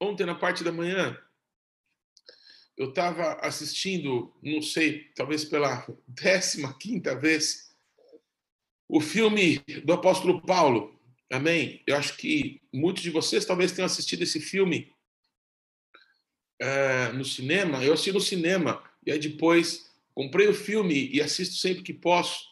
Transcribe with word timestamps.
ontem 0.00 0.24
na 0.24 0.34
parte 0.34 0.64
da 0.64 0.72
manhã, 0.72 1.16
eu 2.76 2.88
estava 2.88 3.34
assistindo, 3.42 4.34
não 4.42 4.62
sei, 4.62 5.10
talvez 5.14 5.44
pela 5.44 5.86
décima 6.08 6.72
quinta 6.78 7.14
vez, 7.14 7.70
o 8.88 9.00
filme 9.00 9.58
do 9.84 9.92
apóstolo 9.92 10.40
Paulo. 10.40 10.98
Amém? 11.30 11.82
Eu 11.86 11.96
acho 11.96 12.16
que 12.16 12.60
muitos 12.72 13.02
de 13.02 13.10
vocês 13.10 13.44
talvez 13.44 13.70
tenham 13.70 13.86
assistido 13.86 14.22
esse 14.22 14.40
filme 14.40 14.92
é, 16.58 17.12
no 17.12 17.24
cinema. 17.24 17.84
Eu 17.84 17.92
assisti 17.92 18.10
no 18.10 18.20
cinema 18.20 18.82
e 19.06 19.12
aí 19.12 19.18
depois 19.18 19.92
comprei 20.12 20.48
o 20.48 20.54
filme 20.54 21.08
e 21.12 21.20
assisto 21.20 21.54
sempre 21.56 21.82
que 21.82 21.94
posso. 21.94 22.48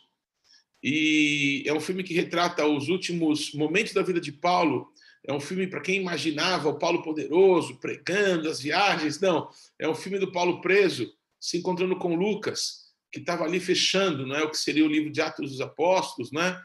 E 0.80 1.64
é 1.66 1.72
um 1.72 1.80
filme 1.80 2.04
que 2.04 2.14
retrata 2.14 2.64
os 2.66 2.88
últimos 2.88 3.52
momentos 3.52 3.92
da 3.92 4.02
vida 4.02 4.20
de 4.20 4.30
Paulo 4.30 4.92
é 5.26 5.32
um 5.32 5.40
filme 5.40 5.66
para 5.66 5.80
quem 5.80 6.00
imaginava 6.00 6.68
o 6.68 6.78
Paulo 6.78 7.02
poderoso 7.02 7.78
pregando 7.78 8.48
as 8.48 8.60
viagens. 8.60 9.20
Não, 9.20 9.50
é 9.78 9.88
um 9.88 9.94
filme 9.94 10.18
do 10.18 10.32
Paulo 10.32 10.60
preso, 10.60 11.12
se 11.40 11.58
encontrando 11.58 11.96
com 11.96 12.14
Lucas, 12.14 12.92
que 13.12 13.20
estava 13.20 13.44
ali 13.44 13.60
fechando, 13.60 14.26
não 14.26 14.36
é 14.36 14.42
o 14.42 14.50
que 14.50 14.58
seria 14.58 14.84
o 14.84 14.88
livro 14.88 15.10
de 15.10 15.20
Atos 15.20 15.50
dos 15.50 15.60
Apóstolos, 15.60 16.30
né? 16.32 16.60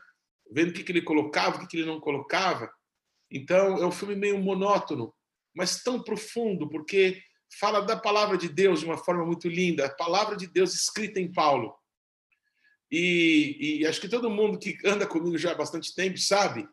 Vendo 0.52 0.70
o 0.70 0.74
que, 0.74 0.84
que 0.84 0.92
ele 0.92 1.02
colocava, 1.02 1.58
o 1.58 1.60
que, 1.60 1.68
que 1.68 1.78
ele 1.78 1.86
não 1.86 2.00
colocava. 2.00 2.72
Então, 3.32 3.78
é 3.78 3.86
um 3.86 3.92
filme 3.92 4.16
meio 4.16 4.38
monótono, 4.38 5.14
mas 5.56 5.82
tão 5.82 6.02
profundo, 6.02 6.70
porque 6.70 7.22
fala 7.60 7.82
da 7.82 7.96
palavra 7.96 8.38
de 8.38 8.50
Deus 8.50 8.82
de 8.82 8.86
uma 8.86 8.98
forma 8.98 9.26
muito 9.26 9.48
linda, 9.48 9.86
a 9.86 9.90
palavra 9.90 10.36
de 10.36 10.48
Deus 10.48 10.74
escrita 10.74 11.20
em 11.20 11.32
Paulo. 11.32 11.74
E, 12.92 13.80
e 13.80 13.88
acho 13.88 14.00
que 14.00 14.10
todo 14.10 14.30
mundo 14.30 14.60
que 14.60 14.78
anda 14.86 15.08
comigo 15.08 15.38
já 15.38 15.52
há 15.52 15.56
bastante 15.56 15.96
tempo 15.96 16.18
sabe 16.18 16.68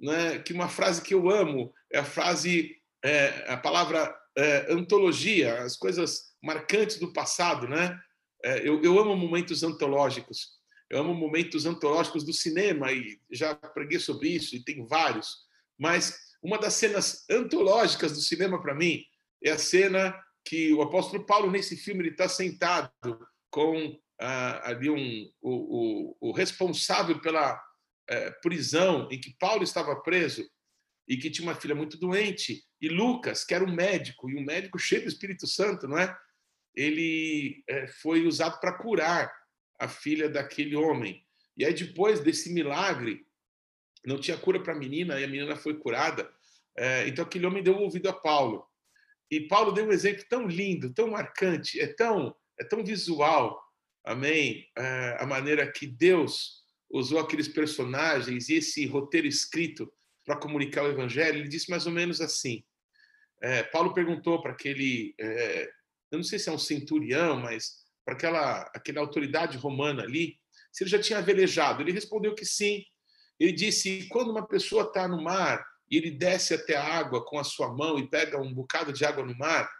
né, 0.00 0.38
que 0.38 0.52
uma 0.52 0.68
frase 0.68 1.02
que 1.02 1.14
eu 1.14 1.30
amo 1.30 1.72
é 1.92 1.98
a 1.98 2.04
frase, 2.04 2.76
é, 3.04 3.52
a 3.52 3.56
palavra 3.56 4.14
é, 4.36 4.72
antologia, 4.72 5.62
as 5.62 5.76
coisas 5.76 6.32
marcantes 6.42 6.98
do 6.98 7.12
passado, 7.12 7.68
né? 7.68 7.98
É, 8.44 8.68
eu, 8.68 8.82
eu 8.82 8.98
amo 8.98 9.16
momentos 9.16 9.62
antológicos. 9.62 10.60
Eu 10.90 11.00
amo 11.00 11.14
momentos 11.14 11.64
antológicos 11.64 12.24
do 12.24 12.32
cinema 12.32 12.92
e 12.92 13.18
já 13.30 13.54
preguei 13.54 13.98
sobre 13.98 14.28
isso 14.28 14.54
e 14.54 14.64
tem 14.64 14.86
vários. 14.86 15.38
Mas 15.78 16.18
uma 16.42 16.58
das 16.58 16.74
cenas 16.74 17.24
antológicas 17.30 18.12
do 18.12 18.20
cinema 18.20 18.60
para 18.60 18.74
mim 18.74 19.04
é 19.42 19.52
a 19.52 19.58
cena 19.58 20.14
que 20.44 20.72
o 20.72 20.82
apóstolo 20.82 21.24
Paulo 21.24 21.50
nesse 21.50 21.76
filme 21.76 22.02
ele 22.02 22.10
está 22.10 22.28
sentado 22.28 22.90
com 23.50 23.96
ah, 24.20 24.70
ali 24.70 24.90
um, 24.90 25.30
o, 25.40 26.16
o, 26.20 26.28
o 26.28 26.32
responsável 26.32 27.20
pela 27.20 27.60
é, 28.08 28.30
prisão 28.30 29.08
em 29.10 29.20
que 29.20 29.36
Paulo 29.38 29.62
estava 29.62 29.96
preso 29.96 30.48
e 31.08 31.16
que 31.16 31.30
tinha 31.30 31.48
uma 31.48 31.54
filha 31.54 31.74
muito 31.74 31.98
doente, 31.98 32.64
e 32.80 32.88
Lucas, 32.88 33.44
que 33.44 33.54
era 33.54 33.64
um 33.64 33.74
médico, 33.74 34.30
e 34.30 34.36
um 34.36 34.44
médico 34.44 34.78
cheio 34.78 35.02
do 35.02 35.08
Espírito 35.08 35.46
Santo, 35.46 35.88
não 35.88 35.98
é? 35.98 36.16
Ele 36.74 37.62
é, 37.68 37.86
foi 37.86 38.26
usado 38.26 38.58
para 38.60 38.78
curar 38.78 39.32
a 39.78 39.88
filha 39.88 40.28
daquele 40.28 40.76
homem. 40.76 41.26
E 41.56 41.64
aí, 41.64 41.74
depois 41.74 42.20
desse 42.20 42.52
milagre, 42.52 43.26
não 44.06 44.18
tinha 44.18 44.38
cura 44.38 44.62
para 44.62 44.72
a 44.72 44.78
menina, 44.78 45.20
e 45.20 45.24
a 45.24 45.28
menina 45.28 45.56
foi 45.56 45.76
curada. 45.78 46.32
É, 46.76 47.06
então, 47.08 47.24
aquele 47.24 47.46
homem 47.46 47.62
deu 47.62 47.76
ouvido 47.76 48.08
a 48.08 48.12
Paulo. 48.12 48.66
E 49.30 49.40
Paulo 49.40 49.72
deu 49.72 49.86
um 49.86 49.92
exemplo 49.92 50.24
tão 50.28 50.46
lindo, 50.46 50.94
tão 50.94 51.10
marcante, 51.10 51.80
é 51.80 51.86
tão, 51.86 52.34
é 52.58 52.64
tão 52.64 52.84
visual, 52.84 53.62
amém? 54.04 54.70
É, 54.76 55.16
a 55.18 55.26
maneira 55.26 55.70
que 55.70 55.86
Deus 55.86 56.61
usou 56.92 57.18
aqueles 57.18 57.48
personagens 57.48 58.48
e 58.48 58.54
esse 58.54 58.84
roteiro 58.86 59.26
escrito 59.26 59.90
para 60.24 60.36
comunicar 60.36 60.84
o 60.84 60.90
evangelho, 60.90 61.38
ele 61.38 61.48
disse 61.48 61.70
mais 61.70 61.86
ou 61.86 61.92
menos 61.92 62.20
assim. 62.20 62.62
É, 63.40 63.62
Paulo 63.64 63.94
perguntou 63.94 64.40
para 64.40 64.52
aquele, 64.52 65.14
é, 65.18 65.72
eu 66.10 66.18
não 66.18 66.22
sei 66.22 66.38
se 66.38 66.48
é 66.48 66.52
um 66.52 66.58
centurião, 66.58 67.40
mas 67.40 67.82
para 68.04 68.14
aquela, 68.14 68.70
aquela 68.74 69.00
autoridade 69.00 69.56
romana 69.56 70.02
ali, 70.02 70.38
se 70.70 70.84
ele 70.84 70.90
já 70.90 71.00
tinha 71.00 71.22
velejado. 71.22 71.82
Ele 71.82 71.92
respondeu 71.92 72.34
que 72.34 72.44
sim. 72.44 72.84
Ele 73.38 73.52
disse: 73.52 74.06
quando 74.08 74.30
uma 74.30 74.46
pessoa 74.46 74.84
está 74.84 75.08
no 75.08 75.22
mar 75.22 75.64
e 75.90 75.96
ele 75.96 76.10
desce 76.10 76.54
até 76.54 76.76
a 76.76 76.84
água 76.84 77.24
com 77.24 77.38
a 77.38 77.44
sua 77.44 77.74
mão 77.74 77.98
e 77.98 78.08
pega 78.08 78.40
um 78.40 78.52
bocado 78.52 78.92
de 78.92 79.04
água 79.04 79.24
no 79.24 79.36
mar, 79.36 79.70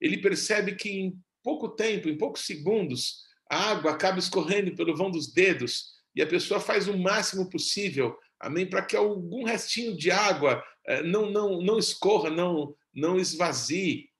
ele 0.00 0.18
percebe 0.18 0.74
que 0.74 0.90
em 0.90 1.18
pouco 1.42 1.70
tempo, 1.70 2.08
em 2.08 2.18
poucos 2.18 2.44
segundos, 2.44 3.24
a 3.50 3.70
água 3.70 3.92
acaba 3.92 4.18
escorrendo 4.18 4.74
pelo 4.74 4.96
vão 4.96 5.10
dos 5.10 5.32
dedos 5.32 5.97
e 6.18 6.22
a 6.22 6.26
pessoa 6.26 6.58
faz 6.58 6.88
o 6.88 6.98
máximo 6.98 7.48
possível, 7.48 8.18
amém, 8.40 8.68
para 8.68 8.82
que 8.84 8.96
algum 8.96 9.44
restinho 9.44 9.96
de 9.96 10.10
água 10.10 10.60
eh, 10.84 11.00
não, 11.04 11.30
não, 11.30 11.62
não 11.62 11.78
escorra, 11.78 12.28
não, 12.28 12.74
não 12.92 13.20
esvazie. 13.20 14.10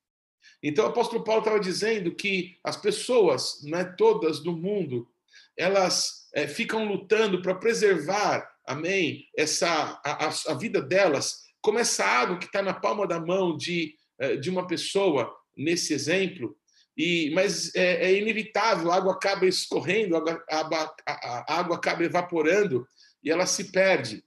Então, 0.63 0.85
o 0.85 0.89
apóstolo 0.89 1.25
Paulo 1.25 1.41
estava 1.41 1.59
dizendo 1.59 2.15
que 2.15 2.57
as 2.63 2.77
pessoas, 2.77 3.65
né, 3.65 3.83
todas 3.99 4.39
do 4.39 4.57
mundo, 4.57 5.09
elas 5.57 6.29
é, 6.33 6.47
ficam 6.47 6.85
lutando 6.85 7.43
para 7.43 7.57
preservar, 7.57 8.49
amém, 8.65 9.27
essa, 9.37 10.01
a, 10.05 10.29
a, 10.29 10.55
vida 10.55 10.81
delas, 10.81 11.49
como 11.61 11.81
essa 11.81 12.05
água 12.05 12.39
que 12.39 12.47
está 12.47 12.63
na 12.63 12.75
palma 12.75 13.09
da 13.09 13.19
mão 13.19 13.57
de, 13.57 13.97
eh, 14.21 14.37
de 14.37 14.49
uma 14.49 14.69
pessoa, 14.69 15.35
nesse 15.57 15.93
exemplo, 15.93 16.57
e, 16.99 17.31
mas 17.31 17.73
é, 17.77 18.07
é 18.07 18.19
inevitável, 18.19 18.91
a 18.91 18.97
água 18.97 19.13
acaba 19.13 19.47
escorrendo, 19.47 20.17
a 20.17 20.21
água, 20.51 20.97
a, 21.07 21.55
a 21.55 21.61
água 21.61 21.77
acaba 21.77 22.03
evaporando 22.03 22.85
e 23.23 23.31
ela 23.31 23.47
se 23.47 23.71
perde. 23.71 24.25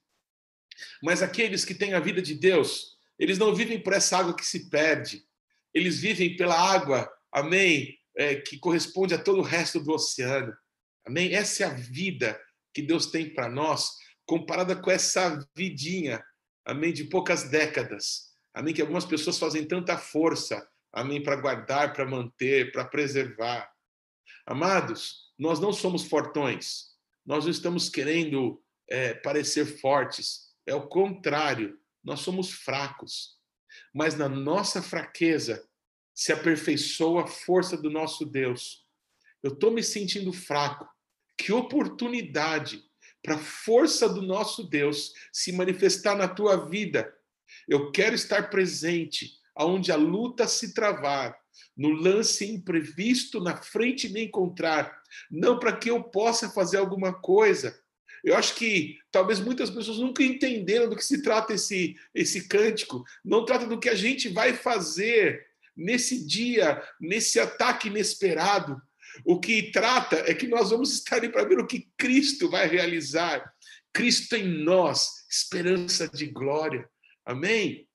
Mas 1.04 1.22
aqueles 1.22 1.66
que 1.66 1.76
têm 1.76 1.94
a 1.94 2.00
vida 2.00 2.22
de 2.22 2.34
Deus, 2.34 2.98
eles 3.20 3.38
não 3.38 3.54
vivem 3.54 3.84
por 3.84 3.92
essa 3.92 4.18
água 4.18 4.34
que 4.34 4.46
se 4.46 4.70
perde, 4.70 5.26
eles 5.74 6.00
vivem 6.00 6.38
pela 6.38 6.58
água, 6.58 7.12
amém, 7.30 7.98
é, 8.16 8.36
que 8.36 8.58
corresponde 8.58 9.14
a 9.14 9.22
todo 9.22 9.40
o 9.40 9.44
resto 9.44 9.78
do 9.78 9.92
oceano. 9.92 10.56
Amém? 11.06 11.34
Essa 11.34 11.64
é 11.64 11.68
a 11.68 11.74
vida 11.74 12.40
que 12.74 12.82
Deus 12.82 13.08
tem 13.08 13.34
para 13.34 13.50
nós, 13.50 13.90
comparada 14.26 14.78
com 14.78 14.90
essa 14.90 15.46
vidinha, 15.54 16.24
amém, 16.66 16.94
de 16.94 17.04
poucas 17.04 17.50
décadas. 17.50 18.32
Amém? 18.54 18.74
Que 18.74 18.82
algumas 18.82 19.04
pessoas 19.04 19.38
fazem 19.38 19.68
tanta 19.68 19.98
força 19.98 20.66
Amém? 20.94 21.24
Para 21.24 21.38
guardar, 21.38 21.94
para 21.94 22.06
manter, 22.06 22.72
para 22.72 22.86
preservar. 22.86 23.72
Amados, 24.46 25.32
nós 25.38 25.60
não 25.60 25.72
somos 25.72 26.04
fortões. 26.04 26.92
Nós 27.26 27.46
não 27.46 27.52
estamos 27.52 27.90
querendo 27.90 28.62
é, 28.90 29.14
parecer 29.14 29.66
fortes. 29.80 30.54
É 30.66 30.76
o 30.76 30.88
contrário. 30.88 31.80
Nós 32.04 32.20
somos 32.20 32.52
fracos. 32.52 33.40
Mas 33.94 34.16
na 34.16 34.28
nossa 34.28 34.82
fraqueza 34.82 35.68
se 36.14 36.34
aperfeiçoa 36.34 37.24
a 37.24 37.28
força 37.28 37.78
do 37.78 37.90
nosso 37.90 38.26
Deus. 38.26 38.86
Eu 39.42 39.54
estou 39.54 39.72
me 39.72 39.82
sentindo 39.82 40.34
fraco. 40.34 40.88
Que 41.38 41.54
oportunidade 41.54 42.84
para 43.24 43.36
a 43.36 43.40
força 43.40 44.10
do 44.10 44.22
nosso 44.22 44.64
Deus 44.64 45.14
se 45.32 45.52
manifestar 45.52 46.16
na 46.16 46.28
tua 46.28 46.68
vida. 46.68 47.16
Eu 47.68 47.92
quero 47.92 48.16
estar 48.16 48.50
presente 48.50 49.41
aonde 49.56 49.92
a 49.92 49.96
luta 49.96 50.48
se 50.48 50.74
travar, 50.74 51.38
no 51.76 51.90
lance 51.90 52.46
imprevisto 52.46 53.40
na 53.40 53.58
frente 53.58 54.10
me 54.10 54.24
encontrar, 54.24 55.02
não 55.30 55.60
para 55.60 55.76
que 55.76 55.90
eu 55.90 56.04
possa 56.04 56.50
fazer 56.50 56.78
alguma 56.78 57.14
coisa. 57.14 57.78
Eu 58.24 58.36
acho 58.36 58.56
que 58.56 58.98
talvez 59.12 59.40
muitas 59.40 59.70
pessoas 59.70 59.98
nunca 59.98 60.24
entenderam 60.24 60.90
do 60.90 60.96
que 60.96 61.04
se 61.04 61.22
trata 61.24 61.54
esse, 61.54 61.96
esse 62.14 62.48
cântico. 62.48 63.04
Não 63.26 63.46
trata 63.46 63.66
do 63.66 63.80
que 63.80 63.90
a 63.90 63.96
gente 63.96 64.30
vai 64.30 64.54
fazer 64.54 65.44
nesse 65.76 66.26
dia, 66.26 66.82
nesse 67.00 67.40
ataque 67.40 67.88
inesperado. 67.88 68.80
O 69.26 69.40
que 69.40 69.72
trata 69.72 70.18
é 70.28 70.34
que 70.34 70.48
nós 70.48 70.70
vamos 70.70 70.94
estar 70.94 71.18
ali 71.18 71.30
para 71.30 71.44
ver 71.44 71.60
o 71.60 71.68
que 71.68 71.90
Cristo 71.98 72.50
vai 72.50 72.68
realizar. 72.68 73.52
Cristo 73.92 74.36
em 74.36 74.48
nós, 74.64 75.26
esperança 75.30 76.08
de 76.08 76.28
glória. 76.28 76.88
Amém? 77.26 77.88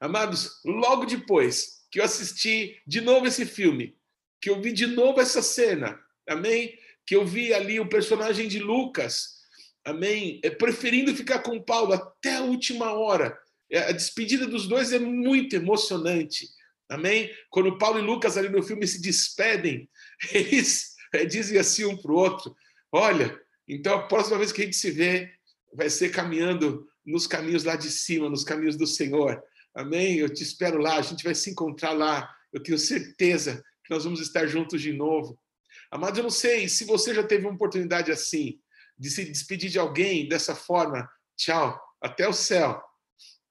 Amados, 0.00 0.60
logo 0.64 1.04
depois 1.04 1.78
que 1.90 2.00
eu 2.00 2.04
assisti 2.04 2.80
de 2.86 3.00
novo 3.00 3.26
esse 3.26 3.46
filme, 3.46 3.96
que 4.40 4.50
eu 4.50 4.60
vi 4.60 4.72
de 4.72 4.86
novo 4.86 5.20
essa 5.20 5.42
cena, 5.42 5.98
amém? 6.28 6.78
Que 7.06 7.16
eu 7.16 7.24
vi 7.24 7.52
ali 7.52 7.80
o 7.80 7.88
personagem 7.88 8.46
de 8.48 8.58
Lucas, 8.58 9.38
amém? 9.84 10.40
É, 10.42 10.50
preferindo 10.50 11.14
ficar 11.14 11.40
com 11.40 11.60
Paulo 11.60 11.92
até 11.92 12.36
a 12.36 12.42
última 12.42 12.92
hora. 12.92 13.36
É, 13.70 13.78
a 13.80 13.92
despedida 13.92 14.46
dos 14.46 14.66
dois 14.66 14.92
é 14.92 14.98
muito 14.98 15.56
emocionante, 15.56 16.48
amém? 16.88 17.30
Quando 17.50 17.78
Paulo 17.78 17.98
e 17.98 18.02
Lucas 18.02 18.36
ali 18.36 18.48
no 18.48 18.62
filme 18.62 18.86
se 18.86 19.00
despedem, 19.00 19.88
eles 20.32 20.94
é, 21.12 21.24
dizem 21.24 21.58
assim 21.58 21.84
um 21.84 21.96
para 21.96 22.12
o 22.12 22.16
outro: 22.16 22.54
Olha, 22.92 23.38
então 23.66 23.94
a 23.94 24.06
próxima 24.06 24.38
vez 24.38 24.52
que 24.52 24.62
a 24.62 24.64
gente 24.64 24.76
se 24.76 24.90
vê, 24.90 25.32
vai 25.72 25.90
ser 25.90 26.10
caminhando 26.10 26.86
nos 27.04 27.26
caminhos 27.26 27.64
lá 27.64 27.76
de 27.76 27.90
cima, 27.90 28.28
nos 28.28 28.44
caminhos 28.44 28.76
do 28.76 28.86
Senhor. 28.86 29.42
Amém? 29.78 30.16
Eu 30.16 30.28
te 30.28 30.42
espero 30.42 30.78
lá, 30.78 30.96
a 30.96 31.02
gente 31.02 31.22
vai 31.22 31.36
se 31.36 31.50
encontrar 31.50 31.92
lá. 31.92 32.36
Eu 32.52 32.60
tenho 32.60 32.76
certeza 32.76 33.64
que 33.84 33.94
nós 33.94 34.02
vamos 34.02 34.18
estar 34.18 34.44
juntos 34.44 34.82
de 34.82 34.92
novo. 34.92 35.40
Amados, 35.88 36.18
eu 36.18 36.24
não 36.24 36.32
sei 36.32 36.68
se 36.68 36.84
você 36.84 37.14
já 37.14 37.22
teve 37.22 37.46
uma 37.46 37.54
oportunidade 37.54 38.10
assim, 38.10 38.60
de 38.98 39.08
se 39.08 39.24
despedir 39.24 39.70
de 39.70 39.78
alguém 39.78 40.28
dessa 40.28 40.52
forma, 40.52 41.08
tchau, 41.36 41.80
até 42.00 42.26
o 42.26 42.32
céu. 42.32 42.82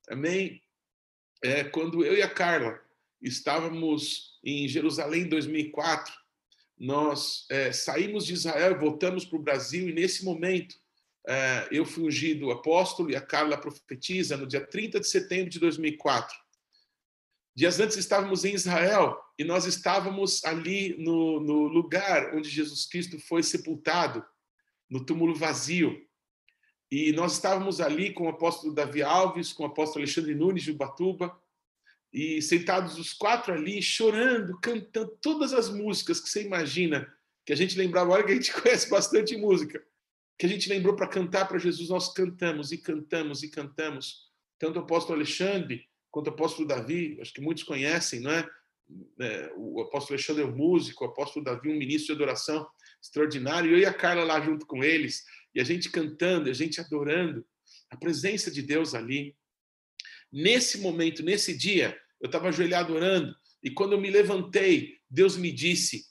Amém? 0.09 0.62
É, 1.41 1.63
quando 1.63 2.03
eu 2.03 2.18
e 2.18 2.21
a 2.21 2.30
Carla 2.30 2.77
estávamos 3.21 4.38
em 4.44 4.68
Jerusalém 4.68 5.21
em 5.21 5.30
2004, 5.30 6.13
nós 6.77 7.45
é, 7.50 7.71
saímos 7.71 8.25
de 8.25 8.33
Israel, 8.33 8.77
voltamos 8.77 9.23
para 9.23 9.38
o 9.38 9.41
Brasil 9.41 9.88
e 9.88 9.94
nesse 9.94 10.25
momento 10.25 10.75
eu 11.71 11.85
fui 11.85 12.06
ungido 12.06 12.51
apóstolo 12.51 13.12
e 13.12 13.15
a 13.15 13.21
Carla 13.21 13.57
profetiza 13.57 14.38
no 14.38 14.47
dia 14.47 14.65
30 14.65 15.00
de 15.00 15.07
setembro 15.07 15.50
de 15.50 15.59
2004. 15.59 16.35
Dias 17.56 17.79
antes 17.79 17.97
estávamos 17.97 18.45
em 18.45 18.53
Israel 18.53 19.19
e 19.38 19.44
nós 19.44 19.65
estávamos 19.65 20.45
ali 20.45 20.95
no, 21.00 21.39
no 21.39 21.63
lugar 21.68 22.35
onde 22.35 22.50
Jesus 22.50 22.85
Cristo 22.85 23.19
foi 23.19 23.41
sepultado, 23.41 24.24
no 24.89 25.03
túmulo 25.03 25.35
vazio. 25.35 26.00
E 26.89 27.12
nós 27.12 27.33
estávamos 27.33 27.81
ali 27.81 28.13
com 28.13 28.25
o 28.25 28.30
apóstolo 28.30 28.73
Davi 28.73 29.01
Alves, 29.01 29.51
com 29.51 29.63
o 29.63 29.65
apóstolo 29.65 30.03
Alexandre 30.03 30.33
Nunes 30.33 30.63
de 30.63 30.71
Ubatuba, 30.71 31.38
e 32.13 32.41
sentados 32.41 32.97
os 32.97 33.12
quatro 33.12 33.53
ali, 33.53 33.81
chorando, 33.81 34.57
cantando 34.59 35.18
todas 35.21 35.51
as 35.51 35.69
músicas 35.69 36.19
que 36.19 36.30
você 36.30 36.44
imagina, 36.44 37.12
que 37.45 37.51
a 37.51 37.56
gente 37.56 37.77
lembrava, 37.77 38.12
olha 38.12 38.23
que 38.23 38.31
a 38.31 38.35
gente 38.35 38.53
conhece 38.62 38.89
bastante 38.89 39.35
música, 39.35 39.83
que 40.37 40.45
a 40.45 40.49
gente 40.49 40.69
lembrou 40.69 40.95
para 40.95 41.07
cantar 41.07 41.47
para 41.47 41.57
Jesus, 41.57 41.89
nós 41.89 42.13
cantamos 42.13 42.71
e 42.71 42.77
cantamos 42.77 43.41
e 43.41 43.49
cantamos. 43.49 44.27
Tanto 44.59 44.77
o 44.77 44.83
apóstolo 44.83 45.15
Alexandre 45.15 45.87
quanto 46.11 46.27
o 46.27 46.29
apóstolo 46.31 46.67
Davi, 46.67 47.17
acho 47.21 47.33
que 47.33 47.41
muitos 47.41 47.63
conhecem, 47.63 48.19
não 48.19 48.31
é? 48.31 48.47
é 49.19 49.51
o 49.55 49.81
apóstolo 49.81 50.15
Alexandre 50.15 50.43
é 50.43 50.45
um 50.45 50.55
músico, 50.55 51.03
o 51.03 51.07
apóstolo 51.07 51.43
Davi 51.43 51.69
um 51.69 51.77
ministro 51.77 52.15
de 52.15 52.21
adoração 52.21 52.67
extraordinário, 53.01 53.71
eu 53.71 53.79
e 53.79 53.85
a 53.85 53.93
Carla 53.93 54.23
lá 54.23 54.39
junto 54.41 54.65
com 54.65 54.83
eles, 54.83 55.25
e 55.53 55.59
a 55.59 55.63
gente 55.63 55.89
cantando, 55.89 56.49
a 56.49 56.53
gente 56.53 56.79
adorando, 56.79 57.45
a 57.89 57.97
presença 57.97 58.49
de 58.51 58.61
Deus 58.61 58.93
ali. 58.93 59.35
Nesse 60.31 60.79
momento, 60.79 61.23
nesse 61.23 61.55
dia, 61.55 61.97
eu 62.19 62.27
estava 62.27 62.49
ajoelhado 62.49 62.93
orando, 62.93 63.35
e 63.63 63.71
quando 63.71 63.93
eu 63.93 64.01
me 64.01 64.09
levantei, 64.09 64.97
Deus 65.09 65.37
me 65.37 65.51
disse, 65.51 66.05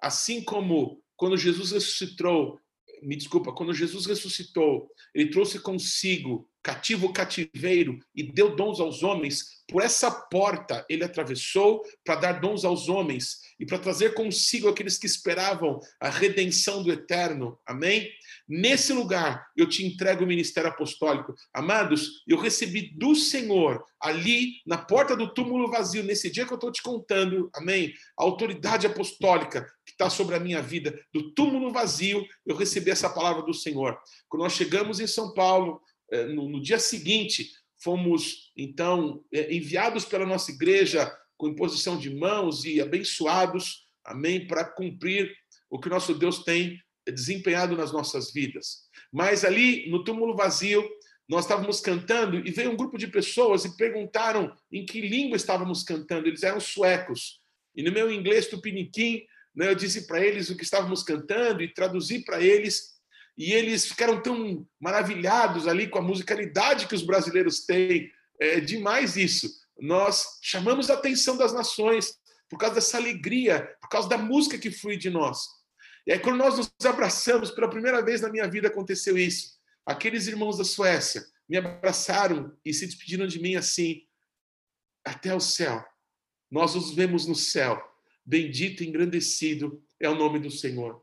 assim 0.00 0.42
como 0.42 1.02
quando 1.16 1.36
Jesus 1.36 1.70
ressuscitou, 1.72 2.58
me 3.02 3.16
desculpa, 3.16 3.52
quando 3.52 3.74
Jesus 3.74 4.06
ressuscitou, 4.06 4.88
ele 5.14 5.30
trouxe 5.30 5.58
consigo 5.58 6.48
cativo 6.62 7.12
cativeiro 7.12 7.98
e 8.14 8.22
deu 8.22 8.54
dons 8.54 8.78
aos 8.78 9.02
homens, 9.02 9.62
por 9.68 9.82
essa 9.82 10.10
porta 10.10 10.86
ele 10.88 11.02
atravessou 11.02 11.82
para 12.04 12.14
dar 12.14 12.32
dons 12.34 12.64
aos 12.64 12.88
homens 12.88 13.40
e 13.58 13.66
para 13.66 13.78
trazer 13.78 14.14
consigo 14.14 14.68
aqueles 14.68 14.96
que 14.96 15.06
esperavam 15.06 15.80
a 16.00 16.08
redenção 16.08 16.82
do 16.82 16.92
eterno. 16.92 17.58
Amém? 17.66 18.08
Nesse 18.48 18.92
lugar 18.92 19.44
eu 19.56 19.68
te 19.68 19.84
entrego 19.84 20.24
o 20.24 20.26
ministério 20.26 20.70
apostólico. 20.70 21.34
Amados, 21.52 22.22
eu 22.28 22.38
recebi 22.38 22.92
do 22.96 23.14
Senhor, 23.14 23.84
ali 24.00 24.54
na 24.66 24.78
porta 24.78 25.16
do 25.16 25.32
túmulo 25.32 25.70
vazio, 25.70 26.04
nesse 26.04 26.30
dia 26.30 26.46
que 26.46 26.52
eu 26.52 26.56
estou 26.56 26.70
te 26.70 26.82
contando, 26.82 27.50
amém? 27.54 27.92
A 28.18 28.22
autoridade 28.22 28.86
apostólica 28.86 29.66
que 29.92 29.94
está 29.94 30.08
sobre 30.08 30.34
a 30.34 30.40
minha 30.40 30.62
vida, 30.62 30.98
do 31.12 31.32
túmulo 31.34 31.70
vazio, 31.70 32.26
eu 32.46 32.56
recebi 32.56 32.90
essa 32.90 33.10
palavra 33.10 33.42
do 33.42 33.52
Senhor. 33.52 33.98
Quando 34.28 34.42
nós 34.42 34.54
chegamos 34.54 35.00
em 35.00 35.06
São 35.06 35.34
Paulo, 35.34 35.80
é, 36.10 36.26
no, 36.26 36.60
dia 36.60 36.78
seguinte, 36.78 37.50
fomos 37.82 38.50
então 38.56 39.22
é, 39.32 39.54
enviados 39.54 40.04
pela 40.04 40.26
nossa 40.26 40.50
igreja 40.50 41.12
com 41.36 41.48
imposição 41.48 41.98
de 41.98 42.08
mãos 42.08 42.64
e 42.64 42.80
abençoados, 42.80 43.86
amém, 44.04 44.46
para 44.46 44.64
cumprir 44.64 45.32
o 45.68 45.78
que 45.78 45.88
nosso 45.88 46.14
Deus 46.14 46.42
tem 46.44 46.78
desempenhado 47.06 47.76
nas 47.76 47.92
nossas 47.92 48.32
vidas. 48.32 48.88
Mas 49.12 49.44
ali 49.44 49.90
no 49.90 50.04
túmulo 50.04 50.36
vazio, 50.36 50.88
nós 51.28 51.44
estávamos 51.44 51.80
cantando 51.80 52.36
e 52.46 52.50
veio 52.50 52.70
um 52.70 52.76
grupo 52.76 52.96
de 52.96 53.08
pessoas 53.08 53.64
e 53.64 53.76
perguntaram 53.76 54.54
em 54.70 54.84
que 54.86 55.00
língua 55.00 55.36
estávamos 55.36 55.82
cantando. 55.82 56.28
Eles 56.28 56.42
eram 56.42 56.60
suecos. 56.60 57.40
E 57.74 57.82
no 57.82 57.90
meu 57.90 58.12
inglês 58.12 58.48
tupiniquim, 58.48 59.24
né, 59.54 59.68
eu 59.68 59.74
disse 59.74 60.06
para 60.06 60.24
eles 60.24 60.48
o 60.48 60.56
que 60.56 60.64
estávamos 60.64 61.02
cantando 61.02 61.62
e 61.62 61.72
traduzi 61.72 62.24
para 62.24 62.40
eles 62.40 62.92
e 63.36 63.52
eles 63.52 63.86
ficaram 63.86 64.22
tão 64.22 64.66
maravilhados 64.80 65.66
ali 65.66 65.88
com 65.88 65.98
a 65.98 66.02
musicalidade 66.02 66.86
que 66.86 66.94
os 66.94 67.02
brasileiros 67.02 67.64
têm. 67.64 68.10
É 68.40 68.60
demais 68.60 69.16
isso. 69.16 69.48
Nós 69.78 70.38
chamamos 70.42 70.90
a 70.90 70.94
atenção 70.94 71.36
das 71.36 71.52
nações 71.52 72.14
por 72.48 72.58
causa 72.58 72.74
dessa 72.74 72.98
alegria, 72.98 73.74
por 73.80 73.88
causa 73.88 74.08
da 74.08 74.18
música 74.18 74.58
que 74.58 74.70
flui 74.70 74.96
de 74.96 75.08
nós. 75.08 75.46
E 76.06 76.12
aí, 76.12 76.18
quando 76.18 76.36
nós 76.36 76.58
nos 76.58 76.70
abraçamos, 76.84 77.50
pela 77.50 77.70
primeira 77.70 78.02
vez 78.02 78.20
na 78.20 78.28
minha 78.28 78.48
vida 78.48 78.68
aconteceu 78.68 79.16
isso. 79.16 79.58
Aqueles 79.86 80.26
irmãos 80.26 80.58
da 80.58 80.64
Suécia 80.64 81.24
me 81.48 81.56
abraçaram 81.56 82.56
e 82.64 82.74
se 82.74 82.86
despediram 82.86 83.26
de 83.26 83.40
mim 83.40 83.56
assim: 83.56 84.02
até 85.04 85.34
o 85.34 85.40
céu. 85.40 85.84
Nós 86.50 86.74
os 86.74 86.94
vemos 86.94 87.26
no 87.26 87.34
céu. 87.34 87.82
Bendito 88.24 88.82
e 88.82 88.88
engrandecido 88.88 89.82
é 89.98 90.08
o 90.08 90.14
nome 90.14 90.38
do 90.38 90.50
Senhor. 90.50 91.02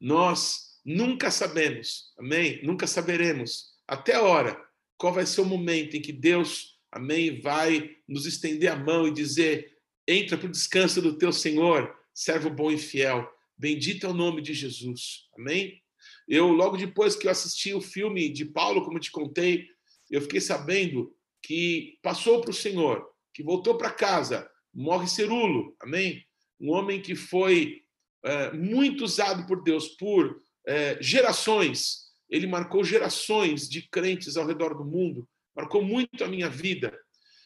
Nós 0.00 0.74
Nunca 0.84 1.30
sabemos, 1.30 2.12
amém? 2.18 2.60
Nunca 2.62 2.86
saberemos 2.86 3.72
até 3.88 4.16
a 4.16 4.22
hora 4.22 4.62
qual 4.98 5.14
vai 5.14 5.24
ser 5.24 5.40
o 5.40 5.46
momento 5.46 5.96
em 5.96 6.02
que 6.02 6.12
Deus, 6.12 6.78
amém, 6.92 7.40
vai 7.40 7.96
nos 8.06 8.26
estender 8.26 8.70
a 8.70 8.76
mão 8.76 9.08
e 9.08 9.14
dizer: 9.14 9.78
entra 10.06 10.36
para 10.36 10.46
o 10.46 10.52
descanso 10.52 11.00
do 11.00 11.16
teu 11.16 11.32
Senhor, 11.32 11.96
servo 12.12 12.50
bom 12.50 12.70
e 12.70 12.76
fiel. 12.76 13.26
Bendito 13.56 14.04
é 14.04 14.10
o 14.10 14.14
nome 14.14 14.42
de 14.42 14.52
Jesus, 14.52 15.26
amém? 15.38 15.82
Eu, 16.28 16.48
logo 16.48 16.76
depois 16.76 17.16
que 17.16 17.26
eu 17.26 17.30
assisti 17.30 17.72
o 17.72 17.80
filme 17.80 18.28
de 18.28 18.44
Paulo, 18.44 18.84
como 18.84 19.00
te 19.00 19.10
contei, 19.10 19.66
eu 20.10 20.20
fiquei 20.20 20.40
sabendo 20.40 21.16
que 21.40 21.98
passou 22.02 22.42
para 22.42 22.50
o 22.50 22.54
Senhor, 22.54 23.08
que 23.32 23.42
voltou 23.42 23.78
para 23.78 23.90
casa, 23.90 24.50
morre 24.74 25.06
Cerulo, 25.06 25.76
amém? 25.80 26.24
Um 26.60 26.70
homem 26.70 27.00
que 27.00 27.14
foi 27.14 27.82
é, 28.24 28.52
muito 28.52 29.04
usado 29.04 29.46
por 29.46 29.62
Deus 29.62 29.88
por 29.88 30.42
é, 30.66 30.98
gerações, 31.00 32.04
ele 32.28 32.46
marcou 32.46 32.82
gerações 32.82 33.68
de 33.68 33.88
crentes 33.88 34.36
ao 34.36 34.46
redor 34.46 34.74
do 34.74 34.84
mundo, 34.84 35.28
marcou 35.54 35.82
muito 35.82 36.24
a 36.24 36.28
minha 36.28 36.48
vida. 36.48 36.98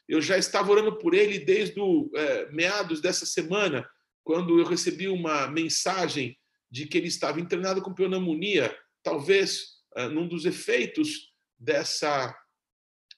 Eu 0.09 0.23
já 0.23 0.39
estava 0.39 0.71
orando 0.71 0.97
por 0.97 1.15
ele 1.15 1.39
desde 1.39 1.79
o 1.79 2.11
é, 2.15 2.51
meados 2.51 3.01
dessa 3.01 3.27
semana, 3.27 3.89
quando 4.25 4.59
eu 4.59 4.65
recebi 4.65 5.09
uma 5.09 5.49
mensagem 5.49 6.39
de 6.71 6.87
que 6.87 6.97
ele 6.97 7.09
estava 7.09 7.41
internado 7.41 7.83
com 7.83 7.95
pneumonia, 7.95 8.75
talvez 9.03 9.79
é, 9.97 10.09
num 10.09 10.27
dos 10.27 10.45
efeitos 10.45 11.33
dessa 11.59 12.35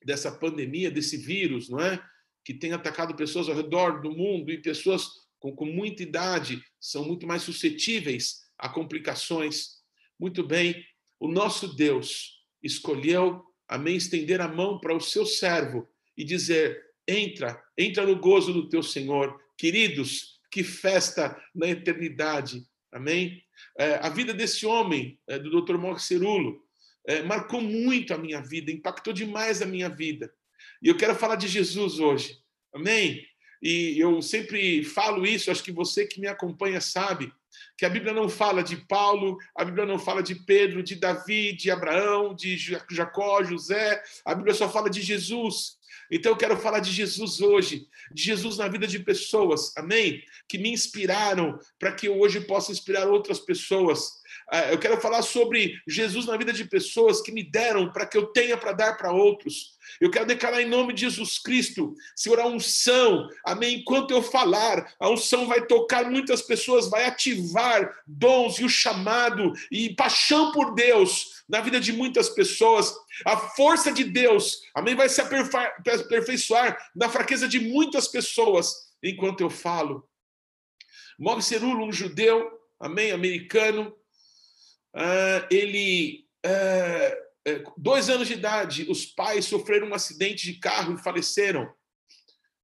dessa 0.03 0.33
pandemia, 0.33 0.91
desse 0.91 1.19
vírus, 1.19 1.69
não 1.69 1.79
é? 1.79 2.03
Que 2.45 2.55
tem 2.55 2.73
atacado 2.73 3.15
pessoas 3.15 3.49
ao 3.49 3.55
redor 3.55 4.01
do 4.01 4.11
mundo 4.11 4.51
e 4.51 4.59
pessoas 4.59 5.09
com, 5.39 5.55
com 5.55 5.67
muita 5.67 6.03
idade 6.03 6.63
são 6.79 7.05
muito 7.05 7.27
mais 7.27 7.43
suscetíveis 7.43 8.43
a 8.59 8.69
complicações. 8.69 9.81
Muito 10.19 10.47
bem, 10.47 10.85
o 11.19 11.29
nosso 11.29 11.75
Deus 11.75 12.41
escolheu, 12.63 13.43
amém, 13.69 13.97
estender 13.97 14.41
a 14.41 14.49
mão 14.49 14.79
para 14.79 14.95
o 14.95 15.01
seu 15.01 15.25
servo 15.25 15.89
e 16.17 16.25
dizer: 16.25 16.83
entra, 17.09 17.63
entra 17.77 18.07
no 18.07 18.19
gozo 18.19 18.53
do 18.53 18.69
teu 18.69 18.83
Senhor. 18.83 19.41
Queridos, 19.57 20.41
que 20.51 20.63
festa 20.63 21.41
na 21.55 21.69
eternidade, 21.69 22.63
amém? 22.93 23.43
É, 23.79 23.95
a 23.97 24.09
vida 24.09 24.33
desse 24.33 24.67
homem, 24.67 25.19
é, 25.27 25.39
do 25.39 25.63
Dr. 25.63 25.77
Morcerulo, 25.77 26.63
é, 27.07 27.23
marcou 27.23 27.61
muito 27.61 28.13
a 28.13 28.19
minha 28.19 28.41
vida, 28.41 28.71
impactou 28.71 29.13
demais 29.13 29.63
a 29.63 29.67
minha 29.67 29.89
vida. 29.89 30.33
E 30.83 30.89
eu 30.89 30.97
quero 30.97 31.15
falar 31.15 31.37
de 31.37 31.47
Jesus 31.47 31.99
hoje, 31.99 32.39
amém? 32.75 33.27
E 33.63 33.99
eu 33.99 34.23
sempre 34.23 34.83
falo 34.83 35.27
isso, 35.27 35.51
acho 35.51 35.63
que 35.63 35.73
você 35.73 36.07
que 36.07 36.21
me 36.21 36.27
acompanha 36.27 36.81
sabe 36.81 37.33
que 37.77 37.85
a 37.85 37.91
Bíblia 37.91 38.13
não 38.13 38.29
fala 38.29 38.63
de 38.63 38.77
Paulo, 38.77 39.39
a 39.57 39.65
Bíblia 39.65 39.87
não 39.87 39.99
fala 39.99 40.23
de 40.23 40.35
Pedro, 40.35 40.83
de 40.83 40.95
Davi, 40.95 41.53
de 41.53 41.71
Abraão, 41.71 42.35
de 42.35 42.57
Jacó, 42.91 43.43
José, 43.43 44.03
a 44.25 44.35
Bíblia 44.35 44.55
só 44.55 44.69
fala 44.69 44.89
de 44.91 45.01
Jesus. 45.01 45.79
Então 46.11 46.33
eu 46.33 46.37
quero 46.37 46.57
falar 46.57 46.81
de 46.81 46.91
Jesus 46.91 47.41
hoje, 47.41 47.87
de 48.13 48.23
Jesus 48.23 48.59
na 48.59 48.69
vida 48.69 48.87
de 48.87 48.99
pessoas, 48.99 49.75
amém? 49.77 50.23
Que 50.49 50.59
me 50.59 50.71
inspiraram 50.71 51.59
para 51.79 51.93
que 51.93 52.09
eu 52.09 52.19
hoje 52.19 52.41
possa 52.41 52.73
inspirar 52.73 53.09
outras 53.09 53.39
pessoas. 53.39 54.21
Ah, 54.51 54.73
eu 54.73 54.79
quero 54.79 55.01
falar 55.01 55.23
sobre 55.23 55.81
Jesus 55.87 56.27
na 56.27 56.37
vida 56.37 56.53
de 56.53 56.65
pessoas 56.65 57.21
que 57.21 57.31
me 57.31 57.43
deram 57.43 57.93
para 57.93 58.07
que 58.07 58.19
eu 58.19 58.27
tenha 58.27 58.57
para 58.57 58.73
dar 58.73 58.97
para 58.97 59.13
outros. 59.13 59.79
Eu 60.01 60.11
quero 60.11 60.27
declarar 60.27 60.61
em 60.61 60.69
nome 60.69 60.93
de 60.93 61.03
Jesus 61.03 61.39
Cristo, 61.39 61.95
Senhor, 62.15 62.39
a 62.41 62.47
unção, 62.47 63.29
amém. 63.45 63.81
Enquanto 63.81 64.11
eu 64.11 64.23
falar, 64.23 64.95
a 64.99 65.09
unção 65.09 65.47
vai 65.47 65.67
tocar 65.67 66.11
muitas 66.11 66.43
pessoas, 66.43 66.91
vai 66.91 67.07
ativar 67.07 67.91
dons 68.07 68.59
e 68.59 68.65
o 68.65 68.69
chamado 68.69 69.53
e 69.71 69.95
paixão 69.95 70.53
por 70.53 70.75
Deus 70.75 71.43
na 71.49 71.61
vida 71.61 71.81
de 71.81 71.93
muitas 71.93 72.29
pessoas. 72.29 72.95
A 73.25 73.37
força 73.37 73.91
de 73.91 74.05
Deus, 74.05 74.61
amém, 74.75 74.95
vai 74.95 75.09
se 75.09 75.21
aperfeiçoar 75.21 76.77
na 76.95 77.09
fraqueza 77.09 77.49
de 77.49 77.59
muitas 77.59 78.07
pessoas 78.09 78.91
enquanto 79.03 79.41
eu 79.41 79.51
falo. 79.51 80.09
Mog 81.19 81.43
Cerulo, 81.43 81.85
um 81.85 81.93
judeu, 81.93 82.51
amém, 82.79 83.13
americano, 83.13 83.95
uh, 84.95 85.47
ele 85.51 86.27
uh, 86.47 87.30
dois 87.77 88.11
anos 88.11 88.29
de 88.29 88.35
idade, 88.35 88.87
os 88.91 89.07
pais 89.07 89.47
sofreram 89.47 89.89
um 89.89 89.95
acidente 89.95 90.45
de 90.45 90.59
carro 90.59 90.95
e 90.95 91.03
faleceram. 91.03 91.73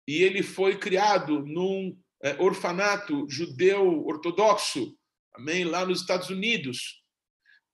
E 0.07 0.23
ele 0.23 0.43
foi 0.43 0.79
criado 0.79 1.41
num 1.45 1.99
é, 2.23 2.41
orfanato 2.41 3.27
judeu 3.29 4.05
ortodoxo, 4.07 4.97
amém, 5.35 5.65
lá 5.65 5.85
nos 5.85 6.01
Estados 6.01 6.31
Unidos. 6.31 7.03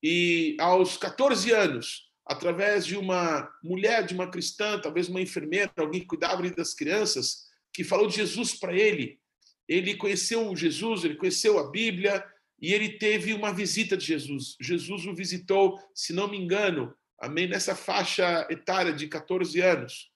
E 0.02 0.56
aos 0.58 0.96
14 0.96 1.52
anos, 1.52 2.10
através 2.26 2.86
de 2.86 2.96
uma 2.96 3.48
mulher, 3.62 4.04
de 4.06 4.14
uma 4.14 4.30
cristã, 4.30 4.80
talvez 4.80 5.08
uma 5.08 5.20
enfermeira, 5.20 5.72
alguém 5.76 6.00
que 6.00 6.06
cuidava 6.06 6.48
das 6.50 6.74
crianças, 6.74 7.44
que 7.72 7.84
falou 7.84 8.06
de 8.06 8.16
Jesus 8.16 8.54
para 8.54 8.74
ele, 8.74 9.20
ele 9.68 9.96
conheceu 9.96 10.54
Jesus, 10.56 11.04
ele 11.04 11.16
conheceu 11.16 11.58
a 11.58 11.70
Bíblia 11.70 12.24
e 12.62 12.72
ele 12.72 12.90
teve 12.90 13.34
uma 13.34 13.52
visita 13.52 13.96
de 13.96 14.06
Jesus. 14.06 14.56
Jesus 14.60 15.04
o 15.04 15.12
visitou, 15.12 15.80
se 15.92 16.12
não 16.12 16.28
me 16.28 16.38
engano, 16.38 16.94
amém, 17.20 17.48
nessa 17.48 17.74
faixa 17.74 18.46
etária 18.48 18.92
de 18.92 19.08
14 19.08 19.60
anos. 19.60 20.12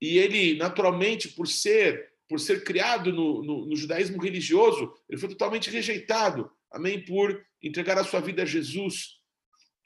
E 0.00 0.16
ele, 0.16 0.56
naturalmente, 0.56 1.28
por 1.28 1.46
ser 1.46 2.08
por 2.26 2.38
ser 2.38 2.62
criado 2.62 3.10
no, 3.10 3.42
no, 3.42 3.66
no 3.66 3.74
judaísmo 3.74 4.20
religioso, 4.22 4.92
ele 5.08 5.18
foi 5.18 5.30
totalmente 5.30 5.70
rejeitado, 5.70 6.52
amém, 6.70 7.02
por 7.02 7.42
entregar 7.62 7.96
a 7.96 8.04
sua 8.04 8.20
vida 8.20 8.42
a 8.42 8.46
Jesus. 8.46 9.14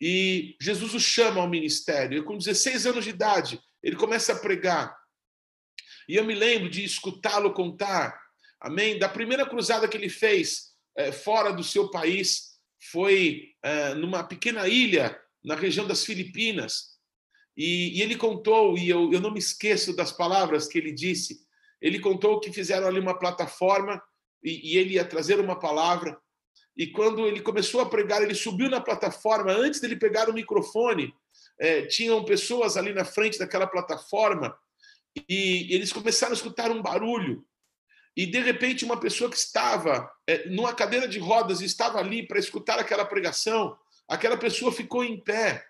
E 0.01 0.57
Jesus 0.61 0.93
o 0.93 0.99
chama 0.99 1.41
ao 1.41 1.49
ministério. 1.49 2.19
E 2.19 2.23
com 2.25 2.37
16 2.37 2.85
anos 2.87 3.05
de 3.05 3.11
idade, 3.11 3.61
ele 3.81 3.95
começa 3.95 4.33
a 4.33 4.39
pregar. 4.41 4.93
E 6.09 6.17
eu 6.17 6.25
me 6.25 6.35
lembro 6.35 6.69
de 6.69 6.83
escutá-lo 6.83 7.53
contar, 7.53 8.21
amém, 8.61 8.99
da 8.99 9.09
primeira 9.09 9.47
cruzada 9.47 9.87
que 9.87 9.97
ele 9.97 10.09
fez 10.09 10.72
fora 11.13 11.53
do 11.53 11.65
seu 11.65 11.91
país, 11.91 12.53
foi 12.91 13.55
é, 13.63 13.95
numa 13.95 14.25
pequena 14.25 14.67
ilha 14.67 15.19
na 15.45 15.55
região 15.55 15.87
das 15.87 16.05
Filipinas. 16.05 16.93
E, 17.57 18.01
ele 18.01 18.17
contou, 18.17 18.77
e 18.77 18.89
eu, 18.89 19.11
não 19.21 19.31
me 19.31 19.39
esqueço 19.39 19.95
das 19.95 20.11
palavras 20.11 20.67
que 20.67 20.79
ele 20.79 20.93
disse. 20.93 21.41
Ele 21.81 21.99
contou 21.99 22.41
que 22.41 22.53
fizeram 22.53 22.87
ali 22.87 22.99
uma 22.99 23.19
plataforma 23.19 24.03
e, 24.43 24.77
ele 24.77 24.95
ia 24.95 25.05
trazer 25.05 25.39
uma 25.39 25.59
palavra. 25.59 26.19
E 26.77 26.87
quando 26.87 27.27
ele 27.27 27.41
começou 27.41 27.81
a 27.81 27.89
pregar, 27.89 28.23
ele 28.23 28.35
subiu 28.35 28.69
na 28.69 28.81
plataforma. 28.81 29.53
Antes 29.53 29.81
dele 29.81 29.97
pegar 29.97 30.29
o 30.29 30.35
microfone, 30.35 31.13
é, 31.59 31.83
tinham 31.83 32.25
pessoas 32.25 32.77
ali 32.77 32.93
na 32.93 33.05
frente 33.05 33.39
daquela 33.39 33.67
plataforma 33.67 34.57
e 35.29 35.69
eles 35.75 35.93
começaram 35.93 36.33
a 36.33 36.37
escutar 36.37 36.71
um 36.71 36.81
barulho. 36.81 37.45
E 38.17 38.27
de 38.27 38.41
repente, 38.41 38.85
uma 38.85 39.01
pessoa 39.01 39.31
que 39.31 39.37
estava 39.37 40.11
é, 40.27 40.49
numa 40.49 40.75
cadeira 40.75 41.09
de 41.09 41.19
rodas 41.19 41.61
e 41.61 41.65
estava 41.65 41.99
ali 41.99 42.27
para 42.27 42.39
escutar 42.39 42.79
aquela 42.79 43.05
pregação, 43.05 43.77
aquela 44.09 44.37
pessoa 44.37 44.73
ficou 44.73 45.03
em 45.03 45.19
pé. 45.23 45.65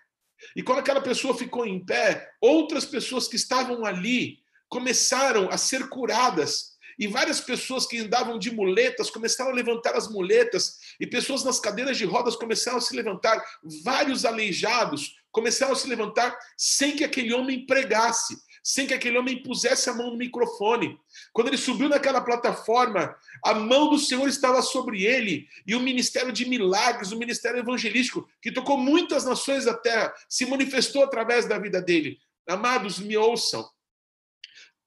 E 0.55 0.61
quando 0.61 0.79
aquela 0.79 1.01
pessoa 1.01 1.37
ficou 1.37 1.65
em 1.65 1.83
pé, 1.83 2.29
outras 2.41 2.83
pessoas 2.83 3.27
que 3.27 3.37
estavam 3.37 3.85
ali 3.85 4.39
começaram 4.67 5.49
a 5.49 5.57
ser 5.57 5.87
curadas. 5.87 6.73
E 6.99 7.07
várias 7.07 7.39
pessoas 7.39 7.87
que 7.87 7.99
andavam 7.99 8.37
de 8.37 8.51
muletas 8.51 9.09
começaram 9.09 9.51
a 9.51 9.53
levantar 9.53 9.95
as 9.95 10.09
muletas, 10.09 10.79
e 10.99 11.07
pessoas 11.07 11.43
nas 11.43 11.59
cadeiras 11.59 11.97
de 11.97 12.05
rodas 12.05 12.35
começaram 12.35 12.77
a 12.77 12.81
se 12.81 12.95
levantar. 12.95 13.43
Vários 13.83 14.25
aleijados 14.25 15.15
começaram 15.31 15.73
a 15.73 15.75
se 15.75 15.87
levantar 15.87 16.37
sem 16.57 16.95
que 16.95 17.03
aquele 17.03 17.33
homem 17.33 17.65
pregasse 17.65 18.35
sem 18.63 18.87
que 18.87 18.93
aquele 18.93 19.17
homem 19.17 19.43
pusesse 19.43 19.89
a 19.89 19.93
mão 19.93 20.11
no 20.11 20.17
microfone. 20.17 20.97
Quando 21.33 21.49
ele 21.49 21.57
subiu 21.57 21.89
naquela 21.89 22.21
plataforma, 22.21 23.13
a 23.43 23.53
mão 23.53 23.89
do 23.89 23.99
Senhor 23.99 24.27
estava 24.27 24.61
sobre 24.61 25.03
ele 25.03 25.47
e 25.67 25.75
o 25.75 25.81
ministério 25.81 26.31
de 26.31 26.47
milagres, 26.47 27.11
o 27.11 27.19
ministério 27.19 27.59
evangelístico, 27.59 28.27
que 28.41 28.53
tocou 28.53 28.77
muitas 28.77 29.25
nações 29.25 29.65
da 29.65 29.73
terra, 29.73 30.13
se 30.29 30.45
manifestou 30.45 31.03
através 31.03 31.45
da 31.45 31.59
vida 31.59 31.81
dele. 31.81 32.17
Amados, 32.47 32.99
me 32.99 33.17
ouçam. 33.17 33.67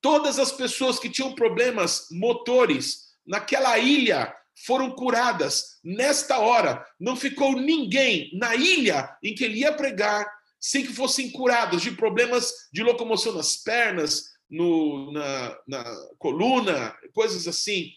Todas 0.01 0.39
as 0.39 0.53
pessoas 0.53 0.99
que 0.99 1.11
tinham 1.11 1.35
problemas 1.35 2.07
motores 2.11 3.17
naquela 3.27 3.79
ilha 3.79 4.35
foram 4.65 4.91
curadas 4.91 5.79
nesta 5.85 6.39
hora. 6.39 6.87
Não 6.99 7.15
ficou 7.15 7.61
ninguém 7.61 8.31
na 8.39 8.55
ilha 8.55 9.15
em 9.23 9.35
que 9.35 9.45
ele 9.45 9.59
ia 9.59 9.73
pregar 9.73 10.27
sem 10.61 10.85
que 10.85 10.93
fossem 10.93 11.31
curados 11.31 11.83
de 11.83 11.91
problemas 11.91 12.53
de 12.73 12.83
locomoção 12.83 13.33
nas 13.33 13.57
pernas, 13.57 14.37
no, 14.51 15.13
na, 15.13 15.59
na 15.67 15.85
coluna, 16.19 16.97
coisas 17.13 17.47
assim. 17.47 17.93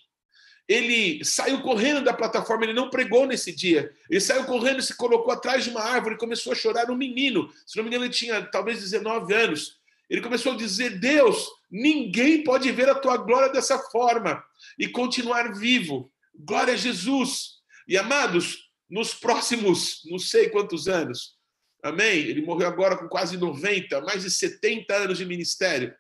Ele 0.68 1.24
saiu 1.26 1.62
correndo 1.62 2.04
da 2.04 2.14
plataforma, 2.14 2.64
ele 2.64 2.74
não 2.74 2.92
pregou 2.92 3.26
nesse 3.26 3.52
dia. 3.52 3.92
Ele 4.08 4.22
saiu 4.22 4.46
correndo, 4.46 4.82
se 4.82 4.96
colocou 4.96 5.34
atrás 5.34 5.64
de 5.64 5.72
uma 5.72 5.82
árvore 5.82 6.16
e 6.16 6.20
começou 6.20 6.52
a 6.52 6.56
chorar. 6.56 6.92
Um 6.92 6.96
menino, 6.96 7.52
se 7.66 7.76
não 7.76 7.84
me 7.84 7.90
engano, 7.90 8.06
ele 8.06 8.14
tinha 8.14 8.42
talvez 8.44 8.80
19 8.80 9.34
anos. 9.34 9.80
Ele 10.08 10.22
começou 10.22 10.54
a 10.54 10.58
dizer: 10.58 11.00
Deus, 11.00 11.48
ninguém 11.72 12.44
pode 12.44 12.72
ver 12.72 12.88
a 12.88 12.96
tua 12.96 13.18
glória 13.18 13.52
dessa 13.52 13.80
forma 13.80 14.44
e 14.78 14.88
continuar 14.88 15.54
vivo. 15.54 16.12
Glória 16.36 16.76
a 16.76 16.78
Jesus. 16.78 17.60
E 17.88 17.98
amados, 17.98 18.70
nos 18.88 19.16
próximos, 19.16 20.02
não 20.06 20.20
sei 20.20 20.50
quantos 20.50 20.88
anos, 20.88 21.39
Amém? 21.84 22.18
Ele 22.18 22.42
morreu 22.42 22.68
agora 22.68 22.98
com 22.98 23.08
quase 23.08 23.38
90, 23.38 24.02
mais 24.02 24.24
de 24.24 24.32
70 24.32 24.94
anos 24.94 25.18
de 25.18 25.26
ministério. 25.26 25.96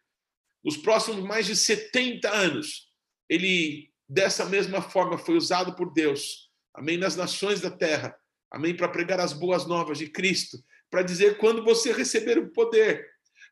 Nos 0.63 0.75
próximos 0.75 1.23
mais 1.23 1.45
de 1.45 1.55
70 1.55 2.29
anos, 2.29 2.89
ele, 3.29 3.89
dessa 4.07 4.45
mesma 4.45 4.81
forma, 4.81 5.17
foi 5.17 5.35
usado 5.37 5.75
por 5.75 5.93
Deus. 5.93 6.49
Amém? 6.73 6.97
Nas 6.97 7.15
nações 7.15 7.61
da 7.61 7.71
terra. 7.71 8.15
Amém? 8.51 8.75
Para 8.75 8.89
pregar 8.89 9.19
as 9.19 9.31
boas 9.31 9.65
novas 9.65 9.97
de 9.97 10.09
Cristo. 10.09 10.57
Para 10.89 11.01
dizer 11.01 11.37
quando 11.37 11.63
você 11.63 11.93
receber 11.93 12.37
o 12.37 12.51
poder. 12.51 13.07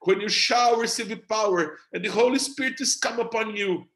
When 0.06 0.22
you 0.22 0.30
shall 0.30 0.80
receive 0.80 1.16
power 1.28 1.76
and 1.94 2.02
the 2.02 2.10
Holy 2.10 2.40
Spirit 2.40 2.82
is 2.84 2.96
come 3.00 3.22
upon 3.22 3.56
you. 3.56 3.90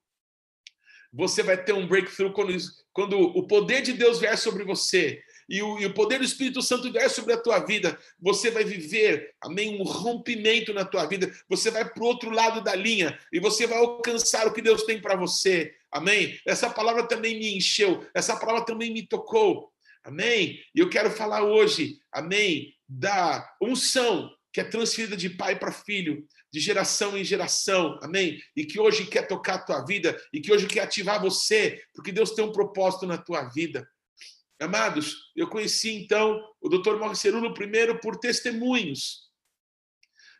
Você 1.13 1.43
vai 1.43 1.61
ter 1.61 1.73
um 1.73 1.87
breakthrough 1.87 2.31
quando, 2.31 2.57
quando 2.93 3.19
o 3.19 3.45
poder 3.45 3.81
de 3.81 3.93
Deus 3.93 4.19
vier 4.19 4.37
sobre 4.37 4.63
você 4.63 5.21
e 5.51 5.61
o, 5.61 5.77
e 5.77 5.85
o 5.85 5.93
poder 5.93 6.17
do 6.17 6.23
Espírito 6.23 6.61
Santo 6.61 6.89
vier 6.89 7.09
sobre 7.09 7.33
a 7.33 7.37
tua 7.37 7.59
vida, 7.59 7.99
você 8.17 8.49
vai 8.49 8.63
viver, 8.63 9.35
amém, 9.41 9.81
um 9.81 9.83
rompimento 9.83 10.73
na 10.73 10.85
tua 10.85 11.05
vida. 11.05 11.29
Você 11.49 11.69
vai 11.69 11.83
para 11.83 12.01
o 12.01 12.05
outro 12.05 12.29
lado 12.29 12.63
da 12.63 12.73
linha 12.73 13.19
e 13.33 13.37
você 13.37 13.67
vai 13.67 13.77
alcançar 13.77 14.47
o 14.47 14.53
que 14.53 14.61
Deus 14.61 14.83
tem 14.83 15.01
para 15.01 15.17
você. 15.17 15.75
Amém? 15.91 16.39
Essa 16.47 16.69
palavra 16.69 17.03
também 17.03 17.37
me 17.37 17.57
encheu, 17.57 18.07
essa 18.13 18.37
palavra 18.37 18.65
também 18.65 18.93
me 18.93 19.05
tocou. 19.05 19.69
Amém? 20.05 20.57
E 20.73 20.79
eu 20.79 20.89
quero 20.89 21.11
falar 21.11 21.43
hoje, 21.43 21.99
amém, 22.13 22.73
da 22.87 23.45
unção 23.61 24.31
que 24.53 24.61
é 24.61 24.63
transferida 24.63 25.17
de 25.17 25.29
pai 25.31 25.59
para 25.59 25.71
filho, 25.71 26.25
de 26.51 26.61
geração 26.61 27.17
em 27.17 27.25
geração, 27.25 27.99
amém? 28.01 28.41
E 28.55 28.65
que 28.65 28.79
hoje 28.79 29.05
quer 29.05 29.27
tocar 29.27 29.55
a 29.55 29.59
tua 29.59 29.85
vida, 29.85 30.17
e 30.31 30.39
que 30.39 30.51
hoje 30.51 30.65
quer 30.65 30.81
ativar 30.81 31.21
você, 31.21 31.81
porque 31.93 32.11
Deus 32.11 32.31
tem 32.31 32.43
um 32.43 32.51
propósito 32.51 33.05
na 33.05 33.17
tua 33.17 33.43
vida. 33.43 33.85
Amados, 34.61 35.31
eu 35.35 35.47
conheci 35.47 35.91
então 35.91 36.39
o 36.61 36.69
Dr. 36.69 36.95
Mauricerulo 36.97 37.51
primeiro 37.51 37.99
por 37.99 38.17
testemunhos. 38.17 39.31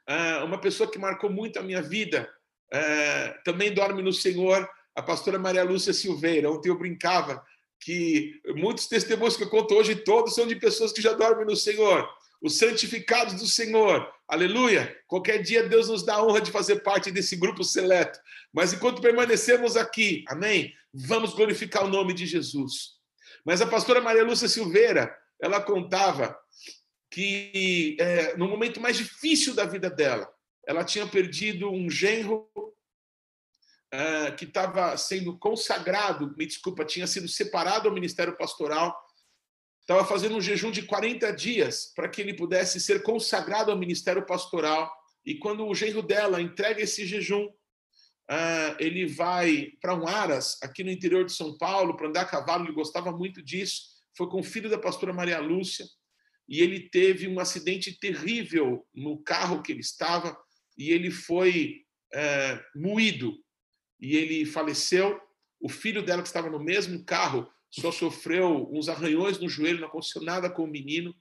Ah, 0.06 0.44
uma 0.46 0.62
pessoa 0.62 0.90
que 0.90 1.00
marcou 1.00 1.28
muito 1.28 1.58
a 1.58 1.64
minha 1.64 1.82
vida, 1.82 2.32
ah, 2.72 3.42
também 3.44 3.74
dorme 3.74 4.04
no 4.04 4.14
Senhor, 4.14 4.70
a 4.96 5.02
pastora 5.02 5.40
Maria 5.40 5.64
Lúcia 5.64 5.92
Silveira. 5.92 6.52
Ontem 6.52 6.70
eu 6.70 6.78
brincava 6.78 7.44
que 7.80 8.40
muitos 8.58 8.86
testemunhos 8.86 9.36
que 9.36 9.44
eu 9.44 9.50
conto 9.50 9.74
hoje, 9.74 9.96
todos 9.96 10.36
são 10.36 10.46
de 10.46 10.56
pessoas 10.56 10.92
que 10.92 11.02
já 11.02 11.14
dormem 11.14 11.48
no 11.48 11.56
Senhor, 11.56 12.08
os 12.40 12.60
santificados 12.60 13.34
do 13.34 13.48
Senhor. 13.48 14.08
Aleluia! 14.28 14.96
Qualquer 15.08 15.42
dia 15.42 15.68
Deus 15.68 15.90
nos 15.90 16.06
dá 16.06 16.18
a 16.18 16.24
honra 16.24 16.42
de 16.42 16.52
fazer 16.52 16.84
parte 16.84 17.10
desse 17.10 17.36
grupo 17.36 17.64
seleto. 17.64 18.20
Mas 18.54 18.72
enquanto 18.72 19.02
permanecemos 19.02 19.76
aqui, 19.76 20.24
amém? 20.28 20.72
Vamos 20.94 21.34
glorificar 21.34 21.86
o 21.86 21.90
nome 21.90 22.14
de 22.14 22.28
Jesus. 22.28 23.01
Mas 23.46 23.62
a 23.62 23.68
pastora 23.68 24.02
Maria 24.02 24.24
Lúcia 24.24 24.48
Silveira, 24.48 25.16
ela 25.40 25.62
contava 25.62 26.38
que 27.10 27.98
é, 28.00 28.38
no 28.38 28.48
momento 28.48 28.80
mais 28.80 28.96
difícil 28.98 29.54
da 29.54 29.66
vida 29.66 29.90
dela, 29.90 30.32
ela 30.66 30.84
tinha 30.84 31.06
perdido 31.08 31.70
um 31.70 31.90
genro 31.90 32.50
é, 33.92 34.32
que 34.32 34.46
estava 34.46 34.96
sendo 34.96 35.38
consagrado, 35.38 36.34
me 36.38 36.46
desculpa, 36.46 36.86
tinha 36.86 37.06
sido 37.06 37.28
separado 37.28 37.90
ao 37.90 37.94
ministério 37.94 38.38
pastoral, 38.38 38.98
estava 39.82 40.06
fazendo 40.06 40.38
um 40.38 40.42
jejum 40.42 40.72
de 40.72 40.84
40 40.84 41.34
dias 41.34 41.92
para 41.94 42.08
que 42.08 42.22
ele 42.22 42.34
pudesse 42.34 42.80
ser 42.80 43.04
consagrado 43.04 43.72
ao 43.72 43.78
ministério 43.78 44.26
pastoral. 44.26 44.90
E 45.26 45.36
quando 45.36 45.68
o 45.68 45.76
genro 45.76 46.02
dela 46.02 46.42
entrega 46.42 46.82
esse 46.82 47.06
jejum, 47.06 47.50
Uh, 48.32 48.80
ele 48.80 49.06
vai 49.08 49.74
para 49.82 49.94
um 49.94 50.08
Aras, 50.08 50.58
aqui 50.64 50.86
no 50.86 50.90
interior 50.90 51.26
de 51.26 51.34
São 51.34 51.58
Paulo, 51.58 51.98
para 51.98 52.08
andar 52.08 52.22
a 52.22 52.26
cavalo, 52.26 52.64
ele 52.64 52.72
gostava 52.72 53.12
muito 53.12 53.42
disso. 53.42 53.82
Foi 54.16 54.30
com 54.30 54.40
o 54.40 54.44
filho 54.44 54.70
da 54.70 54.78
pastora 54.78 55.12
Maria 55.12 55.40
Lúcia, 55.40 55.86
e 56.48 56.62
ele 56.62 56.90
teve 56.90 57.28
um 57.28 57.42
acidente 57.42 58.00
terrível 58.00 58.88
no 58.96 59.22
carro 59.22 59.62
que 59.62 59.74
ele 59.74 59.82
estava, 59.82 60.38
e 60.78 60.92
ele 60.92 61.12
foi 61.12 61.84
uh, 62.16 62.80
moído, 62.80 63.38
e 64.00 64.16
ele 64.16 64.46
faleceu. 64.46 65.20
O 65.60 65.68
filho 65.68 66.02
dela, 66.02 66.22
que 66.22 66.30
estava 66.30 66.50
no 66.50 66.64
mesmo 66.64 67.04
carro, 67.04 67.52
só 67.70 67.92
sofreu 67.92 68.70
uns 68.72 68.88
arranhões 68.88 69.40
no 69.40 69.50
joelho, 69.50 69.82
não 69.82 69.90
aconteceu 69.90 70.22
nada 70.22 70.50
com 70.50 70.64
o 70.64 70.68
menino. 70.68 71.14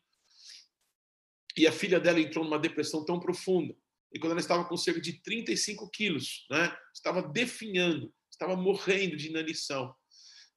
e 1.57 1.67
a 1.67 1.73
filha 1.73 1.99
dela 1.99 2.21
entrou 2.21 2.45
numa 2.45 2.59
depressão 2.59 3.05
tão 3.05 3.19
profunda. 3.19 3.75
E 4.13 4.19
quando 4.19 4.33
ela 4.33 4.41
estava 4.41 4.65
com 4.65 4.77
cerca 4.77 5.01
de 5.01 5.23
35 5.23 5.89
quilos, 5.91 6.47
né, 6.51 6.77
estava 6.95 7.23
definhando, 7.23 8.13
estava 8.31 8.57
morrendo 8.57 9.17
de 9.17 9.29
inanição. 9.29 9.95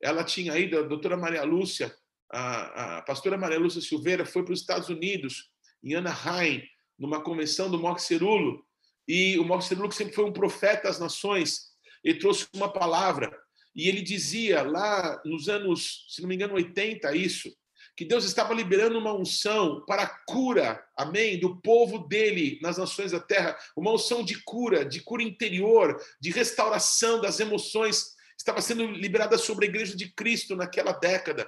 Ela 0.02 0.24
tinha 0.24 0.58
ido, 0.58 0.78
a 0.78 0.82
doutora 0.82 1.16
Maria 1.16 1.44
Lúcia, 1.44 1.96
a, 2.32 2.98
a 2.98 3.02
pastora 3.04 3.38
Maria 3.38 3.60
Lúcia 3.60 3.82
Silveira, 3.82 4.26
foi 4.26 4.44
para 4.44 4.54
os 4.54 4.62
Estados 4.62 4.90
Unidos, 4.90 5.52
em 5.84 5.96
Anaheim, 5.96 6.64
numa 6.98 7.22
convenção 7.22 7.70
do 7.70 7.80
Moxirulo, 7.80 8.66
e 9.08 9.38
o 9.38 9.44
Moxirulo, 9.44 9.90
que 9.90 9.96
sempre 9.96 10.14
foi 10.14 10.26
um 10.26 10.34
profeta 10.34 10.90
às 10.90 11.00
nações, 11.00 11.74
ele 12.04 12.20
trouxe 12.20 12.48
uma 12.54 12.72
palavra, 12.72 13.38
e 13.76 13.88
ele 13.88 14.02
dizia 14.02 14.62
lá 14.64 15.22
nos 15.26 15.50
anos, 15.50 16.06
se 16.10 16.22
não 16.22 16.30
me 16.30 16.36
engano, 16.36 16.54
80, 16.54 17.16
isso, 17.16 17.54
que 17.96 18.06
Deus 18.06 18.26
estava 18.26 18.54
liberando 18.54 18.98
uma 18.98 19.14
unção 19.14 19.84
para 19.86 20.04
a 20.04 20.08
cura, 20.26 20.84
amém, 20.98 21.40
do 21.40 21.62
povo 21.62 22.00
dele 22.00 22.60
nas 22.62 22.78
nações 22.78 23.12
da 23.12 23.20
terra, 23.20 23.58
uma 23.78 23.92
unção 23.92 24.24
de 24.24 24.42
cura, 24.44 24.84
de 24.84 25.02
cura 25.02 25.22
interior, 25.22 26.02
de 26.20 26.32
restauração 26.32 27.22
das 27.22 27.40
emoções, 27.40 28.16
estava 28.38 28.62
sendo 28.62 28.86
liberada 28.86 29.38
sobre 29.38 29.66
a 29.66 29.70
igreja 29.70 29.96
de 29.96 30.12
Cristo 30.12 30.56
naquela 30.56 30.92
década. 30.94 31.48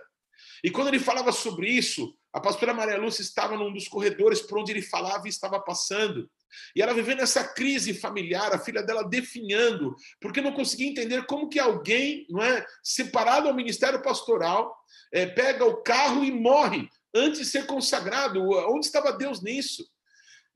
E 0.63 0.69
quando 0.69 0.89
ele 0.89 0.99
falava 0.99 1.31
sobre 1.31 1.69
isso, 1.69 2.15
a 2.31 2.39
pastora 2.39 2.73
Maria 2.73 2.97
Lúcia 2.97 3.21
estava 3.21 3.57
num 3.57 3.73
dos 3.73 3.87
corredores 3.87 4.41
por 4.41 4.59
onde 4.59 4.71
ele 4.71 4.81
falava 4.81 5.27
e 5.27 5.29
estava 5.29 5.59
passando. 5.59 6.29
E 6.75 6.81
ela 6.81 6.93
vivendo 6.93 7.21
essa 7.21 7.43
crise 7.43 7.93
familiar, 7.93 8.53
a 8.53 8.59
filha 8.59 8.81
dela 8.83 9.03
definhando, 9.03 9.95
porque 10.19 10.41
não 10.41 10.53
conseguia 10.53 10.87
entender 10.87 11.25
como 11.25 11.49
que 11.49 11.59
alguém, 11.59 12.25
não 12.29 12.41
é, 12.41 12.65
separado 12.83 13.47
ao 13.47 13.53
ministério 13.53 14.01
pastoral, 14.01 14.75
é, 15.11 15.25
pega 15.25 15.65
o 15.65 15.81
carro 15.81 16.23
e 16.23 16.31
morre 16.31 16.89
antes 17.13 17.39
de 17.39 17.45
ser 17.45 17.65
consagrado. 17.65 18.41
Onde 18.69 18.85
estava 18.85 19.11
Deus 19.11 19.41
nisso? 19.41 19.85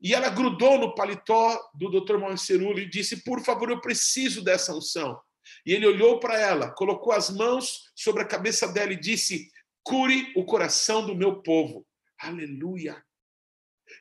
E 0.00 0.14
ela 0.14 0.30
grudou 0.30 0.78
no 0.78 0.94
paletó 0.94 1.60
do 1.74 1.90
Dr. 1.90 2.16
Marcerulo 2.16 2.78
e 2.78 2.88
disse: 2.88 3.22
Por 3.22 3.42
favor, 3.42 3.70
eu 3.70 3.80
preciso 3.80 4.42
dessa 4.42 4.74
unção. 4.74 5.20
E 5.66 5.72
ele 5.72 5.86
olhou 5.86 6.18
para 6.20 6.38
ela, 6.38 6.70
colocou 6.70 7.12
as 7.12 7.30
mãos 7.30 7.90
sobre 7.94 8.22
a 8.22 8.26
cabeça 8.26 8.66
dela 8.68 8.92
e 8.92 9.00
disse: 9.00 9.50
Cure 9.82 10.32
o 10.36 10.44
coração 10.44 11.06
do 11.06 11.14
meu 11.14 11.42
povo. 11.42 11.86
Aleluia. 12.18 13.02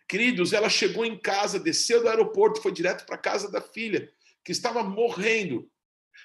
Queridos, 0.10 0.54
ela 0.54 0.70
chegou 0.70 1.06
em 1.06 1.16
casa, 1.16 1.60
desceu 1.60 2.02
do 2.02 2.10
aeroporto, 2.10 2.64
foi 2.64 2.72
direto 2.72 3.06
para 3.06 3.14
a 3.14 3.20
casa 3.20 3.52
da 3.52 3.62
filha, 3.62 4.12
que 4.44 4.52
estava 4.52 4.82
morrendo. 4.84 5.70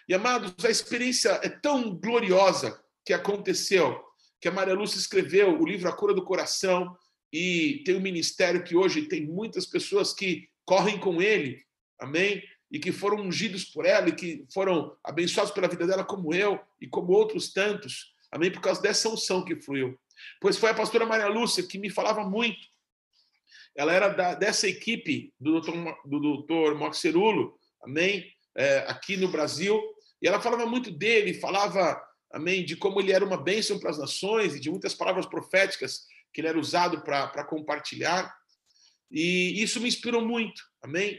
E 0.09 0.15
amados, 0.15 0.65
a 0.65 0.71
experiência 0.71 1.39
é 1.43 1.51
tão 1.51 1.95
gloriosa 1.95 2.83
que 3.05 3.13
aconteceu, 3.13 4.03
que 4.41 4.49
a 4.49 4.51
Maria 4.51 4.73
Lúcia 4.73 4.97
escreveu 4.97 5.61
o 5.61 5.67
livro 5.67 5.87
A 5.87 5.93
Cura 5.93 6.15
do 6.15 6.25
Coração 6.25 6.97
e 7.31 7.83
tem 7.85 7.95
um 7.95 8.01
ministério 8.01 8.65
que 8.65 8.75
hoje 8.75 9.03
tem 9.03 9.27
muitas 9.27 9.67
pessoas 9.67 10.15
que 10.15 10.49
correm 10.65 10.99
com 10.99 11.21
ele, 11.21 11.63
amém? 12.01 12.43
E 12.73 12.79
que 12.79 12.91
foram 12.91 13.19
ungidos 13.19 13.67
por 13.67 13.85
ela 13.85 14.09
e 14.09 14.15
que 14.15 14.47
foram 14.51 14.97
abençoados 15.05 15.53
pela 15.53 15.69
vida 15.69 15.87
dela, 15.87 16.05
como 16.05 16.33
eu 16.33 16.59
e 16.81 16.89
como 16.89 17.13
outros 17.13 17.53
tantos, 17.53 18.15
amém? 18.33 18.51
Por 18.51 18.63
causa 18.63 18.81
dessa 18.81 19.11
unção 19.11 19.45
que 19.45 19.61
fluiu. 19.61 20.01
Pois 20.41 20.57
foi 20.57 20.71
a 20.71 20.75
pastora 20.75 21.05
Maria 21.05 21.29
Lúcia 21.29 21.67
que 21.67 21.77
me 21.77 21.91
falava 21.91 22.25
muito 22.25 22.73
ela 23.77 23.93
era 23.93 24.09
da, 24.09 24.35
dessa 24.35 24.69
equipe 24.69 25.33
do 25.39 25.61
doutor, 25.61 26.73
do 26.73 26.79
Moxerulo, 26.79 27.59
amém? 27.83 28.25
É, 28.57 28.79
aqui 28.89 29.17
no 29.17 29.29
Brasil, 29.29 29.81
e 30.23 30.29
ela 30.29 30.41
falava 30.41 30.65
muito 30.65 30.91
dele, 30.91 31.35
falava, 31.35 32.01
amém, 32.33 32.65
de 32.65 32.77
como 32.77 33.01
ele 33.01 33.13
era 33.13 33.25
uma 33.25 33.37
bênção 33.37 33.79
para 33.79 33.91
as 33.91 33.99
nações 33.99 34.55
e 34.55 34.61
de 34.61 34.71
muitas 34.71 34.95
palavras 34.95 35.27
proféticas 35.27 36.07
que 36.33 36.41
ele 36.41 36.49
era 36.49 36.59
usado 36.59 37.03
para 37.03 37.45
compartilhar, 37.45 38.33
e 39.11 39.63
isso 39.63 39.81
me 39.81 39.89
inspirou 39.89 40.25
muito, 40.25 40.63
amém? 40.83 41.19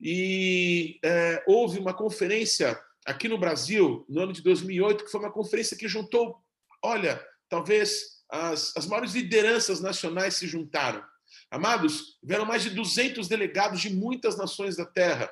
E 0.00 0.98
é, 1.04 1.42
houve 1.46 1.78
uma 1.78 1.94
conferência 1.94 2.78
aqui 3.04 3.28
no 3.28 3.38
Brasil, 3.38 4.04
no 4.08 4.22
ano 4.22 4.32
de 4.32 4.42
2008, 4.42 5.04
que 5.04 5.10
foi 5.10 5.20
uma 5.20 5.32
conferência 5.32 5.76
que 5.76 5.88
juntou, 5.88 6.36
olha, 6.82 7.22
talvez 7.48 8.22
as, 8.30 8.74
as 8.76 8.86
maiores 8.86 9.14
lideranças 9.14 9.80
nacionais 9.80 10.34
se 10.34 10.46
juntaram. 10.46 11.02
Amados, 11.50 12.18
vieram 12.22 12.44
mais 12.44 12.62
de 12.62 12.70
200 12.70 13.28
delegados 13.28 13.80
de 13.80 13.94
muitas 13.94 14.36
nações 14.36 14.76
da 14.76 14.84
terra. 14.84 15.30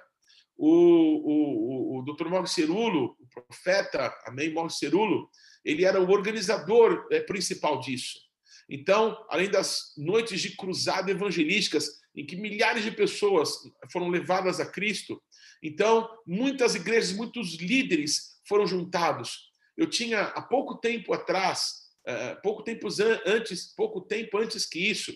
O, 0.57 0.69
o, 0.69 1.97
o, 1.97 1.99
o 1.99 2.03
Dr. 2.05 2.29
Morgan 2.29 2.47
Cerulo, 2.47 3.17
o 3.19 3.27
profeta, 3.29 4.15
amém, 4.27 4.53
Morgan 4.53 4.69
Cerulo, 4.69 5.29
ele 5.65 5.85
era 5.85 6.01
o 6.01 6.11
organizador 6.11 7.07
é, 7.11 7.21
principal 7.21 7.81
disso. 7.81 8.21
Então, 8.69 9.25
além 9.29 9.51
das 9.51 9.93
noites 9.97 10.41
de 10.41 10.57
cruzada 10.57 11.11
evangelísticas, 11.11 12.01
em 12.15 12.25
que 12.25 12.37
milhares 12.37 12.85
de 12.85 12.91
pessoas 12.91 13.55
foram 13.91 14.09
levadas 14.09 14.61
a 14.61 14.67
Cristo, 14.67 15.23
então, 15.63 16.09
muitas 16.27 16.75
igrejas, 16.75 17.13
muitos 17.13 17.55
líderes 17.55 18.41
foram 18.47 18.67
juntados. 18.67 19.51
Eu 19.77 19.89
tinha, 19.89 20.23
há 20.23 20.43
pouco 20.43 20.77
tempo 20.77 21.13
atrás, 21.13 21.83
é, 22.05 22.35
pouco 22.37 22.63
tempo 22.63 22.89
antes, 23.25 23.73
pouco 23.75 24.01
tempo 24.01 24.39
antes 24.39 24.67
que 24.67 24.79
isso, 24.79 25.15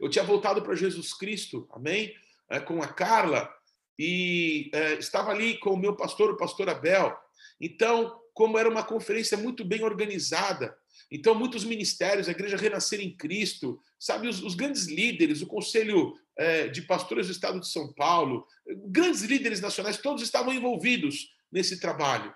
eu 0.00 0.08
tinha 0.08 0.24
voltado 0.24 0.62
para 0.62 0.74
Jesus 0.74 1.12
Cristo, 1.14 1.68
amém? 1.72 2.14
É, 2.48 2.60
com 2.60 2.82
a 2.82 2.88
Carla, 2.88 3.52
e 3.98 4.70
é, 4.72 4.94
estava 4.94 5.30
ali 5.30 5.58
com 5.58 5.70
o 5.70 5.76
meu 5.76 5.96
pastor, 5.96 6.30
o 6.30 6.36
pastor 6.36 6.68
Abel. 6.68 7.16
Então, 7.60 8.20
como 8.34 8.58
era 8.58 8.68
uma 8.68 8.84
conferência 8.84 9.36
muito 9.36 9.64
bem 9.64 9.82
organizada, 9.82 10.76
então 11.10 11.34
muitos 11.34 11.64
ministérios, 11.64 12.28
a 12.28 12.32
Igreja 12.32 12.56
Renascer 12.56 13.00
em 13.00 13.16
Cristo, 13.16 13.80
sabe, 13.98 14.28
os, 14.28 14.42
os 14.42 14.54
grandes 14.54 14.86
líderes, 14.86 15.40
o 15.40 15.46
Conselho 15.46 16.14
é, 16.36 16.68
de 16.68 16.82
Pastores 16.82 17.26
do 17.26 17.32
Estado 17.32 17.60
de 17.60 17.68
São 17.68 17.92
Paulo, 17.94 18.46
grandes 18.88 19.22
líderes 19.22 19.60
nacionais, 19.60 19.96
todos 19.96 20.22
estavam 20.22 20.52
envolvidos 20.52 21.30
nesse 21.50 21.80
trabalho. 21.80 22.34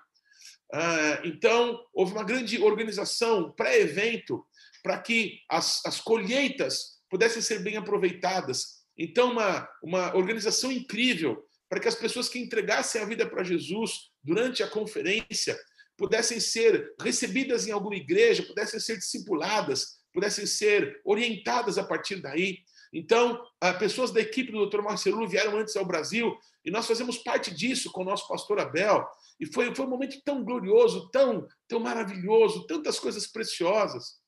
Ah, 0.72 1.20
então, 1.24 1.80
houve 1.92 2.12
uma 2.12 2.24
grande 2.24 2.62
organização 2.62 3.50
pré-evento 3.52 4.44
para 4.82 4.98
que 4.98 5.40
as, 5.48 5.84
as 5.84 6.00
colheitas 6.00 6.99
pudessem 7.10 7.42
ser 7.42 7.58
bem 7.58 7.76
aproveitadas. 7.76 8.80
Então, 8.96 9.32
uma, 9.32 9.68
uma 9.82 10.16
organização 10.16 10.70
incrível 10.70 11.44
para 11.68 11.80
que 11.80 11.88
as 11.88 11.94
pessoas 11.94 12.28
que 12.28 12.38
entregassem 12.38 13.00
a 13.00 13.04
vida 13.04 13.28
para 13.28 13.44
Jesus 13.44 14.10
durante 14.22 14.62
a 14.62 14.68
conferência 14.68 15.58
pudessem 15.96 16.40
ser 16.40 16.94
recebidas 17.00 17.66
em 17.66 17.72
alguma 17.72 17.96
igreja, 17.96 18.42
pudessem 18.42 18.80
ser 18.80 18.96
discipuladas, 18.96 20.00
pudessem 20.12 20.46
ser 20.46 21.00
orientadas 21.04 21.76
a 21.76 21.84
partir 21.84 22.16
daí. 22.16 22.58
Então, 22.92 23.40
pessoas 23.78 24.10
da 24.10 24.20
equipe 24.20 24.50
do 24.50 24.66
Dr. 24.66 24.80
Marcelo 24.80 25.28
vieram 25.28 25.58
antes 25.58 25.76
ao 25.76 25.84
Brasil 25.84 26.36
e 26.64 26.70
nós 26.70 26.86
fazemos 26.86 27.18
parte 27.18 27.54
disso 27.54 27.90
com 27.92 28.02
o 28.02 28.04
nosso 28.04 28.26
pastor 28.26 28.58
Abel. 28.58 29.06
E 29.38 29.46
foi, 29.46 29.74
foi 29.74 29.86
um 29.86 29.90
momento 29.90 30.20
tão 30.24 30.42
glorioso, 30.42 31.08
tão, 31.10 31.46
tão 31.68 31.80
maravilhoso, 31.80 32.66
tantas 32.66 32.98
coisas 32.98 33.26
preciosas. 33.26 34.20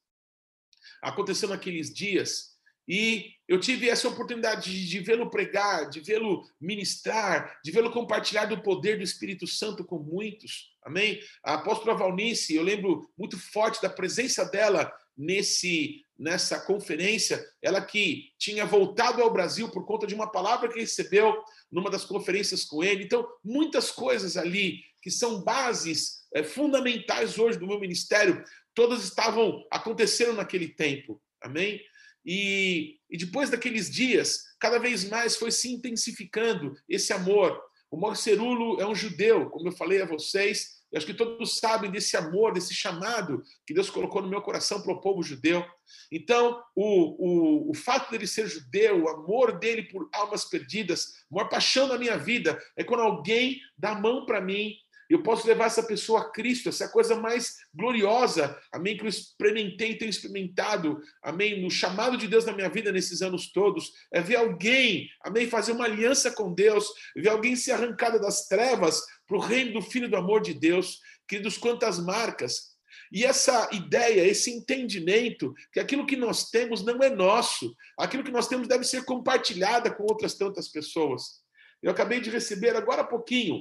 Aconteceu 1.03 1.49
naqueles 1.49 1.93
dias 1.93 2.52
e 2.89 3.33
eu 3.49 3.61
tive 3.61 3.89
essa 3.89 4.09
oportunidade 4.09 4.71
de, 4.71 4.89
de 4.89 5.01
vê-lo 5.01 5.31
pregar, 5.31 5.89
de 5.89 6.01
vê-lo 6.01 6.43
ministrar, 6.61 7.59
de 7.65 7.71
vê-lo 7.71 7.91
compartilhar 7.91 8.47
do 8.47 8.63
poder 8.63 8.97
do 8.97 9.05
Espírito 9.05 9.47
Santo 9.47 9.85
com 9.85 9.99
muitos. 9.99 10.73
Amém? 10.83 11.21
A 11.45 11.55
apóstola 11.55 11.97
Valnice, 11.97 12.55
eu 12.55 12.63
lembro 12.63 13.09
muito 13.17 13.39
forte 13.39 13.81
da 13.81 13.91
presença 13.91 14.45
dela 14.45 14.93
nesse 15.17 16.03
nessa 16.19 16.61
conferência, 16.61 17.45
ela 17.61 17.81
que 17.81 18.31
tinha 18.39 18.65
voltado 18.65 19.21
ao 19.21 19.33
Brasil 19.33 19.69
por 19.71 19.85
conta 19.85 20.07
de 20.07 20.15
uma 20.15 20.31
palavra 20.31 20.69
que 20.69 20.79
recebeu 20.79 21.35
numa 21.71 21.91
das 21.91 22.05
conferências 22.05 22.65
com 22.65 22.85
ele. 22.85 23.03
Então, 23.03 23.27
muitas 23.45 23.91
coisas 23.91 24.37
ali 24.37 24.85
que 25.03 25.11
são 25.11 25.43
bases 25.43 26.23
é, 26.33 26.45
fundamentais 26.45 27.39
hoje 27.39 27.59
do 27.59 27.67
meu 27.67 27.81
ministério, 27.81 28.45
todas 28.73 29.03
estavam 29.03 29.67
acontecendo 29.69 30.35
naquele 30.35 30.69
tempo. 30.69 31.21
Amém? 31.41 31.81
E, 32.25 32.99
e 33.11 33.17
depois 33.19 33.51
daqueles 33.51 33.91
dias, 33.91 34.43
cada 34.59 34.79
vez 34.79 35.09
mais 35.09 35.37
foi 35.37 35.51
se 35.51 35.73
intensificando 35.73 36.75
esse 36.89 37.13
amor. 37.13 37.61
O 37.91 37.97
Morcerulo 37.97 38.81
é 38.81 38.87
um 38.87 38.95
judeu, 38.95 39.51
como 39.51 39.69
eu 39.69 39.73
falei 39.73 40.01
a 40.01 40.07
vocês, 40.07 40.83
eu 40.93 40.99
acho 40.99 41.07
que 41.07 41.15
todos 41.15 41.59
sabem 41.59 41.91
desse 41.91 42.19
amor, 42.19 42.53
desse 42.53 42.75
chamado 42.75 43.43
que 43.67 43.73
Deus 43.73 43.89
colocou 43.89 44.21
no 44.21 44.29
meu 44.29 44.43
coração 44.43 44.83
para 44.83 44.93
o 44.93 45.01
povo 45.01 45.23
judeu. 45.23 45.65
Então, 46.11 46.63
o, 46.77 47.67
o, 47.67 47.71
o 47.71 47.75
fato 47.75 48.11
dele 48.11 48.27
ser 48.27 48.47
judeu, 48.47 49.03
o 49.03 49.09
amor 49.09 49.59
dele 49.59 49.85
por 49.85 50.07
almas 50.13 50.45
perdidas, 50.45 51.25
a 51.31 51.35
maior 51.35 51.49
paixão 51.49 51.89
da 51.89 51.99
minha 51.99 52.19
vida 52.19 52.63
é 52.77 52.85
quando 52.85 53.01
alguém 53.01 53.59
dá 53.77 53.93
a 53.93 53.99
mão 53.99 54.27
para 54.27 54.41
mim 54.41 54.75
eu 55.09 55.23
posso 55.23 55.47
levar 55.47 55.67
essa 55.67 55.83
pessoa 55.83 56.21
a 56.21 56.31
Cristo, 56.31 56.69
essa 56.69 56.89
coisa 56.89 57.15
mais 57.15 57.57
gloriosa, 57.75 58.59
amém, 58.73 58.97
que 58.97 59.05
eu 59.05 59.09
experimentei, 59.09 59.97
tenho 59.97 60.11
experimentado, 60.11 61.01
amém, 61.23 61.63
no 61.63 61.71
chamado 61.71 62.17
de 62.17 62.27
Deus 62.27 62.45
na 62.45 62.53
minha 62.53 62.69
vida 62.69 62.93
nesses 62.93 63.23
anos 63.23 63.53
todos, 63.53 63.93
é 64.13 64.21
ver 64.21 64.37
alguém, 64.37 65.09
amém, 65.23 65.49
fazer 65.49 65.73
uma 65.73 65.85
aliança 65.85 66.31
com 66.31 66.55
Deus, 66.55 66.87
ver 67.17 67.29
alguém 67.29 67.57
ser 67.57 67.73
arrancado 67.73 68.21
das 68.21 68.47
trevas 68.47 69.03
para 69.27 69.37
o 69.37 69.41
reino 69.41 69.75
do 69.75 69.83
Filho 69.83 70.09
do 70.09 70.17
amor 70.17 70.41
de 70.41 70.55
Deus. 70.55 70.99
Queridos, 71.29 71.57
quantas 71.57 71.99
marcas. 71.99 72.73
E 73.11 73.25
essa 73.25 73.69
ideia, 73.73 74.27
esse 74.27 74.51
entendimento, 74.51 75.53
que 75.73 75.79
aquilo 75.79 76.07
que 76.07 76.17
nós 76.17 76.49
temos 76.51 76.83
não 76.83 77.03
é 77.03 77.11
nosso, 77.11 77.75
aquilo 77.99 78.25
que 78.25 78.31
nós 78.31 78.49
temos 78.49 78.67
deve 78.67 78.85
ser 78.85 79.05
compartilhada 79.05 79.95
com 79.95 80.05
outras 80.05 80.35
tantas 80.35 80.69
pessoas. 80.69 81.43
Eu 81.83 81.91
acabei 81.91 82.21
de 82.21 82.31
receber 82.31 82.75
agora 82.75 83.03
há 83.03 83.05
pouquinho 83.05 83.61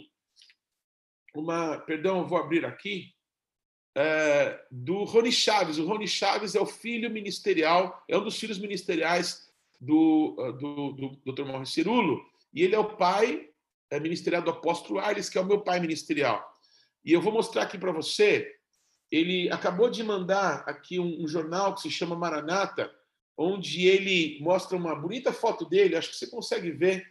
uma, 1.33 1.77
perdão, 1.79 2.27
vou 2.27 2.37
abrir 2.37 2.65
aqui, 2.65 3.13
é, 3.95 4.59
do 4.71 5.03
Rony 5.03 5.31
Chaves. 5.31 5.77
O 5.77 5.85
Rony 5.85 6.07
Chaves 6.07 6.55
é 6.55 6.61
o 6.61 6.65
filho 6.65 7.09
ministerial, 7.09 8.03
é 8.07 8.17
um 8.17 8.23
dos 8.23 8.39
filhos 8.39 8.59
ministeriais 8.59 9.51
do, 9.79 10.35
do, 10.59 10.91
do 10.93 11.33
Dr. 11.33 11.45
Mauricio 11.45 11.83
Cirulo, 11.83 12.21
e 12.53 12.63
ele 12.63 12.75
é 12.75 12.79
o 12.79 12.95
pai 12.95 13.49
é, 13.89 13.99
ministerial 13.99 14.41
do 14.41 14.51
apóstolo 14.51 14.99
Arles, 14.99 15.29
que 15.29 15.37
é 15.37 15.41
o 15.41 15.45
meu 15.45 15.61
pai 15.61 15.79
ministerial. 15.79 16.45
E 17.03 17.11
eu 17.13 17.21
vou 17.21 17.33
mostrar 17.33 17.63
aqui 17.63 17.77
para 17.77 17.91
você, 17.91 18.55
ele 19.09 19.49
acabou 19.51 19.89
de 19.89 20.03
mandar 20.03 20.63
aqui 20.67 20.99
um, 20.99 21.23
um, 21.23 21.27
jornal 21.27 21.73
que 21.73 21.81
se 21.81 21.91
chama 21.91 22.15
Maranata, 22.15 22.91
onde 23.37 23.87
ele 23.87 24.39
mostra 24.41 24.77
uma 24.77 24.95
bonita 24.95 25.33
foto 25.33 25.65
dele, 25.65 25.95
acho 25.95 26.11
que 26.11 26.15
você 26.15 26.29
consegue 26.29 26.71
ver, 26.71 27.05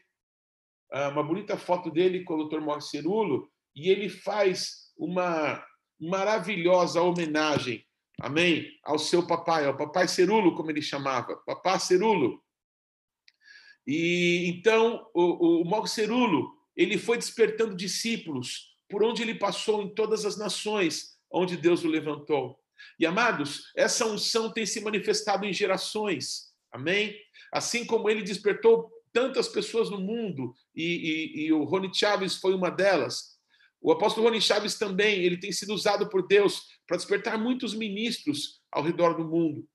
ah, 0.92 1.08
uma 1.08 1.22
bonita 1.22 1.56
foto 1.56 1.90
dele 1.90 2.22
com 2.24 2.34
o 2.34 2.48
Dr. 2.48 2.60
Mauricio 2.60 2.90
Cirulo, 2.90 3.50
e 3.74 3.90
ele 3.90 4.08
faz 4.08 4.90
uma 4.96 5.64
maravilhosa 5.98 7.00
homenagem, 7.02 7.84
amém, 8.20 8.70
ao 8.82 8.98
seu 8.98 9.26
papai, 9.26 9.66
ao 9.66 9.76
papai 9.76 10.08
Cerulo, 10.08 10.54
como 10.54 10.70
ele 10.70 10.82
chamava, 10.82 11.36
papá 11.46 11.78
Cerulo. 11.78 12.42
E 13.86 14.46
então 14.46 15.06
o, 15.14 15.62
o 15.62 15.86
Cerulo, 15.86 16.52
ele 16.76 16.98
foi 16.98 17.18
despertando 17.18 17.74
discípulos 17.74 18.76
por 18.88 19.02
onde 19.02 19.22
ele 19.22 19.34
passou 19.34 19.82
em 19.82 19.94
todas 19.94 20.24
as 20.24 20.36
nações 20.36 21.18
onde 21.30 21.56
Deus 21.56 21.84
o 21.84 21.88
levantou. 21.88 22.58
E 22.98 23.06
amados, 23.06 23.70
essa 23.76 24.06
unção 24.06 24.52
tem 24.52 24.66
se 24.66 24.80
manifestado 24.80 25.46
em 25.46 25.52
gerações, 25.52 26.52
amém? 26.72 27.16
Assim 27.52 27.84
como 27.84 28.08
ele 28.08 28.22
despertou 28.22 28.90
tantas 29.12 29.48
pessoas 29.48 29.90
no 29.90 30.00
mundo, 30.00 30.54
e, 30.74 30.84
e, 30.84 31.46
e 31.46 31.52
o 31.52 31.64
Rony 31.64 31.90
Chaves 31.92 32.36
foi 32.36 32.54
uma 32.54 32.70
delas, 32.70 33.39
o 33.80 33.90
apóstolo 33.92 34.26
Rony 34.26 34.40
Chaves 34.40 34.76
também, 34.76 35.22
ele 35.22 35.38
tem 35.38 35.50
sido 35.50 35.72
usado 35.72 36.08
por 36.08 36.26
Deus 36.26 36.62
para 36.86 36.96
despertar 36.96 37.38
muitos 37.38 37.74
ministros 37.74 38.60
ao 38.70 38.82
redor 38.82 39.14
do 39.14 39.24
mundo. 39.24 39.66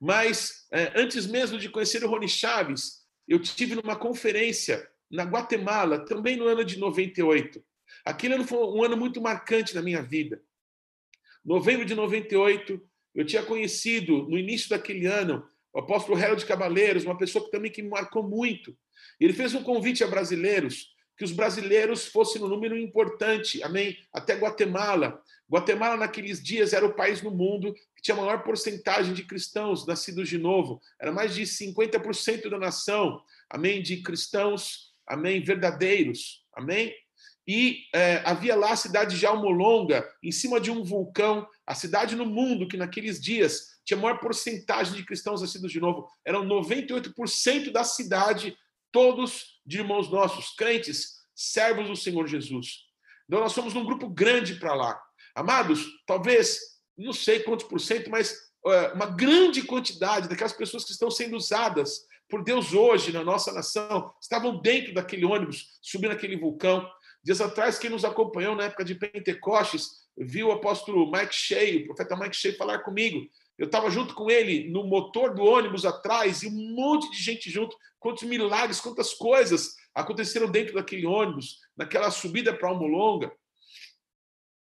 Mas 0.00 0.66
é, 0.72 0.92
antes 1.00 1.26
mesmo 1.26 1.58
de 1.58 1.68
conhecer 1.68 2.02
o 2.02 2.08
Rony 2.08 2.28
Chaves, 2.28 3.00
eu 3.28 3.38
tive 3.38 3.74
numa 3.74 3.94
conferência 3.94 4.88
na 5.10 5.24
Guatemala, 5.24 6.04
também 6.04 6.36
no 6.36 6.46
ano 6.46 6.64
de 6.64 6.78
98. 6.78 7.62
Aquele 8.04 8.34
ano 8.34 8.46
foi 8.46 8.58
um 8.58 8.82
ano 8.82 8.96
muito 8.96 9.20
marcante 9.20 9.74
na 9.74 9.82
minha 9.82 10.02
vida. 10.02 10.42
Novembro 11.44 11.84
de 11.84 11.94
98, 11.94 12.80
eu 13.14 13.24
tinha 13.24 13.42
conhecido 13.42 14.24
no 14.28 14.38
início 14.38 14.68
daquele 14.70 15.06
ano 15.06 15.46
o 15.72 15.78
apóstolo 15.78 16.18
Harold 16.18 16.44
Cabaleiros, 16.44 17.04
uma 17.04 17.16
pessoa 17.16 17.44
que 17.44 17.50
também 17.50 17.70
que 17.70 17.82
me 17.82 17.88
marcou 17.88 18.22
muito. 18.22 18.76
Ele 19.20 19.32
fez 19.32 19.54
um 19.54 19.62
convite 19.62 20.02
a 20.02 20.08
brasileiros 20.08 20.92
que 21.20 21.24
os 21.24 21.32
brasileiros 21.32 22.06
fossem 22.06 22.40
no 22.40 22.48
número 22.48 22.78
importante, 22.78 23.62
amém? 23.62 23.94
Até 24.10 24.36
Guatemala. 24.36 25.22
Guatemala, 25.50 25.98
naqueles 25.98 26.42
dias, 26.42 26.72
era 26.72 26.86
o 26.86 26.94
país 26.94 27.20
no 27.20 27.30
mundo 27.30 27.74
que 27.94 28.00
tinha 28.00 28.16
a 28.16 28.20
maior 28.22 28.42
porcentagem 28.42 29.12
de 29.12 29.24
cristãos 29.24 29.86
nascidos 29.86 30.30
de 30.30 30.38
novo. 30.38 30.80
Era 30.98 31.12
mais 31.12 31.34
de 31.34 31.42
50% 31.42 32.48
da 32.48 32.56
nação, 32.56 33.20
amém? 33.50 33.82
De 33.82 33.98
cristãos, 33.98 34.94
amém? 35.06 35.44
Verdadeiros, 35.44 36.42
amém? 36.54 36.90
E 37.46 37.80
é, 37.94 38.22
havia 38.24 38.56
lá 38.56 38.72
a 38.72 38.76
cidade 38.76 39.18
de 39.18 39.26
Almolonga, 39.26 40.10
em 40.22 40.32
cima 40.32 40.58
de 40.58 40.70
um 40.70 40.82
vulcão, 40.82 41.46
a 41.66 41.74
cidade 41.74 42.16
no 42.16 42.24
mundo 42.24 42.66
que 42.66 42.78
naqueles 42.78 43.20
dias 43.20 43.78
tinha 43.84 43.98
a 43.98 44.00
maior 44.00 44.20
porcentagem 44.20 44.94
de 44.94 45.04
cristãos 45.04 45.42
nascidos 45.42 45.70
de 45.70 45.80
novo. 45.80 46.08
Eram 46.24 46.46
98% 46.46 47.70
da 47.70 47.84
cidade 47.84 48.56
todos 48.92 49.60
de 49.64 49.78
irmãos 49.78 50.10
nossos, 50.10 50.50
crentes, 50.54 51.20
servos 51.34 51.88
do 51.88 51.96
Senhor 51.96 52.26
Jesus. 52.26 52.84
Então, 53.26 53.40
nós 53.40 53.52
somos 53.52 53.74
um 53.74 53.84
grupo 53.84 54.08
grande 54.08 54.56
para 54.56 54.74
lá. 54.74 55.00
Amados, 55.34 55.86
talvez, 56.06 56.58
não 56.96 57.12
sei 57.12 57.40
quantos 57.40 57.66
por 57.66 57.80
cento, 57.80 58.10
mas 58.10 58.32
uh, 58.64 58.94
uma 58.94 59.06
grande 59.06 59.62
quantidade 59.62 60.28
daquelas 60.28 60.52
pessoas 60.52 60.84
que 60.84 60.92
estão 60.92 61.10
sendo 61.10 61.36
usadas 61.36 62.06
por 62.28 62.44
Deus 62.44 62.72
hoje 62.72 63.12
na 63.12 63.24
nossa 63.24 63.52
nação 63.52 64.12
estavam 64.20 64.60
dentro 64.60 64.94
daquele 64.94 65.24
ônibus, 65.24 65.78
subindo 65.82 66.12
aquele 66.12 66.36
vulcão. 66.36 66.88
Dias 67.22 67.40
atrás, 67.40 67.78
quem 67.78 67.90
nos 67.90 68.04
acompanhou 68.04 68.54
na 68.54 68.64
época 68.64 68.84
de 68.84 68.94
Pentecostes, 68.94 70.08
viu 70.16 70.48
o 70.48 70.52
apóstolo 70.52 71.10
Mike 71.10 71.34
Shea, 71.34 71.80
o 71.80 71.86
profeta 71.86 72.16
Mike 72.16 72.36
Shea, 72.36 72.56
falar 72.56 72.80
comigo 72.80 73.26
eu 73.60 73.66
estava 73.66 73.90
junto 73.90 74.14
com 74.14 74.30
ele 74.30 74.70
no 74.70 74.84
motor 74.84 75.34
do 75.34 75.44
ônibus 75.44 75.84
atrás 75.84 76.42
e 76.42 76.46
um 76.46 76.74
monte 76.74 77.10
de 77.10 77.22
gente 77.22 77.50
junto. 77.50 77.76
Quantos 77.98 78.22
milagres, 78.22 78.80
quantas 78.80 79.12
coisas 79.12 79.76
aconteceram 79.94 80.50
dentro 80.50 80.72
daquele 80.72 81.04
ônibus, 81.04 81.58
naquela 81.76 82.10
subida 82.10 82.54
para 82.54 82.70
Almolonga. 82.70 83.30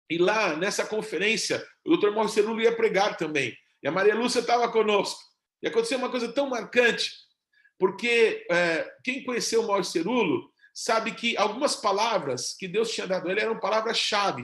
E 0.10 0.18
lá, 0.18 0.56
nessa 0.56 0.86
conferência, 0.86 1.62
o 1.86 1.90
doutor 1.90 2.14
Mauro 2.14 2.30
Cerulo 2.30 2.62
ia 2.62 2.74
pregar 2.74 3.18
também. 3.18 3.54
E 3.84 3.88
a 3.90 3.92
Maria 3.92 4.16
Lúcia 4.16 4.40
estava 4.40 4.72
conosco. 4.72 5.20
E 5.62 5.68
aconteceu 5.68 5.98
uma 5.98 6.10
coisa 6.10 6.32
tão 6.32 6.48
marcante, 6.48 7.12
porque 7.78 8.48
é, 8.50 8.90
quem 9.04 9.26
conheceu 9.26 9.62
o 9.62 9.68
Mauro 9.68 9.84
Cerulo 9.84 10.50
sabe 10.74 11.12
que 11.12 11.36
algumas 11.36 11.76
palavras 11.76 12.56
que 12.58 12.66
Deus 12.66 12.90
tinha 12.92 13.06
dado 13.08 13.28
a 13.28 13.32
ele 13.32 13.42
eram 13.42 13.60
palavras-chave. 13.60 14.44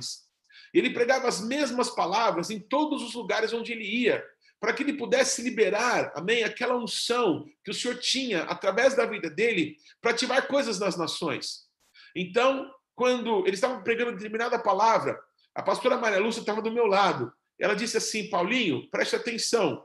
Ele 0.73 0.89
pregava 0.89 1.29
as 1.29 1.39
mesmas 1.39 1.89
palavras 1.89 2.49
em 2.49 2.59
todos 2.59 3.01
os 3.01 3.13
lugares 3.13 3.53
onde 3.53 3.71
ele 3.71 3.85
ia 3.85 4.21
para 4.61 4.73
que 4.73 4.83
ele 4.83 4.93
pudesse 4.93 5.41
liberar, 5.41 6.11
amém, 6.15 6.43
aquela 6.43 6.77
unção 6.77 7.49
que 7.63 7.71
o 7.71 7.73
Senhor 7.73 7.97
tinha 7.97 8.43
através 8.43 8.95
da 8.95 9.07
vida 9.07 9.27
dele 9.27 9.75
para 9.99 10.11
ativar 10.11 10.47
coisas 10.47 10.77
nas 10.77 10.95
nações. 10.95 11.67
Então, 12.15 12.71
quando 12.93 13.39
eles 13.47 13.55
estavam 13.55 13.83
pregando 13.83 14.11
determinada 14.11 14.59
palavra, 14.59 15.19
a 15.55 15.63
pastora 15.63 15.97
Maria 15.97 16.19
Lúcia 16.19 16.41
estava 16.41 16.61
do 16.61 16.71
meu 16.71 16.85
lado. 16.85 17.33
Ela 17.59 17.75
disse 17.75 17.97
assim: 17.97 18.29
Paulinho, 18.29 18.87
preste 18.91 19.15
atenção. 19.15 19.83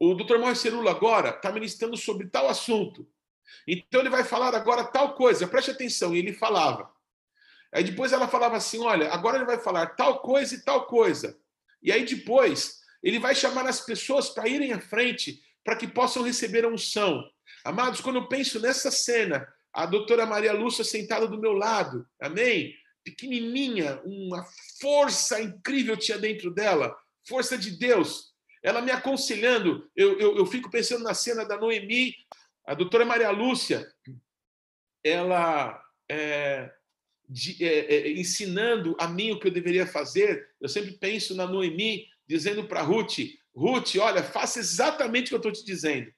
O 0.00 0.14
doutor 0.14 0.40
Maurício 0.40 0.64
Cerula 0.64 0.90
agora 0.90 1.30
está 1.30 1.52
ministrando 1.52 1.96
sobre 1.96 2.26
tal 2.26 2.48
assunto. 2.48 3.08
Então 3.68 4.00
ele 4.00 4.10
vai 4.10 4.24
falar 4.24 4.52
agora 4.52 4.82
tal 4.82 5.14
coisa, 5.14 5.46
preste 5.46 5.70
atenção. 5.70 6.14
E 6.14 6.18
ele 6.18 6.32
falava. 6.32 6.92
Aí 7.72 7.84
depois 7.84 8.12
ela 8.12 8.26
falava 8.26 8.56
assim: 8.56 8.80
olha, 8.80 9.12
agora 9.12 9.36
ele 9.36 9.46
vai 9.46 9.60
falar 9.60 9.94
tal 9.94 10.20
coisa 10.22 10.56
e 10.56 10.64
tal 10.64 10.86
coisa. 10.86 11.38
E 11.80 11.92
aí 11.92 12.04
depois 12.04 12.78
ele 13.02 13.18
vai 13.18 13.34
chamar 13.34 13.66
as 13.66 13.80
pessoas 13.80 14.28
para 14.28 14.48
irem 14.48 14.72
à 14.72 14.80
frente 14.80 15.40
para 15.64 15.76
que 15.76 15.86
possam 15.86 16.22
receber 16.22 16.64
a 16.64 16.68
unção. 16.68 17.22
Amados, 17.64 18.00
quando 18.00 18.16
eu 18.16 18.28
penso 18.28 18.60
nessa 18.60 18.90
cena, 18.90 19.46
a 19.72 19.86
doutora 19.86 20.26
Maria 20.26 20.52
Lúcia 20.52 20.84
sentada 20.84 21.26
do 21.26 21.40
meu 21.40 21.52
lado, 21.52 22.06
amém? 22.20 22.74
Pequenininha, 23.04 24.00
uma 24.04 24.44
força 24.80 25.40
incrível 25.40 25.96
tinha 25.96 26.18
dentro 26.18 26.50
dela, 26.50 26.96
força 27.26 27.56
de 27.56 27.72
Deus. 27.72 28.32
Ela 28.62 28.82
me 28.82 28.90
aconselhando, 28.90 29.88
eu, 29.94 30.18
eu, 30.18 30.36
eu 30.38 30.46
fico 30.46 30.70
pensando 30.70 31.04
na 31.04 31.14
cena 31.14 31.44
da 31.44 31.56
Noemi, 31.56 32.14
a 32.66 32.74
doutora 32.74 33.04
Maria 33.04 33.30
Lúcia, 33.30 33.86
ela 35.04 35.80
é, 36.08 36.70
de, 37.28 37.64
é, 37.64 37.94
é, 37.94 38.12
ensinando 38.12 38.96
a 38.98 39.06
mim 39.06 39.32
o 39.32 39.38
que 39.38 39.46
eu 39.46 39.52
deveria 39.52 39.86
fazer. 39.86 40.48
Eu 40.60 40.68
sempre 40.68 40.92
penso 40.92 41.34
na 41.34 41.46
Noemi, 41.46 42.06
dizendo 42.28 42.64
para 42.64 42.82
Ruth: 42.82 43.18
Ruth, 43.54 43.96
olha, 43.96 44.22
faça 44.22 44.58
exatamente 44.58 45.26
o 45.26 45.28
que 45.28 45.34
eu 45.34 45.50
estou 45.50 45.52
te 45.52 45.64
dizendo. 45.64 46.12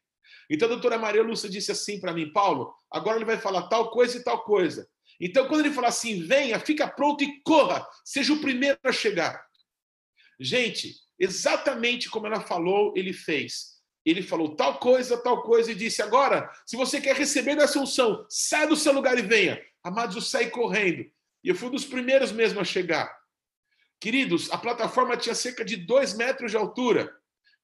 Então 0.50 0.66
a 0.66 0.72
doutora 0.72 0.98
Maria 0.98 1.22
Lúcia 1.22 1.48
disse 1.48 1.70
assim 1.70 2.00
para 2.00 2.12
mim: 2.12 2.32
Paulo, 2.32 2.74
agora 2.90 3.16
ele 3.16 3.24
vai 3.24 3.38
falar 3.38 3.68
tal 3.68 3.90
coisa 3.90 4.18
e 4.18 4.24
tal 4.24 4.42
coisa. 4.42 4.88
Então, 5.20 5.46
quando 5.46 5.60
ele 5.60 5.74
falar 5.74 5.88
assim, 5.88 6.22
venha, 6.24 6.58
fica 6.58 6.88
pronto 6.88 7.22
e 7.22 7.42
corra, 7.42 7.86
seja 8.02 8.32
o 8.32 8.40
primeiro 8.40 8.78
a 8.82 8.90
chegar. 8.90 9.44
Gente, 10.40 10.94
exatamente 11.18 12.08
como 12.08 12.26
ela 12.26 12.40
falou, 12.40 12.94
ele 12.96 13.12
fez. 13.12 13.78
Ele 14.02 14.22
falou 14.22 14.56
tal 14.56 14.78
coisa, 14.78 15.18
tal 15.18 15.42
coisa, 15.42 15.70
e 15.70 15.74
disse: 15.74 16.00
agora, 16.00 16.50
se 16.64 16.74
você 16.74 17.02
quer 17.02 17.14
receber 17.14 17.54
dessa 17.54 17.78
unção, 17.78 18.24
sai 18.30 18.66
do 18.66 18.74
seu 18.74 18.94
lugar 18.94 19.18
e 19.18 19.22
venha. 19.22 19.62
Amados, 19.84 20.16
eu 20.16 20.22
saí 20.22 20.48
correndo. 20.48 21.04
E 21.44 21.48
eu 21.50 21.54
fui 21.54 21.68
um 21.68 21.72
dos 21.72 21.84
primeiros 21.84 22.32
mesmo 22.32 22.58
a 22.60 22.64
chegar. 22.64 23.19
Queridos, 24.00 24.50
a 24.50 24.56
plataforma 24.56 25.14
tinha 25.16 25.34
cerca 25.34 25.62
de 25.62 25.76
dois 25.76 26.14
metros 26.14 26.50
de 26.50 26.56
altura. 26.56 27.14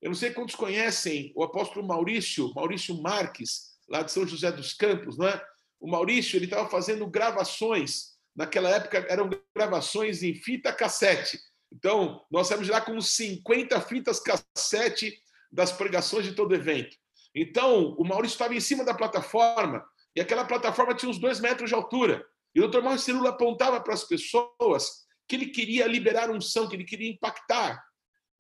Eu 0.03 0.11
não 0.11 0.15
sei 0.15 0.31
quantos 0.31 0.55
conhecem 0.55 1.33
o 1.35 1.43
apóstolo 1.43 1.87
Maurício, 1.87 2.53
Maurício 2.55 3.01
Marques, 3.01 3.75
lá 3.89 4.03
de 4.03 4.13
São 4.13 4.27
José 4.27 4.53
dos 4.53 4.75
Campos, 4.75 5.17
não 5.17 5.27
é? 5.27 5.43
O 5.81 5.89
Maurício 5.89 6.37
ele 6.37 6.45
estava 6.45 6.69
fazendo 6.69 7.07
gravações. 7.07 8.17
Naquela 8.35 8.69
época 8.69 9.07
eram 9.09 9.31
gravações 9.55 10.23
em 10.23 10.35
fita 10.35 10.73
cassete. 10.73 11.41
Então, 11.73 12.23
nós 12.31 12.49
saímos 12.49 12.69
lá 12.69 12.83
com 12.83 13.01
50 13.01 13.81
fitas 13.81 14.21
cassete 14.21 15.19
das 15.51 15.73
pregações 15.73 16.27
de 16.27 16.35
todo 16.35 16.55
evento. 16.55 16.97
Então, 17.35 17.95
o 17.99 18.05
Maurício 18.05 18.35
estava 18.35 18.55
em 18.55 18.61
cima 18.61 18.85
da 18.85 18.93
plataforma 18.93 19.83
e 20.15 20.21
aquela 20.21 20.45
plataforma 20.45 20.95
tinha 20.95 21.11
uns 21.11 21.19
dois 21.19 21.41
metros 21.41 21.71
de 21.71 21.75
altura. 21.75 22.27
E 22.55 22.61
o 22.61 22.63
doutor 22.63 22.83
Maurício 22.83 23.07
Cirula 23.07 23.31
apontava 23.31 23.81
para 23.81 23.95
as 23.95 24.05
pessoas 24.05 25.06
que 25.29 25.37
ele 25.37 25.47
queria 25.47 25.87
liberar 25.87 26.31
unção, 26.31 26.69
que 26.69 26.77
ele 26.77 26.85
queria 26.85 27.11
impactar. 27.11 27.83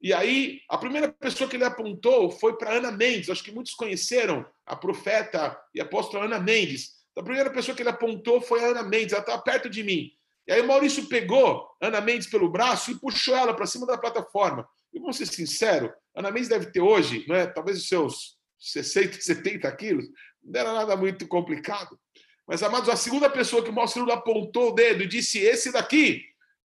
E 0.00 0.12
aí, 0.12 0.60
a 0.68 0.76
primeira 0.76 1.10
pessoa 1.10 1.48
que 1.48 1.56
ele 1.56 1.64
apontou 1.64 2.30
foi 2.30 2.56
para 2.56 2.74
Ana 2.74 2.92
Mendes. 2.92 3.30
Acho 3.30 3.42
que 3.42 3.52
muitos 3.52 3.74
conheceram 3.74 4.46
a 4.64 4.76
profeta 4.76 5.58
e 5.74 5.80
apóstola 5.80 6.24
Ana 6.24 6.38
Mendes. 6.38 6.96
A 7.16 7.22
primeira 7.22 7.50
pessoa 7.50 7.74
que 7.74 7.82
ele 7.82 7.88
apontou 7.88 8.40
foi 8.40 8.62
a 8.62 8.68
Ana 8.68 8.82
Mendes, 8.82 9.12
ela 9.12 9.20
estava 9.20 9.42
perto 9.42 9.70
de 9.70 9.82
mim. 9.82 10.10
E 10.46 10.52
aí 10.52 10.60
o 10.60 10.66
Maurício 10.66 11.06
pegou 11.08 11.66
Ana 11.80 12.00
Mendes 12.00 12.28
pelo 12.28 12.50
braço 12.50 12.90
e 12.90 12.98
puxou 12.98 13.34
ela 13.34 13.54
para 13.54 13.66
cima 13.66 13.86
da 13.86 13.98
plataforma. 13.98 14.68
E 14.92 15.00
vamos 15.00 15.16
ser 15.16 15.26
sincero, 15.26 15.92
Ana 16.14 16.30
Mendes 16.30 16.48
deve 16.48 16.66
ter 16.66 16.80
hoje, 16.80 17.24
né, 17.28 17.46
talvez 17.46 17.78
os 17.78 17.88
seus 17.88 18.36
60, 18.58 19.20
70 19.20 19.70
quilos, 19.76 20.06
não 20.42 20.60
era 20.60 20.72
nada 20.72 20.96
muito 20.96 21.26
complicado. 21.26 21.98
Mas, 22.46 22.62
amados, 22.62 22.88
a 22.88 22.96
segunda 22.96 23.28
pessoa 23.28 23.62
que 23.62 23.70
o 23.70 23.72
Maurício 23.72 24.08
apontou 24.12 24.70
o 24.70 24.74
dedo 24.74 25.02
e 25.02 25.08
disse: 25.08 25.38
Esse 25.40 25.72
daqui 25.72 26.22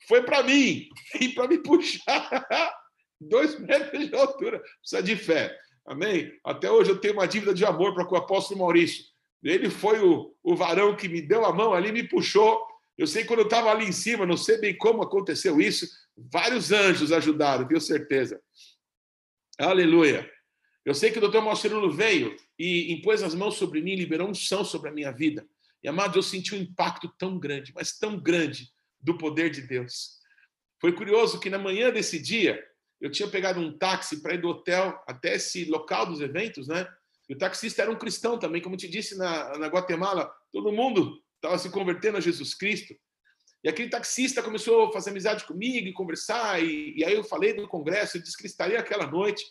foi 0.08 0.24
para 0.24 0.44
mim, 0.44 0.88
e 1.20 1.30
para 1.30 1.48
me 1.48 1.58
puxar 1.58 2.30
dois 3.20 3.60
metros 3.60 4.10
de 4.10 4.16
altura. 4.16 4.62
Precisa 4.80 5.04
de 5.04 5.16
fé. 5.16 5.58
Amém? 5.86 6.32
Até 6.44 6.72
hoje 6.72 6.92
eu 6.92 7.00
tenho 7.00 7.16
uma 7.16 7.28
dívida 7.28 7.54
de 7.54 7.66
amor 7.66 7.94
para 7.94 8.06
com 8.06 8.16
o 8.16 8.18
apóstolo 8.18 8.60
Maurício. 8.60 9.04
Ele 9.44 9.70
foi 9.70 10.00
o, 10.00 10.36
o 10.44 10.56
varão 10.56 10.96
que 10.96 11.08
me 11.08 11.22
deu 11.22 11.46
a 11.46 11.54
mão 11.54 11.74
ali, 11.74 11.92
me 11.92 12.08
puxou. 12.08 12.62
Eu 12.98 13.08
sei 13.08 13.24
quando 13.24 13.40
eu 13.40 13.46
estava 13.46 13.72
ali 13.72 13.86
em 13.86 13.92
cima, 13.92 14.26
não 14.26 14.38
sei 14.38 14.60
bem 14.60 14.78
como 14.78 15.02
aconteceu 15.02 15.60
isso, 15.60 15.88
vários 16.16 16.72
anjos 16.72 17.12
ajudaram, 17.12 17.68
tenho 17.68 17.82
certeza. 17.82 18.40
Aleluia. 19.58 20.30
Eu 20.86 20.94
sei 20.94 21.12
que 21.12 21.18
o 21.18 21.22
doutor 21.22 21.42
Malcerulo 21.42 21.92
veio 21.92 22.36
e 22.58 22.92
impôs 22.94 23.24
as 23.24 23.34
mãos 23.34 23.56
sobre 23.56 23.82
mim, 23.82 23.96
liberou 23.96 24.28
um 24.28 24.34
chão 24.34 24.64
sobre 24.64 24.90
a 24.90 24.94
minha 24.94 25.12
vida. 25.12 25.48
E, 25.84 25.88
amado, 25.88 26.18
eu 26.18 26.24
senti 26.24 26.54
um 26.54 26.60
impacto 26.60 27.12
tão 27.18 27.40
grande, 27.40 27.72
mas 27.74 27.98
tão 27.98 28.20
grande, 28.20 28.72
do 29.02 29.18
poder 29.18 29.50
de 29.50 29.62
Deus. 29.62 30.20
Foi 30.80 30.94
curioso 30.94 31.40
que 31.40 31.50
na 31.50 31.60
manhã 31.60 31.92
desse 31.92 32.20
dia, 32.20 32.64
eu 33.00 33.12
tinha 33.12 33.28
pegado 33.28 33.60
um 33.60 33.78
táxi 33.78 34.22
para 34.22 34.34
ir 34.34 34.42
do 34.42 34.50
hotel 34.50 35.02
até 35.08 35.36
esse 35.36 35.66
local 35.66 36.06
dos 36.06 36.22
eventos, 36.22 36.68
né? 36.68 36.88
E 37.28 37.34
o 37.34 37.38
taxista 37.38 37.82
era 37.82 37.92
um 37.92 37.98
cristão 37.98 38.38
também, 38.38 38.62
como 38.62 38.78
te 38.78 38.88
disse 38.88 39.18
na, 39.18 39.58
na 39.58 39.68
Guatemala, 39.68 40.32
todo 40.52 40.72
mundo 40.72 41.22
estava 41.36 41.58
se 41.58 41.70
convertendo 41.70 42.18
a 42.18 42.22
Jesus 42.22 42.54
Cristo. 42.54 42.96
E 43.64 43.70
aquele 43.70 43.90
taxista 43.90 44.42
começou 44.42 44.88
a 44.88 44.92
fazer 44.92 45.12
amizade 45.12 45.46
comigo 45.46 45.88
e 45.88 45.94
conversar, 45.94 46.62
e, 46.64 46.96
e 46.98 47.06
aí 47.06 47.14
eu 47.14 47.24
falei 47.24 47.54
do 47.54 47.68
congresso, 47.68 48.18
ele 48.18 48.24
disse 48.24 48.38
que 48.38 48.48
estaria 48.48 48.80
aquela 48.80 49.08
noite. 49.08 49.44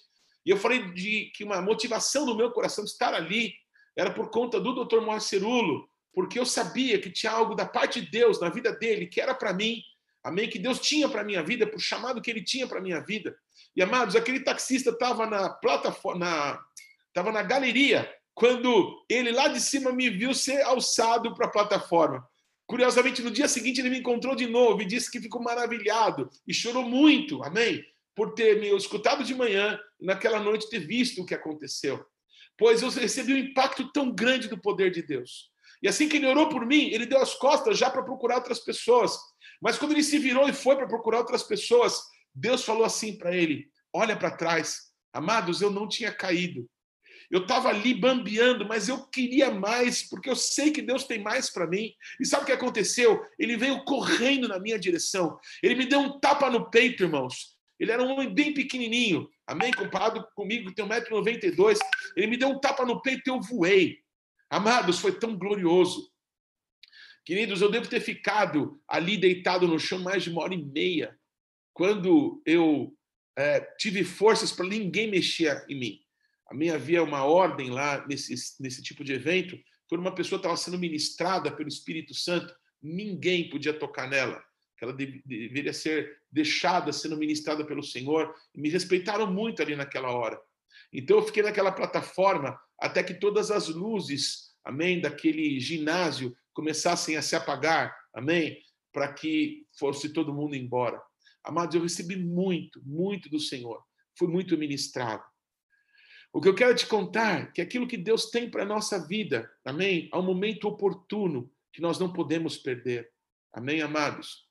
E 0.45 0.51
eu 0.51 0.57
falei 0.57 0.93
de 0.93 1.31
que 1.35 1.45
uma 1.45 1.61
motivação 1.61 2.25
do 2.25 2.37
meu 2.37 2.51
coração 2.51 2.85
de 2.85 2.91
estar 2.91 3.15
ali 3.15 3.55
era 3.97 4.13
por 4.13 4.31
conta 4.31 4.61
do 4.61 4.85
Dr. 4.85 5.01
Moacerulo, 5.01 5.89
porque 6.13 6.39
eu 6.39 6.47
sabia 6.47 7.01
que 7.01 7.11
tinha 7.11 7.33
algo 7.33 7.55
da 7.55 7.67
parte 7.67 8.01
de 8.01 8.11
Deus 8.11 8.41
na 8.41 8.49
vida 8.49 8.73
dele 8.73 9.07
que 9.07 9.21
era 9.21 9.35
para 9.35 9.53
mim, 9.53 9.83
amém, 10.23 10.49
que 10.49 10.59
Deus 10.59 10.81
tinha 10.81 11.09
para 11.09 11.25
minha 11.25 11.43
vida, 11.43 11.67
por 11.67 11.81
chamado 11.81 12.21
que 12.21 12.31
ele 12.31 12.43
tinha 12.43 12.67
para 12.67 12.81
minha 12.81 13.01
vida. 13.01 13.37
E 13.75 13.83
amados, 13.83 14.17
aquele 14.17 14.41
taxista 14.41 14.91
estava 14.91 15.27
na 15.27 15.49
plataforma, 15.49 16.19
na, 16.19 16.61
estava 17.09 17.33
na 17.33 17.43
galeria, 17.43 18.11
quando 18.35 19.05
ele 19.09 19.33
lá 19.33 19.49
de 19.49 19.61
cima 19.61 19.93
me 19.93 20.09
viu 20.09 20.35
ser 20.35 20.63
alçado 20.63 21.35
para 21.35 21.47
a 21.47 21.51
plataforma. 21.51 22.27
Curiosamente, 22.67 23.21
no 23.23 23.31
dia 23.31 23.49
seguinte 23.49 23.81
ele 23.81 23.91
me 23.91 23.99
encontrou 23.99 24.35
de 24.35 24.47
novo 24.47 24.81
e 24.81 24.87
disse 24.87 25.11
que 25.11 25.21
ficou 25.21 25.43
maravilhado 25.43 26.31
e 26.47 26.55
chorou 26.55 26.85
muito, 26.85 27.43
amém? 27.43 27.85
Por 28.15 28.33
ter 28.35 28.61
me 28.61 28.69
escutado 28.77 29.25
de 29.25 29.35
manhã 29.35 29.79
e 30.01 30.07
naquela 30.07 30.39
noite 30.39 30.71
ter 30.71 30.79
visto 30.79 31.21
o 31.21 31.27
que 31.27 31.35
aconteceu. 31.35 32.05
Pois 32.57 32.83
eu 32.83 32.91
recebi 32.91 33.35
um 33.35 33.39
impacto 33.39 33.91
tão 33.93 34.13
grande 34.13 34.49
do 34.49 34.57
poder 34.57 34.91
de 34.91 35.03
Deus. 35.03 35.50
E 35.83 35.89
assim 35.89 36.09
que 36.09 36.17
ele 36.17 36.27
orou 36.27 36.49
por 36.49 36.67
mim, 36.67 36.91
ele 36.91 37.07
deu 37.07 37.21
as 37.21 37.35
costas 37.35 37.79
já 37.79 37.89
para 37.91 38.03
procurar 38.03 38.37
outras 38.37 38.59
pessoas. 38.59 39.19
Mas 39.61 39.79
quando 39.79 39.93
ele 39.93 40.03
se 40.03 40.19
virou 40.19 40.49
e 40.49 40.53
foi 40.53 40.77
para 40.77 40.87
procurar 40.87 41.19
outras 41.19 41.43
pessoas, 41.43 42.01
Deus 42.35 42.65
falou 42.65 42.85
assim 42.85 43.17
para 43.17 43.35
ele: 43.35 43.69
Olha 43.93 44.17
para 44.17 44.31
trás. 44.31 44.91
Amados, 45.13 45.61
eu 45.61 45.71
não 45.71 45.89
tinha 45.89 46.13
caído. 46.13 46.69
Eu 47.31 47.43
estava 47.43 47.69
ali 47.69 47.95
bambeando, 47.95 48.67
mas 48.67 48.89
eu 48.89 49.07
queria 49.07 49.53
mais, 49.53 50.03
porque 50.09 50.29
eu 50.29 50.35
sei 50.35 50.73
que 50.73 50.83
Deus 50.83 51.05
tem 51.05 51.23
mais 51.23 51.49
para 51.49 51.67
mim. 51.67 51.93
E 52.21 52.27
sabe 52.27 52.43
o 52.43 52.47
que 52.47 52.53
aconteceu? 52.53 53.25
Ele 53.39 53.57
veio 53.57 53.85
correndo 53.85 54.49
na 54.49 54.59
minha 54.59 54.79
direção. 54.79 55.39
Ele 55.63 55.77
me 55.77 55.87
deu 55.87 56.01
um 56.01 56.19
tapa 56.19 56.51
no 56.51 56.69
peito, 56.71 57.05
irmãos. 57.05 57.57
Ele 57.79 57.93
era 57.93 58.03
um 58.03 58.11
homem 58.11 58.35
bem 58.35 58.53
pequenininho, 58.53 59.29
amém? 59.47 59.73
Comparado 59.73 60.27
comigo, 60.35 60.69
que 60.69 60.75
tem 60.75 60.85
1,92m. 60.85 61.79
Ele 62.17 62.27
me 62.27 62.37
deu 62.37 62.49
um 62.49 62.59
tapa 62.59 62.85
no 62.85 63.01
peito 63.01 63.23
e 63.27 63.31
eu 63.31 63.41
voei. 63.41 63.99
Amados, 64.51 64.99
foi 64.99 65.13
tão 65.13 65.39
glorioso. 65.39 66.11
Queridos, 67.25 67.63
eu 67.63 67.71
devo 67.71 67.89
ter 67.89 68.01
ficado 68.01 68.83
ali 68.89 69.17
deitado 69.17 69.69
no 69.69 69.79
chão 69.79 70.01
mais 70.01 70.25
de 70.25 70.31
uma 70.31 70.43
hora 70.43 70.55
e 70.55 70.65
meia, 70.65 71.17
quando 71.73 72.43
eu 72.45 72.93
é, 73.39 73.61
tive 73.79 74.03
forças 74.03 74.51
para 74.51 74.67
ninguém 74.67 75.09
mexer 75.09 75.65
em 75.69 75.79
mim. 75.79 76.01
A 76.49 76.55
minha 76.55 76.75
havia 76.75 77.03
uma 77.03 77.25
ordem 77.25 77.71
lá 77.71 78.05
nesse, 78.09 78.35
nesse 78.61 78.83
tipo 78.83 79.05
de 79.05 79.13
evento, 79.13 79.57
quando 79.89 80.01
uma 80.01 80.15
pessoa 80.15 80.39
estava 80.39 80.57
sendo 80.57 80.79
ministrada 80.79 81.53
pelo 81.53 81.69
Espírito 81.69 82.13
Santo, 82.13 82.53
ninguém 82.83 83.49
podia 83.49 83.73
tocar 83.73 84.09
nela, 84.09 84.43
ela 84.81 84.93
deveria 84.93 85.73
ser 85.73 86.19
deixada 86.33 86.93
sendo 86.93 87.17
ministrada 87.17 87.65
pelo 87.65 87.83
Senhor. 87.83 88.35
Me 88.55 88.71
respeitaram 88.71 89.31
muito 89.31 89.61
ali 89.61 89.77
naquela 89.77 90.11
hora. 90.11 90.41
Então 90.93 91.19
eu 91.19 91.23
fiquei 91.23 91.43
naquela 91.43 91.73
plataforma 91.73 92.59
até 92.79 93.03
que 93.03 93.15
todas 93.15 93.51
as 93.51 93.69
luzes, 93.69 94.55
amém, 94.65 95.01
daquele 95.01 95.61
ginásio 95.61 96.35
começassem 96.53 97.17
a 97.17 97.23
se 97.23 97.37
apagar, 97.37 97.95
amém, 98.15 98.61
para 98.93 99.13
que 99.13 99.67
fosse 99.79 100.13
todo 100.13 100.35
mundo 100.35 100.57
embora. 100.57 101.01
Amados, 101.45 101.75
eu 101.75 101.83
recebi 101.83 102.17
muito, 102.17 102.83
muito 102.85 103.29
do 103.29 103.39
Senhor. 103.39 103.83
Fui 104.19 104.29
muito 104.29 104.59
ministrado. 104.59 105.23
O 106.33 106.41
que 106.41 106.49
eu 106.49 106.55
quero 106.55 106.75
te 106.75 106.87
contar 106.87 107.43
é 107.43 107.47
que 107.47 107.61
aquilo 107.61 107.89
que 107.89 107.97
Deus 107.97 108.31
tem 108.31 108.51
para 108.51 108.63
a 108.63 108.67
nossa 108.67 109.05
vida, 109.07 109.51
amém? 109.65 110.09
Há 110.13 110.19
um 110.19 110.25
momento 110.25 110.69
oportuno 110.69 111.51
que 111.73 111.81
nós 111.81 111.99
não 111.99 112.13
podemos 112.13 112.57
perder. 112.57 113.11
Amém, 113.53 113.83
amados? 113.83 114.49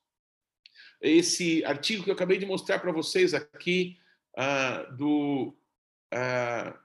Esse 1.01 1.63
artigo 1.63 2.03
que 2.03 2.09
eu 2.09 2.13
acabei 2.13 2.37
de 2.37 2.45
mostrar 2.45 2.79
para 2.79 2.91
vocês 2.91 3.33
aqui, 3.33 3.97
uh, 4.37 4.95
do 4.97 5.57
uh, 6.13 6.79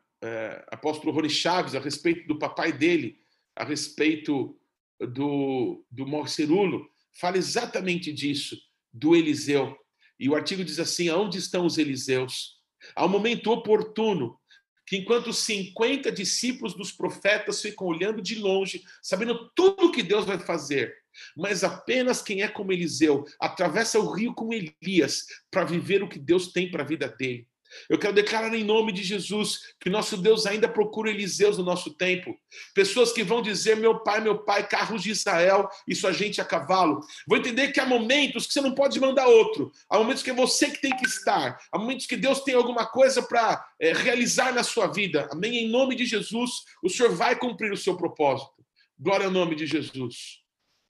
apóstolo 0.69 1.13
Rony 1.13 1.31
Chaves, 1.31 1.75
a 1.75 1.81
respeito 1.81 2.27
do 2.27 2.39
papai 2.39 2.73
dele, 2.73 3.19
a 3.55 3.65
respeito 3.65 4.57
do, 5.01 5.85
do 5.91 6.07
Morcerulo, 6.07 6.89
fala 7.13 7.37
exatamente 7.37 8.13
disso, 8.13 8.57
do 8.93 9.15
Eliseu. 9.15 9.77
E 10.19 10.29
o 10.29 10.35
artigo 10.35 10.65
diz 10.65 10.79
assim: 10.79 11.09
aonde 11.09 11.39
estão 11.39 11.67
os 11.67 11.79
Eliseus? 11.79 12.61
Há 12.95 13.05
um 13.05 13.09
momento 13.09 13.51
oportuno 13.51 14.39
que 14.87 14.97
enquanto 14.99 15.33
50 15.33 16.13
discípulos 16.13 16.75
dos 16.75 16.93
profetas 16.93 17.63
ficam 17.63 17.87
olhando 17.87 18.21
de 18.21 18.35
longe, 18.35 18.85
sabendo 19.03 19.51
tudo 19.55 19.87
o 19.87 19.93
que 19.93 20.03
Deus 20.03 20.27
vai 20.27 20.39
fazer, 20.39 20.95
mas 21.35 21.65
apenas 21.65 22.21
quem 22.21 22.43
é 22.43 22.49
como 22.49 22.73
Eliseu 22.73 23.25
atravessa 23.41 23.99
o 23.99 24.13
rio 24.13 24.35
com 24.35 24.53
Elias 24.53 25.25
para 25.51 25.65
viver 25.65 26.03
o 26.03 26.09
que 26.09 26.19
Deus 26.19 26.53
tem 26.53 26.71
para 26.71 26.83
a 26.83 26.87
vida 26.87 27.09
dele. 27.09 27.49
Eu 27.89 27.99
quero 27.99 28.13
declarar 28.13 28.55
em 28.55 28.65
nome 28.65 28.93
de 28.93 29.03
Jesus 29.03 29.75
que 29.81 29.91
nosso 29.91 30.17
Deus 30.17 30.47
ainda 30.47 30.69
procura 30.69 31.11
Eliseus 31.11 31.59
no 31.59 31.65
nosso 31.65 31.95
tempo. 31.95 32.37
Pessoas 32.75 33.13
que 33.13 33.23
vão 33.23 33.43
dizer: 33.43 33.77
meu 33.77 34.01
pai, 34.01 34.21
meu 34.21 34.39
pai, 34.39 34.67
carros 34.67 35.03
de 35.03 35.11
Israel, 35.11 35.69
isso 35.87 36.07
a 36.07 36.13
gente 36.13 36.41
a 36.41 36.45
cavalo. 36.45 37.01
Vou 37.27 37.39
entender 37.39 37.73
que 37.73 37.81
há 37.81 37.87
momentos 37.87 38.47
que 38.47 38.53
você 38.53 38.61
não 38.61 38.75
pode 38.75 38.99
mandar 39.01 39.27
outro. 39.27 39.73
Há 39.89 39.99
momentos 39.99 40.23
que 40.23 40.31
é 40.31 40.35
você 40.35 40.71
que 40.71 40.81
tem 40.81 40.97
que 40.97 41.07
estar. 41.07 41.59
Há 41.73 41.79
momentos 41.79 42.07
que 42.07 42.17
Deus 42.17 42.41
tem 42.41 42.55
alguma 42.55 42.87
coisa 42.87 43.23
para 43.23 43.65
é, 43.81 43.93
realizar 43.93 44.53
na 44.53 44.63
sua 44.63 44.87
vida. 44.87 45.29
Amém? 45.31 45.65
Em 45.65 45.69
nome 45.69 45.95
de 45.95 46.07
Jesus, 46.07 46.51
o 46.83 46.89
Senhor 46.89 47.15
vai 47.15 47.37
cumprir 47.37 47.73
o 47.73 47.77
seu 47.77 47.97
propósito. 47.97 48.53
Glória 48.99 49.27
ao 49.27 49.33
nome 49.33 49.57
de 49.57 49.67
Jesus. 49.67 50.41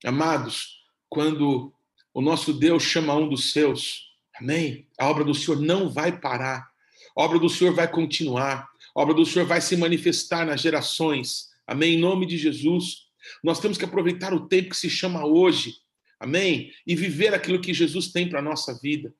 Amados, 0.05 0.83
quando 1.09 1.73
o 2.13 2.21
nosso 2.21 2.53
Deus 2.53 2.83
chama 2.83 3.15
um 3.15 3.29
dos 3.29 3.53
seus, 3.53 4.13
amém? 4.37 4.87
A 4.99 5.09
obra 5.09 5.25
do 5.25 5.35
Senhor 5.35 5.61
não 5.61 5.89
vai 5.89 6.13
parar 6.21 6.74
a 7.17 7.23
obra 7.23 7.39
do 7.39 7.49
Senhor 7.49 7.73
vai 7.73 7.91
continuar. 7.91 8.69
A 8.95 9.01
obra 9.01 9.15
do 9.15 9.25
Senhor 9.25 9.47
vai 9.47 9.61
se 9.61 9.77
manifestar 9.77 10.47
nas 10.47 10.61
gerações. 10.61 11.49
Amém? 11.67 11.95
Em 11.95 12.01
nome 12.01 12.27
de 12.27 12.37
Jesus. 12.37 13.05
Nós 13.43 13.61
temos 13.61 13.79
que 13.79 13.85
aproveitar 13.85 14.35
o 14.35 14.49
tempo 14.49 14.71
que 14.71 14.77
se 14.77 14.91
chama 14.91 15.25
hoje. 15.25 15.75
Amém? 16.19 16.73
E 16.87 16.95
viver 16.95 17.35
aquilo 17.35 17.61
que 17.61 17.73
Jesus 17.73 18.09
tem 18.11 18.29
para 18.29 18.41
a 18.41 18.43
nossa 18.43 18.79
vida. 18.81 19.15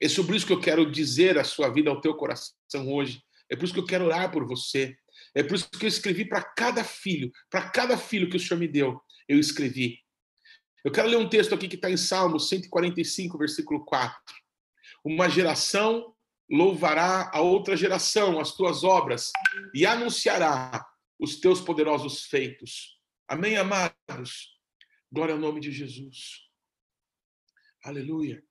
É 0.00 0.08
sobre 0.08 0.36
isso 0.36 0.46
que 0.46 0.52
eu 0.52 0.60
quero 0.60 0.90
dizer 0.90 1.38
a 1.38 1.44
sua 1.44 1.68
vida, 1.68 1.90
ao 1.90 2.00
teu 2.00 2.14
coração 2.14 2.52
hoje. 2.92 3.22
É 3.50 3.56
por 3.56 3.64
isso 3.64 3.74
que 3.74 3.80
eu 3.80 3.86
quero 3.86 4.04
orar 4.04 4.30
por 4.30 4.46
você. 4.46 4.96
É 5.34 5.42
por 5.42 5.54
isso 5.54 5.68
que 5.70 5.84
eu 5.84 5.88
escrevi 5.88 6.24
para 6.24 6.42
cada 6.42 6.84
filho, 6.84 7.32
para 7.50 7.68
cada 7.70 7.96
filho 7.96 8.28
que 8.28 8.36
o 8.36 8.40
Senhor 8.40 8.58
me 8.60 8.68
deu, 8.68 9.00
eu 9.28 9.38
escrevi. 9.38 9.98
Eu 10.84 10.92
quero 10.92 11.08
ler 11.08 11.16
um 11.16 11.28
texto 11.28 11.54
aqui 11.54 11.68
que 11.68 11.74
está 11.74 11.90
em 11.90 11.96
Salmos 11.96 12.48
145, 12.48 13.36
versículo 13.36 13.84
4. 13.84 14.16
Uma 15.04 15.28
geração 15.28 16.14
louvará 16.50 17.30
a 17.32 17.40
outra 17.40 17.76
geração 17.76 18.40
as 18.40 18.52
tuas 18.54 18.82
obras 18.82 19.30
e 19.74 19.84
anunciará 19.84 20.86
os 21.18 21.36
teus 21.40 21.60
poderosos 21.60 22.24
feitos. 22.24 22.98
Amém, 23.26 23.56
amados? 23.56 24.56
Glória 25.10 25.34
ao 25.34 25.40
nome 25.40 25.60
de 25.60 25.70
Jesus. 25.70 26.48
Aleluia. 27.84 28.42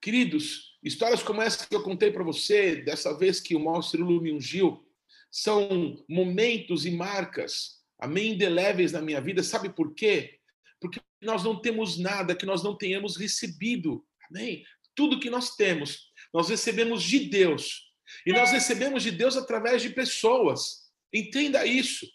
Queridos, 0.00 0.78
histórias 0.82 1.22
como 1.22 1.40
essa 1.40 1.66
que 1.66 1.74
eu 1.74 1.82
contei 1.82 2.10
para 2.10 2.24
você, 2.24 2.76
dessa 2.76 3.16
vez 3.16 3.40
que 3.40 3.54
o 3.54 3.60
Mauro 3.60 3.82
Cirulo 3.82 4.20
me 4.20 4.32
ungiu, 4.32 4.84
são 5.30 6.04
momentos 6.08 6.84
e 6.84 6.90
marcas, 6.90 7.80
amém, 7.98 8.32
indeléveis 8.32 8.92
na 8.92 9.00
minha 9.00 9.20
vida. 9.20 9.42
Sabe 9.42 9.70
por 9.70 9.94
quê? 9.94 10.38
Porque 10.80 11.00
nós 11.22 11.44
não 11.44 11.60
temos 11.60 11.96
nada 11.98 12.34
que 12.34 12.44
nós 12.44 12.62
não 12.62 12.76
tenhamos 12.76 13.16
recebido, 13.16 14.04
amém? 14.28 14.64
Tudo 14.94 15.20
que 15.20 15.30
nós 15.30 15.56
temos, 15.56 16.11
nós 16.32 16.48
recebemos 16.48 17.02
de 17.02 17.20
Deus. 17.20 17.92
E 18.26 18.32
nós 18.32 18.50
recebemos 18.50 19.02
de 19.02 19.10
Deus 19.10 19.36
através 19.36 19.82
de 19.82 19.90
pessoas. 19.90 20.90
Entenda 21.12 21.66
isso. 21.66 22.06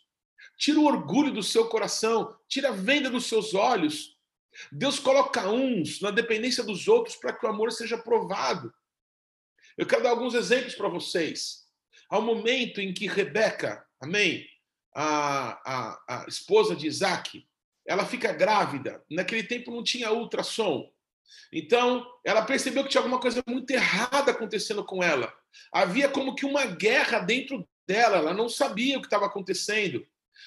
Tira 0.57 0.79
o 0.79 0.85
orgulho 0.85 1.31
do 1.31 1.43
seu 1.43 1.67
coração, 1.69 2.35
tira 2.47 2.69
a 2.69 2.73
venda 2.73 3.09
dos 3.09 3.25
seus 3.25 3.53
olhos. 3.53 4.17
Deus 4.71 4.99
coloca 4.99 5.49
uns 5.49 6.01
na 6.01 6.09
dependência 6.09 6.63
dos 6.63 6.87
outros 6.87 7.15
para 7.15 7.33
que 7.33 7.45
o 7.45 7.49
amor 7.49 7.71
seja 7.71 7.97
provado. 7.97 8.73
Eu 9.77 9.85
quero 9.85 10.01
dar 10.01 10.09
alguns 10.09 10.33
exemplos 10.33 10.73
para 10.73 10.89
vocês. 10.89 11.67
Ao 12.09 12.21
momento 12.21 12.81
em 12.81 12.93
que 12.93 13.05
Rebeca, 13.05 13.85
amém, 13.99 14.47
a, 14.95 15.51
a, 15.63 16.23
a 16.23 16.25
esposa 16.27 16.75
de 16.75 16.87
Isaac, 16.87 17.47
ela 17.85 18.05
fica 18.05 18.33
grávida. 18.33 19.03
Naquele 19.09 19.43
tempo 19.43 19.69
não 19.69 19.83
tinha 19.83 20.11
ultrassom. 20.11 20.91
Então, 21.51 22.05
ela 22.25 22.43
percebeu 22.43 22.83
que 22.83 22.89
tinha 22.89 23.01
alguma 23.01 23.19
coisa 23.19 23.43
muito 23.47 23.71
errada 23.71 24.31
acontecendo 24.31 24.83
com 24.83 25.03
ela. 25.03 25.33
Havia 25.71 26.09
como 26.09 26.35
que 26.35 26.45
uma 26.45 26.65
guerra 26.65 27.19
dentro 27.19 27.67
dela, 27.87 28.17
ela 28.17 28.33
não 28.33 28.49
sabia 28.49 28.97
o 28.97 29.01
que 29.01 29.07
estava 29.07 29.25
acontecendo. 29.25 30.05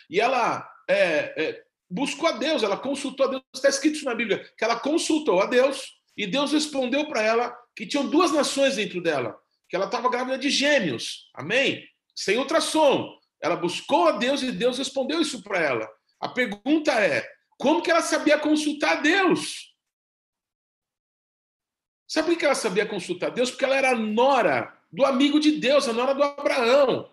E 0.08 0.20
ela 0.20 0.68
é, 0.88 1.34
é, 1.42 1.62
buscou 1.88 2.28
a 2.28 2.32
Deus, 2.32 2.62
ela 2.62 2.76
consultou 2.76 3.26
a 3.26 3.30
Deus. 3.30 3.42
Está 3.54 3.68
escrito 3.68 3.96
isso 3.96 4.04
na 4.04 4.14
Bíblia, 4.14 4.46
que 4.56 4.64
ela 4.64 4.78
consultou 4.78 5.40
a 5.40 5.46
Deus 5.46 5.98
e 6.16 6.26
Deus 6.26 6.52
respondeu 6.52 7.06
para 7.08 7.22
ela 7.22 7.56
que 7.74 7.86
tinham 7.86 8.08
duas 8.08 8.32
nações 8.32 8.76
dentro 8.76 9.02
dela, 9.02 9.38
que 9.68 9.74
ela 9.74 9.86
estava 9.86 10.10
grávida 10.10 10.36
de 10.36 10.50
gêmeos. 10.50 11.30
Amém? 11.34 11.82
Sem 12.14 12.36
ultrassom. 12.36 13.18
Ela 13.40 13.56
buscou 13.56 14.08
a 14.08 14.12
Deus 14.12 14.42
e 14.42 14.52
Deus 14.52 14.76
respondeu 14.76 15.20
isso 15.20 15.42
para 15.42 15.58
ela. 15.58 15.88
A 16.20 16.28
pergunta 16.28 16.92
é: 16.92 17.26
como 17.58 17.82
que 17.82 17.90
ela 17.90 18.02
sabia 18.02 18.38
consultar 18.38 18.98
a 18.98 19.00
Deus? 19.00 19.69
Sabe 22.11 22.31
por 22.31 22.38
que 22.38 22.44
ela 22.44 22.57
sabia 22.57 22.85
consultar 22.85 23.31
Deus? 23.31 23.53
Porque 23.53 23.64
ela 23.64 23.77
era 23.77 23.94
nora 23.94 24.77
do 24.90 25.07
amigo 25.07 25.38
de 25.38 25.53
Deus, 25.53 25.87
a 25.87 25.92
nora 25.92 26.12
do 26.12 26.25
Abraão. 26.25 27.09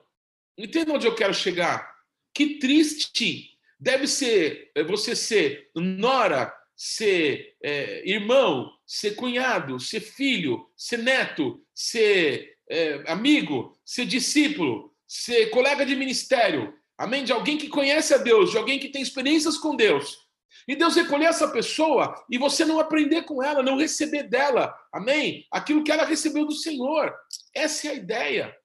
Entende 0.58 0.90
onde 0.90 1.06
eu 1.06 1.14
quero 1.14 1.36
chegar? 1.36 1.96
Que 2.34 2.58
triste 2.58 3.52
deve 3.80 4.08
ser 4.08 4.72
é, 4.74 4.84
você 4.84 5.16
ser 5.16 5.70
nora, 5.76 6.52
ser 6.76 7.56
é, 7.62 8.10
irmão, 8.10 8.74
ser 8.88 9.12
cunhado, 9.12 9.80
ser 9.80 10.00
filho, 10.00 10.68
ser 10.76 10.98
neto, 10.98 11.64
ser 11.76 12.58
é, 12.68 13.04
amigo, 13.06 13.80
ser 13.86 14.08
discípulo, 14.08 14.92
ser 15.08 15.52
colega 15.52 15.86
de 15.86 15.96
ministério. 15.96 16.74
Amém? 16.98 17.24
De 17.24 17.32
alguém 17.32 17.56
que 17.56 17.68
conhece 17.68 18.16
a 18.16 18.18
Deus, 18.18 18.50
de 18.50 18.58
alguém 18.58 18.80
que 18.80 18.90
tem 18.90 19.04
experiências 19.04 19.60
com 19.60 19.76
Deus. 19.76 20.27
E 20.68 20.76
Deus 20.76 20.96
recolher 20.96 21.26
essa 21.26 21.48
pessoa 21.50 22.26
e 22.30 22.38
você 22.38 22.66
não 22.66 22.80
aprender 22.80 23.24
com 23.24 23.44
ela, 23.44 23.64
não 23.64 23.78
receber 23.78 24.24
dela, 24.24 24.76
amém? 24.92 25.46
Aquilo 25.52 25.84
que 25.84 25.92
ela 25.92 26.06
recebeu 26.06 26.46
do 26.46 26.54
Senhor. 26.54 27.14
Essa 27.54 27.88
é 27.88 27.92
a 27.92 27.96
ideia. 27.96 28.58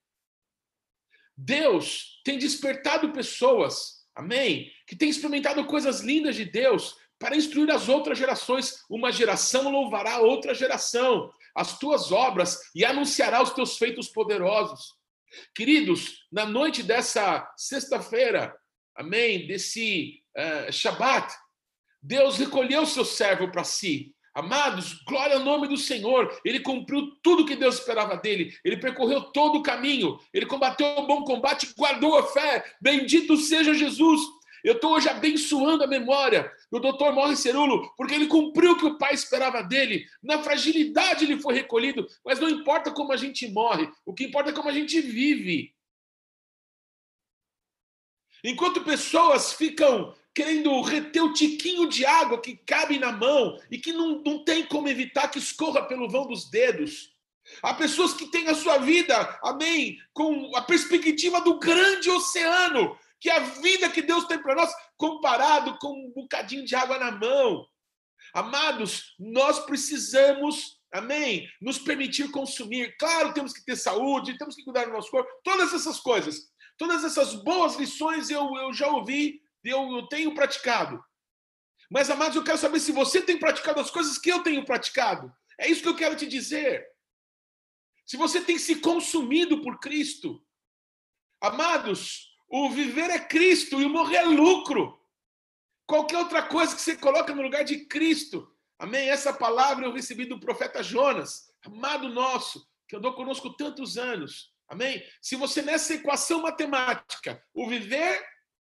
Deus 1.36 2.20
tem 2.24 2.38
despertado 2.38 3.12
pessoas, 3.12 4.04
amém? 4.14 4.70
Que 4.86 4.96
têm 4.96 5.08
experimentado 5.08 5.64
coisas 5.66 6.00
lindas 6.00 6.36
de 6.36 6.44
Deus 6.44 6.96
para 7.18 7.36
instruir 7.36 7.70
as 7.70 7.88
outras 7.88 8.18
gerações. 8.18 8.84
Uma 8.88 9.12
geração 9.12 9.70
louvará 9.70 10.18
outra 10.18 10.54
geração, 10.54 11.32
as 11.54 11.78
tuas 11.78 12.10
obras 12.10 12.58
e 12.74 12.84
anunciará 12.84 13.42
os 13.42 13.50
teus 13.50 13.76
feitos 13.76 14.08
poderosos. 14.08 14.94
Queridos, 15.54 16.26
na 16.30 16.44
noite 16.44 16.82
dessa 16.82 17.50
sexta-feira, 17.56 18.54
amém? 18.94 19.46
Desse 19.46 20.22
uh, 20.36 20.72
Shabat, 20.72 21.32
Deus 22.02 22.36
recolheu 22.36 22.84
seu 22.84 23.04
servo 23.04 23.50
para 23.50 23.62
si. 23.62 24.14
Amados, 24.34 24.94
glória 25.06 25.36
ao 25.36 25.44
nome 25.44 25.68
do 25.68 25.76
Senhor. 25.76 26.40
Ele 26.44 26.60
cumpriu 26.60 27.14
tudo 27.22 27.44
que 27.44 27.54
Deus 27.54 27.78
esperava 27.78 28.16
dele. 28.16 28.56
Ele 28.64 28.78
percorreu 28.78 29.24
todo 29.24 29.58
o 29.58 29.62
caminho. 29.62 30.18
Ele 30.32 30.46
combateu 30.46 30.86
o 30.98 31.06
bom 31.06 31.22
combate 31.22 31.72
guardou 31.76 32.18
a 32.18 32.26
fé. 32.26 32.64
Bendito 32.80 33.36
seja 33.36 33.74
Jesus. 33.74 34.20
Eu 34.64 34.74
estou 34.74 34.92
hoje 34.94 35.08
abençoando 35.08 35.84
a 35.84 35.88
memória 35.88 36.50
do 36.70 36.78
doutor 36.78 37.12
Morris 37.12 37.40
Cerulo, 37.40 37.92
porque 37.96 38.14
ele 38.14 38.28
cumpriu 38.28 38.72
o 38.72 38.78
que 38.78 38.86
o 38.86 38.96
pai 38.96 39.12
esperava 39.12 39.60
dele. 39.60 40.06
Na 40.22 40.42
fragilidade 40.42 41.24
ele 41.24 41.40
foi 41.40 41.54
recolhido, 41.54 42.06
mas 42.24 42.38
não 42.38 42.48
importa 42.48 42.92
como 42.92 43.12
a 43.12 43.16
gente 43.16 43.48
morre, 43.50 43.90
o 44.06 44.14
que 44.14 44.24
importa 44.24 44.50
é 44.50 44.54
como 44.54 44.68
a 44.68 44.72
gente 44.72 45.00
vive. 45.00 45.74
Enquanto 48.44 48.84
pessoas 48.84 49.52
ficam 49.52 50.14
querendo 50.34 50.80
reter 50.80 51.22
o 51.22 51.32
tiquinho 51.32 51.88
de 51.88 52.06
água 52.06 52.40
que 52.40 52.56
cabe 52.56 52.98
na 52.98 53.12
mão 53.12 53.58
e 53.70 53.78
que 53.78 53.92
não, 53.92 54.22
não 54.24 54.44
tem 54.44 54.64
como 54.66 54.88
evitar 54.88 55.28
que 55.28 55.38
escorra 55.38 55.86
pelo 55.86 56.08
vão 56.08 56.26
dos 56.26 56.50
dedos. 56.50 57.12
Há 57.62 57.74
pessoas 57.74 58.14
que 58.14 58.26
têm 58.28 58.48
a 58.48 58.54
sua 58.54 58.78
vida, 58.78 59.38
amém, 59.42 59.98
com 60.12 60.56
a 60.56 60.62
perspectiva 60.62 61.40
do 61.40 61.58
grande 61.58 62.08
oceano, 62.08 62.96
que 63.20 63.28
é 63.28 63.36
a 63.36 63.40
vida 63.40 63.90
que 63.90 64.00
Deus 64.00 64.24
tem 64.26 64.38
para 64.40 64.54
nós, 64.54 64.72
comparado 64.96 65.76
com 65.78 65.88
um 65.88 66.12
bocadinho 66.14 66.64
de 66.64 66.74
água 66.74 66.98
na 66.98 67.10
mão. 67.10 67.66
Amados, 68.32 69.14
nós 69.18 69.58
precisamos, 69.66 70.80
amém, 70.92 71.46
nos 71.60 71.78
permitir 71.78 72.30
consumir. 72.30 72.96
Claro, 72.96 73.34
temos 73.34 73.52
que 73.52 73.64
ter 73.64 73.76
saúde, 73.76 74.38
temos 74.38 74.56
que 74.56 74.64
cuidar 74.64 74.86
do 74.86 74.92
nosso 74.92 75.10
corpo, 75.10 75.28
todas 75.44 75.74
essas 75.74 76.00
coisas. 76.00 76.50
Todas 76.78 77.04
essas 77.04 77.34
boas 77.34 77.76
lições 77.76 78.30
eu, 78.30 78.56
eu 78.56 78.72
já 78.72 78.88
ouvi 78.88 79.41
eu, 79.64 79.96
eu 79.96 80.06
tenho 80.08 80.34
praticado. 80.34 81.02
Mas, 81.90 82.08
amados, 82.08 82.36
eu 82.36 82.44
quero 82.44 82.58
saber 82.58 82.80
se 82.80 82.90
você 82.90 83.20
tem 83.20 83.38
praticado 83.38 83.80
as 83.80 83.90
coisas 83.90 84.18
que 84.18 84.30
eu 84.30 84.42
tenho 84.42 84.64
praticado. 84.64 85.32
É 85.58 85.68
isso 85.68 85.82
que 85.82 85.88
eu 85.88 85.96
quero 85.96 86.16
te 86.16 86.26
dizer. 86.26 86.86
Se 88.06 88.16
você 88.16 88.40
tem 88.40 88.58
se 88.58 88.76
consumido 88.76 89.62
por 89.62 89.78
Cristo. 89.78 90.44
Amados, 91.40 92.32
o 92.48 92.70
viver 92.70 93.10
é 93.10 93.18
Cristo 93.18 93.80
e 93.80 93.84
o 93.84 93.90
morrer 93.90 94.16
é 94.16 94.24
lucro. 94.24 95.00
Qualquer 95.86 96.18
outra 96.18 96.42
coisa 96.42 96.74
que 96.74 96.80
você 96.80 96.96
coloca 96.96 97.34
no 97.34 97.42
lugar 97.42 97.64
de 97.64 97.84
Cristo. 97.86 98.50
Amém? 98.78 99.08
Essa 99.08 99.32
palavra 99.32 99.84
eu 99.84 99.92
recebi 99.92 100.24
do 100.24 100.40
profeta 100.40 100.82
Jonas, 100.82 101.52
amado 101.64 102.08
nosso, 102.08 102.66
que 102.88 102.96
andou 102.96 103.12
conosco 103.14 103.54
tantos 103.54 103.96
anos. 103.96 104.52
Amém? 104.68 105.04
Se 105.20 105.36
você 105.36 105.62
nessa 105.62 105.94
equação 105.94 106.42
matemática, 106.42 107.42
o 107.52 107.68
viver 107.68 108.24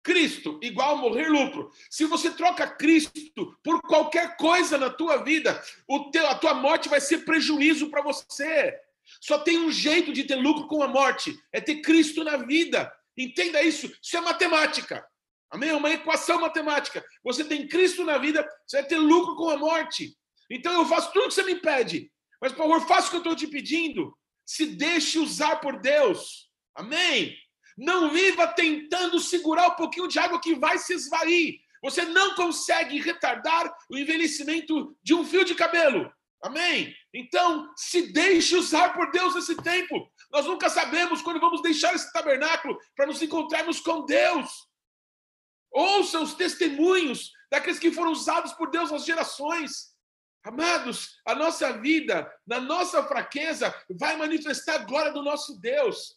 Cristo 0.06 0.60
igual 0.62 0.98
morrer 0.98 1.28
lucro. 1.28 1.72
Se 1.90 2.06
você 2.06 2.30
troca 2.30 2.68
Cristo 2.68 3.58
por 3.64 3.82
qualquer 3.82 4.38
coisa 4.38 4.78
na 4.78 4.92
tua 4.92 5.18
vida, 5.18 5.60
o 5.88 6.12
teu, 6.12 6.28
a 6.28 6.36
tua 6.36 6.54
morte 6.54 6.88
vai 6.88 7.02
ser 7.02 7.26
prejuízo 7.26 7.90
para 7.90 8.04
você. 8.04 8.80
Só 9.20 9.40
tem 9.40 9.58
um 9.58 9.72
jeito 9.72 10.14
de 10.14 10.24
ter 10.24 10.36
lucro 10.36 10.68
com 10.68 10.84
a 10.84 10.88
morte, 10.88 11.36
é 11.52 11.60
ter 11.60 11.82
Cristo 11.82 12.24
na 12.24 12.38
vida. 12.38 12.94
Entenda 13.18 13.62
isso, 13.64 13.92
isso 14.02 14.16
é 14.16 14.22
matemática. 14.22 15.04
Amém? 15.50 15.70
É 15.70 15.76
uma 15.76 15.90
equação 15.90 16.40
matemática. 16.40 17.04
Você 17.24 17.44
tem 17.44 17.68
Cristo 17.68 18.04
na 18.04 18.20
vida, 18.20 18.48
você 18.66 18.82
vai 18.82 18.88
ter 18.88 18.98
lucro 18.98 19.36
com 19.36 19.50
a 19.50 19.58
morte. 19.58 20.16
Então 20.52 20.72
eu 20.74 20.86
faço 20.86 21.12
tudo 21.14 21.30
que 21.30 21.34
você 21.34 21.44
me 21.44 21.56
pede. 21.56 22.12
Mas, 22.40 22.52
por 22.52 22.60
favor, 22.60 22.88
faça 22.88 23.08
o 23.08 23.10
que 23.10 23.16
eu 23.16 23.20
estou 23.20 23.36
te 23.36 23.48
pedindo. 23.48 24.16
Se 24.46 24.68
deixe 24.68 25.18
usar 25.18 25.56
por 25.58 25.80
Deus. 25.80 26.52
Amém? 26.76 27.36
Não 27.78 28.10
viva 28.10 28.48
tentando 28.48 29.20
segurar 29.20 29.68
um 29.68 29.76
pouquinho 29.76 30.08
de 30.08 30.18
água 30.18 30.40
que 30.40 30.56
vai 30.56 30.78
se 30.78 30.94
esvair. 30.94 31.60
Você 31.84 32.04
não 32.06 32.36
consegue 32.36 33.00
retardar 33.00 33.72
o 33.90 33.98
envelhecimento 33.98 34.98
de 35.04 35.14
um 35.14 35.26
fio 35.26 35.44
de 35.44 35.54
cabelo. 35.54 36.12
Amém? 36.42 36.96
Então, 37.14 37.72
se 37.76 38.14
deixe 38.14 38.56
usar 38.56 38.94
por 38.94 39.12
Deus 39.12 39.36
nesse 39.36 39.56
tempo. 39.58 40.12
Nós 40.32 40.46
nunca 40.46 40.70
sabemos 40.70 41.22
quando 41.22 41.40
vamos 41.40 41.62
deixar 41.62 41.94
esse 41.96 42.12
tabernáculo 42.12 42.78
para 42.96 43.08
nos 43.08 43.22
encontrarmos 43.22 43.80
com 43.80 44.06
Deus. 44.06 44.50
Ouça 45.72 46.20
os 46.20 46.34
testemunhos 46.34 47.32
daqueles 47.52 47.80
que 47.80 47.92
foram 47.92 48.12
usados 48.12 48.54
por 48.54 48.70
Deus 48.70 48.92
nas 48.92 49.06
gerações. 49.06 49.96
Amados, 50.44 51.20
a 51.26 51.34
nossa 51.34 51.74
vida, 51.74 52.32
na 52.46 52.60
nossa 52.60 53.04
fraqueza, 53.04 53.74
vai 53.90 54.16
manifestar 54.16 54.76
a 54.76 54.86
glória 54.86 55.12
do 55.12 55.24
nosso 55.24 55.60
Deus. 55.60 56.16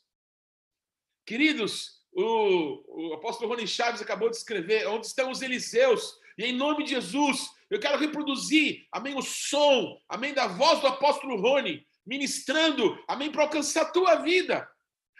Queridos, 1.28 2.00
o, 2.10 3.10
o 3.10 3.12
apóstolo 3.12 3.50
Rony 3.50 3.68
Chaves 3.68 4.00
acabou 4.00 4.30
de 4.30 4.36
escrever 4.38 4.88
onde 4.88 5.08
estão 5.08 5.30
os 5.30 5.42
Eliseus, 5.42 6.18
e 6.38 6.44
em 6.46 6.56
nome 6.56 6.84
de 6.84 6.92
Jesus, 6.92 7.50
eu 7.68 7.78
quero 7.78 7.98
reproduzir, 7.98 8.86
amém, 8.90 9.14
o 9.14 9.20
som, 9.20 10.00
amém, 10.08 10.32
da 10.32 10.46
voz 10.46 10.80
do 10.80 10.86
apóstolo 10.86 11.38
Rony, 11.38 11.86
ministrando, 12.06 12.98
amém, 13.06 13.30
para 13.30 13.42
alcançar 13.42 13.82
a 13.82 13.90
tua 13.90 14.14
vida. 14.14 14.66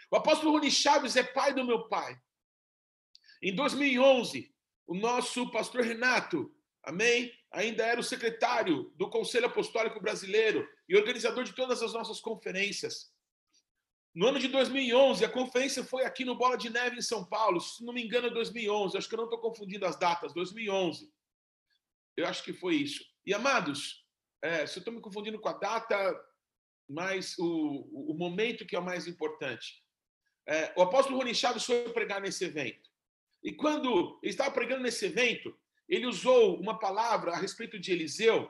O 0.09 0.15
apóstolo 0.15 0.51
Rony 0.53 0.71
Chaves 0.71 1.15
é 1.15 1.21
pai 1.21 1.53
do 1.53 1.63
meu 1.63 1.87
pai. 1.87 2.19
Em 3.39 3.53
2011, 3.53 4.51
o 4.87 4.95
nosso 4.95 5.51
pastor 5.51 5.83
Renato, 5.83 6.51
amém? 6.83 7.31
Ainda 7.51 7.85
era 7.85 7.99
o 7.99 8.03
secretário 8.03 8.91
do 8.95 9.11
Conselho 9.11 9.45
Apostólico 9.45 10.01
Brasileiro 10.01 10.67
e 10.87 10.97
organizador 10.97 11.43
de 11.43 11.53
todas 11.53 11.83
as 11.83 11.93
nossas 11.93 12.19
conferências. 12.19 13.13
No 14.13 14.27
ano 14.27 14.39
de 14.39 14.47
2011, 14.47 15.23
a 15.23 15.29
conferência 15.29 15.83
foi 15.83 16.03
aqui 16.03 16.25
no 16.25 16.35
Bola 16.35 16.57
de 16.57 16.69
Neve, 16.69 16.97
em 16.97 17.01
São 17.01 17.23
Paulo. 17.23 17.61
Se 17.61 17.85
não 17.85 17.93
me 17.93 18.03
engano, 18.03 18.27
é 18.27 18.29
2011. 18.31 18.97
Acho 18.97 19.07
que 19.07 19.13
eu 19.13 19.17
não 19.17 19.25
estou 19.25 19.39
confundindo 19.39 19.85
as 19.85 19.97
datas. 19.97 20.33
2011. 20.33 21.11
Eu 22.17 22.25
acho 22.25 22.43
que 22.43 22.51
foi 22.51 22.75
isso. 22.75 23.03
E, 23.25 23.33
amados, 23.33 24.05
é, 24.41 24.65
se 24.65 24.77
eu 24.77 24.81
estou 24.81 24.93
me 24.93 25.01
confundindo 25.01 25.39
com 25.39 25.49
a 25.49 25.53
data, 25.53 26.19
mas 26.89 27.37
o, 27.37 28.11
o 28.11 28.13
momento 28.17 28.65
que 28.65 28.75
é 28.75 28.79
o 28.79 28.83
mais 28.83 29.07
importante. 29.07 29.83
É, 30.47 30.73
o 30.75 30.81
apóstolo 30.81 31.17
Rony 31.17 31.35
Chaves 31.35 31.63
foi 31.63 31.87
pregar 31.89 32.19
nesse 32.19 32.43
evento. 32.43 32.89
E 33.43 33.53
quando 33.53 34.19
ele 34.23 34.31
estava 34.31 34.51
pregando 34.51 34.81
nesse 34.81 35.05
evento, 35.05 35.55
ele 35.87 36.07
usou 36.07 36.59
uma 36.59 36.79
palavra 36.79 37.31
a 37.31 37.37
respeito 37.37 37.79
de 37.79 37.91
Eliseu, 37.91 38.49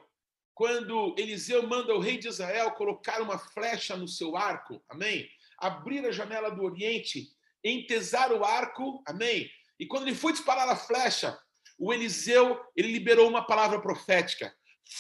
quando 0.54 1.16
Eliseu 1.18 1.66
manda 1.68 1.94
o 1.94 2.00
rei 2.00 2.18
de 2.18 2.28
Israel 2.28 2.72
colocar 2.72 3.22
uma 3.22 3.38
flecha 3.38 3.96
no 3.96 4.08
seu 4.08 4.36
arco, 4.36 4.84
amém? 4.90 5.30
Abrir 5.62 6.06
a 6.06 6.12
janela 6.12 6.50
do 6.50 6.64
Oriente, 6.64 7.28
entesar 7.64 8.32
o 8.32 8.44
arco, 8.44 9.04
amém? 9.06 9.50
E 9.80 9.86
quando 9.86 10.08
ele 10.08 10.16
foi 10.16 10.34
disparar 10.34 10.68
a 10.70 10.76
flecha, 10.76 11.38
o 11.78 11.94
Eliseu, 11.94 12.60
ele 12.76 12.92
liberou 12.92 13.30
uma 13.30 13.46
palavra 13.46 13.82
profética. 13.82 14.54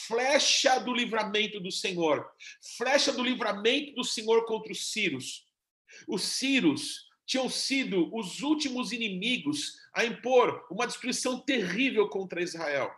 Flecha 0.08 0.80
do 0.80 0.94
livramento 0.94 1.60
do 1.60 1.72
Senhor. 1.72 2.30
Flecha 2.78 3.12
do 3.12 3.24
livramento 3.24 3.94
do 3.96 4.04
Senhor 4.04 4.46
contra 4.46 4.72
os 4.72 4.92
Círios. 4.92 5.46
Os 6.08 6.22
Círios 6.24 7.10
tinham 7.26 7.50
sido 7.50 8.10
os 8.16 8.42
últimos 8.42 8.92
inimigos 8.92 9.74
a 9.94 10.06
impor 10.06 10.66
uma 10.72 10.88
destruição 10.88 11.40
terrível 11.40 12.08
contra 12.08 12.42
Israel. 12.42 12.92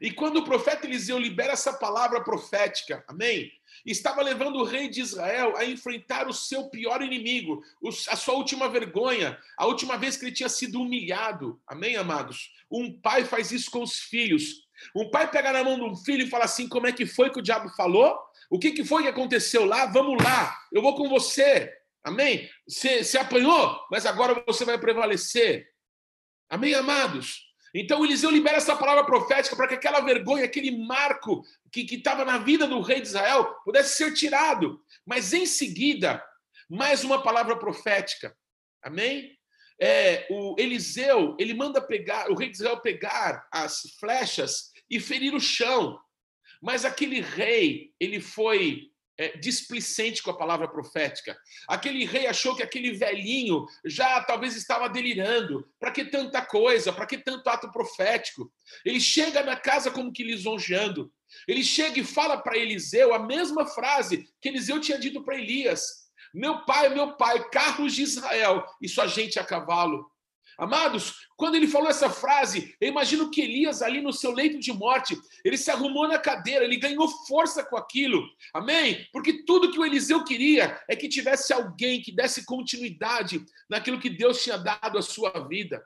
E 0.00 0.12
quando 0.12 0.38
o 0.38 0.44
profeta 0.44 0.86
Eliseu 0.86 1.18
libera 1.18 1.52
essa 1.52 1.72
palavra 1.72 2.22
profética, 2.22 3.04
amém? 3.08 3.50
Estava 3.84 4.22
levando 4.22 4.56
o 4.56 4.64
rei 4.64 4.88
de 4.88 5.00
Israel 5.00 5.56
a 5.56 5.64
enfrentar 5.64 6.28
o 6.28 6.32
seu 6.32 6.68
pior 6.68 7.02
inimigo, 7.02 7.62
a 8.08 8.16
sua 8.16 8.34
última 8.34 8.68
vergonha, 8.68 9.38
a 9.56 9.66
última 9.66 9.96
vez 9.96 10.16
que 10.16 10.24
ele 10.24 10.32
tinha 10.32 10.48
sido 10.48 10.80
humilhado, 10.80 11.60
amém, 11.66 11.96
amados? 11.96 12.52
Um 12.70 12.92
pai 13.00 13.24
faz 13.24 13.52
isso 13.52 13.70
com 13.70 13.82
os 13.82 13.98
filhos. 13.98 14.66
Um 14.94 15.10
pai 15.10 15.30
pega 15.30 15.52
na 15.52 15.64
mão 15.64 15.76
de 15.76 15.84
um 15.84 15.96
filho 15.96 16.24
e 16.24 16.30
fala 16.30 16.44
assim: 16.44 16.68
como 16.68 16.86
é 16.86 16.92
que 16.92 17.06
foi 17.06 17.30
que 17.30 17.38
o 17.38 17.42
diabo 17.42 17.68
falou? 17.70 18.18
O 18.50 18.58
que, 18.58 18.70
que 18.70 18.84
foi 18.84 19.02
que 19.02 19.08
aconteceu 19.08 19.64
lá? 19.64 19.86
Vamos 19.86 20.22
lá, 20.22 20.56
eu 20.72 20.80
vou 20.80 20.94
com 20.96 21.08
você. 21.08 21.72
Amém? 22.02 22.48
Você, 22.66 23.02
você 23.02 23.18
apanhou, 23.18 23.78
mas 23.90 24.06
agora 24.06 24.42
você 24.46 24.64
vai 24.64 24.78
prevalecer. 24.78 25.68
Amém, 26.48 26.74
amados? 26.74 27.47
Então 27.78 28.04
Eliseu 28.04 28.28
libera 28.28 28.56
essa 28.56 28.74
palavra 28.74 29.04
profética 29.04 29.54
para 29.54 29.68
que 29.68 29.74
aquela 29.74 30.00
vergonha, 30.00 30.44
aquele 30.44 30.76
marco 30.84 31.44
que 31.70 31.86
estava 31.94 32.24
na 32.24 32.36
vida 32.36 32.66
do 32.66 32.80
rei 32.80 33.00
de 33.00 33.06
Israel 33.06 33.44
pudesse 33.64 33.96
ser 33.96 34.12
tirado. 34.14 34.82
Mas 35.06 35.32
em 35.32 35.46
seguida, 35.46 36.20
mais 36.68 37.04
uma 37.04 37.22
palavra 37.22 37.56
profética. 37.56 38.36
Amém? 38.82 39.38
É, 39.80 40.26
o 40.28 40.56
Eliseu, 40.58 41.36
ele 41.38 41.54
manda 41.54 41.80
pegar, 41.80 42.28
o 42.32 42.34
rei 42.34 42.48
de 42.48 42.56
Israel 42.56 42.80
pegar 42.80 43.46
as 43.52 43.82
flechas 44.00 44.72
e 44.90 44.98
ferir 44.98 45.32
o 45.32 45.40
chão. 45.40 46.00
Mas 46.60 46.84
aquele 46.84 47.20
rei, 47.20 47.92
ele 48.00 48.20
foi 48.20 48.90
é, 49.18 49.36
displicente 49.36 50.22
com 50.22 50.30
a 50.30 50.36
palavra 50.36 50.68
profética. 50.68 51.36
Aquele 51.68 52.04
rei 52.04 52.26
achou 52.26 52.54
que 52.54 52.62
aquele 52.62 52.92
velhinho 52.92 53.66
já 53.84 54.22
talvez 54.22 54.54
estava 54.54 54.88
delirando. 54.88 55.68
Para 55.80 55.90
que 55.90 56.04
tanta 56.04 56.40
coisa? 56.40 56.92
Para 56.92 57.06
que 57.06 57.18
tanto 57.18 57.48
ato 57.48 57.70
profético? 57.72 58.50
Ele 58.84 59.00
chega 59.00 59.42
na 59.42 59.56
casa 59.56 59.90
como 59.90 60.12
que 60.12 60.22
lisonjeando. 60.22 61.12
Ele 61.46 61.64
chega 61.64 61.98
e 61.98 62.04
fala 62.04 62.38
para 62.38 62.56
Eliseu 62.56 63.12
a 63.12 63.18
mesma 63.18 63.66
frase 63.66 64.28
que 64.40 64.48
Eliseu 64.48 64.80
tinha 64.80 64.98
dito 64.98 65.22
para 65.24 65.36
Elias: 65.36 66.08
Meu 66.32 66.64
pai, 66.64 66.88
meu 66.88 67.16
pai, 67.16 67.50
carros 67.50 67.94
de 67.94 68.02
Israel 68.02 68.64
e 68.80 68.88
sua 68.88 69.06
gente 69.06 69.38
a 69.38 69.44
cavalo. 69.44 70.10
Amados, 70.58 71.28
quando 71.36 71.54
ele 71.54 71.68
falou 71.68 71.88
essa 71.88 72.10
frase, 72.10 72.74
eu 72.80 72.88
imagino 72.88 73.30
que 73.30 73.40
Elias, 73.40 73.80
ali 73.80 74.00
no 74.00 74.12
seu 74.12 74.32
leito 74.32 74.58
de 74.58 74.72
morte, 74.72 75.16
ele 75.44 75.56
se 75.56 75.70
arrumou 75.70 76.08
na 76.08 76.18
cadeira, 76.18 76.64
ele 76.64 76.76
ganhou 76.76 77.08
força 77.28 77.64
com 77.64 77.76
aquilo. 77.76 78.28
Amém? 78.52 79.06
Porque 79.12 79.44
tudo 79.44 79.70
que 79.70 79.78
o 79.78 79.86
Eliseu 79.86 80.24
queria 80.24 80.82
é 80.88 80.96
que 80.96 81.08
tivesse 81.08 81.52
alguém 81.52 82.02
que 82.02 82.10
desse 82.10 82.44
continuidade 82.44 83.44
naquilo 83.70 84.00
que 84.00 84.10
Deus 84.10 84.42
tinha 84.42 84.58
dado 84.58 84.98
à 84.98 85.02
sua 85.02 85.30
vida. 85.46 85.80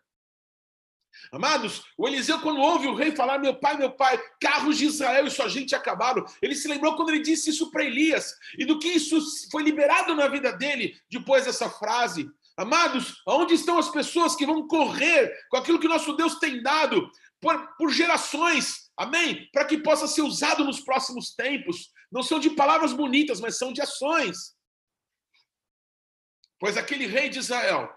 Amados, 1.31 1.85
o 1.97 2.09
Eliseu, 2.09 2.41
quando 2.41 2.61
ouve 2.61 2.87
o 2.87 2.95
rei 2.95 3.14
falar, 3.14 3.39
meu 3.39 3.55
pai, 3.55 3.77
meu 3.77 3.93
pai, 3.93 4.18
carros 4.41 4.79
de 4.79 4.87
Israel 4.87 5.27
e 5.27 5.31
sua 5.31 5.49
gente 5.49 5.75
acabaram, 5.75 6.25
ele 6.41 6.55
se 6.55 6.66
lembrou 6.66 6.97
quando 6.97 7.11
ele 7.11 7.20
disse 7.20 7.51
isso 7.51 7.70
para 7.70 7.85
Elias 7.85 8.35
e 8.59 8.64
do 8.64 8.79
que 8.79 8.89
isso 8.89 9.18
foi 9.51 9.62
liberado 9.62 10.14
na 10.14 10.29
vida 10.29 10.53
dele 10.53 10.97
depois 11.11 11.45
dessa 11.45 11.68
frase. 11.68 12.29
Amados, 12.57 13.23
onde 13.27 13.55
estão 13.55 13.79
as 13.79 13.91
pessoas 13.91 14.37
que 14.37 14.45
vão 14.45 14.67
correr 14.67 15.33
com 15.49 15.57
aquilo 15.57 15.81
que 15.81 15.89
nosso 15.89 16.13
Deus 16.15 16.39
tem 16.39 16.63
dado 16.63 17.11
por, 17.41 17.77
por 17.77 17.91
gerações, 17.91 18.91
amém? 18.97 19.49
Para 19.53 19.65
que 19.65 19.79
possa 19.79 20.07
ser 20.07 20.23
usado 20.23 20.65
nos 20.65 20.81
próximos 20.81 21.35
tempos. 21.35 21.91
Não 22.11 22.23
são 22.23 22.39
de 22.39 22.51
palavras 22.51 22.93
bonitas, 22.93 23.41
mas 23.41 23.57
são 23.57 23.73
de 23.73 23.81
ações. 23.81 24.55
Pois 26.61 26.77
aquele 26.77 27.07
rei 27.07 27.29
de 27.29 27.39
Israel 27.39 27.91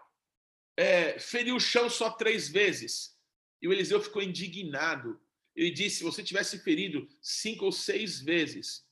é, 0.77 1.19
feriu 1.19 1.57
o 1.57 1.59
chão 1.59 1.89
só 1.89 2.09
três 2.09 2.49
vezes. 2.49 3.15
E 3.61 3.67
o 3.67 3.73
Eliseu 3.73 4.01
ficou 4.01 4.23
indignado. 4.23 5.21
Ele 5.55 5.69
disse: 5.69 5.97
se 5.97 6.03
você 6.03 6.23
tivesse 6.23 6.59
ferido 6.59 7.07
cinco 7.21 7.65
ou 7.65 7.71
seis 7.71 8.21
vezes, 8.21 8.83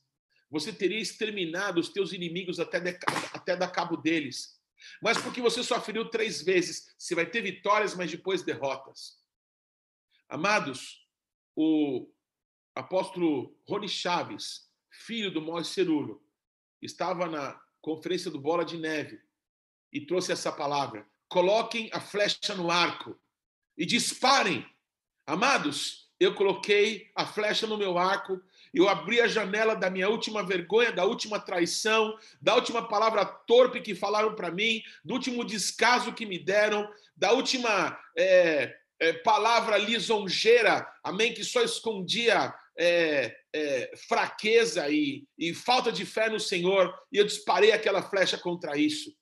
você 0.50 0.72
teria 0.72 1.00
exterminado 1.00 1.80
os 1.80 1.88
teus 1.88 2.12
inimigos 2.12 2.60
até, 2.60 2.78
de, 2.78 2.96
até 3.32 3.56
dar 3.56 3.68
cabo 3.68 3.96
deles. 3.96 4.53
Mas 5.02 5.20
porque 5.20 5.40
você 5.40 5.62
só 5.62 5.80
feriu 5.80 6.10
três 6.10 6.42
vezes, 6.42 6.94
você 6.98 7.14
vai 7.14 7.26
ter 7.26 7.42
vitórias, 7.42 7.94
mas 7.94 8.10
depois 8.10 8.42
derrotas. 8.42 9.18
Amados, 10.28 11.06
o 11.56 12.10
apóstolo 12.74 13.56
Rony 13.68 13.88
Chaves, 13.88 14.68
filho 14.90 15.30
do 15.30 15.40
Moisés 15.40 15.74
Cerulo, 15.74 16.24
estava 16.82 17.26
na 17.26 17.60
conferência 17.80 18.30
do 18.30 18.40
Bola 18.40 18.64
de 18.64 18.76
Neve 18.76 19.20
e 19.92 20.04
trouxe 20.04 20.32
essa 20.32 20.50
palavra: 20.50 21.06
coloquem 21.28 21.90
a 21.92 22.00
flecha 22.00 22.54
no 22.54 22.70
arco 22.70 23.18
e 23.76 23.86
disparem. 23.86 24.66
Amados, 25.26 26.12
eu 26.18 26.34
coloquei 26.34 27.10
a 27.14 27.26
flecha 27.26 27.66
no 27.66 27.78
meu 27.78 27.98
arco 27.98 28.42
eu 28.74 28.88
abri 28.88 29.20
a 29.20 29.28
janela 29.28 29.76
da 29.76 29.88
minha 29.88 30.08
última 30.08 30.42
vergonha, 30.42 30.90
da 30.90 31.04
última 31.04 31.38
traição, 31.38 32.18
da 32.42 32.54
última 32.56 32.88
palavra 32.88 33.24
torpe 33.24 33.80
que 33.80 33.94
falaram 33.94 34.34
para 34.34 34.50
mim, 34.50 34.82
do 35.04 35.14
último 35.14 35.44
descaso 35.44 36.12
que 36.12 36.26
me 36.26 36.38
deram, 36.38 36.88
da 37.16 37.32
última 37.32 37.96
é, 38.16 38.76
é, 38.98 39.12
palavra 39.12 39.78
lisonjeira, 39.78 40.86
amém, 41.02 41.32
que 41.32 41.44
só 41.44 41.62
escondia 41.62 42.52
é, 42.76 43.36
é, 43.52 43.96
fraqueza 44.08 44.88
e, 44.88 45.24
e 45.38 45.54
falta 45.54 45.92
de 45.92 46.04
fé 46.04 46.28
no 46.28 46.40
Senhor, 46.40 46.92
e 47.12 47.18
eu 47.18 47.24
disparei 47.24 47.72
aquela 47.72 48.02
flecha 48.02 48.36
contra 48.36 48.76
isso. 48.76 49.14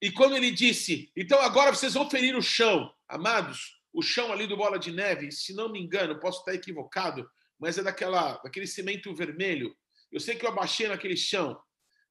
E 0.00 0.10
quando 0.10 0.36
ele 0.36 0.50
disse, 0.50 1.10
então 1.16 1.40
agora 1.40 1.72
vocês 1.72 1.94
vão 1.94 2.10
ferir 2.10 2.36
o 2.36 2.42
chão, 2.42 2.92
amados, 3.08 3.80
o 3.92 4.02
chão 4.02 4.32
ali 4.32 4.46
do 4.46 4.56
Bola 4.56 4.78
de 4.78 4.90
Neve, 4.90 5.30
se 5.30 5.52
não 5.52 5.70
me 5.70 5.80
engano, 5.80 6.18
posso 6.18 6.40
estar 6.40 6.54
equivocado, 6.54 7.28
mas 7.62 7.78
é 7.78 7.82
daquela, 7.84 8.38
daquele 8.38 8.66
cimento 8.66 9.14
vermelho. 9.14 9.72
Eu 10.10 10.18
sei 10.18 10.34
que 10.34 10.44
eu 10.44 10.50
abaixei 10.50 10.88
naquele 10.88 11.16
chão 11.16 11.56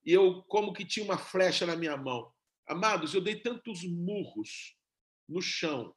e 0.06 0.14
eu 0.14 0.42
como 0.44 0.72
que 0.72 0.86
tinha 0.86 1.04
uma 1.04 1.18
flecha 1.18 1.66
na 1.66 1.76
minha 1.76 1.98
mão. 1.98 2.32
Amados, 2.66 3.14
eu 3.14 3.20
dei 3.20 3.36
tantos 3.36 3.84
murros 3.84 4.78
no 5.28 5.42
chão. 5.42 5.94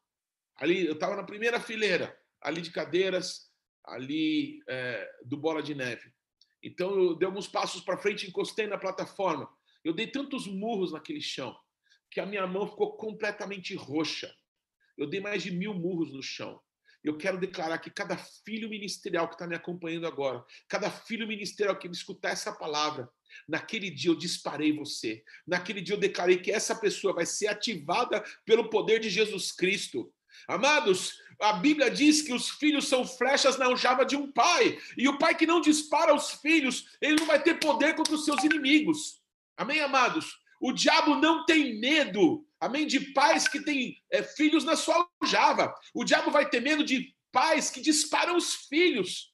Ali, 0.56 0.84
eu 0.84 0.94
estava 0.94 1.14
na 1.14 1.22
primeira 1.22 1.60
fileira, 1.60 2.20
ali 2.40 2.60
de 2.60 2.72
cadeiras, 2.72 3.48
ali 3.84 4.60
é, 4.68 5.08
do 5.24 5.36
bola 5.36 5.62
de 5.62 5.72
neve. 5.72 6.12
Então 6.60 6.90
eu 6.98 7.14
dei 7.14 7.26
alguns 7.26 7.46
passos 7.46 7.80
para 7.80 7.96
frente, 7.96 8.26
encostei 8.26 8.66
na 8.66 8.76
plataforma. 8.76 9.48
Eu 9.84 9.92
dei 9.92 10.08
tantos 10.08 10.48
murros 10.48 10.90
naquele 10.90 11.20
chão 11.20 11.56
que 12.10 12.18
a 12.18 12.26
minha 12.26 12.44
mão 12.44 12.66
ficou 12.66 12.96
completamente 12.96 13.72
roxa. 13.76 14.34
Eu 14.98 15.06
dei 15.08 15.20
mais 15.20 15.44
de 15.44 15.52
mil 15.52 15.74
murros 15.74 16.12
no 16.12 16.22
chão. 16.24 16.60
Eu 17.04 17.18
quero 17.18 17.38
declarar 17.38 17.76
que 17.78 17.90
cada 17.90 18.16
filho 18.16 18.68
ministerial 18.70 19.28
que 19.28 19.34
está 19.34 19.46
me 19.46 19.54
acompanhando 19.54 20.06
agora, 20.06 20.42
cada 20.66 20.90
filho 20.90 21.28
ministerial 21.28 21.76
que 21.76 21.86
me 21.86 21.94
escutar 21.94 22.30
essa 22.30 22.50
palavra, 22.50 23.10
naquele 23.46 23.90
dia 23.90 24.10
eu 24.10 24.16
disparei 24.16 24.72
você. 24.72 25.22
Naquele 25.46 25.82
dia 25.82 25.94
eu 25.94 26.00
declarei 26.00 26.38
que 26.38 26.50
essa 26.50 26.74
pessoa 26.74 27.12
vai 27.12 27.26
ser 27.26 27.48
ativada 27.48 28.24
pelo 28.46 28.70
poder 28.70 29.00
de 29.00 29.10
Jesus 29.10 29.52
Cristo. 29.52 30.10
Amados, 30.48 31.20
a 31.40 31.52
Bíblia 31.52 31.90
diz 31.90 32.22
que 32.22 32.32
os 32.32 32.48
filhos 32.48 32.88
são 32.88 33.06
flechas 33.06 33.58
na 33.58 33.66
aljava 33.66 34.06
de 34.06 34.16
um 34.16 34.32
pai. 34.32 34.78
E 34.96 35.06
o 35.06 35.18
pai 35.18 35.34
que 35.34 35.46
não 35.46 35.60
dispara 35.60 36.14
os 36.14 36.30
filhos, 36.30 36.88
ele 37.02 37.16
não 37.16 37.26
vai 37.26 37.42
ter 37.42 37.60
poder 37.60 37.94
contra 37.94 38.14
os 38.14 38.24
seus 38.24 38.42
inimigos. 38.42 39.20
Amém, 39.56 39.80
amados? 39.80 40.38
O 40.64 40.72
diabo 40.72 41.16
não 41.16 41.44
tem 41.44 41.78
medo, 41.78 42.48
amém, 42.58 42.86
de 42.86 43.12
pais 43.12 43.46
que 43.46 43.60
têm 43.60 44.02
é, 44.10 44.22
filhos 44.22 44.64
na 44.64 44.76
sua 44.76 45.06
aljava. 45.20 45.74
O 45.92 46.04
diabo 46.04 46.30
vai 46.30 46.48
ter 46.48 46.60
medo 46.60 46.82
de 46.82 47.14
pais 47.30 47.68
que 47.68 47.82
disparam 47.82 48.34
os 48.34 48.54
filhos. 48.66 49.30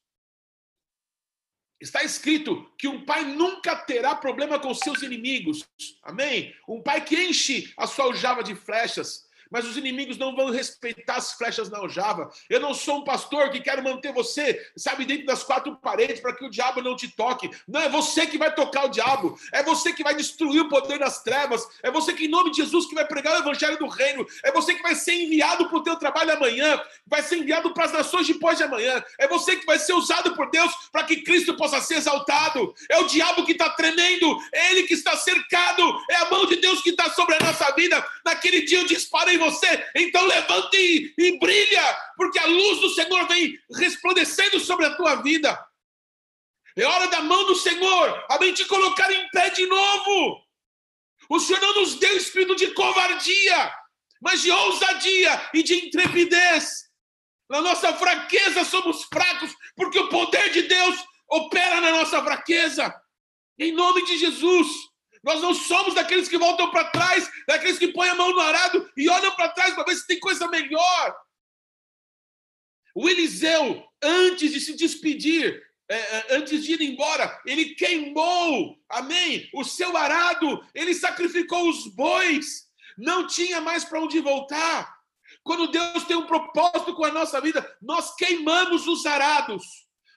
Está 1.80 2.02
escrito 2.02 2.68
que 2.76 2.88
um 2.88 3.04
pai 3.04 3.22
nunca 3.22 3.76
terá 3.76 4.16
problema 4.16 4.58
com 4.58 4.74
seus 4.74 5.02
inimigos. 5.02 5.64
Amém? 6.02 6.52
Um 6.68 6.82
pai 6.82 7.04
que 7.04 7.14
enche 7.14 7.72
a 7.78 7.86
sua 7.86 8.06
aljava 8.06 8.42
de 8.42 8.56
flechas 8.56 9.29
mas 9.50 9.66
os 9.66 9.76
inimigos 9.76 10.16
não 10.16 10.34
vão 10.34 10.50
respeitar 10.50 11.16
as 11.16 11.32
flechas 11.32 11.68
na 11.68 11.78
aljava. 11.78 12.30
Eu 12.48 12.60
não 12.60 12.72
sou 12.72 12.98
um 12.98 13.04
pastor 13.04 13.50
que 13.50 13.60
quero 13.60 13.82
manter 13.82 14.12
você, 14.12 14.64
sabe, 14.76 15.04
dentro 15.04 15.26
das 15.26 15.42
quatro 15.42 15.76
paredes 15.76 16.20
para 16.20 16.34
que 16.34 16.44
o 16.44 16.50
diabo 16.50 16.80
não 16.80 16.94
te 16.94 17.08
toque. 17.08 17.50
Não, 17.66 17.80
é 17.80 17.88
você 17.88 18.26
que 18.26 18.38
vai 18.38 18.54
tocar 18.54 18.86
o 18.86 18.88
diabo. 18.88 19.38
É 19.52 19.62
você 19.62 19.92
que 19.92 20.04
vai 20.04 20.14
destruir 20.14 20.62
o 20.62 20.68
poder 20.68 20.98
das 20.98 21.22
trevas. 21.22 21.66
É 21.82 21.90
você 21.90 22.12
que, 22.12 22.26
em 22.26 22.28
nome 22.28 22.50
de 22.50 22.58
Jesus, 22.58 22.86
que 22.86 22.94
vai 22.94 23.06
pregar 23.06 23.34
o 23.34 23.40
evangelho 23.40 23.78
do 23.78 23.88
reino. 23.88 24.26
É 24.44 24.52
você 24.52 24.74
que 24.74 24.82
vai 24.82 24.94
ser 24.94 25.14
enviado 25.14 25.68
para 25.68 25.78
o 25.78 25.82
teu 25.82 25.96
trabalho 25.96 26.32
amanhã. 26.32 26.80
Vai 27.06 27.22
ser 27.22 27.38
enviado 27.38 27.74
para 27.74 27.86
as 27.86 27.92
nações 27.92 28.26
depois 28.26 28.56
de 28.56 28.64
amanhã. 28.64 29.02
É 29.18 29.26
você 29.26 29.56
que 29.56 29.66
vai 29.66 29.78
ser 29.78 29.94
usado 29.94 30.34
por 30.36 30.50
Deus 30.50 30.72
para 30.92 31.04
que 31.04 31.22
Cristo 31.22 31.56
possa 31.56 31.80
ser 31.80 31.96
exaltado. 31.96 32.72
É 32.88 32.98
o 32.98 33.06
diabo 33.06 33.44
que 33.44 33.52
está 33.52 33.70
tremendo. 33.70 34.38
É 34.52 34.72
ele 34.72 34.84
que 34.84 34.94
está 34.94 35.16
cercado. 35.16 35.82
É 36.10 36.16
a 36.16 36.30
mão 36.30 36.46
de 36.46 36.56
Deus 36.56 36.80
que 36.82 36.90
está 36.90 37.10
sobre 37.10 37.34
a 37.34 37.40
nossa 37.40 37.70
vida. 37.72 38.06
Naquele 38.24 38.62
dia 38.62 38.78
eu 38.78 38.86
disparei 38.86 39.39
você, 39.40 39.90
então 39.96 40.24
levante 40.24 40.76
e, 40.76 41.14
e 41.18 41.38
brilha, 41.38 41.98
porque 42.16 42.38
a 42.38 42.46
luz 42.46 42.80
do 42.80 42.90
Senhor 42.90 43.26
vem 43.26 43.58
resplandecendo 43.76 44.60
sobre 44.60 44.86
a 44.86 44.94
tua 44.94 45.16
vida. 45.16 45.58
É 46.76 46.84
hora 46.84 47.08
da 47.08 47.20
mão 47.22 47.44
do 47.46 47.56
Senhor, 47.56 48.24
amém, 48.30 48.52
te 48.52 48.64
colocar 48.66 49.10
em 49.12 49.28
pé 49.30 49.50
de 49.50 49.66
novo. 49.66 50.40
O 51.28 51.40
Senhor 51.40 51.60
não 51.60 51.80
nos 51.80 51.96
deu 51.96 52.16
espírito 52.16 52.54
de 52.54 52.68
covardia, 52.72 53.74
mas 54.20 54.42
de 54.42 54.50
ousadia 54.50 55.50
e 55.52 55.62
de 55.62 55.86
intrepidez. 55.86 56.88
Na 57.48 57.60
nossa 57.60 57.92
fraqueza 57.94 58.64
somos 58.64 59.04
fracos, 59.04 59.52
porque 59.74 59.98
o 59.98 60.08
poder 60.08 60.50
de 60.50 60.62
Deus 60.62 61.04
opera 61.28 61.80
na 61.80 61.90
nossa 61.90 62.22
fraqueza. 62.22 62.94
Em 63.58 63.72
nome 63.72 64.04
de 64.04 64.18
Jesus. 64.18 64.89
Nós 65.22 65.40
não 65.40 65.54
somos 65.54 65.94
daqueles 65.94 66.28
que 66.28 66.38
voltam 66.38 66.70
para 66.70 66.90
trás, 66.90 67.30
daqueles 67.46 67.78
que 67.78 67.92
põem 67.92 68.08
a 68.08 68.14
mão 68.14 68.30
no 68.30 68.40
arado 68.40 68.90
e 68.96 69.08
olham 69.08 69.34
para 69.36 69.50
trás 69.50 69.74
para 69.74 69.84
ver 69.84 69.94
se 69.94 70.06
tem 70.06 70.18
coisa 70.18 70.48
melhor. 70.48 71.16
O 72.94 73.08
Eliseu, 73.08 73.84
antes 74.02 74.50
de 74.50 74.60
se 74.60 74.74
despedir, 74.74 75.62
é, 75.88 75.96
é, 75.96 76.36
antes 76.36 76.64
de 76.64 76.72
ir 76.72 76.80
embora, 76.80 77.40
ele 77.44 77.74
queimou, 77.74 78.78
amém, 78.88 79.48
o 79.52 79.64
seu 79.64 79.96
arado, 79.96 80.64
ele 80.74 80.94
sacrificou 80.94 81.68
os 81.68 81.86
bois, 81.88 82.68
não 82.96 83.26
tinha 83.26 83.60
mais 83.60 83.84
para 83.84 84.00
onde 84.00 84.20
voltar. 84.20 85.00
Quando 85.42 85.70
Deus 85.70 86.04
tem 86.04 86.16
um 86.16 86.26
propósito 86.26 86.94
com 86.94 87.04
a 87.04 87.12
nossa 87.12 87.40
vida, 87.40 87.76
nós 87.80 88.14
queimamos 88.14 88.86
os 88.86 89.04
arados, 89.06 89.64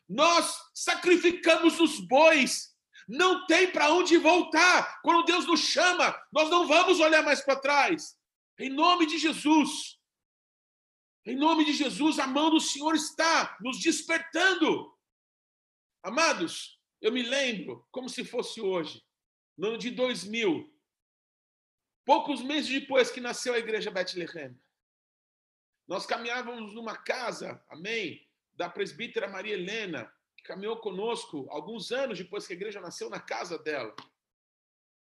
nós 0.08 0.56
sacrificamos 0.74 1.80
os 1.80 2.00
bois, 2.00 2.73
não 3.08 3.46
tem 3.46 3.72
para 3.72 3.92
onde 3.92 4.18
voltar. 4.18 5.02
Quando 5.02 5.26
Deus 5.26 5.46
nos 5.46 5.62
chama, 5.62 6.16
nós 6.32 6.50
não 6.50 6.68
vamos 6.68 7.00
olhar 7.00 7.24
mais 7.24 7.42
para 7.42 7.60
trás. 7.60 8.18
Em 8.60 8.70
nome 8.70 9.06
de 9.06 9.18
Jesus. 9.18 10.00
Em 11.26 11.36
nome 11.36 11.64
de 11.64 11.74
Jesus, 11.74 12.20
a 12.20 12.28
mão 12.28 12.50
do 12.50 12.60
Senhor 12.60 12.94
está 12.96 13.58
nos 13.62 13.80
despertando. 13.80 14.94
Amados, 16.02 16.78
eu 17.02 17.12
me 17.14 17.24
lembro 17.24 17.88
como 17.92 18.10
se 18.10 18.26
fosse 18.26 18.60
hoje, 18.60 19.02
no 19.58 19.70
ano 19.70 19.78
de 19.78 19.90
2000, 19.92 20.70
poucos 22.06 22.42
meses 22.42 22.70
depois 22.70 23.10
que 23.10 23.22
nasceu 23.22 23.54
a 23.54 23.60
igreja 23.60 23.90
Bethlehem. 23.90 24.60
Nós 25.88 26.06
caminhávamos 26.06 26.74
numa 26.74 26.98
casa, 26.98 27.64
amém, 27.70 28.28
da 28.54 28.70
presbítera 28.70 29.30
Maria 29.30 29.54
Helena, 29.54 30.14
caminhou 30.44 30.78
conosco 30.78 31.48
alguns 31.50 31.92
anos 31.92 32.18
depois 32.18 32.46
que 32.46 32.54
a 32.54 32.56
igreja 32.56 32.82
nasceu 32.82 33.10
na 33.10 33.20
casa 33.20 33.58
dela. 33.58 33.96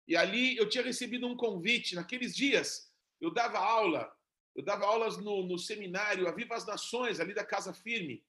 E 0.06 0.16
ali 0.16 0.56
eu 0.56 0.68
tinha 0.68 0.84
recebido 0.84 1.26
um 1.26 1.36
convite. 1.36 1.94
Naqueles 1.94 2.34
dias, 2.34 2.92
eu 3.20 3.32
dava 3.32 3.58
aula, 3.58 4.14
eu 4.54 4.62
dava 4.62 4.84
aulas 4.84 5.16
no, 5.16 5.42
no 5.46 5.58
seminário 5.58 6.28
Aviva 6.28 6.54
as 6.54 6.66
Nações, 6.66 7.20
ali 7.20 7.34
da 7.34 7.44
Casa 7.44 7.72
Firme. 7.72 8.24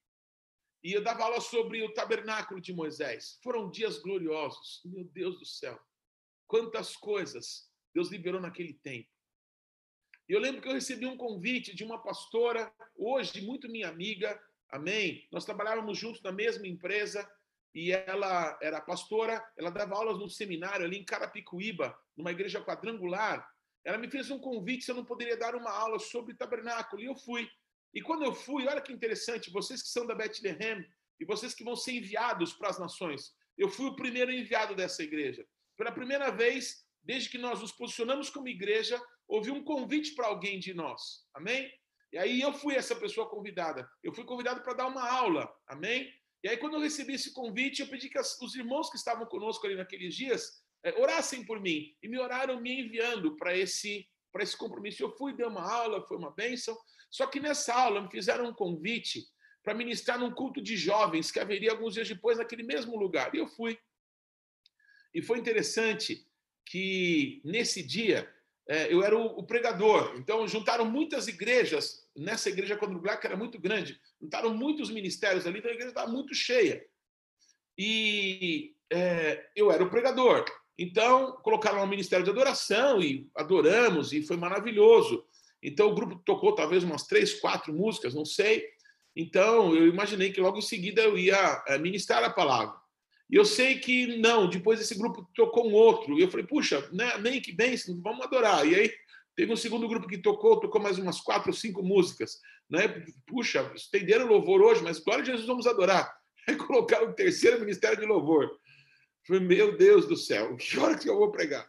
E 0.83 0.93
eu 0.93 1.03
dava 1.03 1.23
aula 1.23 1.41
sobre 1.41 1.83
o 1.83 1.93
tabernáculo 1.93 2.61
de 2.61 2.73
Moisés. 2.73 3.39
Foram 3.43 3.69
dias 3.69 3.97
gloriosos. 3.97 4.81
Meu 4.85 5.03
Deus 5.03 5.39
do 5.39 5.45
céu. 5.45 5.79
Quantas 6.47 6.95
coisas 6.95 7.69
Deus 7.95 8.09
liberou 8.09 8.41
naquele 8.41 8.73
tempo. 8.73 9.09
E 10.27 10.33
eu 10.33 10.39
lembro 10.39 10.61
que 10.61 10.67
eu 10.67 10.73
recebi 10.73 11.05
um 11.05 11.15
convite 11.15 11.73
de 11.73 11.83
uma 11.83 12.01
pastora, 12.01 12.73
hoje 12.93 13.41
muito 13.41 13.69
minha 13.69 13.87
amiga, 13.87 14.37
Amém? 14.75 15.25
Nós 15.31 15.45
trabalhávamos 15.45 15.97
juntos 15.97 16.21
na 16.21 16.33
mesma 16.33 16.67
empresa 16.67 17.25
e 17.73 17.93
ela 17.93 18.59
era 18.61 18.81
pastora, 18.81 19.41
ela 19.57 19.69
dava 19.69 19.95
aulas 19.95 20.19
no 20.19 20.29
seminário 20.29 20.85
ali 20.85 20.97
em 20.97 21.05
Carapicuíba, 21.05 21.97
numa 22.15 22.31
igreja 22.31 22.61
quadrangular. 22.61 23.49
Ela 23.85 23.97
me 23.97 24.09
fez 24.11 24.29
um 24.29 24.37
convite 24.37 24.83
se 24.83 24.91
eu 24.91 24.95
não 24.95 25.05
poderia 25.05 25.37
dar 25.37 25.55
uma 25.55 25.71
aula 25.71 25.97
sobre 25.97 26.35
tabernáculo 26.35 27.01
e 27.01 27.05
eu 27.05 27.15
fui. 27.15 27.49
E 27.93 28.01
quando 28.01 28.25
eu 28.25 28.33
fui, 28.33 28.67
olha 28.67 28.81
que 28.81 28.91
interessante, 28.91 29.49
vocês 29.49 29.81
que 29.81 29.87
são 29.87 30.05
da 30.05 30.13
Bethlehem 30.13 30.85
e 31.21 31.25
vocês 31.25 31.53
que 31.53 31.63
vão 31.63 31.77
ser 31.77 31.93
enviados 31.93 32.51
para 32.51 32.69
as 32.69 32.77
nações, 32.77 33.33
eu 33.57 33.69
fui 33.69 33.85
o 33.85 33.95
primeiro 33.95 34.29
enviado 34.29 34.75
dessa 34.75 35.01
igreja. 35.01 35.47
Pela 35.77 35.91
primeira 35.93 36.31
vez, 36.31 36.85
desde 37.01 37.29
que 37.29 37.37
nós 37.37 37.61
nos 37.61 37.71
posicionamos 37.71 38.29
como 38.29 38.49
igreja, 38.49 39.01
houve 39.25 39.51
um 39.51 39.63
convite 39.63 40.13
para 40.15 40.27
alguém 40.27 40.59
de 40.59 40.73
nós. 40.73 41.25
Amém? 41.33 41.71
E 42.11 42.17
aí 42.17 42.41
eu 42.41 42.53
fui 42.53 42.75
essa 42.75 42.95
pessoa 42.95 43.29
convidada. 43.29 43.89
Eu 44.03 44.13
fui 44.13 44.23
convidado 44.23 44.61
para 44.61 44.73
dar 44.73 44.87
uma 44.87 45.09
aula. 45.09 45.53
Amém? 45.67 46.13
E 46.43 46.47
aí, 46.47 46.57
quando 46.57 46.75
eu 46.75 46.79
recebi 46.79 47.13
esse 47.13 47.33
convite, 47.33 47.81
eu 47.81 47.87
pedi 47.87 48.07
que 48.07 48.19
os 48.19 48.55
irmãos 48.55 48.89
que 48.89 48.97
estavam 48.97 49.25
conosco 49.25 49.65
ali 49.65 49.75
naqueles 49.75 50.13
dias 50.15 50.63
é, 50.83 50.93
orassem 51.01 51.43
por 51.43 51.59
mim. 51.59 51.95
E 52.03 52.07
me 52.07 52.19
oraram 52.19 52.61
me 52.61 52.81
enviando 52.81 53.35
para 53.35 53.57
esse, 53.57 54.07
para 54.31 54.43
esse 54.43 54.55
compromisso. 54.55 55.01
Eu 55.01 55.11
fui, 55.17 55.33
dei 55.33 55.45
uma 55.45 55.63
aula, 55.63 56.05
foi 56.05 56.17
uma 56.17 56.31
bênção. 56.31 56.77
Só 57.09 57.25
que 57.25 57.39
nessa 57.39 57.73
aula 57.73 58.01
me 58.01 58.11
fizeram 58.11 58.47
um 58.47 58.53
convite 58.53 59.25
para 59.63 59.73
ministrar 59.73 60.19
num 60.19 60.31
culto 60.31 60.61
de 60.61 60.77
jovens 60.77 61.31
que 61.31 61.39
haveria 61.39 61.71
alguns 61.71 61.95
dias 61.95 62.07
depois 62.07 62.37
naquele 62.37 62.61
mesmo 62.61 62.95
lugar. 62.95 63.33
E 63.33 63.39
eu 63.39 63.47
fui. 63.47 63.79
E 65.11 65.23
foi 65.23 65.39
interessante 65.39 66.27
que 66.63 67.41
nesse 67.43 67.81
dia 67.81 68.31
eu 68.67 69.03
era 69.03 69.15
o, 69.15 69.25
o, 69.39 69.43
pregador. 69.43 70.15
Então 70.17 70.47
juntaram 70.47 70.85
muitas 70.85 71.27
igrejas 71.27 72.07
nessa 72.15 72.49
igreja 72.49 72.77
quadrangular, 72.77 73.19
que 73.19 73.27
era 73.27 73.37
muito 73.37 73.59
grande, 73.59 73.99
juntaram 74.21 74.53
muitos 74.53 74.89
ministérios 74.89 75.45
ali, 75.45 75.59
então 75.59 75.69
a 75.69 75.73
igreja 75.73 75.89
estava 75.89 76.11
muito 76.11 76.33
cheia. 76.33 76.85
E 77.77 78.73
é, 78.91 79.45
eu 79.55 79.71
era 79.71 79.83
o 79.83 79.89
pregador. 79.89 80.45
Então, 80.77 81.33
colocaram 81.41 81.81
um 81.81 81.87
ministério 81.87 82.25
de 82.25 82.31
adoração 82.31 83.01
e 83.01 83.29
adoramos, 83.35 84.11
e 84.11 84.21
foi 84.21 84.35
maravilhoso. 84.35 85.25
Então, 85.63 85.89
o 85.89 85.95
grupo 85.95 86.21
tocou 86.25 86.53
talvez 86.53 86.83
umas 86.83 87.03
três, 87.03 87.33
quatro 87.39 87.73
músicas, 87.73 88.13
não 88.13 88.25
sei. 88.25 88.65
Então, 89.15 89.73
eu 89.73 89.87
imaginei 89.87 90.31
que 90.31 90.41
logo 90.41 90.57
em 90.57 90.61
seguida 90.61 91.01
eu 91.01 91.17
ia 91.17 91.63
é, 91.67 91.77
ministrar 91.77 92.23
a 92.23 92.29
palavra. 92.29 92.75
E 93.29 93.35
eu 93.35 93.45
sei 93.45 93.79
que 93.79 94.17
não, 94.17 94.49
depois 94.49 94.79
esse 94.79 94.95
grupo 94.95 95.27
tocou 95.35 95.67
um 95.67 95.73
outro. 95.73 96.17
E 96.17 96.21
eu 96.21 96.29
falei, 96.29 96.45
puxa, 96.45 96.87
né, 96.91 97.17
nem 97.17 97.41
que 97.41 97.51
bem, 97.51 97.75
vamos 98.01 98.25
adorar. 98.25 98.67
E 98.67 98.75
aí 98.75 98.91
Teve 99.35 99.51
um 99.51 99.57
segundo 99.57 99.87
grupo 99.87 100.07
que 100.07 100.17
tocou, 100.17 100.59
tocou 100.59 100.81
mais 100.81 100.97
umas 100.97 101.19
quatro 101.19 101.49
ou 101.49 101.53
cinco 101.55 101.83
músicas. 101.83 102.39
Né? 102.69 102.87
Puxa, 103.27 103.69
estenderam 103.75 104.27
louvor 104.27 104.61
hoje, 104.61 104.81
mas 104.81 104.99
glória 104.99 105.23
a 105.23 105.25
Jesus, 105.25 105.45
vamos 105.45 105.67
adorar. 105.67 106.15
Aí 106.47 106.55
colocaram 106.55 107.09
o 107.09 107.13
terceiro 107.13 107.59
ministério 107.59 107.99
de 107.99 108.05
louvor. 108.05 108.49
Falei, 109.27 109.41
meu 109.41 109.75
Deus 109.75 110.07
do 110.07 110.15
céu, 110.15 110.55
que 110.57 110.77
hora 110.77 110.97
que 110.97 111.09
eu 111.09 111.17
vou 111.17 111.31
pregar? 111.31 111.67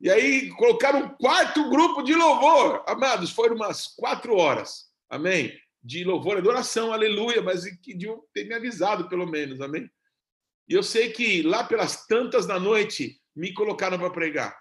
E 0.00 0.10
aí 0.10 0.48
colocaram 0.50 1.00
um 1.00 1.08
quarto 1.08 1.68
grupo 1.70 2.02
de 2.02 2.14
louvor. 2.14 2.84
Amados, 2.86 3.30
foram 3.30 3.56
umas 3.56 3.86
quatro 3.86 4.36
horas. 4.36 4.86
Amém? 5.08 5.56
De 5.82 6.04
louvor, 6.04 6.36
adoração, 6.36 6.92
aleluia, 6.92 7.40
mas 7.40 7.64
que 7.80 7.94
deviam 7.94 8.22
ter 8.34 8.44
me 8.44 8.54
avisado, 8.54 9.08
pelo 9.08 9.26
menos, 9.26 9.60
amém? 9.60 9.88
E 10.68 10.74
eu 10.74 10.82
sei 10.82 11.10
que 11.10 11.42
lá 11.42 11.64
pelas 11.64 12.06
tantas 12.06 12.46
da 12.46 12.60
noite 12.60 13.20
me 13.34 13.54
colocaram 13.54 13.98
para 13.98 14.10
pregar. 14.10 14.58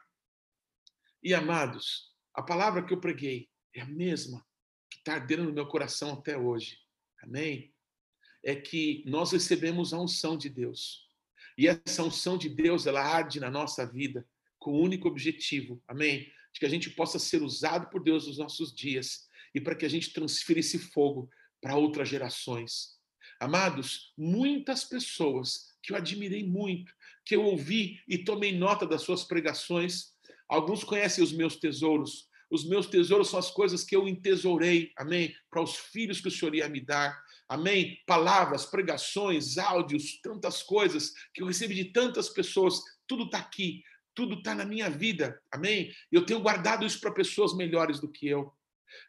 E 1.22 1.34
amados, 1.34 2.16
a 2.34 2.42
palavra 2.42 2.84
que 2.86 2.94
eu 2.94 3.02
preguei 3.02 3.50
é 3.76 3.82
a 3.82 3.86
mesma 3.86 4.46
que 4.90 5.00
está 5.00 5.16
ardendo 5.16 5.44
no 5.44 5.52
meu 5.52 5.68
coração 5.68 6.14
até 6.14 6.38
hoje. 6.38 6.78
Amém? 7.22 7.74
É 8.44 8.56
que 8.56 9.04
nós 9.06 9.32
recebemos 9.32 9.94
a 9.94 10.00
unção 10.00 10.38
de 10.38 10.48
Deus. 10.48 11.10
E 11.58 11.68
essa 11.68 12.04
unção 12.04 12.38
de 12.38 12.48
Deus, 12.48 12.86
ela 12.86 13.02
arde 13.02 13.40
na 13.40 13.50
nossa 13.50 13.86
vida 13.86 14.26
com 14.60 14.72
o 14.72 14.82
único 14.82 15.08
objetivo, 15.08 15.84
amém? 15.88 16.32
De 16.54 16.60
que 16.60 16.66
a 16.66 16.70
gente 16.70 16.90
possa 16.92 17.20
ser 17.20 17.42
usado 17.42 17.90
por 17.90 18.02
Deus 18.02 18.28
nos 18.28 18.38
nossos 18.38 18.74
dias 18.74 19.28
e 19.54 19.60
para 19.60 19.76
que 19.76 19.86
a 19.86 19.90
gente 19.90 20.14
transfira 20.14 20.60
esse 20.60 20.80
fogo 20.80 21.30
para 21.60 21.76
outras 21.76 22.08
gerações. 22.08 22.98
Amados, 23.40 24.14
muitas 24.18 24.84
pessoas 24.84 25.67
que 25.88 25.94
eu 25.94 25.98
admirei 25.98 26.46
muito, 26.46 26.92
que 27.26 27.34
eu 27.34 27.46
ouvi 27.46 28.02
e 28.10 28.18
tomei 28.18 28.52
nota 28.52 28.86
das 28.86 29.04
suas 29.04 29.24
pregações, 29.24 30.12
alguns 30.50 30.84
conhecem 30.84 31.24
os 31.24 31.32
meus 31.32 31.56
tesouros, 31.56 32.28
os 32.52 32.68
meus 32.68 32.88
tesouros 32.88 33.30
são 33.30 33.40
as 33.40 33.50
coisas 33.50 33.86
que 33.86 33.96
eu 33.96 34.06
entesourei, 34.06 34.92
amém? 34.98 35.34
Para 35.50 35.64
os 35.64 35.78
filhos 35.78 36.20
que 36.20 36.28
o 36.28 36.32
Senhor 36.32 36.54
ia 36.54 36.68
me 36.68 36.82
dar. 36.82 37.18
amém? 37.48 37.98
Palavras, 38.06 38.66
pregações, 38.66 39.58
áudios, 39.58 40.20
tantas 40.22 40.62
coisas 40.62 41.14
que 41.34 41.42
eu 41.42 41.48
recebi 41.48 41.76
de 41.76 41.86
tantas 41.86 42.28
pessoas, 42.28 42.82
tudo 43.08 43.24
está 43.24 43.38
aqui, 43.38 43.82
tudo 44.14 44.36
está 44.36 44.54
na 44.54 44.66
minha 44.66 44.90
vida, 44.90 45.42
amém? 45.50 45.90
Eu 46.12 46.26
tenho 46.26 46.42
guardado 46.42 46.86
isso 46.86 47.00
para 47.00 47.14
pessoas 47.14 47.56
melhores 47.56 48.02
do 48.02 48.12
que 48.12 48.28
eu. 48.28 48.54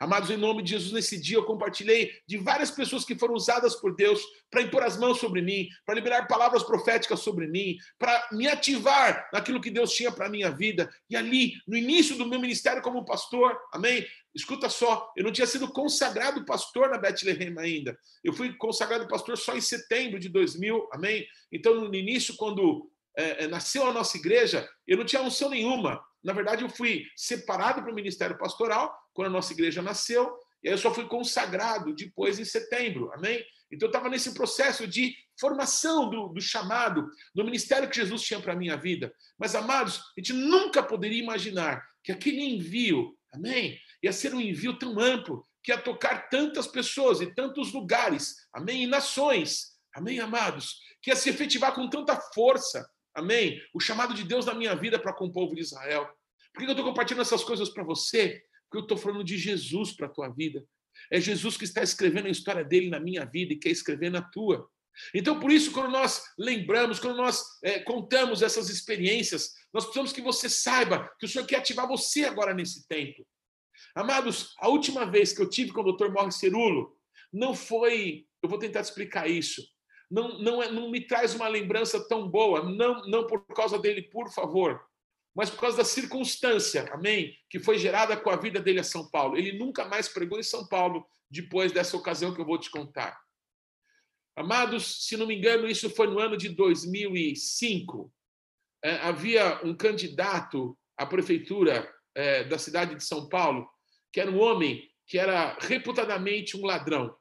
Amados, 0.01 0.31
em 0.31 0.37
nome 0.37 0.63
de 0.63 0.71
Jesus, 0.71 0.93
nesse 0.93 1.21
dia 1.21 1.37
eu 1.37 1.45
compartilhei 1.45 2.13
de 2.27 2.37
várias 2.39 2.71
pessoas 2.71 3.05
que 3.05 3.19
foram 3.19 3.35
usadas 3.35 3.75
por 3.77 3.95
Deus 3.95 4.21
para 4.51 4.63
impor 4.63 4.83
as 4.83 4.97
mãos 4.97 5.19
sobre 5.19 5.43
mim, 5.43 5.69
para 5.85 5.95
liberar 5.95 6.27
palavras 6.27 6.63
proféticas 6.63 7.21
sobre 7.21 7.47
mim, 7.47 7.77
para 7.99 8.29
me 8.33 8.47
ativar 8.49 9.29
naquilo 9.33 9.61
que 9.61 9.71
Deus 9.71 9.93
tinha 9.93 10.11
para 10.11 10.27
a 10.27 10.31
minha 10.31 10.51
vida. 10.51 10.91
E 11.09 11.17
ali, 11.17 11.55
no 11.67 11.77
início 11.77 12.17
do 12.17 12.27
meu 12.27 12.41
ministério 12.41 12.83
como 12.83 13.05
pastor, 13.05 13.59
amém? 13.73 14.07
Escuta 14.35 14.69
só, 14.69 15.11
eu 15.17 15.25
não 15.25 15.33
tinha 15.33 15.47
sido 15.47 15.69
consagrado 15.69 16.45
pastor 16.45 16.91
na 16.91 16.99
Bethlehem 16.99 17.55
ainda. 17.59 17.99
Eu 18.23 18.33
fui 18.33 18.53
consagrado 18.55 19.09
pastor 19.09 19.37
só 19.37 19.57
em 19.57 19.61
setembro 19.61 20.19
de 20.19 20.29
2000, 20.29 20.89
amém? 20.93 21.27
Então, 21.51 21.75
no 21.75 21.95
início, 21.95 22.37
quando 22.37 22.91
é, 23.17 23.49
nasceu 23.49 23.85
a 23.85 23.93
nossa 23.93 24.17
igreja, 24.17 24.69
eu 24.87 24.97
não 24.97 25.05
tinha 25.05 25.23
unção 25.23 25.51
nenhuma. 25.51 26.01
Na 26.23 26.33
verdade, 26.33 26.63
eu 26.63 26.69
fui 26.69 27.05
separado 27.17 27.83
para 27.83 27.93
o 27.93 27.95
ministério 27.95 28.37
pastoral 28.39 28.97
quando 29.13 29.29
a 29.29 29.31
nossa 29.31 29.53
igreja 29.53 29.83
nasceu, 29.83 30.33
e 30.63 30.69
aí 30.69 30.75
eu 30.75 30.79
só 30.79 30.93
fui 30.93 31.07
consagrado 31.07 31.95
depois 31.95 32.39
em 32.39 32.45
setembro, 32.45 33.13
amém? 33.13 33.45
Então 33.71 33.87
eu 33.87 33.91
estava 33.91 34.09
nesse 34.09 34.35
processo 34.35 34.87
de 34.87 35.15
formação 35.39 36.11
do, 36.11 36.29
do, 36.29 36.41
chamado, 36.41 37.09
do 37.35 37.45
ministério 37.45 37.89
que 37.89 37.97
Jesus 37.97 38.23
tinha 38.23 38.41
para 38.41 38.55
a 38.55 38.57
minha 38.57 38.77
vida. 38.77 39.15
Mas, 39.39 39.55
amados, 39.55 39.99
a 39.99 40.21
gente 40.21 40.33
nunca 40.33 40.83
poderia 40.83 41.23
imaginar 41.23 41.87
que 42.03 42.11
aquele 42.11 42.43
envio, 42.43 43.17
amém? 43.33 43.79
Ia 44.03 44.13
ser 44.13 44.35
um 44.35 44.41
envio 44.41 44.79
tão 44.79 44.99
amplo, 44.99 45.47
que 45.63 45.71
ia 45.71 45.79
tocar 45.79 46.29
tantas 46.29 46.67
pessoas 46.67 47.21
e 47.21 47.33
tantos 47.35 47.73
lugares, 47.73 48.37
amém? 48.53 48.85
E 48.85 48.87
nações, 48.87 49.77
amém, 49.95 50.19
amados? 50.19 50.81
Que 51.03 51.11
ia 51.11 51.17
se 51.17 51.29
efetivar 51.31 51.75
com 51.75 51.89
tanta 51.89 52.17
força, 52.17 52.89
Amém? 53.19 53.61
O 53.75 53.81
chamado 53.81 54.15
de 54.15 54.23
Deus 54.23 54.47
na 54.47 54.55
minha 54.55 54.77
vida 54.77 54.97
para 54.97 55.13
com 55.13 55.27
o 55.27 55.33
povo 55.33 55.53
de 55.55 55.61
Israel. 55.61 56.09
Por 56.55 56.61
que 56.61 56.67
eu 56.67 56.71
estou 56.71 56.85
compartilhando 56.85 57.23
essas 57.23 57.43
coisas 57.43 57.69
para 57.69 57.83
você? 57.83 58.41
Porque 58.65 58.79
eu 58.79 58.83
estou 58.83 58.97
falando 58.97 59.25
de 59.25 59.37
Jesus 59.37 59.93
para 59.93 60.07
a 60.07 60.11
tua 60.11 60.29
vida. 60.29 60.65
É 61.11 61.21
Jesus 61.21 61.57
que 61.57 61.65
está 61.65 61.83
escrevendo 61.83 62.27
a 62.27 62.31
história 62.31 62.65
dele 62.65 62.89
na 62.89 63.01
minha 63.01 63.25
vida 63.25 63.53
e 63.53 63.59
quer 63.59 63.71
escrever 63.71 64.11
na 64.11 64.23
tua. 64.23 64.69
Então, 65.13 65.41
por 65.41 65.51
isso, 65.51 65.73
quando 65.73 65.91
nós 65.91 66.23
lembramos, 66.39 67.01
quando 67.01 67.17
nós 67.17 67.43
é, 67.63 67.81
contamos 67.81 68.41
essas 68.41 68.69
experiências, 68.69 69.53
nós 69.73 69.85
precisamos 69.85 70.13
que 70.13 70.21
você 70.21 70.49
saiba 70.49 71.11
que 71.19 71.27
o 71.27 71.29
Senhor 71.29 71.47
quer 71.47 71.57
ativar 71.57 71.89
você 71.89 72.25
agora 72.25 72.55
nesse 72.55 72.87
tempo. 72.87 73.27
Amados, 73.97 74.55
a 74.59 74.69
última 74.69 75.05
vez 75.05 75.33
que 75.33 75.43
eu 75.43 75.51
tive 75.51 75.73
com 75.73 75.81
o 75.81 75.93
Dr. 75.93 76.11
Morris 76.11 76.37
Cerulo, 76.37 76.97
não 77.33 77.53
foi. 77.53 78.27
Eu 78.41 78.49
vou 78.49 78.59
tentar 78.61 78.83
te 78.83 78.87
explicar 78.87 79.29
isso 79.29 79.63
não, 80.11 80.39
não, 80.39 80.63
é, 80.63 80.71
não 80.71 80.91
me 80.91 81.01
traz 81.01 81.35
uma 81.35 81.49
lembrança 81.49 82.07
tão 82.09 82.29
boa, 82.29 82.63
não, 82.63 83.07
não 83.07 83.27
por 83.27 83.45
causa 83.47 83.79
dele, 83.79 84.03
por 84.03 84.33
favor, 84.33 84.83
mas 85.35 85.51
por 85.51 85.61
causa 85.61 85.77
da 85.77 85.85
circunstância, 85.85 86.89
amém? 86.93 87.37
Que 87.49 87.61
foi 87.61 87.79
gerada 87.79 88.17
com 88.17 88.31
a 88.31 88.37
vida 88.37 88.61
dele 88.61 88.81
a 88.81 88.85
São 88.85 89.09
Paulo. 89.09 89.37
Ele 89.37 89.57
nunca 89.57 89.85
mais 89.85 90.09
pregou 90.09 90.39
em 90.39 90.43
São 90.43 90.67
Paulo 90.67 91.07
depois 91.31 91.71
dessa 91.71 91.97
ocasião 91.97 92.35
que 92.35 92.41
eu 92.41 92.47
vou 92.47 92.59
te 92.59 92.71
contar. 92.71 93.21
Amados, 94.35 95.07
se 95.07 95.17
não 95.17 95.27
me 95.27 95.37
engano, 95.37 95.69
isso 95.69 95.91
foi 95.91 96.07
no 96.07 96.19
ano 96.19 96.37
de 96.37 96.49
2005. 96.49 98.13
É, 98.83 98.93
havia 98.97 99.61
um 99.65 99.77
candidato 99.77 100.79
à 100.97 101.05
prefeitura 101.05 101.93
é, 102.15 102.45
da 102.45 102.59
cidade 102.59 102.95
de 102.95 103.05
São 103.05 103.29
Paulo, 103.29 103.69
que 104.13 104.21
era 104.21 104.31
um 104.31 104.41
homem 104.41 104.89
que 105.07 105.19
era 105.19 105.57
reputadamente 105.61 106.57
um 106.57 106.65
ladrão. 106.65 107.17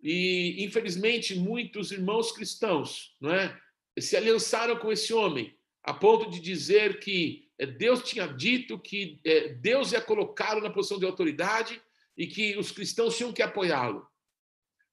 E, 0.00 0.64
infelizmente, 0.64 1.34
muitos 1.34 1.90
irmãos 1.90 2.32
cristãos 2.32 3.16
não 3.20 3.32
é, 3.32 3.58
se 3.98 4.16
aliançaram 4.16 4.76
com 4.76 4.92
esse 4.92 5.12
homem, 5.12 5.56
a 5.82 5.92
ponto 5.92 6.30
de 6.30 6.40
dizer 6.40 7.00
que 7.00 7.48
é, 7.58 7.66
Deus 7.66 8.02
tinha 8.02 8.26
dito 8.26 8.78
que 8.78 9.20
é, 9.24 9.48
Deus 9.48 9.92
ia 9.92 10.00
colocá-lo 10.00 10.60
na 10.60 10.70
posição 10.70 10.98
de 10.98 11.04
autoridade 11.04 11.80
e 12.16 12.26
que 12.26 12.56
os 12.56 12.70
cristãos 12.70 13.16
tinham 13.16 13.32
que 13.32 13.42
apoiá-lo. 13.42 14.06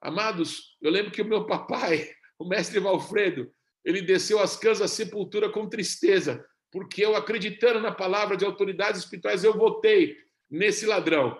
Amados, 0.01 0.77
eu 0.81 0.91
lembro 0.91 1.11
que 1.11 1.21
o 1.21 1.25
meu 1.25 1.45
papai, 1.45 2.09
o 2.39 2.47
mestre 2.47 2.79
Valfredo, 2.79 3.51
ele 3.83 4.01
desceu 4.01 4.39
as 4.39 4.57
canas 4.57 4.79
da 4.79 4.87
sepultura 4.87 5.49
com 5.49 5.69
tristeza, 5.69 6.43
porque 6.71 7.05
eu, 7.05 7.15
acreditando 7.15 7.79
na 7.79 7.91
palavra 7.91 8.35
de 8.35 8.43
autoridades 8.43 9.01
espirituais, 9.01 9.43
eu 9.43 9.57
votei 9.57 10.17
nesse 10.49 10.85
ladrão. 10.85 11.39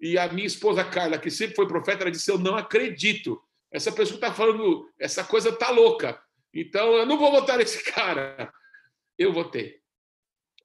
E 0.00 0.18
a 0.18 0.30
minha 0.32 0.46
esposa 0.46 0.84
Carla, 0.84 1.18
que 1.18 1.30
sempre 1.30 1.56
foi 1.56 1.66
profeta, 1.66 2.02
ela 2.02 2.10
disse: 2.10 2.30
Eu 2.30 2.38
não 2.38 2.56
acredito. 2.56 3.40
Essa 3.70 3.90
pessoa 3.90 4.16
está 4.16 4.32
falando, 4.32 4.90
essa 4.98 5.24
coisa 5.24 5.50
está 5.50 5.70
louca. 5.70 6.20
Então 6.54 6.94
eu 6.94 7.06
não 7.06 7.18
vou 7.18 7.30
votar 7.30 7.58
nesse 7.58 7.82
cara. 7.92 8.52
Eu 9.18 9.32
votei. 9.32 9.80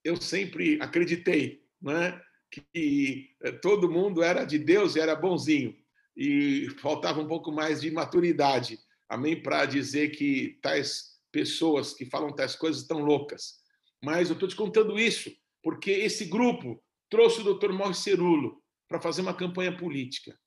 Eu 0.04 0.16
sempre 0.18 0.78
acreditei 0.82 1.64
né, 1.82 2.20
que 2.50 3.30
eh, 3.42 3.52
todo 3.52 3.92
mundo 3.92 4.24
era 4.24 4.44
de 4.46 4.58
Deus 4.58 4.96
e 4.96 5.00
era 5.00 5.16
bonzinho. 5.16 5.76
E 6.16 6.70
faltava 6.82 7.22
um 7.22 7.28
pouco 7.28 7.52
mais 7.52 7.82
de 7.82 7.90
maturidade, 7.90 8.80
amém, 9.08 9.42
para 9.42 9.66
dizer 9.66 10.10
que 10.10 10.60
tais 10.62 11.20
pessoas 11.32 11.94
que 11.94 12.06
falam 12.06 12.36
tais 12.36 12.56
coisas 12.56 12.82
estão 12.82 13.00
loucas. 13.00 13.62
Mas 14.04 14.30
eu 14.30 14.34
estou 14.34 14.50
te 14.50 14.56
contando 14.56 15.00
isso 15.00 15.32
porque 15.64 15.92
esse 15.92 16.26
grupo 16.26 16.82
trouxe 17.10 17.42
o 17.42 17.54
Dr. 17.54 17.72
Morris 17.72 18.00
Cerulo, 18.00 18.61
para 18.92 19.00
fazer 19.00 19.22
uma 19.22 19.34
campanha 19.34 19.76
política. 19.76 20.38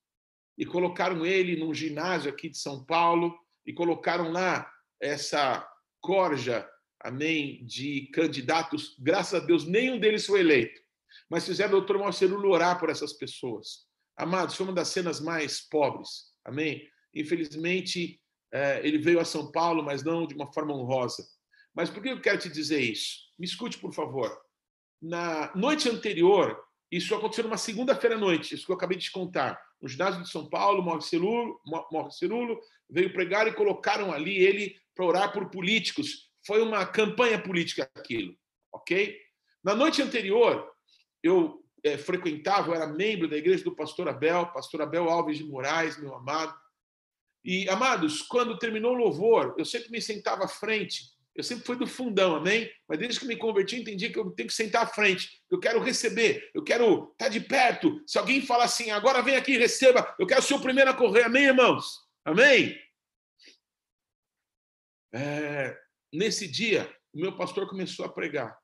E 0.58 0.66
colocaram 0.66 1.24
ele 1.24 1.56
num 1.56 1.72
ginásio 1.72 2.30
aqui 2.30 2.50
de 2.50 2.58
São 2.58 2.84
Paulo 2.84 3.34
e 3.64 3.72
colocaram 3.72 4.30
lá 4.30 4.70
essa 5.00 5.66
corja, 5.98 6.68
amém, 7.00 7.64
de 7.64 8.10
candidatos. 8.12 8.94
Graças 8.98 9.42
a 9.42 9.46
Deus, 9.46 9.64
nenhum 9.66 9.98
deles 9.98 10.26
foi 10.26 10.40
eleito. 10.40 10.78
Mas 11.30 11.46
fizeram 11.46 11.70
o 11.70 11.76
doutor 11.78 11.98
Marcelo 11.98 12.46
orar 12.50 12.78
por 12.78 12.90
essas 12.90 13.14
pessoas. 13.14 13.86
Amados, 14.14 14.56
foi 14.56 14.66
uma 14.66 14.74
das 14.74 14.88
cenas 14.88 15.22
mais 15.22 15.62
pobres. 15.62 16.34
Amém? 16.44 16.86
Infelizmente, 17.14 18.20
é, 18.52 18.86
ele 18.86 18.98
veio 18.98 19.20
a 19.20 19.24
São 19.24 19.50
Paulo, 19.50 19.82
mas 19.82 20.04
não 20.04 20.26
de 20.26 20.34
uma 20.34 20.52
forma 20.52 20.74
honrosa. 20.74 21.26
Mas 21.74 21.88
por 21.88 22.02
que 22.02 22.10
eu 22.10 22.20
quero 22.20 22.38
te 22.38 22.50
dizer 22.50 22.80
isso? 22.80 23.20
Me 23.38 23.46
escute, 23.46 23.78
por 23.78 23.94
favor. 23.94 24.38
Na 25.00 25.50
noite 25.56 25.88
anterior, 25.88 26.62
isso 26.96 27.14
aconteceu 27.14 27.44
numa 27.44 27.56
segunda-feira 27.56 28.16
à 28.16 28.18
noite, 28.18 28.54
isso 28.54 28.66
que 28.66 28.72
eu 28.72 28.76
acabei 28.76 28.96
de 28.96 29.10
contar. 29.10 29.60
No 29.80 29.88
ginásio 29.88 30.22
de 30.22 30.30
São 30.30 30.48
Paulo, 30.48 30.82
Mauricio 30.82 32.10
Cerulo 32.12 32.60
veio 32.88 33.12
pregar 33.12 33.48
e 33.48 33.52
colocaram 33.52 34.12
ali 34.12 34.36
ele 34.36 34.76
para 34.94 35.04
orar 35.04 35.32
por 35.32 35.50
políticos. 35.50 36.30
Foi 36.46 36.62
uma 36.62 36.86
campanha 36.86 37.40
política 37.40 37.90
aquilo, 37.94 38.36
ok? 38.72 39.18
Na 39.62 39.74
noite 39.74 40.02
anterior, 40.02 40.70
eu 41.22 41.64
é, 41.82 41.98
frequentava, 41.98 42.68
eu 42.68 42.74
era 42.74 42.86
membro 42.86 43.28
da 43.28 43.36
igreja 43.36 43.64
do 43.64 43.74
pastor 43.74 44.08
Abel, 44.08 44.46
pastor 44.52 44.82
Abel 44.82 45.08
Alves 45.08 45.38
de 45.38 45.44
Moraes, 45.44 45.98
meu 45.98 46.14
amado. 46.14 46.54
E, 47.44 47.68
amados, 47.68 48.22
quando 48.22 48.58
terminou 48.58 48.92
o 48.92 48.98
louvor, 48.98 49.54
eu 49.58 49.64
sempre 49.64 49.90
me 49.90 50.00
sentava 50.00 50.44
à 50.44 50.48
frente 50.48 51.13
eu 51.34 51.42
sempre 51.42 51.64
fui 51.64 51.76
do 51.76 51.86
fundão, 51.86 52.36
amém? 52.36 52.70
Mas 52.88 52.98
desde 52.98 53.18
que 53.18 53.26
me 53.26 53.36
converti, 53.36 53.76
entendi 53.76 54.08
que 54.08 54.18
eu 54.18 54.30
tenho 54.30 54.48
que 54.48 54.54
sentar 54.54 54.84
à 54.84 54.86
frente. 54.86 55.42
Eu 55.50 55.58
quero 55.58 55.80
receber, 55.80 56.48
eu 56.54 56.62
quero 56.62 57.10
estar 57.12 57.28
de 57.28 57.40
perto. 57.40 58.00
Se 58.06 58.18
alguém 58.18 58.40
fala 58.40 58.64
assim, 58.64 58.90
agora 58.90 59.22
vem 59.22 59.34
aqui 59.34 59.52
e 59.52 59.58
receba, 59.58 60.14
eu 60.18 60.26
quero 60.26 60.42
ser 60.42 60.54
o 60.54 60.60
primeiro 60.60 60.90
a 60.90 60.94
correr, 60.94 61.24
amém, 61.24 61.44
irmãos? 61.44 62.04
Amém? 62.24 62.80
É, 65.12 65.76
nesse 66.12 66.46
dia, 66.46 66.88
o 67.12 67.20
meu 67.20 67.36
pastor 67.36 67.68
começou 67.68 68.04
a 68.04 68.12
pregar. 68.12 68.56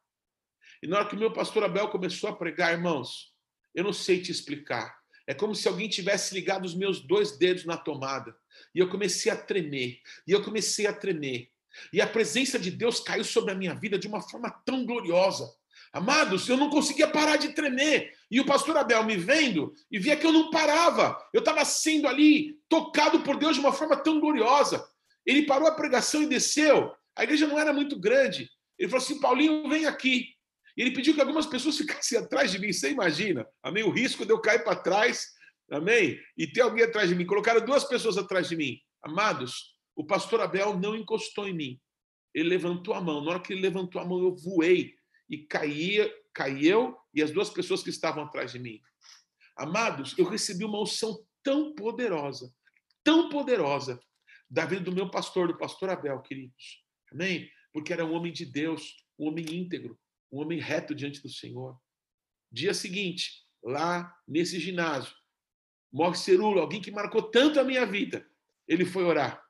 E 0.82 0.86
na 0.86 0.98
hora 0.98 1.08
que 1.08 1.16
o 1.16 1.18
meu 1.18 1.32
pastor 1.32 1.64
Abel 1.64 1.88
começou 1.88 2.30
a 2.30 2.36
pregar, 2.36 2.72
irmãos, 2.72 3.34
eu 3.74 3.84
não 3.84 3.92
sei 3.92 4.22
te 4.22 4.30
explicar. 4.30 4.98
É 5.26 5.34
como 5.34 5.54
se 5.54 5.68
alguém 5.68 5.88
tivesse 5.88 6.34
ligado 6.34 6.64
os 6.64 6.74
meus 6.74 7.00
dois 7.00 7.36
dedos 7.36 7.64
na 7.64 7.76
tomada. 7.76 8.34
E 8.74 8.78
eu 8.78 8.88
comecei 8.88 9.30
a 9.30 9.36
tremer. 9.36 10.00
E 10.26 10.32
eu 10.32 10.42
comecei 10.42 10.86
a 10.86 10.92
tremer. 10.92 11.50
E 11.92 12.00
a 12.00 12.06
presença 12.06 12.58
de 12.58 12.70
Deus 12.70 13.00
caiu 13.00 13.24
sobre 13.24 13.52
a 13.52 13.54
minha 13.54 13.74
vida 13.74 13.98
de 13.98 14.06
uma 14.06 14.20
forma 14.20 14.50
tão 14.64 14.84
gloriosa. 14.84 15.48
Amados, 15.92 16.48
eu 16.48 16.56
não 16.56 16.70
conseguia 16.70 17.08
parar 17.08 17.36
de 17.36 17.48
tremer. 17.52 18.12
E 18.30 18.40
o 18.40 18.46
pastor 18.46 18.76
Abel 18.76 19.04
me 19.04 19.16
vendo 19.16 19.72
e 19.90 19.98
via 19.98 20.16
que 20.16 20.26
eu 20.26 20.32
não 20.32 20.50
parava. 20.50 21.18
Eu 21.32 21.40
estava 21.40 21.64
sendo 21.64 22.06
ali 22.06 22.58
tocado 22.68 23.20
por 23.20 23.36
Deus 23.36 23.54
de 23.54 23.60
uma 23.60 23.72
forma 23.72 23.96
tão 23.96 24.20
gloriosa. 24.20 24.84
Ele 25.26 25.46
parou 25.46 25.66
a 25.66 25.74
pregação 25.74 26.22
e 26.22 26.26
desceu. 26.26 26.92
A 27.16 27.24
igreja 27.24 27.46
não 27.46 27.58
era 27.58 27.72
muito 27.72 27.98
grande. 27.98 28.48
Ele 28.78 28.88
falou 28.88 29.04
assim: 29.04 29.20
Paulinho, 29.20 29.68
vem 29.68 29.84
aqui. 29.84 30.28
Ele 30.76 30.92
pediu 30.92 31.12
que 31.12 31.20
algumas 31.20 31.46
pessoas 31.46 31.76
ficassem 31.78 32.18
atrás 32.18 32.52
de 32.52 32.58
mim. 32.58 32.72
Você 32.72 32.90
imagina? 32.90 33.46
Amém? 33.62 33.82
O 33.82 33.90
risco 33.90 34.24
de 34.24 34.32
eu 34.32 34.40
cair 34.40 34.62
para 34.62 34.76
trás. 34.76 35.26
Amém? 35.70 36.18
E 36.36 36.46
ter 36.46 36.60
alguém 36.60 36.84
atrás 36.84 37.08
de 37.08 37.14
mim. 37.14 37.26
Colocaram 37.26 37.64
duas 37.64 37.84
pessoas 37.84 38.16
atrás 38.16 38.48
de 38.48 38.56
mim. 38.56 38.78
Amados, 39.02 39.74
o 40.00 40.04
pastor 40.06 40.40
Abel 40.40 40.78
não 40.78 40.96
encostou 40.96 41.46
em 41.46 41.52
mim. 41.52 41.80
Ele 42.32 42.48
levantou 42.48 42.94
a 42.94 43.02
mão. 43.02 43.22
Na 43.22 43.32
hora 43.32 43.40
que 43.40 43.52
ele 43.52 43.60
levantou 43.60 44.00
a 44.00 44.04
mão, 44.06 44.18
eu 44.18 44.34
voei 44.34 44.94
e 45.28 45.36
caía, 45.36 46.10
caí 46.32 46.66
eu 46.66 46.96
e 47.12 47.22
as 47.22 47.30
duas 47.30 47.50
pessoas 47.50 47.82
que 47.82 47.90
estavam 47.90 48.24
atrás 48.24 48.52
de 48.52 48.58
mim. 48.58 48.80
Amados, 49.54 50.16
eu 50.16 50.24
recebi 50.24 50.64
uma 50.64 50.80
unção 50.80 51.22
tão 51.42 51.74
poderosa, 51.74 52.50
tão 53.04 53.28
poderosa 53.28 54.00
da 54.48 54.64
vida 54.64 54.84
do 54.84 54.92
meu 54.92 55.10
pastor, 55.10 55.48
do 55.48 55.58
pastor 55.58 55.90
Abel, 55.90 56.18
queridos. 56.22 56.82
Amém? 57.12 57.50
Porque 57.70 57.92
era 57.92 58.06
um 58.06 58.14
homem 58.14 58.32
de 58.32 58.46
Deus, 58.46 59.04
um 59.18 59.28
homem 59.28 59.44
íntegro, 59.50 60.00
um 60.32 60.40
homem 60.40 60.58
reto 60.58 60.94
diante 60.94 61.20
do 61.20 61.28
Senhor. 61.28 61.78
Dia 62.50 62.72
seguinte, 62.72 63.44
lá 63.62 64.16
nesse 64.26 64.58
ginásio, 64.58 65.14
morre 65.92 66.16
Cerulo, 66.16 66.58
alguém 66.58 66.80
que 66.80 66.90
marcou 66.90 67.22
tanto 67.22 67.60
a 67.60 67.64
minha 67.64 67.84
vida. 67.84 68.26
Ele 68.66 68.86
foi 68.86 69.04
orar. 69.04 69.49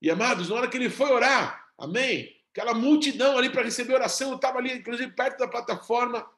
E 0.00 0.10
amados, 0.10 0.48
na 0.48 0.56
hora 0.56 0.68
que 0.68 0.76
ele 0.76 0.90
foi 0.90 1.10
orar, 1.10 1.66
amém? 1.78 2.34
Aquela 2.52 2.74
multidão 2.74 3.36
ali 3.36 3.50
para 3.50 3.62
receber 3.62 3.94
oração, 3.94 4.30
eu 4.30 4.36
estava 4.36 4.58
ali, 4.58 4.72
inclusive, 4.72 5.12
perto 5.12 5.38
da 5.38 5.48
plataforma. 5.48 6.28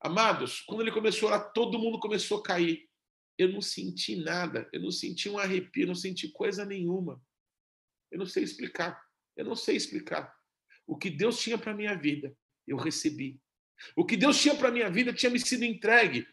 Amados, 0.00 0.60
quando 0.60 0.82
ele 0.82 0.92
começou 0.92 1.28
a 1.28 1.32
orar, 1.32 1.52
todo 1.52 1.78
mundo 1.78 1.98
começou 1.98 2.38
a 2.38 2.42
cair. 2.42 2.88
Eu 3.36 3.52
não 3.52 3.60
senti 3.60 4.16
nada, 4.16 4.68
eu 4.72 4.80
não 4.80 4.90
senti 4.90 5.28
um 5.28 5.38
arrepio, 5.38 5.84
eu 5.84 5.88
não 5.88 5.94
senti 5.94 6.28
coisa 6.28 6.64
nenhuma. 6.64 7.20
Eu 8.10 8.18
não 8.18 8.26
sei 8.26 8.42
explicar, 8.42 9.00
eu 9.36 9.44
não 9.44 9.54
sei 9.54 9.76
explicar. 9.76 10.32
O 10.86 10.96
que 10.96 11.10
Deus 11.10 11.40
tinha 11.40 11.58
para 11.58 11.74
minha 11.74 11.96
vida, 11.96 12.34
eu 12.66 12.76
recebi. 12.76 13.40
O 13.96 14.04
que 14.04 14.16
Deus 14.16 14.40
tinha 14.40 14.54
para 14.54 14.70
minha 14.70 14.90
vida 14.90 15.12
tinha 15.12 15.30
me 15.30 15.38
sido 15.38 15.64
entregue. 15.64 16.26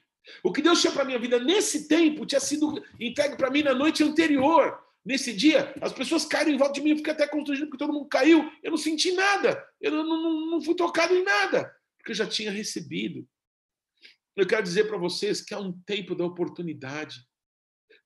O 0.44 0.52
que 0.52 0.62
Deus 0.62 0.82
tinha 0.82 0.94
para 0.94 1.06
minha 1.06 1.20
vida 1.20 1.40
nesse 1.40 1.88
tempo 1.88 2.26
tinha 2.26 2.40
sido 2.40 2.84
entregue 3.00 3.36
para 3.36 3.52
mim 3.52 3.64
na 3.64 3.74
noite 3.74 4.04
anterior. 4.04 4.85
Nesse 5.06 5.32
dia, 5.34 5.74
as 5.82 5.94
pessoas 5.94 6.26
caíram 6.26 6.52
em 6.52 6.58
volta 6.58 6.74
de 6.74 6.82
mim, 6.82 6.90
eu 6.90 6.98
fiquei 6.98 7.14
até 7.14 7.28
constrangido 7.28 7.68
porque 7.68 7.78
todo 7.78 7.94
mundo 7.94 8.10
caiu. 8.10 8.52
Eu 8.64 8.72
não 8.72 8.78
senti 8.78 9.12
nada, 9.12 9.64
eu 9.80 9.92
não, 9.92 10.04
não, 10.04 10.52
não 10.52 10.62
fui 10.62 10.74
tocado 10.74 11.14
em 11.14 11.24
nada, 11.24 11.72
porque 11.98 12.12
eu 12.12 12.16
já 12.16 12.26
tinha 12.26 12.52
recebido. 12.52 13.28
Eu 14.36 14.48
quero 14.48 14.64
dizer 14.64 14.86
para 14.88 14.98
vocês 14.98 15.42
que 15.42 15.54
há 15.54 15.60
um 15.60 15.72
tempo 15.84 16.16
da 16.16 16.26
oportunidade. 16.26 17.24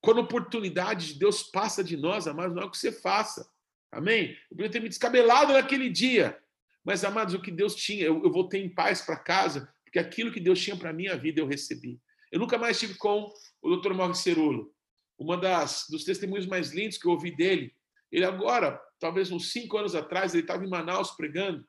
Quando 0.01 0.19
a 0.19 0.23
oportunidade 0.23 1.13
de 1.13 1.19
Deus 1.19 1.43
passa 1.43 1.83
de 1.83 1.95
nós, 1.95 2.27
amados, 2.27 2.53
não 2.53 2.63
é 2.63 2.65
o 2.65 2.71
que 2.71 2.77
você 2.77 2.91
faça. 2.91 3.49
Amém? 3.91 4.37
Eu 4.51 4.57
podia 4.57 4.69
ter 4.69 4.81
me 4.81 4.89
descabelado 4.89 5.53
naquele 5.53 5.89
dia. 5.89 6.37
Mas, 6.83 7.03
amados, 7.03 7.33
o 7.33 7.41
que 7.41 7.51
Deus 7.51 7.75
tinha, 7.75 8.05
eu, 8.05 8.23
eu 8.23 8.31
voltei 8.31 8.61
em 8.61 8.69
paz 8.69 9.01
para 9.01 9.17
casa, 9.17 9.73
porque 9.83 9.99
aquilo 9.99 10.31
que 10.31 10.39
Deus 10.39 10.61
tinha 10.61 10.75
para 10.75 10.91
a 10.91 10.93
minha 10.93 11.17
vida 11.17 11.41
eu 11.41 11.47
recebi. 11.47 11.99
Eu 12.31 12.39
nunca 12.39 12.57
mais 12.57 12.77
estive 12.77 12.97
com 12.97 13.31
o 13.61 13.75
Dr. 13.75 13.93
Mauricio 13.93 14.23
Cerulo. 14.23 14.73
Uma 15.19 15.37
das 15.37 15.85
dos 15.89 16.05
testemunhos 16.05 16.47
mais 16.47 16.71
lindos 16.71 16.97
que 16.97 17.05
eu 17.05 17.11
ouvi 17.11 17.35
dele, 17.35 17.75
ele 18.11 18.25
agora, 18.25 18.81
talvez 18.99 19.29
uns 19.31 19.51
cinco 19.51 19.77
anos 19.77 19.93
atrás, 19.93 20.33
ele 20.33 20.43
estava 20.43 20.65
em 20.65 20.69
Manaus 20.69 21.11
pregando, 21.11 21.67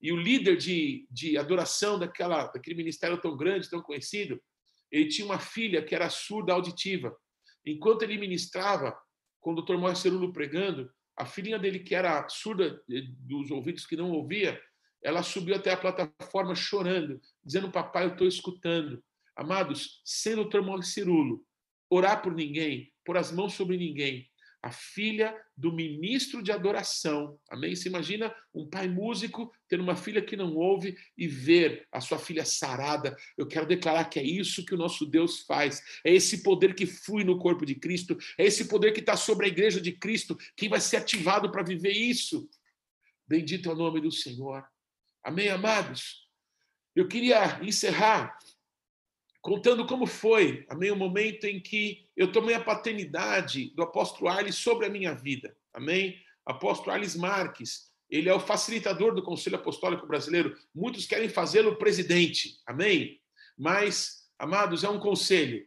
e 0.00 0.12
o 0.12 0.16
líder 0.16 0.56
de, 0.56 1.06
de 1.10 1.38
adoração 1.38 1.98
daquela, 1.98 2.48
daquele 2.48 2.76
ministério 2.76 3.20
tão 3.20 3.36
grande, 3.36 3.70
tão 3.70 3.80
conhecido, 3.80 4.40
ele 4.90 5.08
tinha 5.08 5.24
uma 5.24 5.38
filha 5.38 5.82
que 5.82 5.94
era 5.94 6.10
surda 6.10 6.52
auditiva. 6.52 7.16
Enquanto 7.64 8.02
ele 8.02 8.18
ministrava, 8.18 8.96
com 9.40 9.52
o 9.52 9.62
Dr. 9.62 9.76
Mauricio 9.76 10.10
Cerulo 10.10 10.32
pregando, 10.32 10.90
a 11.16 11.24
filhinha 11.24 11.58
dele, 11.58 11.78
que 11.78 11.94
era 11.94 12.28
surda 12.28 12.82
dos 13.20 13.50
ouvidos, 13.50 13.86
que 13.86 13.96
não 13.96 14.10
ouvia, 14.10 14.60
ela 15.02 15.22
subiu 15.22 15.54
até 15.54 15.72
a 15.72 15.76
plataforma 15.76 16.54
chorando, 16.54 17.20
dizendo: 17.44 17.70
Papai, 17.70 18.04
eu 18.04 18.12
estou 18.12 18.26
escutando. 18.26 19.02
Amados, 19.36 20.00
sendo 20.04 20.42
o 20.42 20.48
Dr. 20.48 20.82
Cirulo, 20.82 21.44
orar 21.92 22.22
por 22.22 22.34
ninguém, 22.34 22.90
pôr 23.04 23.18
as 23.18 23.30
mãos 23.30 23.52
sobre 23.52 23.76
ninguém, 23.76 24.26
a 24.62 24.70
filha 24.70 25.36
do 25.54 25.70
ministro 25.72 26.42
de 26.42 26.50
adoração. 26.50 27.38
Amém? 27.50 27.74
Você 27.74 27.88
imagina 27.88 28.34
um 28.54 28.66
pai 28.66 28.88
músico 28.88 29.52
ter 29.68 29.78
uma 29.78 29.94
filha 29.94 30.22
que 30.22 30.36
não 30.36 30.54
ouve 30.54 30.96
e 31.18 31.26
ver 31.26 31.86
a 31.92 32.00
sua 32.00 32.18
filha 32.18 32.46
sarada. 32.46 33.14
Eu 33.36 33.46
quero 33.46 33.66
declarar 33.66 34.04
que 34.04 34.18
é 34.18 34.22
isso 34.22 34.64
que 34.64 34.74
o 34.74 34.78
nosso 34.78 35.04
Deus 35.04 35.40
faz. 35.40 35.82
É 36.02 36.14
esse 36.14 36.42
poder 36.42 36.74
que 36.74 36.86
flui 36.86 37.24
no 37.24 37.38
corpo 37.38 37.66
de 37.66 37.74
Cristo. 37.74 38.16
É 38.38 38.46
esse 38.46 38.68
poder 38.68 38.92
que 38.92 39.00
está 39.00 39.16
sobre 39.16 39.46
a 39.46 39.48
igreja 39.48 39.80
de 39.80 39.92
Cristo. 39.92 40.38
Quem 40.56 40.68
vai 40.68 40.80
ser 40.80 40.96
ativado 40.96 41.50
para 41.50 41.62
viver 41.62 41.92
isso? 41.92 42.48
Bendito 43.26 43.68
é 43.68 43.72
o 43.72 43.76
nome 43.76 44.00
do 44.00 44.12
Senhor. 44.12 44.64
Amém, 45.22 45.48
amados? 45.50 46.26
Eu 46.94 47.06
queria 47.08 47.60
encerrar 47.62 48.38
contando 49.42 49.84
como 49.84 50.06
foi, 50.06 50.64
amém, 50.68 50.92
o 50.92 50.96
momento 50.96 51.44
em 51.44 51.60
que 51.60 52.06
eu 52.16 52.30
tomei 52.30 52.54
a 52.54 52.62
paternidade 52.62 53.70
do 53.74 53.82
apóstolo 53.82 54.30
Arles 54.30 54.54
sobre 54.54 54.86
a 54.86 54.88
minha 54.88 55.12
vida, 55.12 55.54
amém? 55.74 56.16
Apóstolo 56.46 56.92
Arles 56.92 57.16
Marques, 57.16 57.90
ele 58.08 58.28
é 58.28 58.34
o 58.34 58.40
facilitador 58.40 59.14
do 59.14 59.22
Conselho 59.22 59.56
Apostólico 59.56 60.06
Brasileiro. 60.06 60.56
Muitos 60.72 61.06
querem 61.06 61.28
fazê-lo 61.28 61.76
presidente, 61.76 62.60
amém? 62.64 63.20
Mas, 63.58 64.28
amados, 64.38 64.84
é 64.84 64.88
um 64.88 65.00
conselho. 65.00 65.66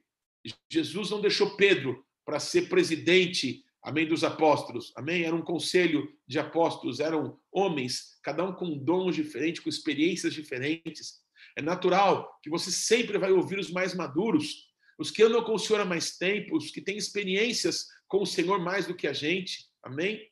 Jesus 0.72 1.10
não 1.10 1.20
deixou 1.20 1.58
Pedro 1.58 2.06
para 2.24 2.40
ser 2.40 2.70
presidente, 2.70 3.66
amém, 3.84 4.08
dos 4.08 4.24
apóstolos, 4.24 4.94
amém? 4.96 5.24
Era 5.24 5.36
um 5.36 5.42
conselho 5.42 6.10
de 6.26 6.40
apóstolos, 6.40 7.00
eram 7.00 7.38
homens, 7.52 8.18
cada 8.24 8.44
um 8.44 8.54
com 8.54 8.78
dons 8.78 9.16
diferentes, 9.16 9.62
com 9.62 9.70
experiências 9.70 10.34
diferentes, 10.34 11.25
é 11.56 11.62
natural 11.62 12.38
que 12.44 12.50
você 12.50 12.72
sempre 12.72 13.18
vai 13.18 13.32
ouvir 13.32 13.58
os 13.58 13.72
mais 13.72 13.96
maduros, 13.96 14.68
os 15.00 15.10
que 15.10 15.24
andam 15.24 15.44
com 15.44 15.54
o 15.54 15.60
Senhor 15.60 15.82
há 15.82 15.86
mais 15.86 16.18
tempo, 16.18 16.56
os 16.56 16.70
que 16.70 16.82
têm 16.82 16.98
experiências 16.98 17.88
com 18.08 18.22
o 18.22 18.26
Senhor 18.26 18.60
mais 18.60 18.86
do 18.86 18.96
que 18.96 19.08
a 19.08 19.14
gente. 19.14 19.70
Amém? 19.84 20.30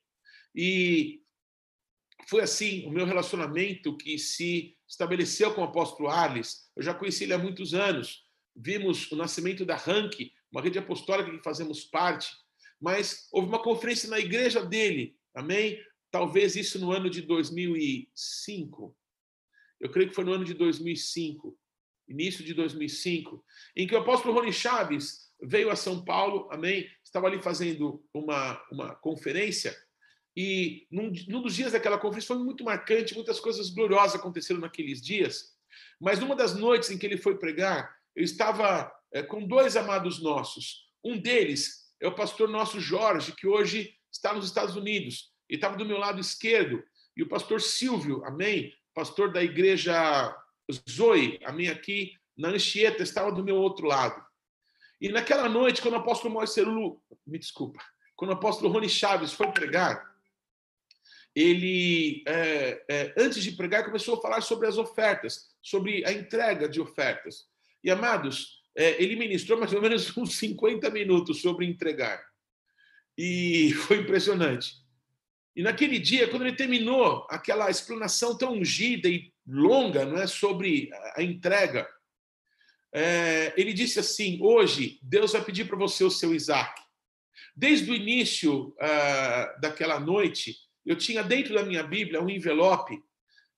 E 0.55 1.21
foi 2.28 2.41
assim 2.41 2.86
o 2.86 2.91
meu 2.91 3.05
relacionamento 3.05 3.97
que 3.97 4.17
se 4.17 4.78
estabeleceu 4.88 5.53
com 5.53 5.61
o 5.61 5.65
apóstolo 5.65 6.09
Arles. 6.09 6.69
Eu 6.76 6.84
já 6.84 6.93
conheci 6.93 7.24
ele 7.24 7.34
há 7.34 7.38
muitos 7.38 7.74
anos. 7.74 8.24
Vimos 8.55 9.11
o 9.11 9.15
nascimento 9.15 9.65
da 9.65 9.76
Rank, 9.76 10.32
uma 10.51 10.61
rede 10.61 10.78
apostólica 10.78 11.32
que 11.32 11.43
fazemos 11.43 11.84
parte. 11.84 12.32
Mas 12.80 13.28
houve 13.32 13.47
uma 13.47 13.61
conferência 13.61 14.09
na 14.09 14.19
igreja 14.19 14.63
dele. 14.63 15.17
Amém? 15.34 15.80
Talvez 16.11 16.55
isso 16.55 16.80
no 16.80 16.91
ano 16.91 17.09
de 17.09 17.21
2005 17.21 18.95
eu 19.84 19.91
creio 19.91 20.09
que 20.09 20.15
foi 20.15 20.23
no 20.23 20.34
ano 20.34 20.45
de 20.45 20.53
2005, 20.53 21.55
início 22.07 22.43
de 22.43 22.53
2005, 22.53 23.43
em 23.75 23.86
que 23.86 23.93
o 23.93 23.99
apóstolo 23.99 24.34
Rony 24.34 24.51
Chaves 24.51 25.31
veio 25.41 25.69
a 25.69 25.75
São 25.75 26.03
Paulo, 26.03 26.47
amém? 26.51 26.89
Estava 27.03 27.27
ali 27.27 27.41
fazendo 27.41 28.03
uma, 28.13 28.59
uma 28.71 28.95
conferência 28.95 29.75
e 30.36 30.88
num, 30.89 31.11
num 31.27 31.41
dos 31.41 31.55
dias 31.55 31.73
daquela 31.73 31.97
conferência 31.97 32.36
foi 32.36 32.43
muito 32.43 32.63
marcante, 32.63 33.13
muitas 33.13 33.39
coisas 33.39 33.69
gloriosas 33.69 34.15
aconteceram 34.15 34.59
naqueles 34.59 35.01
dias. 35.01 35.53
Mas 35.99 36.19
numa 36.19 36.36
das 36.36 36.55
noites 36.55 36.89
em 36.89 36.97
que 36.97 37.05
ele 37.05 37.17
foi 37.17 37.38
pregar, 37.38 37.95
eu 38.15 38.23
estava 38.23 38.91
é, 39.13 39.21
com 39.21 39.45
dois 39.45 39.75
amados 39.77 40.21
nossos. 40.21 40.89
Um 41.03 41.19
deles 41.19 41.93
é 41.99 42.07
o 42.07 42.15
pastor 42.15 42.49
nosso 42.49 42.79
Jorge, 42.79 43.36
que 43.36 43.47
hoje 43.47 43.95
está 44.11 44.34
nos 44.34 44.45
Estados 44.45 44.75
Unidos. 44.75 45.31
e 45.49 45.55
estava 45.55 45.77
do 45.77 45.86
meu 45.86 45.97
lado 45.97 46.19
esquerdo. 46.19 46.84
E 47.15 47.21
o 47.21 47.27
pastor 47.27 47.61
Silvio, 47.61 48.23
amém? 48.25 48.73
Pastor 48.93 49.31
da 49.31 49.43
igreja 49.43 50.35
Zoe, 50.89 51.39
a 51.43 51.51
minha 51.51 51.71
aqui 51.71 52.13
na 52.37 52.49
Anchieta, 52.49 53.03
estava 53.03 53.31
do 53.31 53.43
meu 53.43 53.55
outro 53.55 53.87
lado. 53.87 54.23
E 54.99 55.09
naquela 55.09 55.49
noite, 55.49 55.81
quando 55.81 55.95
o 55.95 55.97
apóstolo 55.97 56.33
Moisés 56.33 56.65
me 57.27 57.37
desculpa, 57.37 57.83
quando 58.15 58.31
o 58.31 58.35
apóstolo 58.35 58.71
Rony 58.71 58.89
Chaves 58.89 59.33
foi 59.33 59.51
pregar, 59.51 60.13
ele, 61.35 62.23
é, 62.27 62.85
é, 62.87 63.13
antes 63.17 63.43
de 63.43 63.51
pregar, 63.51 63.83
começou 63.83 64.17
a 64.17 64.21
falar 64.21 64.41
sobre 64.41 64.67
as 64.67 64.77
ofertas, 64.77 65.49
sobre 65.61 66.05
a 66.05 66.11
entrega 66.11 66.69
de 66.69 66.79
ofertas. 66.79 67.47
E, 67.83 67.89
amados, 67.89 68.61
é, 68.75 69.01
ele 69.01 69.15
ministrou 69.15 69.59
mais 69.59 69.73
ou 69.73 69.81
menos 69.81 70.15
uns 70.15 70.37
50 70.37 70.89
minutos 70.91 71.41
sobre 71.41 71.65
entregar. 71.65 72.23
E 73.17 73.73
foi 73.87 73.97
impressionante. 73.97 74.82
E 75.56 75.62
naquele 75.62 75.99
dia, 75.99 76.28
quando 76.28 76.45
ele 76.45 76.56
terminou 76.56 77.28
aquela 77.30 77.70
explanação 77.70 78.38
tão 78.38 78.54
ungida 78.54 79.08
e 79.08 79.32
longa 79.45 80.06
não 80.06 80.18
é, 80.18 80.26
sobre 80.26 80.89
a 81.16 81.22
entrega, 81.22 81.88
é, 82.93 83.54
ele 83.56 83.74
disse 83.74 83.99
assim: 83.99 84.39
Hoje, 84.41 84.99
Deus 85.01 85.34
vai 85.34 85.43
pedir 85.43 85.66
para 85.66 85.78
você 85.78 86.04
o 86.04 86.12
seu 86.12 86.34
Isaac. 86.34 86.82
Desde 87.56 87.91
o 87.91 87.95
início 87.95 88.70
uh, 88.70 89.62
daquela 89.62 89.99
noite, 89.99 90.56
eu 90.84 90.95
tinha 90.95 91.24
dentro 91.24 91.54
da 91.54 91.64
minha 91.64 91.84
Bíblia 91.84 92.22
um 92.22 92.30
envelope, 92.30 92.99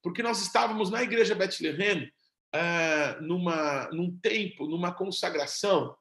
porque 0.04 0.22
nós 0.22 0.42
estávamos 0.42 0.90
na 0.90 1.02
igreja 1.02 1.34
Bethlehem 1.34 2.12
uh, 2.54 3.22
numa, 3.22 3.90
num 3.92 4.18
tempo, 4.20 4.68
numa 4.68 4.94
consagração, 4.94 5.96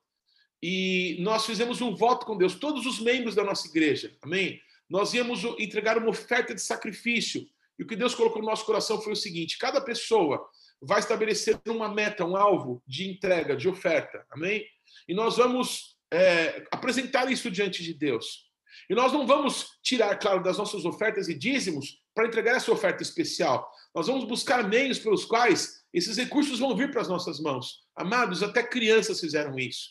e 0.60 1.18
nós 1.20 1.46
fizemos 1.46 1.80
um 1.80 1.94
voto 1.94 2.26
com 2.26 2.36
Deus, 2.36 2.54
todos 2.54 2.84
os 2.84 2.98
membros 2.98 3.34
da 3.34 3.44
nossa 3.44 3.68
igreja, 3.68 4.16
amém? 4.22 4.60
Nós 4.94 5.12
íamos 5.12 5.42
entregar 5.58 5.98
uma 5.98 6.08
oferta 6.08 6.54
de 6.54 6.62
sacrifício. 6.62 7.44
E 7.76 7.82
o 7.82 7.86
que 7.86 7.96
Deus 7.96 8.14
colocou 8.14 8.40
no 8.40 8.46
nosso 8.46 8.64
coração 8.64 9.02
foi 9.02 9.14
o 9.14 9.16
seguinte: 9.16 9.58
cada 9.58 9.80
pessoa 9.80 10.48
vai 10.80 11.00
estabelecer 11.00 11.60
uma 11.66 11.92
meta, 11.92 12.24
um 12.24 12.36
alvo 12.36 12.80
de 12.86 13.10
entrega, 13.10 13.56
de 13.56 13.68
oferta. 13.68 14.24
Amém? 14.30 14.64
E 15.08 15.12
nós 15.12 15.36
vamos 15.36 15.98
é, 16.12 16.64
apresentar 16.70 17.28
isso 17.28 17.50
diante 17.50 17.82
de 17.82 17.92
Deus. 17.92 18.48
E 18.88 18.94
nós 18.94 19.12
não 19.12 19.26
vamos 19.26 19.66
tirar, 19.82 20.16
claro, 20.16 20.40
das 20.44 20.58
nossas 20.58 20.84
ofertas 20.84 21.28
e 21.28 21.34
dízimos 21.34 22.00
para 22.14 22.28
entregar 22.28 22.54
essa 22.54 22.70
oferta 22.70 23.02
especial. 23.02 23.68
Nós 23.92 24.06
vamos 24.06 24.24
buscar 24.24 24.68
meios 24.68 25.00
pelos 25.00 25.24
quais 25.24 25.82
esses 25.92 26.16
recursos 26.16 26.60
vão 26.60 26.76
vir 26.76 26.92
para 26.92 27.00
as 27.00 27.08
nossas 27.08 27.40
mãos. 27.40 27.80
Amados, 27.96 28.44
até 28.44 28.62
crianças 28.62 29.18
fizeram 29.18 29.58
isso. 29.58 29.90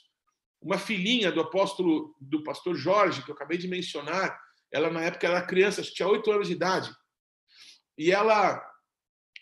uma 0.62 0.78
filhinha 0.78 1.30
do 1.30 1.42
apóstolo, 1.42 2.16
do 2.22 2.42
pastor 2.42 2.74
Jorge, 2.74 3.22
que 3.22 3.30
eu 3.30 3.36
acabei 3.36 3.58
de 3.58 3.68
mencionar. 3.68 4.40
Ela, 4.74 4.90
na 4.90 5.04
época, 5.04 5.28
era 5.28 5.42
criança, 5.42 5.84
tinha 5.84 6.08
oito 6.08 6.32
anos 6.32 6.48
de 6.48 6.54
idade. 6.54 6.92
E 7.98 8.12
ela 8.12 8.62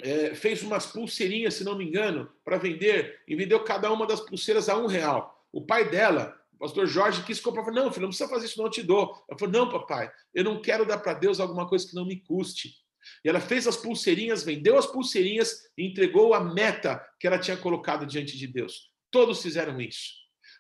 é, 0.02 0.36
fez 0.36 0.62
umas 0.62 0.86
pulseirinhas, 0.86 1.54
se 1.54 1.64
não 1.64 1.78
me 1.78 1.86
engano, 1.86 2.30
para 2.44 2.58
vender, 2.58 3.22
e 3.28 3.36
vendeu 3.36 3.64
cada 3.64 3.92
uma 3.92 4.06
das 4.06 4.20
pulseiras 4.20 4.68
a 4.68 4.78
um 4.78 4.88
real. 4.88 5.48
O 5.52 5.66
pai 5.66 5.90
dela, 5.90 6.38
o 6.54 6.58
pastor 6.58 6.86
Jorge, 6.86 7.24
quis 7.24 7.40
comprar. 7.40 7.64
Falou, 7.64 7.84
não, 7.84 7.92
filho, 7.92 8.04
não 8.04 8.10
precisa 8.10 8.30
fazer 8.30 8.46
isso, 8.46 8.58
não 8.58 8.66
eu 8.66 8.72
te 8.72 8.84
dou. 8.84 9.24
Ela 9.30 9.40
falou, 9.40 9.54
não, 9.54 9.70
papai, 9.70 10.12
eu 10.34 10.44
não 10.44 10.62
quero 10.62 10.86
dar 10.86 10.98
para 10.98 11.14
Deus 11.14 11.40
alguma 11.40 11.68
coisa 11.68 11.88
que 11.88 11.96
não 11.96 12.06
me 12.06 12.20
custe. 12.20 12.76
E 13.24 13.30
ela 13.30 13.40
fez 13.40 13.66
as 13.68 13.78
pulseirinhas, 13.78 14.44
vendeu 14.44 14.78
as 14.78 14.86
pulseirinhas 14.86 15.62
e 15.78 15.88
entregou 15.88 16.34
a 16.34 16.40
meta 16.40 17.04
que 17.20 17.26
ela 17.26 17.40
tinha 17.40 17.58
colocado 17.58 18.06
diante 18.06 18.38
de 18.38 18.48
Deus. 18.48 18.92
Todos 19.10 19.42
fizeram 19.42 19.80
isso. 19.82 20.14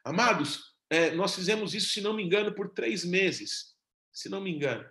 Amados, 0.04 0.72
é, 0.90 1.12
nós 1.12 1.36
fizemos 1.36 1.74
isso, 1.76 1.90
se 1.90 2.02
não 2.02 2.14
me 2.14 2.24
engano, 2.24 2.54
por 2.54 2.70
três 2.70 3.06
meses. 3.06 3.71
Se 4.12 4.30
não 4.30 4.42
me 4.42 4.52
engano. 4.52 4.86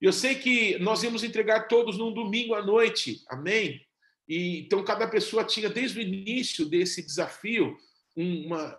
Eu 0.00 0.12
sei 0.12 0.34
que 0.34 0.78
nós 0.78 1.02
íamos 1.02 1.24
entregar 1.24 1.68
todos 1.68 1.96
num 1.96 2.12
domingo 2.12 2.54
à 2.54 2.64
noite, 2.64 3.24
amém? 3.28 3.84
E, 4.28 4.60
então, 4.60 4.84
cada 4.84 5.08
pessoa 5.08 5.44
tinha, 5.44 5.70
desde 5.70 5.98
o 5.98 6.02
início 6.02 6.66
desse 6.66 7.02
desafio, 7.02 7.76
uma, 8.14 8.78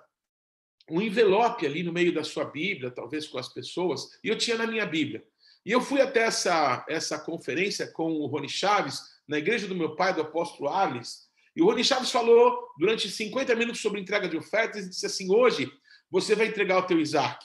um 0.89 1.02
envelope 1.02 1.66
ali 1.66 1.82
no 1.84 1.93
meio 1.93 2.14
da 2.14 2.24
sua 2.24 2.45
Bíblia, 2.45 2.91
talvez 2.91 3.28
com 3.28 3.38
as 3.38 3.52
pessoas, 3.52 4.20
e 4.24 4.28
eu 4.28 4.38
tinha 4.38 4.58
na 4.58 4.68
minha 4.68 4.86
Bíblia. 4.86 5.24
E 5.66 5.72
eu 5.72 5.82
fui 5.82 6.02
até 6.02 6.22
essa, 6.22 6.86
essa 6.88 7.20
conferência 7.20 7.88
com 7.88 8.12
o 8.12 8.28
Rony 8.28 8.50
Chaves, 8.50 9.02
na 9.28 9.38
igreja 9.38 9.68
do 9.68 9.76
meu 9.76 9.95
pai, 9.95 10.14
do 10.14 10.22
apóstolo 10.22 10.70
Alice, 10.70 11.28
e 11.58 11.62
o 11.62 11.66
Rony 11.66 11.84
Chaves 11.84 12.12
falou 12.12 12.70
durante 12.78 13.10
50 13.10 13.56
minutos 13.56 13.82
sobre 13.82 14.00
entrega 14.00 14.30
de 14.30 14.38
ofertas 14.38 14.86
e 14.86 14.89
disse 14.89 15.08
assim: 15.08 15.34
hoje 15.34 15.68
você 16.10 16.36
vai 16.36 16.45
entregar 16.45 16.78
o 16.78 16.86
teu 16.86 17.00
Isaac. 17.00 17.43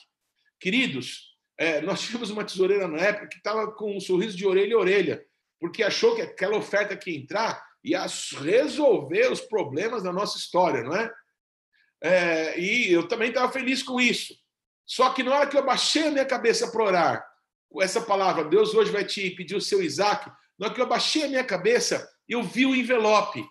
Queridos, 0.61 1.32
é, 1.63 1.81
nós 1.81 2.01
tínhamos 2.01 2.29
uma 2.29 2.43
tesoureira 2.43 2.89
na 2.89 2.99
época 2.99 3.29
que 3.29 3.37
estava 3.37 3.71
com 3.71 3.97
um 3.97 4.01
sorriso 4.01 4.37
de 4.37 4.45
orelha 4.45 4.75
a 4.75 4.81
orelha, 4.81 5.25
porque 5.61 5.85
achou 5.85 6.17
que 6.17 6.23
aquela 6.23 6.57
oferta 6.57 6.97
que 6.97 7.13
ia 7.13 7.19
entrar 7.19 7.65
ia 7.85 8.05
resolver 8.41 9.31
os 9.31 9.41
problemas 9.41 10.03
da 10.03 10.13
nossa 10.13 10.37
história, 10.39 10.83
não 10.83 10.97
é? 10.97 11.09
é 12.03 12.59
e 12.59 12.93
eu 12.93 13.07
também 13.07 13.29
estava 13.29 13.53
feliz 13.53 13.81
com 13.81 14.01
isso. 14.01 14.35
Só 14.85 15.11
que 15.11 15.23
na 15.23 15.37
hora 15.37 15.47
que 15.47 15.57
eu 15.57 15.65
baixei 15.65 16.09
a 16.09 16.11
minha 16.11 16.25
cabeça 16.25 16.69
para 16.69 16.83
orar, 16.83 17.27
com 17.71 17.81
essa 17.81 18.01
palavra, 18.01 18.45
Deus 18.45 18.75
hoje 18.75 18.91
vai 18.91 19.05
te 19.05 19.31
pedir 19.31 19.55
o 19.55 19.61
seu 19.61 19.81
Isaac, 19.81 20.29
na 20.59 20.67
hora 20.67 20.75
que 20.75 20.81
eu 20.81 20.89
baixei 20.89 21.25
a 21.25 21.29
minha 21.29 21.45
cabeça, 21.45 22.09
eu 22.29 22.43
vi 22.43 22.67
o 22.67 22.75
envelope. 22.75 23.45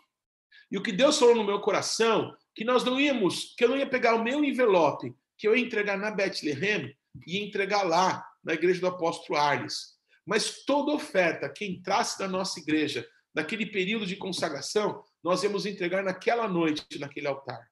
E 0.70 0.78
o 0.78 0.84
que 0.84 0.92
Deus 0.92 1.18
falou 1.18 1.36
no 1.36 1.46
meu 1.46 1.62
coração, 1.62 2.36
que 2.54 2.66
nós 2.66 2.84
não 2.84 3.00
íamos, 3.00 3.56
que 3.58 3.64
eu 3.64 3.70
não 3.70 3.78
ia 3.78 3.88
pegar 3.88 4.16
o 4.16 4.24
meu 4.24 4.44
envelope, 4.44 5.16
que 5.38 5.48
eu 5.48 5.56
ia 5.56 5.64
entregar 5.64 5.98
na 5.98 6.12
Bethlehem, 6.12 6.94
e 7.26 7.40
entregar 7.40 7.84
lá, 7.84 8.26
na 8.44 8.54
igreja 8.54 8.82
do 8.82 8.88
apóstolo 8.88 9.38
Arles. 9.38 10.00
Mas 10.26 10.64
toda 10.66 10.94
oferta 10.94 11.50
que 11.50 11.66
entrasse 11.66 12.20
na 12.20 12.28
nossa 12.28 12.60
igreja, 12.60 13.08
naquele 13.34 13.66
período 13.66 14.06
de 14.06 14.16
consagração, 14.16 15.04
nós 15.24 15.44
íamos 15.44 15.66
entregar 15.66 16.04
naquela 16.04 16.48
noite, 16.48 17.00
naquele 17.00 17.28
altar. 17.28 17.70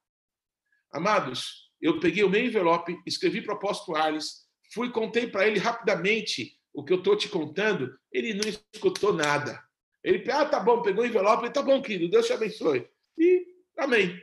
Amados, 0.92 1.72
eu 1.82 2.00
peguei 2.00 2.24
o 2.24 2.30
meu 2.30 2.44
envelope, 2.44 3.00
escrevi 3.06 3.42
para 3.42 3.54
o 3.54 3.58
apóstolo 3.58 3.98
Arles, 3.98 4.48
fui 4.74 4.92
contei 4.92 5.28
para 5.28 5.48
ele 5.48 5.60
rapidamente 5.60 6.58
o 6.74 6.84
que 6.84 6.94
eu 6.94 6.98
estou 6.98 7.16
te 7.16 7.28
contando, 7.28 7.98
ele 8.12 8.34
não 8.34 8.48
escutou 8.74 9.14
nada. 9.14 9.62
Ele, 10.04 10.30
ah, 10.32 10.46
tá 10.46 10.60
bom, 10.60 10.82
pegou 10.82 11.04
o 11.04 11.08
envelope, 11.08 11.52
tá 11.52 11.62
bom, 11.62 11.82
querido, 11.82 12.10
Deus 12.10 12.26
te 12.26 12.34
abençoe. 12.34 12.88
E 13.18 13.46
amém. 13.78 14.22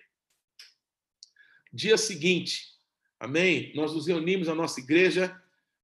Dia 1.73 1.99
seguinte, 1.99 2.76
Amém? 3.27 3.73
Nós 3.75 3.93
nos 3.93 4.07
reunimos 4.07 4.47
na 4.47 4.55
nossa 4.55 4.79
igreja, 4.79 5.37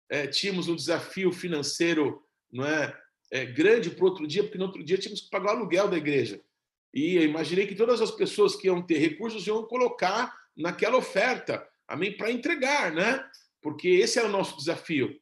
é, 0.08 0.28
tínhamos 0.28 0.68
um 0.68 0.76
desafio 0.76 1.32
financeiro 1.32 2.24
não 2.52 2.64
é, 2.64 2.96
é 3.32 3.44
grande 3.44 3.90
para 3.90 4.04
outro 4.04 4.28
dia, 4.28 4.44
porque 4.44 4.58
no 4.58 4.66
outro 4.66 4.84
dia 4.84 4.96
tínhamos 4.96 5.22
que 5.22 5.28
pagar 5.28 5.54
o 5.54 5.56
aluguel 5.56 5.88
da 5.88 5.96
igreja. 5.96 6.40
E 6.94 7.16
eu 7.16 7.24
imaginei 7.24 7.66
que 7.66 7.74
todas 7.74 8.00
as 8.00 8.12
pessoas 8.12 8.54
que 8.54 8.68
iam 8.68 8.80
ter 8.80 8.98
recursos 8.98 9.44
iam 9.44 9.64
colocar 9.64 10.32
naquela 10.56 10.96
oferta, 10.96 11.68
amém, 11.88 12.16
para 12.16 12.30
entregar, 12.30 12.92
né? 12.92 13.28
Porque 13.60 13.88
esse 13.88 14.20
era 14.20 14.28
o 14.28 14.32
nosso 14.32 14.56
desafio. 14.56 15.20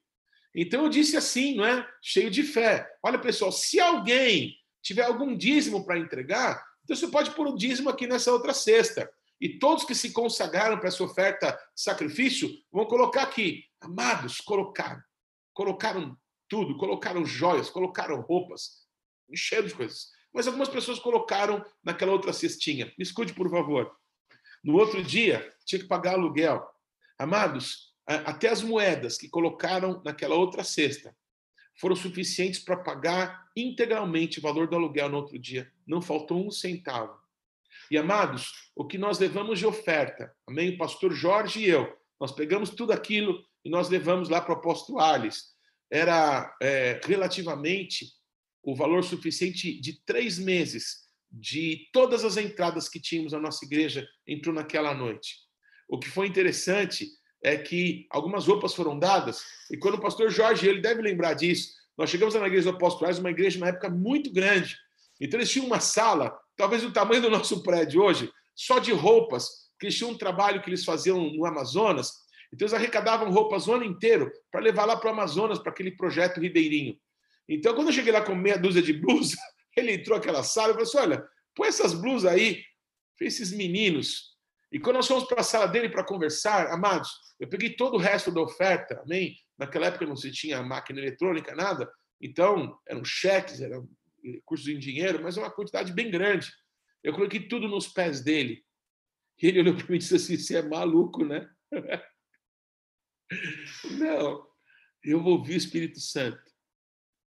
Então 0.54 0.82
eu 0.82 0.90
disse 0.90 1.16
assim, 1.16 1.56
não 1.56 1.64
é? 1.64 1.88
Cheio 2.02 2.30
de 2.30 2.42
fé. 2.42 2.86
Olha, 3.02 3.18
pessoal, 3.18 3.50
se 3.50 3.80
alguém 3.80 4.58
tiver 4.82 5.04
algum 5.04 5.34
dízimo 5.34 5.86
para 5.86 5.98
entregar, 5.98 6.62
então 6.84 6.94
você 6.94 7.08
pode 7.08 7.30
pôr 7.30 7.46
o 7.46 7.56
dízimo 7.56 7.88
aqui 7.88 8.06
nessa 8.06 8.30
outra 8.30 8.52
cesta. 8.52 9.10
E 9.40 9.58
todos 9.58 9.84
que 9.84 9.94
se 9.94 10.12
consagraram 10.12 10.78
para 10.78 10.88
essa 10.88 11.02
oferta 11.02 11.58
sacrifício 11.74 12.50
vão 12.70 12.84
colocar 12.84 13.22
aqui, 13.22 13.64
amados, 13.80 14.40
colocaram. 14.40 15.02
Colocaram 15.54 16.16
tudo, 16.48 16.76
colocaram 16.76 17.24
joias, 17.24 17.70
colocaram 17.70 18.20
roupas, 18.20 18.86
encheram 19.30 19.66
de 19.66 19.74
coisas. 19.74 20.08
Mas 20.32 20.46
algumas 20.46 20.68
pessoas 20.68 20.98
colocaram 20.98 21.64
naquela 21.82 22.12
outra 22.12 22.32
cestinha. 22.32 22.92
Me 22.98 23.02
escute, 23.02 23.32
por 23.32 23.50
favor. 23.50 23.90
No 24.62 24.76
outro 24.76 25.02
dia, 25.02 25.54
tinha 25.64 25.80
que 25.80 25.88
pagar 25.88 26.14
aluguel. 26.14 26.62
Amados, 27.18 27.94
até 28.06 28.48
as 28.48 28.62
moedas 28.62 29.16
que 29.16 29.28
colocaram 29.28 30.02
naquela 30.04 30.34
outra 30.34 30.64
cesta 30.64 31.16
foram 31.78 31.96
suficientes 31.96 32.60
para 32.60 32.76
pagar 32.76 33.48
integralmente 33.56 34.38
o 34.38 34.42
valor 34.42 34.68
do 34.68 34.76
aluguel 34.76 35.08
no 35.08 35.16
outro 35.16 35.38
dia. 35.38 35.72
Não 35.86 36.02
faltou 36.02 36.46
um 36.46 36.50
centavo. 36.50 37.18
E 37.90 37.98
amados, 37.98 38.70
o 38.76 38.86
que 38.86 38.96
nós 38.96 39.18
levamos 39.18 39.58
de 39.58 39.66
oferta, 39.66 40.32
amém? 40.46 40.70
O 40.70 40.78
pastor 40.78 41.12
Jorge 41.12 41.60
e 41.60 41.68
eu, 41.68 41.92
nós 42.20 42.30
pegamos 42.30 42.70
tudo 42.70 42.92
aquilo 42.92 43.44
e 43.64 43.68
nós 43.68 43.88
levamos 43.88 44.28
lá 44.28 44.40
para 44.40 44.54
o 44.54 44.58
apóstolo 44.58 45.00
Alice. 45.00 45.46
Era 45.90 46.56
é, 46.62 47.00
relativamente 47.04 48.06
o 48.62 48.76
valor 48.76 49.02
suficiente 49.02 49.80
de 49.80 50.04
três 50.04 50.38
meses 50.38 51.08
de 51.32 51.88
todas 51.92 52.24
as 52.24 52.36
entradas 52.36 52.88
que 52.88 53.00
tínhamos 53.00 53.32
na 53.32 53.40
nossa 53.40 53.64
igreja 53.64 54.06
entrou 54.24 54.54
naquela 54.54 54.94
noite. 54.94 55.36
O 55.88 55.98
que 55.98 56.08
foi 56.08 56.28
interessante 56.28 57.08
é 57.42 57.56
que 57.56 58.06
algumas 58.10 58.46
roupas 58.46 58.72
foram 58.72 58.96
dadas 58.96 59.42
e 59.68 59.76
quando 59.76 59.94
o 59.94 60.00
pastor 60.00 60.30
Jorge, 60.30 60.68
ele 60.68 60.80
deve 60.80 61.02
lembrar 61.02 61.34
disso, 61.34 61.72
nós 61.98 62.08
chegamos 62.08 62.34
na 62.34 62.46
igreja 62.46 62.70
do 62.70 62.76
apóstolo 62.76 63.10
uma 63.18 63.30
igreja 63.30 63.58
na 63.58 63.68
época 63.68 63.90
muito 63.90 64.32
grande. 64.32 64.76
Então 65.20 65.38
eles 65.38 65.50
tinham 65.50 65.66
uma 65.66 65.80
sala 65.80 66.38
talvez 66.60 66.84
o 66.84 66.92
tamanho 66.92 67.22
do 67.22 67.30
nosso 67.30 67.62
prédio 67.62 68.02
hoje, 68.02 68.30
só 68.54 68.78
de 68.78 68.92
roupas, 68.92 69.48
que 69.78 69.86
eles 69.86 69.96
tinham 69.96 70.10
um 70.10 70.18
trabalho 70.18 70.60
que 70.60 70.68
eles 70.68 70.84
faziam 70.84 71.18
no 71.18 71.46
Amazonas, 71.46 72.12
então 72.52 72.66
eles 72.66 72.74
arrecadavam 72.74 73.30
roupas 73.30 73.66
o 73.66 73.72
ano 73.72 73.84
inteiro 73.84 74.30
para 74.52 74.60
levar 74.60 74.84
lá 74.84 74.94
para 74.94 75.08
o 75.08 75.12
Amazonas, 75.14 75.58
para 75.58 75.72
aquele 75.72 75.92
projeto 75.92 76.38
Ribeirinho. 76.38 76.98
Então, 77.48 77.74
quando 77.74 77.86
eu 77.86 77.94
cheguei 77.94 78.12
lá 78.12 78.20
com 78.20 78.34
meia 78.34 78.58
dúzia 78.58 78.82
de 78.82 78.92
blusas, 78.92 79.38
ele 79.74 79.94
entrou 79.94 80.18
naquela 80.18 80.42
sala 80.42 80.68
e 80.68 80.72
falou 80.74 80.86
assim: 80.86 80.98
olha, 80.98 81.26
põe 81.54 81.68
essas 81.68 81.94
blusas 81.94 82.30
aí, 82.30 82.62
esses 83.18 83.52
meninos. 83.52 84.36
E 84.70 84.78
quando 84.78 84.96
nós 84.96 85.08
fomos 85.08 85.24
para 85.24 85.40
a 85.40 85.44
sala 85.44 85.66
dele 85.66 85.88
para 85.88 86.04
conversar, 86.04 86.66
amados, 86.66 87.10
eu 87.40 87.48
peguei 87.48 87.70
todo 87.70 87.94
o 87.94 87.98
resto 87.98 88.30
da 88.30 88.42
oferta, 88.42 89.00
amém? 89.02 89.34
Naquela 89.58 89.86
época 89.86 90.04
não 90.04 90.14
se 90.14 90.30
tinha 90.30 90.62
máquina 90.62 91.00
eletrônica, 91.00 91.54
nada. 91.54 91.90
Então, 92.20 92.78
eram 92.86 93.02
cheques, 93.02 93.62
eram 93.62 93.88
cursos 94.44 94.68
em 94.68 94.78
dinheiro, 94.78 95.22
mas 95.22 95.36
é 95.36 95.40
uma 95.40 95.50
quantidade 95.50 95.92
bem 95.92 96.10
grande. 96.10 96.52
Eu 97.02 97.14
coloquei 97.14 97.40
tudo 97.48 97.68
nos 97.68 97.88
pés 97.88 98.20
dele. 98.20 98.64
E 99.40 99.46
ele 99.46 99.60
olhou 99.60 99.74
para 99.74 99.86
mim 99.86 99.96
e 99.96 99.98
disse 99.98 100.16
assim: 100.16 100.36
Você 100.36 100.56
é 100.56 100.62
maluco, 100.62 101.24
né? 101.24 101.50
Não, 103.98 104.46
eu 105.02 105.22
vou 105.22 105.38
ouvir 105.38 105.54
o 105.54 105.56
Espírito 105.56 106.00
Santo. 106.00 106.50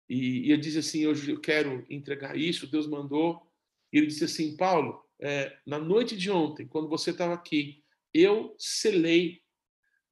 E, 0.08 0.48
e 0.48 0.52
eu 0.52 0.58
disse 0.58 0.80
assim: 0.80 1.06
Hoje 1.06 1.32
eu 1.32 1.40
quero 1.40 1.86
entregar 1.90 2.36
isso, 2.36 2.70
Deus 2.70 2.88
mandou. 2.88 3.48
E 3.94 3.98
ele 3.98 4.08
disse 4.08 4.24
assim: 4.26 4.58
Paulo, 4.58 5.06
é, 5.22 5.58
na 5.66 5.78
noite 5.78 6.18
de 6.18 6.32
ontem, 6.32 6.68
quando 6.68 6.90
você 6.90 7.12
estava 7.12 7.34
aqui, 7.34 7.84
eu 8.14 8.56
selei 8.58 9.44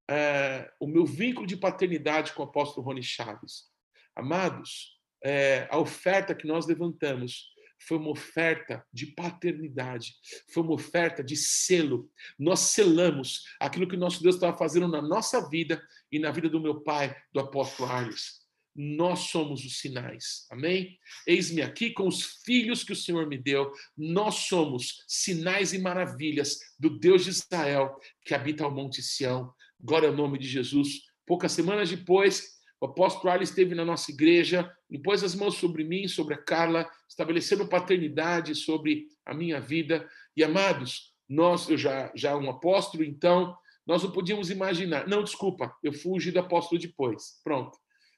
é, 0.09 0.71
o 0.79 0.87
meu 0.87 1.05
vínculo 1.05 1.47
de 1.47 1.57
paternidade 1.57 2.33
com 2.33 2.43
o 2.43 2.45
apóstolo 2.45 2.85
Rony 2.85 3.03
Chaves. 3.03 3.71
Amados, 4.15 4.96
é, 5.23 5.67
a 5.69 5.77
oferta 5.77 6.35
que 6.35 6.47
nós 6.47 6.67
levantamos 6.67 7.55
foi 7.79 7.97
uma 7.97 8.09
oferta 8.09 8.83
de 8.91 9.07
paternidade, 9.07 10.15
foi 10.51 10.63
uma 10.63 10.73
oferta 10.73 11.23
de 11.23 11.35
selo. 11.35 12.09
Nós 12.37 12.59
selamos 12.59 13.43
aquilo 13.59 13.87
que 13.87 13.95
nosso 13.95 14.21
Deus 14.21 14.35
estava 14.35 14.57
fazendo 14.57 14.87
na 14.87 15.01
nossa 15.01 15.47
vida 15.47 15.81
e 16.11 16.19
na 16.19 16.31
vida 16.31 16.49
do 16.49 16.59
meu 16.59 16.81
pai, 16.81 17.15
do 17.33 17.39
apóstolo 17.39 17.89
Arles. 17.89 18.47
Nós 18.75 19.31
somos 19.31 19.65
os 19.65 19.79
sinais, 19.79 20.45
amém? 20.51 20.99
Eis-me 21.25 21.63
aqui 21.63 21.89
com 21.89 22.07
os 22.07 22.41
filhos 22.45 22.83
que 22.83 22.93
o 22.93 22.95
Senhor 22.95 23.27
me 23.27 23.37
deu. 23.37 23.71
Nós 23.97 24.35
somos 24.35 25.03
sinais 25.07 25.73
e 25.73 25.79
maravilhas 25.79 26.59
do 26.79 26.91
Deus 26.99 27.23
de 27.23 27.31
Israel 27.31 27.95
que 28.23 28.35
habita 28.35 28.63
ao 28.63 28.71
Monte 28.71 29.01
Sião. 29.01 29.51
Glória 29.79 30.09
ao 30.09 30.15
nome 30.15 30.37
de 30.37 30.47
Jesus. 30.47 31.01
Poucas 31.25 31.53
semanas 31.53 31.89
depois, 31.89 32.56
o 32.79 32.85
apóstolo 32.85 33.31
Arles 33.31 33.49
esteve 33.49 33.73
na 33.73 33.83
nossa 33.83 34.11
igreja 34.11 34.71
e 34.89 34.99
pôs 34.99 35.23
as 35.23 35.33
mãos 35.33 35.55
sobre 35.55 35.83
mim, 35.83 36.07
sobre 36.07 36.35
a 36.35 36.37
Carla, 36.37 36.89
estabelecendo 37.09 37.67
paternidade 37.67 38.53
sobre 38.53 39.07
a 39.25 39.33
minha 39.33 39.59
vida. 39.59 40.07
E 40.35 40.43
amados, 40.43 41.13
nós, 41.27 41.67
eu 41.69 41.77
já, 41.77 42.11
já 42.15 42.35
um 42.35 42.49
apóstolo, 42.49 43.03
então, 43.03 43.57
Nós 43.85 44.03
não 44.03 44.11
podíamos 44.11 44.49
imaginar. 44.49 45.07
Não, 45.07 45.23
desculpa, 45.23 45.73
eu 45.81 45.93
fui 45.93 46.11
ungido 46.11 46.39
apóstolo 46.39 46.79
depois. 46.79 47.39
Pronto, 47.41 47.77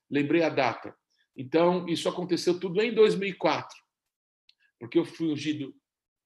lembrei 0.10 0.42
a 0.42 0.50
data. 0.50 0.96
Então, 1.38 1.88
isso 1.88 2.10
aconteceu 2.10 2.60
tudo 2.60 2.82
em 2.82 2.92
2004. 2.92 3.78
Porque 4.80 4.98
eu 4.98 5.06
fui 5.06 5.32
ungido, 5.32 5.74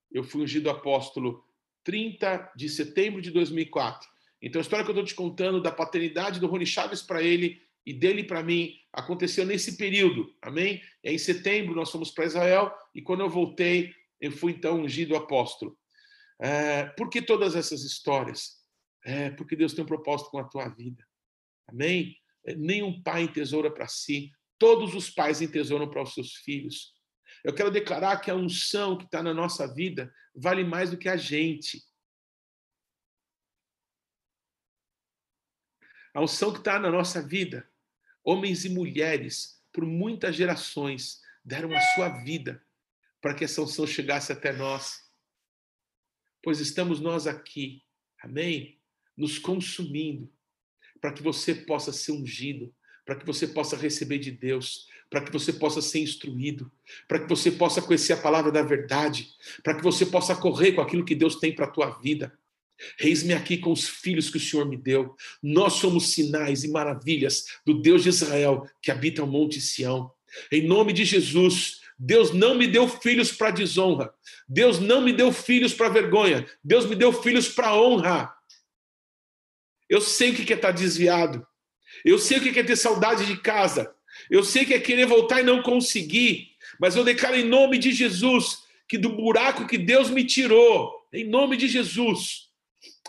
eu 0.10 0.24
fui 0.24 0.44
ungido 0.44 0.70
apóstolo 0.70 1.44
30 1.84 2.54
de 2.56 2.70
setembro 2.70 3.22
de 3.22 3.32
2004. 3.32 4.10
Então, 4.42 4.60
a 4.60 4.64
história 4.64 4.86
que 4.86 4.92
eu 4.92 4.94
estou 4.94 5.06
te 5.06 5.14
contando 5.16 5.62
da 5.62 5.72
paternidade 5.72 6.40
do 6.40 6.48
Rony 6.48 6.66
Chaves 6.66 7.02
para 7.02 7.22
ele 7.22 7.62
e 7.86 7.94
dele 7.94 8.24
para 8.24 8.42
mim 8.42 8.78
aconteceu 8.92 9.46
nesse 9.46 9.76
período, 9.78 10.34
amém? 10.42 10.82
É 11.04 11.12
em 11.12 11.18
setembro 11.18 11.76
nós 11.76 11.92
fomos 11.92 12.12
para 12.12 12.26
Israel 12.26 12.74
e 12.96 13.02
quando 13.02 13.22
eu 13.22 13.30
voltei, 13.30 13.94
eu 14.22 14.32
fui 14.32 14.54
então 14.54 14.82
ungido 14.82 15.16
apóstolo. 15.16 15.78
É, 16.40 16.86
por 16.98 17.10
que 17.10 17.22
todas 17.22 17.56
essas 17.56 17.84
histórias? 17.84 18.62
É 19.04 19.32
porque 19.32 19.56
Deus 19.56 19.74
tem 19.74 19.84
um 19.84 19.88
propósito 19.88 20.30
com 20.30 20.40
a 20.40 20.48
tua 20.48 20.70
vida, 20.70 21.06
amém? 21.68 22.16
É, 22.46 22.56
nenhum 22.56 23.02
pai 23.02 23.32
tesoura 23.32 23.72
para 23.72 23.88
si, 23.88 24.32
todos 24.58 24.96
os 24.96 25.10
pais 25.10 25.42
entesouram 25.42 25.90
para 25.90 26.04
os 26.04 26.14
seus 26.14 26.36
filhos. 26.38 26.94
Eu 27.44 27.54
quero 27.54 27.70
declarar 27.70 28.22
que 28.22 28.32
a 28.32 28.36
unção 28.36 28.98
que 28.98 29.04
está 29.04 29.22
na 29.22 29.34
nossa 29.34 29.72
vida 29.74 30.14
vale 30.34 30.64
mais 30.64 30.92
do 30.92 30.98
que 30.98 31.10
a 31.10 31.18
gente. 31.18 31.84
A 36.14 36.22
unção 36.22 36.54
que 36.54 36.60
está 36.60 36.80
na 36.80 36.90
nossa 36.90 37.22
vida 37.22 37.70
Homens 38.24 38.66
e 38.66 38.70
mulheres, 38.70 39.62
por 39.72 39.86
muitas 39.86 40.36
gerações, 40.36 41.22
deram 41.44 41.76
a 41.76 41.82
sua 41.94 42.10
vida 42.24 42.64
para 43.22 43.34
que 43.34 43.44
essa 43.44 43.62
unção 43.62 43.88
chegasse 43.88 44.32
até 44.32 44.52
nós. 44.52 45.02
Pois 46.42 46.60
estamos 46.60 47.00
nós 47.00 47.26
aqui, 47.26 47.84
amém? 48.22 48.80
Nos 49.16 49.40
consumindo, 49.40 50.32
para 51.00 51.14
que 51.14 51.24
você 51.24 51.56
possa 51.56 51.92
ser 51.94 52.12
ungido, 52.12 52.74
para 53.06 53.16
que 53.16 53.26
você 53.26 53.48
possa 53.48 53.76
receber 53.76 54.20
de 54.20 54.32
Deus, 54.32 54.88
para 55.10 55.22
que 55.22 55.32
você 55.32 55.54
possa 55.54 55.82
ser 55.82 56.00
instruído, 56.00 56.72
para 57.08 57.20
que 57.20 57.30
você 57.30 57.52
possa 57.52 57.82
conhecer 57.82 58.14
a 58.14 58.22
palavra 58.22 58.52
da 58.52 58.62
verdade, 58.62 59.30
para 59.64 59.76
que 59.76 59.84
você 59.84 60.06
possa 60.06 60.36
correr 60.36 60.74
com 60.74 60.82
aquilo 60.82 61.06
que 61.06 61.16
Deus 61.16 61.36
tem 61.36 61.54
para 61.54 61.66
a 61.66 61.72
tua 61.72 61.90
vida. 62.00 62.38
Eis-me 63.00 63.34
aqui 63.34 63.58
com 63.58 63.72
os 63.72 63.88
filhos 63.88 64.30
que 64.30 64.38
o 64.38 64.40
Senhor 64.40 64.66
me 64.66 64.78
deu. 64.78 65.16
Nós 65.42 65.74
somos 65.74 66.10
sinais 66.10 66.64
e 66.64 66.70
maravilhas 66.70 67.46
do 67.66 67.82
Deus 67.82 68.04
de 68.04 68.10
Israel 68.10 68.68
que 68.82 68.92
habita 68.92 69.24
o 69.24 69.28
Monte 69.28 69.62
Sião. 69.62 70.12
Em 70.52 70.66
nome 70.66 70.94
de 70.94 71.06
Jesus, 71.06 71.82
Deus 71.98 72.34
não 72.34 72.56
me 72.56 72.68
deu 72.68 72.88
filhos 72.88 73.32
para 73.32 73.52
desonra. 73.52 74.14
Deus 74.48 74.80
não 74.80 75.02
me 75.02 75.14
deu 75.14 75.32
filhos 75.32 75.74
para 75.74 75.90
vergonha. 75.90 76.46
Deus 76.64 76.86
me 76.86 76.96
deu 76.96 77.14
filhos 77.14 77.48
para 77.48 77.76
honra. 77.76 78.34
Eu 79.90 80.02
sei 80.02 80.32
o 80.32 80.36
que 80.36 80.52
é 80.52 80.56
estar 80.56 80.72
desviado. 80.72 81.46
Eu 82.04 82.18
sei 82.18 82.40
o 82.40 82.42
que 82.42 82.60
é 82.60 82.64
ter 82.64 82.76
saudade 82.76 83.26
de 83.26 83.38
casa. 83.38 83.94
Eu 84.30 84.44
sei 84.44 84.66
que 84.66 84.74
é 84.74 84.80
querer 84.80 85.06
voltar 85.06 85.42
e 85.42 85.44
não 85.44 85.62
conseguir. 85.62 86.50
Mas 86.80 86.96
eu 86.96 87.04
declaro 87.04 87.36
em 87.36 87.46
nome 87.46 87.78
de 87.78 87.92
Jesus 87.92 88.64
que 88.88 88.98
do 88.98 89.10
buraco 89.10 89.68
que 89.68 89.78
Deus 89.78 90.10
me 90.10 90.24
tirou, 90.24 90.94
em 91.12 91.24
nome 91.24 91.58
de 91.58 91.68
Jesus, 91.68 92.50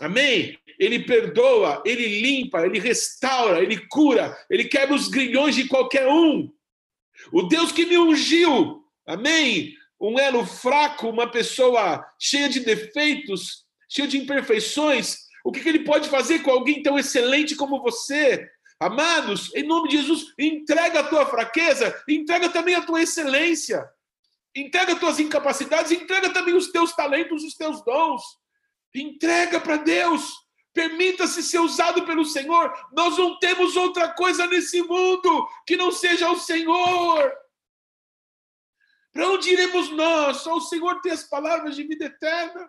Amém? 0.01 0.59
Ele 0.79 1.05
perdoa, 1.05 1.83
ele 1.87 2.21
limpa, 2.21 2.67
ele 2.67 2.79
restaura, 2.79 3.63
ele 3.63 3.87
cura, 3.89 4.37
ele 4.51 4.65
quebra 4.65 4.95
os 4.95 5.09
grilhões 5.09 5.55
de 5.55 5.69
qualquer 5.69 6.09
um. 6.09 6.53
O 7.33 7.43
Deus 7.43 7.71
que 7.71 7.87
me 7.87 7.97
ungiu, 7.97 8.85
amém? 9.07 9.75
Um 10.01 10.19
elo 10.19 10.45
fraco, 10.45 11.09
uma 11.09 11.31
pessoa 11.31 12.05
cheia 12.19 12.49
de 12.49 12.61
defeitos, 12.61 13.65
cheia 13.89 14.09
de 14.09 14.19
imperfeições, 14.19 15.25
o 15.45 15.53
que 15.53 15.67
ele 15.69 15.85
pode 15.85 16.09
fazer 16.09 16.41
com 16.41 16.51
alguém 16.51 16.83
tão 16.83 16.99
excelente 16.99 17.55
como 17.55 17.83
você? 17.83 18.49
Amados, 18.81 19.55
em 19.55 19.63
nome 19.63 19.89
de 19.89 19.99
Jesus, 19.99 20.27
entrega 20.39 21.01
a 21.01 21.05
tua 21.09 21.27
fraqueza, 21.27 22.03
entrega 22.09 22.49
também 22.49 22.75
a 22.75 22.83
tua 22.83 23.03
excelência, 23.03 23.87
entrega 24.55 24.95
as 24.95 24.99
tuas 24.99 25.21
incapacidades, 25.21 25.93
entrega 25.93 26.31
também 26.31 26.55
os 26.55 26.71
teus 26.71 26.93
talentos, 26.93 27.45
os 27.45 27.55
teus 27.55 27.85
dons. 27.85 28.23
Entrega 28.95 29.61
para 29.61 29.77
Deus. 29.77 30.33
Permita-se 30.73 31.43
ser 31.43 31.61
usado 31.61 32.05
pelo 32.05 32.25
Senhor. 32.25 32.73
Nós 32.93 33.17
não 33.17 33.39
temos 33.39 33.77
outra 33.77 34.13
coisa 34.13 34.47
nesse 34.47 34.83
mundo 34.83 35.49
que 35.67 35.77
não 35.77 35.91
seja 35.91 36.31
o 36.31 36.39
Senhor. 36.39 37.33
Para 39.13 39.31
onde 39.31 39.51
iremos 39.51 39.91
nós? 39.91 40.39
Só 40.39 40.57
o 40.57 40.61
Senhor 40.61 41.01
tem 41.01 41.13
as 41.13 41.23
palavras 41.23 41.77
de 41.77 41.85
vida 41.85 42.07
eterna. 42.07 42.69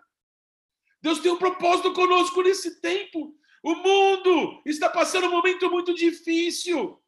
Deus 1.02 1.18
tem 1.18 1.32
um 1.32 1.36
propósito 1.36 1.92
conosco 1.92 2.42
nesse 2.42 2.80
tempo. 2.80 3.36
O 3.62 3.74
mundo 3.74 4.62
está 4.64 4.88
passando 4.88 5.26
um 5.26 5.32
momento 5.32 5.68
muito 5.68 5.92
difícil. 5.92 7.02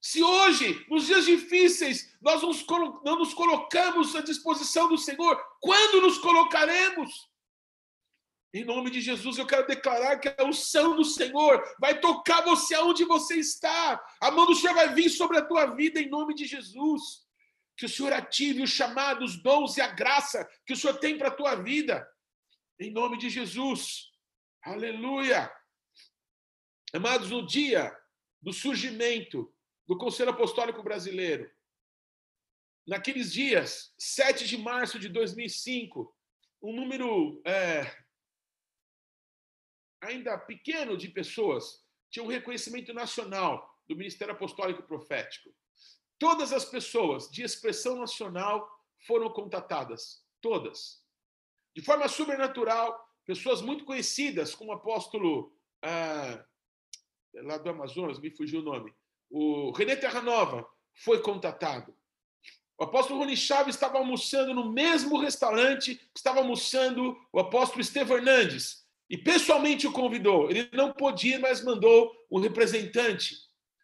Se 0.00 0.22
hoje, 0.22 0.84
nos 0.88 1.06
dias 1.06 1.26
difíceis, 1.26 2.12
nós 2.20 2.42
não 2.42 3.16
nos 3.16 3.34
colocamos 3.34 4.16
à 4.16 4.20
disposição 4.20 4.88
do 4.88 4.98
Senhor, 4.98 5.40
quando 5.60 6.00
nos 6.00 6.18
colocaremos? 6.18 7.29
Em 8.52 8.64
nome 8.64 8.90
de 8.90 9.00
Jesus, 9.00 9.38
eu 9.38 9.46
quero 9.46 9.66
declarar 9.66 10.18
que 10.18 10.28
a 10.28 10.44
unção 10.44 10.96
do 10.96 11.04
Senhor 11.04 11.62
vai 11.78 12.00
tocar 12.00 12.42
você 12.42 12.74
aonde 12.74 13.04
você 13.04 13.36
está. 13.36 14.04
A 14.20 14.30
mão 14.30 14.44
do 14.44 14.56
Senhor 14.56 14.74
vai 14.74 14.92
vir 14.92 15.08
sobre 15.08 15.38
a 15.38 15.44
tua 15.44 15.66
vida 15.66 16.00
em 16.00 16.08
nome 16.08 16.34
de 16.34 16.46
Jesus. 16.46 17.24
Que 17.76 17.86
o 17.86 17.88
Senhor 17.88 18.12
ative 18.12 18.62
os 18.62 18.70
chamados, 18.70 19.36
os 19.36 19.42
dons 19.42 19.76
e 19.76 19.80
a 19.80 19.86
graça 19.86 20.48
que 20.66 20.72
o 20.72 20.76
Senhor 20.76 20.98
tem 20.98 21.16
para 21.16 21.28
a 21.28 21.34
tua 21.34 21.54
vida. 21.54 22.04
Em 22.78 22.90
nome 22.90 23.18
de 23.18 23.30
Jesus. 23.30 24.10
Aleluia. 24.64 25.50
Amados, 26.92 27.30
no 27.30 27.46
dia 27.46 27.96
do 28.42 28.52
surgimento 28.52 29.54
do 29.86 29.96
Conselho 29.96 30.30
Apostólico 30.30 30.82
Brasileiro, 30.82 31.48
naqueles 32.84 33.32
dias, 33.32 33.94
7 33.96 34.46
de 34.46 34.58
março 34.58 34.98
de 34.98 35.08
2005, 35.08 36.12
um 36.60 36.74
número 36.74 37.40
é, 37.46 37.96
ainda 40.00 40.38
pequeno 40.38 40.96
de 40.96 41.08
pessoas 41.08 41.84
tinha 42.10 42.24
um 42.24 42.28
reconhecimento 42.28 42.92
nacional 42.92 43.78
do 43.88 43.96
Ministério 43.96 44.34
Apostólico 44.34 44.82
Profético. 44.82 45.54
Todas 46.18 46.52
as 46.52 46.64
pessoas 46.64 47.30
de 47.30 47.42
expressão 47.42 47.96
nacional 47.96 48.68
foram 49.06 49.30
contatadas, 49.30 50.24
todas. 50.40 51.02
De 51.74 51.82
forma 51.82 52.08
sobrenatural, 52.08 53.08
pessoas 53.24 53.62
muito 53.62 53.84
conhecidas, 53.84 54.54
como 54.54 54.70
o 54.70 54.74
apóstolo 54.74 55.54
ah, 55.82 56.44
lá 57.34 57.58
do 57.58 57.70
Amazonas, 57.70 58.18
me 58.18 58.30
fugiu 58.30 58.60
o 58.60 58.64
nome, 58.64 58.92
o 59.30 59.70
René 59.70 59.96
Terranova 59.96 60.68
foi 60.92 61.22
contatado. 61.22 61.94
O 62.76 62.84
apóstolo 62.84 63.20
Rony 63.20 63.36
Chaves 63.36 63.74
estava 63.74 63.98
almoçando 63.98 64.54
no 64.54 64.72
mesmo 64.72 65.18
restaurante 65.18 65.96
que 65.96 66.18
estava 66.18 66.40
almoçando 66.40 67.16
o 67.32 67.38
apóstolo 67.38 67.80
Estevão 67.80 68.16
Hernandes, 68.16 68.79
e 69.10 69.18
pessoalmente 69.18 69.88
o 69.88 69.92
convidou. 69.92 70.48
Ele 70.48 70.68
não 70.72 70.92
podia, 70.92 71.38
mas 71.40 71.64
mandou 71.64 72.12
um 72.30 72.38
representante. 72.38 73.34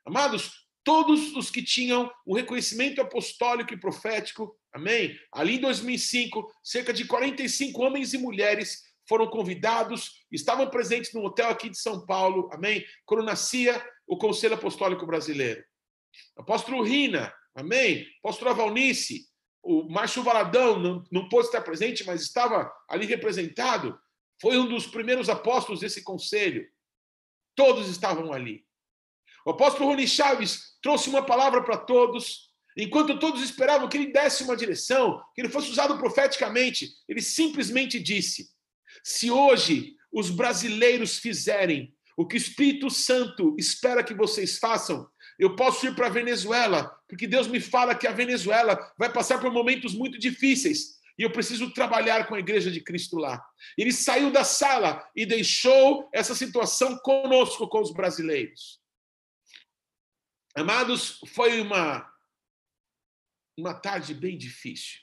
Amados, 0.04 0.64
todos 0.84 1.34
os 1.34 1.50
que 1.50 1.60
tinham 1.60 2.08
o 2.24 2.36
reconhecimento 2.36 3.00
apostólico 3.00 3.74
e 3.74 3.80
profético, 3.80 4.56
amém? 4.72 5.18
Ali 5.32 5.56
em 5.56 5.60
2005, 5.60 6.48
cerca 6.62 6.92
de 6.92 7.04
45 7.04 7.82
homens 7.82 8.14
e 8.14 8.18
mulheres 8.18 8.84
foram 9.08 9.26
convidados, 9.26 10.24
estavam 10.30 10.70
presentes 10.70 11.12
no 11.12 11.24
hotel 11.24 11.48
aqui 11.48 11.68
de 11.68 11.78
São 11.78 12.06
Paulo, 12.06 12.48
amém? 12.52 12.84
Quando 13.04 13.24
nascia 13.24 13.84
o 14.06 14.16
Conselho 14.16 14.54
Apostólico 14.54 15.06
Brasileiro. 15.06 15.64
Apóstolo 16.36 16.82
Rina, 16.84 17.34
amém? 17.52 18.06
Apóstolo 18.20 18.52
Avalnice, 18.52 19.26
o 19.60 19.88
Márcio 19.88 20.22
Valadão 20.22 20.78
não, 20.78 21.04
não 21.10 21.28
pôde 21.28 21.46
estar 21.46 21.62
presente, 21.62 22.04
mas 22.06 22.22
estava 22.22 22.72
ali 22.88 23.06
representado. 23.06 23.98
Foi 24.40 24.58
um 24.58 24.68
dos 24.68 24.86
primeiros 24.86 25.28
apóstolos 25.28 25.80
desse 25.80 26.02
conselho. 26.02 26.66
Todos 27.54 27.88
estavam 27.88 28.32
ali. 28.32 28.64
O 29.44 29.50
apóstolo 29.50 29.90
Rony 29.90 30.06
Chaves 30.06 30.76
trouxe 30.82 31.08
uma 31.08 31.24
palavra 31.24 31.62
para 31.62 31.76
todos. 31.76 32.52
Enquanto 32.76 33.18
todos 33.18 33.42
esperavam 33.42 33.88
que 33.88 33.96
ele 33.96 34.12
desse 34.12 34.42
uma 34.42 34.56
direção, 34.56 35.22
que 35.34 35.40
ele 35.40 35.48
fosse 35.48 35.70
usado 35.70 35.96
profeticamente, 35.96 36.90
ele 37.08 37.22
simplesmente 37.22 37.98
disse: 37.98 38.50
Se 39.02 39.30
hoje 39.30 39.94
os 40.12 40.30
brasileiros 40.30 41.18
fizerem 41.18 41.94
o 42.16 42.26
que 42.26 42.34
o 42.34 42.38
Espírito 42.38 42.90
Santo 42.90 43.54
espera 43.58 44.02
que 44.04 44.14
vocês 44.14 44.58
façam, 44.58 45.08
eu 45.38 45.54
posso 45.54 45.86
ir 45.86 45.94
para 45.94 46.06
a 46.06 46.10
Venezuela, 46.10 46.90
porque 47.08 47.26
Deus 47.26 47.46
me 47.46 47.60
fala 47.60 47.94
que 47.94 48.06
a 48.06 48.12
Venezuela 48.12 48.78
vai 48.98 49.12
passar 49.12 49.38
por 49.38 49.52
momentos 49.52 49.94
muito 49.94 50.18
difíceis 50.18 50.95
e 51.18 51.22
eu 51.22 51.32
preciso 51.32 51.72
trabalhar 51.72 52.26
com 52.26 52.34
a 52.34 52.38
igreja 52.38 52.70
de 52.70 52.80
Cristo 52.80 53.16
lá. 53.16 53.44
Ele 53.76 53.92
saiu 53.92 54.30
da 54.30 54.44
sala 54.44 55.08
e 55.14 55.24
deixou 55.24 56.08
essa 56.12 56.34
situação 56.34 56.98
conosco, 56.98 57.68
com 57.68 57.80
os 57.80 57.92
brasileiros. 57.92 58.80
Amados, 60.54 61.20
foi 61.28 61.60
uma, 61.60 62.10
uma 63.56 63.74
tarde 63.74 64.14
bem 64.14 64.36
difícil. 64.36 65.00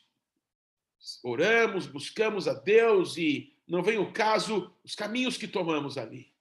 Oramos, 1.24 1.86
buscamos 1.86 2.48
a 2.48 2.54
Deus 2.54 3.18
e 3.18 3.56
não 3.68 3.84
vem 3.84 3.98
o 3.98 4.14
caso 4.14 4.76
os 4.84 4.96
caminhos 4.96 5.38
que 5.38 5.48
tomamos 5.48 5.98
ali. 5.98 6.34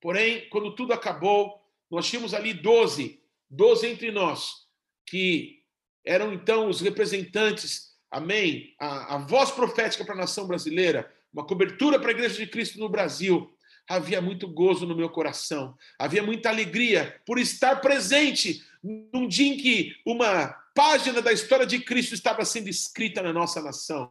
Porém, 0.00 0.48
quando 0.50 0.74
tudo 0.74 0.92
acabou, 0.92 1.60
nós 1.90 2.08
tínhamos 2.08 2.34
ali 2.34 2.52
12, 2.52 3.22
12 3.50 3.86
entre 3.86 4.10
nós, 4.10 4.68
que 5.06 5.64
eram 6.04 6.32
então 6.32 6.68
os 6.68 6.80
representantes, 6.80 7.87
amém, 8.10 8.74
a, 8.78 9.16
a 9.16 9.18
voz 9.18 9.50
profética 9.50 10.04
para 10.04 10.14
a 10.14 10.18
nação 10.18 10.46
brasileira, 10.46 11.12
uma 11.32 11.44
cobertura 11.44 11.98
para 11.98 12.08
a 12.08 12.12
Igreja 12.12 12.36
de 12.36 12.46
Cristo 12.46 12.78
no 12.78 12.88
Brasil. 12.88 13.52
Havia 13.88 14.20
muito 14.20 14.46
gozo 14.46 14.86
no 14.86 14.94
meu 14.94 15.08
coração, 15.08 15.76
havia 15.98 16.22
muita 16.22 16.50
alegria 16.50 17.20
por 17.24 17.38
estar 17.38 17.76
presente 17.76 18.62
num 18.82 19.26
dia 19.26 19.54
em 19.54 19.56
que 19.56 19.96
uma 20.04 20.48
página 20.74 21.22
da 21.22 21.32
história 21.32 21.66
de 21.66 21.80
Cristo 21.80 22.14
estava 22.14 22.44
sendo 22.44 22.68
escrita 22.68 23.22
na 23.22 23.32
nossa 23.32 23.62
nação. 23.62 24.10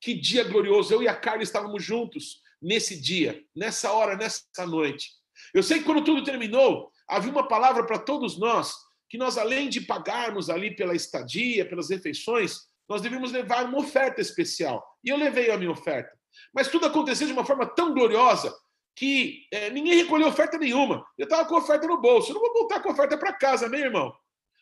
Que 0.00 0.14
dia 0.14 0.44
glorioso! 0.44 0.92
Eu 0.92 1.02
e 1.02 1.08
a 1.08 1.14
Carla 1.14 1.42
estávamos 1.42 1.82
juntos 1.82 2.42
nesse 2.60 3.00
dia, 3.00 3.42
nessa 3.54 3.92
hora, 3.92 4.16
nessa 4.16 4.66
noite. 4.66 5.10
Eu 5.52 5.62
sei 5.62 5.78
que 5.78 5.84
quando 5.84 6.04
tudo 6.04 6.24
terminou, 6.24 6.90
havia 7.08 7.30
uma 7.30 7.48
palavra 7.48 7.84
para 7.84 7.98
todos 7.98 8.38
nós, 8.38 8.74
que 9.08 9.18
nós, 9.18 9.36
além 9.36 9.68
de 9.68 9.80
pagarmos 9.80 10.48
ali 10.48 10.74
pela 10.74 10.94
estadia, 10.94 11.66
pelas 11.66 11.90
refeições, 11.90 12.68
nós 12.88 13.02
devíamos 13.02 13.32
levar 13.32 13.64
uma 13.64 13.78
oferta 13.78 14.20
especial. 14.20 14.84
E 15.02 15.08
eu 15.08 15.16
levei 15.16 15.50
a 15.50 15.56
minha 15.56 15.70
oferta. 15.70 16.10
Mas 16.52 16.68
tudo 16.68 16.86
aconteceu 16.86 17.26
de 17.26 17.32
uma 17.32 17.44
forma 17.44 17.66
tão 17.66 17.92
gloriosa 17.92 18.54
que 18.94 19.46
é, 19.50 19.70
ninguém 19.70 19.94
recolheu 19.94 20.28
oferta 20.28 20.58
nenhuma. 20.58 21.04
Eu 21.18 21.24
estava 21.24 21.48
com 21.48 21.56
oferta 21.56 21.86
no 21.86 22.00
bolso. 22.00 22.30
Eu 22.30 22.34
não 22.34 22.42
vou 22.42 22.52
voltar 22.52 22.80
com 22.80 22.90
oferta 22.90 23.18
para 23.18 23.32
casa, 23.32 23.68
meu 23.68 23.80
irmão. 23.80 24.14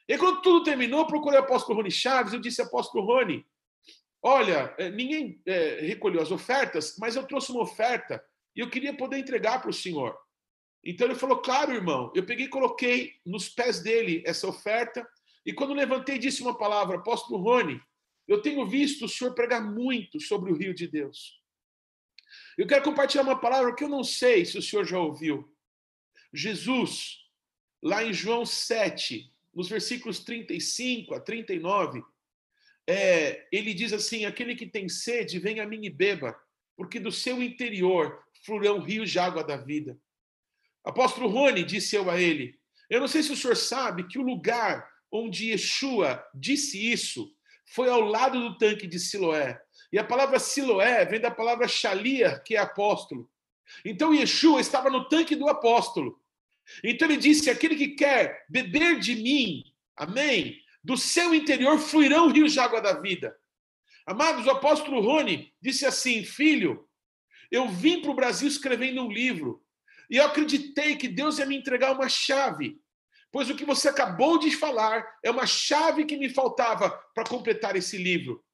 E 0.08 0.16
quando 0.18 0.42
tudo 0.42 0.64
terminou, 0.64 1.06
procurei 1.06 1.38
o 1.38 1.42
apóstolo 1.42 1.76
Rony 1.76 1.90
Chaves. 1.90 2.32
Eu 2.32 2.40
disse, 2.40 2.62
apóstolo 2.62 3.04
Rony, 3.04 3.46
olha, 4.22 4.74
é, 4.78 4.90
ninguém 4.90 5.40
é, 5.46 5.80
recolheu 5.82 6.22
as 6.22 6.30
ofertas, 6.30 6.96
mas 6.98 7.16
eu 7.16 7.26
trouxe 7.26 7.52
uma 7.52 7.62
oferta 7.62 8.22
e 8.54 8.60
eu 8.60 8.70
queria 8.70 8.96
poder 8.96 9.18
entregar 9.18 9.60
para 9.60 9.70
o 9.70 9.74
senhor. 9.74 10.16
Então 10.84 11.06
ele 11.06 11.14
falou: 11.14 11.38
Claro, 11.38 11.72
irmão. 11.72 12.10
Eu 12.14 12.24
peguei 12.24 12.46
e 12.46 12.50
coloquei 12.50 13.12
nos 13.24 13.48
pés 13.48 13.80
dele 13.80 14.22
essa 14.26 14.48
oferta. 14.48 15.06
E 15.46 15.52
quando 15.52 15.74
levantei, 15.74 16.18
disse 16.18 16.42
uma 16.42 16.56
palavra: 16.56 16.96
Apóstolo 16.96 17.42
Rony, 17.42 17.80
eu 18.26 18.40
tenho 18.40 18.66
visto 18.66 19.04
o 19.04 19.08
senhor 19.08 19.34
pregar 19.34 19.62
muito 19.62 20.20
sobre 20.20 20.52
o 20.52 20.56
rio 20.56 20.74
de 20.74 20.86
Deus. 20.86 21.40
Eu 22.56 22.66
quero 22.66 22.84
compartilhar 22.84 23.24
uma 23.24 23.40
palavra 23.40 23.74
que 23.74 23.84
eu 23.84 23.88
não 23.88 24.04
sei 24.04 24.44
se 24.44 24.58
o 24.58 24.62
senhor 24.62 24.84
já 24.84 24.98
ouviu. 24.98 25.52
Jesus, 26.32 27.18
lá 27.82 28.04
em 28.04 28.12
João 28.12 28.46
7, 28.46 29.30
nos 29.54 29.68
versículos 29.68 30.20
35 30.20 31.14
a 31.14 31.20
39, 31.20 32.02
é, 32.86 33.46
ele 33.52 33.74
diz 33.74 33.92
assim: 33.92 34.24
Aquele 34.24 34.54
que 34.54 34.66
tem 34.66 34.88
sede, 34.88 35.38
venha 35.38 35.62
a 35.62 35.66
mim 35.66 35.84
e 35.84 35.90
beba, 35.90 36.38
porque 36.76 36.98
do 36.98 37.12
seu 37.12 37.42
interior 37.42 38.22
fluirão 38.44 38.80
rios 38.80 39.10
de 39.10 39.18
água 39.18 39.44
da 39.44 39.56
vida. 39.56 39.98
Apóstolo 40.84 41.28
Rony, 41.28 41.62
disse 41.62 41.94
eu 41.94 42.10
a 42.10 42.20
ele, 42.20 42.58
eu 42.90 43.00
não 43.00 43.06
sei 43.06 43.22
se 43.22 43.32
o 43.32 43.36
senhor 43.36 43.56
sabe 43.56 44.08
que 44.08 44.18
o 44.18 44.22
lugar 44.22 44.90
onde 45.10 45.50
Yeshua 45.50 46.24
disse 46.34 46.90
isso 46.90 47.32
foi 47.74 47.88
ao 47.88 48.00
lado 48.00 48.38
do 48.38 48.58
tanque 48.58 48.86
de 48.86 48.98
Siloé. 48.98 49.60
E 49.92 49.98
a 49.98 50.04
palavra 50.04 50.38
Siloé 50.38 51.04
vem 51.04 51.20
da 51.20 51.30
palavra 51.30 51.66
Shalia, 51.66 52.38
que 52.44 52.54
é 52.54 52.58
apóstolo. 52.58 53.30
Então 53.84 54.14
Yeshua 54.14 54.60
estava 54.60 54.90
no 54.90 55.08
tanque 55.08 55.34
do 55.34 55.48
apóstolo. 55.48 56.20
Então 56.84 57.08
ele 57.08 57.16
disse: 57.16 57.50
aquele 57.50 57.74
que 57.74 57.88
quer 57.88 58.44
beber 58.48 58.98
de 58.98 59.16
mim, 59.16 59.64
amém, 59.96 60.60
do 60.84 60.96
seu 60.96 61.34
interior 61.34 61.78
fluirão 61.78 62.28
rios 62.28 62.52
de 62.52 62.60
água 62.60 62.80
da 62.80 62.92
vida. 63.00 63.36
Amados, 64.06 64.46
o 64.46 64.50
apóstolo 64.50 65.00
Rony 65.00 65.52
disse 65.60 65.86
assim: 65.86 66.24
Filho, 66.24 66.86
eu 67.50 67.68
vim 67.68 68.02
para 68.02 68.10
o 68.10 68.14
Brasil 68.14 68.48
escrevendo 68.48 69.02
um 69.02 69.10
livro. 69.10 69.64
E 70.10 70.16
eu 70.16 70.26
acreditei 70.26 70.96
que 70.96 71.08
Deus 71.08 71.38
ia 71.38 71.46
me 71.46 71.56
entregar 71.56 71.92
uma 71.92 72.08
chave, 72.08 72.78
pois 73.32 73.48
o 73.48 73.56
que 73.56 73.64
você 73.64 73.88
acabou 73.88 74.38
de 74.38 74.50
falar 74.50 75.04
é 75.24 75.30
uma 75.30 75.46
chave 75.46 76.04
que 76.04 76.18
me 76.18 76.28
faltava 76.28 76.90
para 77.14 77.24
completar 77.24 77.74
esse 77.74 77.96
livro. 77.96 78.44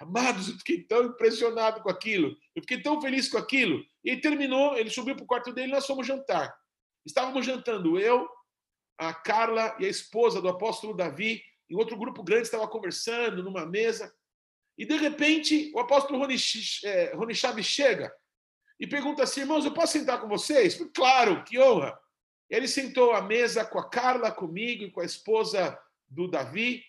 Amados, 0.00 0.48
eu 0.48 0.56
fiquei 0.56 0.82
tão 0.82 1.04
impressionado 1.04 1.82
com 1.82 1.90
aquilo, 1.90 2.36
eu 2.56 2.62
fiquei 2.62 2.82
tão 2.82 3.00
feliz 3.00 3.28
com 3.28 3.38
aquilo. 3.38 3.84
E 4.02 4.10
ele 4.10 4.20
terminou, 4.20 4.76
ele 4.76 4.90
subiu 4.90 5.14
para 5.14 5.24
o 5.24 5.26
quarto 5.26 5.52
dele 5.52 5.68
e 5.68 5.72
nós 5.72 5.86
fomos 5.86 6.06
jantar. 6.06 6.52
Estávamos 7.06 7.44
jantando, 7.44 8.00
eu, 8.00 8.26
a 8.98 9.12
Carla 9.12 9.76
e 9.78 9.84
a 9.84 9.88
esposa 9.88 10.40
do 10.40 10.48
apóstolo 10.48 10.96
Davi, 10.96 11.42
em 11.70 11.76
outro 11.76 11.96
grupo 11.96 12.22
grande, 12.22 12.42
estava 12.42 12.66
conversando 12.66 13.42
numa 13.42 13.66
mesa. 13.66 14.12
E 14.76 14.84
de 14.84 14.96
repente, 14.96 15.70
o 15.74 15.80
apóstolo 15.80 16.18
Rony, 16.18 16.36
eh, 16.84 17.12
Rony 17.14 17.34
Chaves 17.34 17.66
chega 17.66 18.12
e 18.80 18.86
pergunta 18.86 19.22
assim: 19.22 19.42
irmãos, 19.42 19.64
eu 19.64 19.72
posso 19.72 19.92
sentar 19.92 20.20
com 20.20 20.28
vocês? 20.28 20.76
Claro, 20.94 21.44
que 21.44 21.58
honra. 21.58 21.98
Ele 22.54 22.68
sentou 22.68 23.12
à 23.12 23.20
mesa 23.20 23.64
com 23.64 23.78
a 23.78 23.88
Carla, 23.88 24.30
comigo 24.30 24.84
e 24.84 24.90
com 24.90 25.00
a 25.00 25.04
esposa 25.04 25.78
do 26.08 26.28
Davi. 26.28 26.84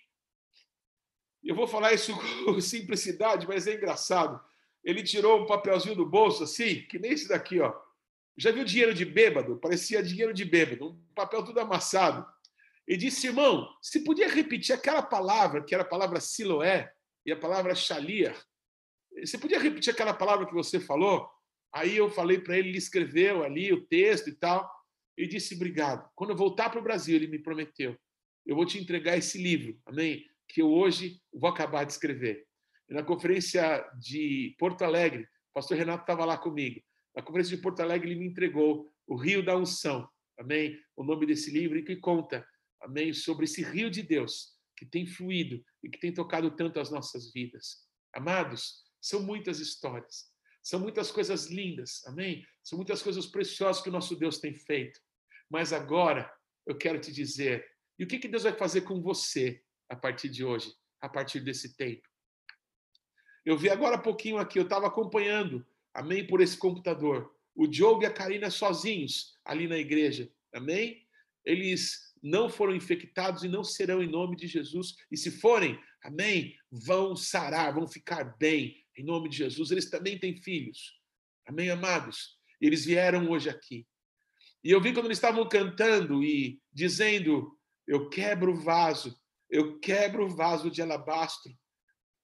Eu 1.43 1.55
vou 1.55 1.67
falar 1.67 1.93
isso 1.93 2.13
com 2.45 2.61
simplicidade, 2.61 3.47
mas 3.47 3.65
é 3.65 3.73
engraçado. 3.73 4.39
Ele 4.83 5.01
tirou 5.01 5.41
um 5.41 5.45
papelzinho 5.47 5.95
do 5.95 6.05
bolso, 6.05 6.43
assim, 6.43 6.81
que 6.83 6.99
nem 6.99 7.13
esse 7.13 7.27
daqui, 7.27 7.59
ó. 7.59 7.73
Já 8.37 8.51
viu 8.51 8.63
dinheiro 8.63 8.93
de 8.93 9.05
bêbado? 9.05 9.57
Parecia 9.57 10.03
dinheiro 10.03 10.33
de 10.33 10.45
bêbado, 10.45 10.89
um 10.89 11.13
papel 11.15 11.43
tudo 11.43 11.59
amassado. 11.59 12.25
E 12.87 12.95
disse, 12.95 13.27
irmão, 13.27 13.67
se 13.81 14.03
podia 14.03 14.29
repetir 14.29 14.75
aquela 14.75 15.01
palavra, 15.01 15.63
que 15.63 15.73
era 15.73 15.83
a 15.83 15.87
palavra 15.87 16.19
Siloé 16.19 16.93
e 17.25 17.31
a 17.31 17.37
palavra 17.37 17.73
Shalia. 17.73 18.35
Você 19.19 19.37
podia 19.37 19.59
repetir 19.59 19.91
aquela 19.91 20.13
palavra 20.13 20.45
que 20.45 20.53
você 20.53 20.79
falou? 20.79 21.27
Aí 21.73 21.97
eu 21.97 22.09
falei 22.09 22.37
para 22.37 22.57
ele, 22.57 22.69
ele 22.69 22.77
escreveu 22.77 23.43
ali 23.43 23.73
o 23.73 23.85
texto 23.85 24.29
e 24.29 24.33
tal, 24.33 24.69
e 25.17 25.27
disse 25.27 25.55
obrigado. 25.55 26.09
Quando 26.15 26.31
eu 26.31 26.35
voltar 26.35 26.69
para 26.69 26.79
o 26.79 26.83
Brasil, 26.83 27.15
ele 27.15 27.27
me 27.27 27.39
prometeu, 27.39 27.97
eu 28.45 28.55
vou 28.55 28.65
te 28.65 28.77
entregar 28.77 29.17
esse 29.17 29.37
livro, 29.41 29.79
amém? 29.85 30.25
Que 30.47 30.61
eu 30.61 30.71
hoje 30.71 31.21
vou 31.33 31.49
acabar 31.49 31.83
de 31.83 31.91
escrever. 31.91 32.45
E 32.89 32.93
na 32.93 33.03
conferência 33.03 33.83
de 33.99 34.55
Porto 34.59 34.83
Alegre, 34.83 35.23
o 35.23 35.53
pastor 35.53 35.77
Renato 35.77 36.03
estava 36.03 36.25
lá 36.25 36.37
comigo. 36.37 36.81
Na 37.15 37.21
conferência 37.21 37.55
de 37.55 37.61
Porto 37.61 37.79
Alegre, 37.79 38.11
ele 38.11 38.19
me 38.19 38.27
entregou 38.27 38.91
o 39.07 39.15
Rio 39.15 39.43
da 39.43 39.57
Unção, 39.57 40.07
amém? 40.37 40.79
O 40.95 41.03
nome 41.03 41.25
desse 41.25 41.49
livro 41.49 41.77
e 41.77 41.83
que 41.83 41.95
conta, 41.95 42.45
amém? 42.81 43.13
Sobre 43.13 43.45
esse 43.45 43.63
rio 43.63 43.89
de 43.89 44.03
Deus 44.03 44.55
que 44.77 44.85
tem 44.85 45.07
fluído 45.07 45.63
e 45.83 45.89
que 45.89 45.99
tem 45.99 46.13
tocado 46.13 46.51
tanto 46.51 46.79
as 46.79 46.91
nossas 46.91 47.31
vidas. 47.31 47.85
Amados, 48.13 48.83
são 49.01 49.23
muitas 49.23 49.59
histórias. 49.59 50.29
São 50.61 50.79
muitas 50.79 51.11
coisas 51.11 51.47
lindas, 51.47 52.03
amém? 52.05 52.45
São 52.63 52.77
muitas 52.77 53.01
coisas 53.01 53.27
preciosas 53.27 53.81
que 53.81 53.89
o 53.89 53.91
nosso 53.91 54.15
Deus 54.15 54.39
tem 54.39 54.53
feito. 54.53 54.99
Mas 55.49 55.73
agora 55.73 56.31
eu 56.65 56.77
quero 56.77 56.99
te 56.99 57.11
dizer, 57.11 57.65
e 57.97 58.03
o 58.03 58.07
que, 58.07 58.19
que 58.19 58.27
Deus 58.27 58.43
vai 58.43 58.53
fazer 58.53 58.81
com 58.81 59.01
você 59.01 59.61
a 59.89 59.95
partir 59.95 60.29
de 60.29 60.43
hoje, 60.43 60.73
a 60.99 61.07
partir 61.07 61.39
desse 61.39 61.75
tempo? 61.75 62.07
Eu 63.45 63.57
vi 63.57 63.69
agora 63.69 63.95
há 63.95 64.01
pouquinho 64.01 64.37
aqui, 64.37 64.57
eu 64.57 64.63
estava 64.63 64.87
acompanhando, 64.87 65.65
amém, 65.93 66.25
por 66.25 66.41
esse 66.41 66.57
computador, 66.57 67.31
o 67.53 67.67
Diogo 67.67 68.03
e 68.03 68.05
a 68.05 68.13
Karina 68.13 68.49
sozinhos 68.49 69.37
ali 69.45 69.67
na 69.67 69.77
igreja, 69.77 70.29
amém? 70.53 71.07
Eles 71.45 72.13
não 72.21 72.49
foram 72.49 72.75
infectados 72.75 73.43
e 73.43 73.47
não 73.47 73.63
serão 73.63 74.01
em 74.01 74.09
nome 74.09 74.35
de 74.35 74.47
Jesus. 74.47 74.95
E 75.11 75.15
se 75.15 75.29
forem, 75.29 75.79
amém, 76.03 76.57
vão 76.71 77.15
sarar, 77.15 77.73
vão 77.73 77.87
ficar 77.87 78.35
bem, 78.39 78.83
em 78.97 79.03
nome 79.03 79.29
de 79.29 79.37
Jesus. 79.37 79.69
Eles 79.69 79.89
também 79.91 80.17
têm 80.17 80.35
filhos. 80.41 80.99
Amém, 81.45 81.69
amados? 81.69 82.39
Eles 82.59 82.83
vieram 82.83 83.29
hoje 83.29 83.47
aqui. 83.47 83.85
E 84.65 84.71
eu 84.71 84.81
vi 84.81 84.91
quando 84.91 85.05
eles 85.05 85.19
estavam 85.19 85.47
cantando 85.47 86.23
e 86.23 86.59
dizendo: 86.73 87.55
Eu 87.85 88.09
quebro 88.09 88.53
o 88.53 88.59
vaso, 88.59 89.15
eu 89.47 89.79
quebro 89.79 90.25
o 90.25 90.35
vaso 90.35 90.71
de 90.71 90.81
alabastro, 90.81 91.55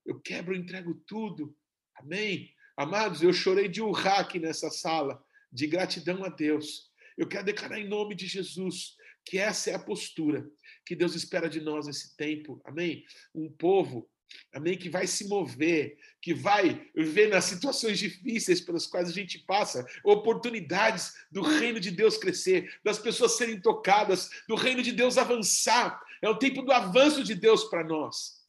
eu 0.03 0.19
quebro, 0.19 0.55
entrego 0.55 0.95
tudo. 1.05 1.55
Amém? 1.95 2.51
Amados, 2.75 3.21
eu 3.21 3.31
chorei 3.31 3.67
de 3.67 3.79
urrar 3.79 4.21
aqui 4.21 4.39
nessa 4.39 4.71
sala, 4.71 5.23
de 5.51 5.67
gratidão 5.67 6.25
a 6.25 6.29
Deus. 6.29 6.91
Eu 7.15 7.27
quero 7.27 7.45
declarar 7.45 7.79
em 7.79 7.87
nome 7.87 8.15
de 8.15 8.25
Jesus 8.25 8.95
que 9.23 9.37
essa 9.37 9.69
é 9.69 9.75
a 9.75 9.79
postura 9.79 10.49
que 10.83 10.95
Deus 10.95 11.13
espera 11.13 11.47
de 11.47 11.61
nós 11.61 11.85
nesse 11.85 12.17
tempo. 12.17 12.59
Amém? 12.65 13.05
Um 13.35 13.51
povo 13.51 14.09
amém? 14.53 14.77
Que 14.77 14.89
vai 14.89 15.07
se 15.07 15.27
mover, 15.27 15.97
que 16.21 16.33
vai 16.33 16.87
ver 16.95 17.29
nas 17.29 17.45
situações 17.45 17.97
difíceis 17.97 18.61
pelas 18.61 18.85
quais 18.85 19.09
a 19.09 19.13
gente 19.13 19.39
passa, 19.39 19.85
oportunidades 20.03 21.13
do 21.31 21.41
reino 21.41 21.79
de 21.79 21.89
Deus 21.89 22.17
crescer, 22.17 22.79
das 22.83 22.99
pessoas 22.99 23.37
serem 23.37 23.59
tocadas, 23.59 24.29
do 24.47 24.55
reino 24.55 24.83
de 24.83 24.91
Deus 24.91 25.17
avançar. 25.17 26.01
É 26.21 26.29
o 26.29 26.37
tempo 26.37 26.61
do 26.61 26.71
avanço 26.71 27.23
de 27.23 27.33
Deus 27.33 27.63
para 27.65 27.83
nós. 27.83 28.41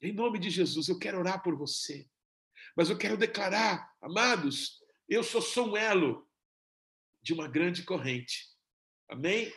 Em 0.00 0.12
nome 0.12 0.38
de 0.38 0.50
Jesus, 0.50 0.88
eu 0.88 0.98
quero 0.98 1.18
orar 1.18 1.42
por 1.42 1.56
você, 1.56 2.06
mas 2.76 2.88
eu 2.88 2.96
quero 2.96 3.16
declarar, 3.16 3.92
amados, 4.00 4.80
eu 5.08 5.22
sou 5.22 5.42
só 5.42 5.64
um 5.64 5.76
elo 5.76 6.26
de 7.22 7.32
uma 7.32 7.48
grande 7.48 7.82
corrente, 7.82 8.46
amém? 9.08 9.52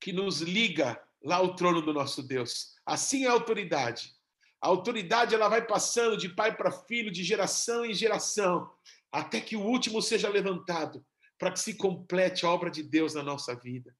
Que 0.00 0.12
nos 0.12 0.40
liga 0.40 1.00
lá 1.22 1.36
ao 1.36 1.54
trono 1.56 1.82
do 1.82 1.92
nosso 1.92 2.22
Deus. 2.22 2.74
Assim 2.86 3.24
é 3.24 3.28
a 3.28 3.32
autoridade 3.32 4.15
a 4.66 4.68
autoridade 4.68 5.32
ela 5.32 5.48
vai 5.48 5.64
passando 5.64 6.16
de 6.16 6.28
pai 6.28 6.56
para 6.56 6.72
filho, 6.72 7.12
de 7.12 7.22
geração 7.22 7.86
em 7.86 7.94
geração, 7.94 8.68
até 9.12 9.40
que 9.40 9.54
o 9.54 9.62
último 9.62 10.02
seja 10.02 10.28
levantado. 10.28 11.06
para 11.38 11.52
que 11.52 11.60
se 11.60 11.74
complete 11.74 12.46
a 12.46 12.50
obra 12.50 12.70
de 12.70 12.82
Deus 12.82 13.12
na 13.14 13.22
nossa 13.22 13.54
vida. 13.54 13.94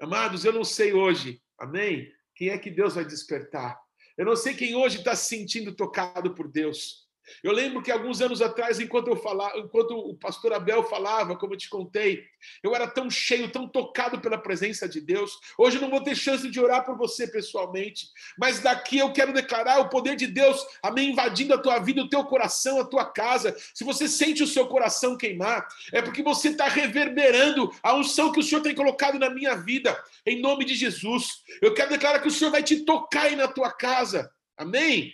Amados, 0.00 0.44
eu 0.44 0.52
não 0.52 0.64
sei 0.64 0.92
hoje, 0.92 1.42
amém? 1.58 2.08
Quem 2.36 2.50
é 2.50 2.56
que 2.56 2.70
Deus 2.70 2.94
vai 2.94 3.04
despertar? 3.04 3.76
Eu 4.16 4.24
não 4.24 4.36
sei 4.36 4.54
quem 4.54 4.76
hoje 4.76 4.98
está 4.98 5.16
se 5.16 5.26
sentindo 5.26 5.74
tocado 5.74 6.34
por 6.36 6.48
Deus. 6.48 7.01
Eu 7.42 7.52
lembro 7.52 7.82
que 7.82 7.90
alguns 7.90 8.20
anos 8.20 8.42
atrás, 8.42 8.80
enquanto 8.80 9.08
eu 9.08 9.16
falava, 9.16 9.58
enquanto 9.58 9.96
o 9.96 10.14
pastor 10.16 10.52
Abel 10.52 10.82
falava, 10.84 11.36
como 11.36 11.54
eu 11.54 11.58
te 11.58 11.68
contei, 11.68 12.24
eu 12.62 12.74
era 12.74 12.86
tão 12.86 13.10
cheio, 13.10 13.50
tão 13.50 13.68
tocado 13.68 14.20
pela 14.20 14.38
presença 14.38 14.88
de 14.88 15.00
Deus. 15.00 15.38
Hoje 15.56 15.76
eu 15.76 15.82
não 15.82 15.90
vou 15.90 16.02
ter 16.02 16.14
chance 16.14 16.48
de 16.48 16.60
orar 16.60 16.84
por 16.84 16.96
você 16.96 17.26
pessoalmente, 17.26 18.06
mas 18.38 18.60
daqui 18.60 18.98
eu 18.98 19.12
quero 19.12 19.32
declarar 19.32 19.80
o 19.80 19.88
poder 19.88 20.16
de 20.16 20.26
Deus, 20.26 20.64
amém, 20.82 21.10
invadindo 21.10 21.54
a 21.54 21.58
tua 21.58 21.78
vida, 21.78 22.02
o 22.02 22.08
teu 22.08 22.24
coração, 22.24 22.80
a 22.80 22.84
tua 22.84 23.04
casa. 23.04 23.56
Se 23.74 23.84
você 23.84 24.08
sente 24.08 24.42
o 24.42 24.46
seu 24.46 24.66
coração 24.66 25.16
queimar, 25.16 25.66
é 25.92 26.02
porque 26.02 26.22
você 26.22 26.48
está 26.48 26.68
reverberando 26.68 27.70
a 27.82 27.94
unção 27.94 28.32
que 28.32 28.40
o 28.40 28.42
Senhor 28.42 28.62
tem 28.62 28.74
colocado 28.74 29.18
na 29.18 29.30
minha 29.30 29.54
vida, 29.54 29.96
em 30.26 30.40
nome 30.40 30.64
de 30.64 30.74
Jesus. 30.74 31.42
Eu 31.60 31.74
quero 31.74 31.90
declarar 31.90 32.20
que 32.20 32.28
o 32.28 32.30
Senhor 32.30 32.50
vai 32.50 32.62
te 32.62 32.84
tocar 32.84 33.22
aí 33.22 33.36
na 33.36 33.48
tua 33.48 33.70
casa. 33.70 34.30
Amém? 34.56 35.12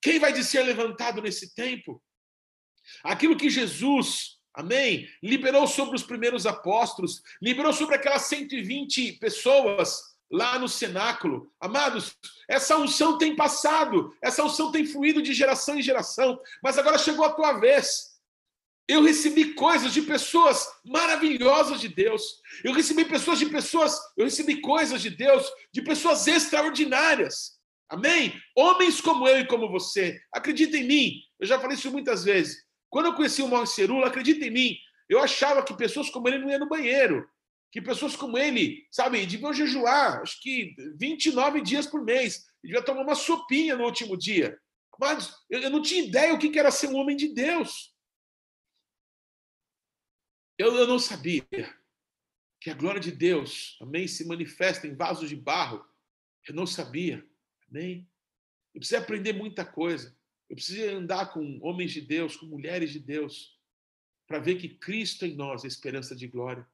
Quem 0.00 0.18
vai 0.18 0.32
de 0.32 0.44
ser 0.44 0.62
levantado 0.62 1.20
nesse 1.20 1.54
tempo? 1.54 2.02
Aquilo 3.04 3.36
que 3.36 3.50
Jesus, 3.50 4.38
amém, 4.54 5.08
liberou 5.22 5.66
sobre 5.66 5.96
os 5.96 6.02
primeiros 6.02 6.46
apóstolos, 6.46 7.22
liberou 7.40 7.72
sobre 7.72 7.94
aquelas 7.94 8.22
120 8.22 9.14
pessoas 9.14 10.10
lá 10.30 10.58
no 10.58 10.68
cenáculo. 10.68 11.52
Amados, 11.60 12.16
essa 12.48 12.76
unção 12.76 13.18
tem 13.18 13.34
passado, 13.34 14.16
essa 14.22 14.44
unção 14.44 14.70
tem 14.70 14.86
fluído 14.86 15.20
de 15.20 15.34
geração 15.34 15.78
em 15.78 15.82
geração, 15.82 16.40
mas 16.62 16.78
agora 16.78 16.98
chegou 16.98 17.24
a 17.24 17.32
tua 17.32 17.54
vez. 17.54 18.10
Eu 18.86 19.02
recebi 19.02 19.54
coisas 19.54 19.92
de 19.92 20.02
pessoas 20.02 20.66
maravilhosas 20.84 21.80
de 21.80 21.88
Deus. 21.88 22.40
Eu 22.64 22.72
recebi 22.72 23.04
pessoas 23.04 23.38
de 23.38 23.46
pessoas, 23.46 23.96
eu 24.16 24.24
recebi 24.24 24.60
coisas 24.60 25.00
de 25.00 25.10
Deus 25.10 25.48
de 25.72 25.80
pessoas 25.82 26.26
extraordinárias. 26.26 27.59
Amém? 27.90 28.40
Homens 28.56 29.00
como 29.00 29.26
eu 29.26 29.40
e 29.40 29.46
como 29.46 29.68
você, 29.68 30.22
acredita 30.32 30.76
em 30.76 30.84
mim. 30.84 31.20
Eu 31.40 31.46
já 31.46 31.58
falei 31.58 31.76
isso 31.76 31.90
muitas 31.90 32.22
vezes. 32.22 32.64
Quando 32.88 33.06
eu 33.06 33.14
conheci 33.14 33.42
o 33.42 33.48
Mauro 33.48 33.66
Cerula, 33.66 34.06
acredita 34.06 34.46
em 34.46 34.50
mim. 34.50 34.76
Eu 35.08 35.18
achava 35.18 35.64
que 35.64 35.76
pessoas 35.76 36.08
como 36.08 36.28
ele 36.28 36.38
não 36.38 36.48
iam 36.48 36.60
no 36.60 36.68
banheiro. 36.68 37.28
Que 37.72 37.82
pessoas 37.82 38.14
como 38.14 38.38
ele, 38.38 38.86
sabe, 38.90 39.26
deviam 39.26 39.52
jejuar, 39.52 40.20
acho 40.22 40.40
que 40.40 40.74
29 40.98 41.60
dias 41.62 41.86
por 41.86 42.04
mês. 42.04 42.46
Devia 42.62 42.82
tomar 42.82 43.02
uma 43.02 43.14
sopinha 43.14 43.76
no 43.76 43.84
último 43.84 44.16
dia. 44.16 44.56
Mas 44.98 45.34
eu 45.48 45.70
não 45.70 45.82
tinha 45.82 46.04
ideia 46.04 46.34
o 46.34 46.38
que 46.38 46.58
era 46.58 46.70
ser 46.70 46.88
um 46.88 46.96
homem 46.96 47.16
de 47.16 47.28
Deus. 47.28 47.92
Eu, 50.58 50.76
eu 50.76 50.86
não 50.86 50.98
sabia 50.98 51.44
que 52.60 52.70
a 52.70 52.74
glória 52.74 53.00
de 53.00 53.10
Deus, 53.10 53.78
amém, 53.80 54.06
se 54.06 54.26
manifesta 54.26 54.86
em 54.86 54.94
vasos 54.94 55.28
de 55.28 55.36
barro. 55.36 55.84
Eu 56.46 56.54
não 56.54 56.66
sabia. 56.66 57.26
Amém? 57.70 58.08
Eu 58.74 58.80
preciso 58.80 59.00
aprender 59.00 59.32
muita 59.32 59.64
coisa. 59.64 60.16
Eu 60.48 60.56
preciso 60.56 60.82
andar 60.90 61.32
com 61.32 61.58
homens 61.62 61.92
de 61.92 62.00
Deus, 62.00 62.36
com 62.36 62.46
mulheres 62.46 62.90
de 62.90 62.98
Deus, 62.98 63.56
para 64.26 64.40
ver 64.40 64.56
que 64.56 64.68
Cristo 64.68 65.24
em 65.24 65.34
nós 65.34 65.64
é 65.64 65.68
esperança 65.68 66.14
de 66.14 66.26
glória. 66.26 66.66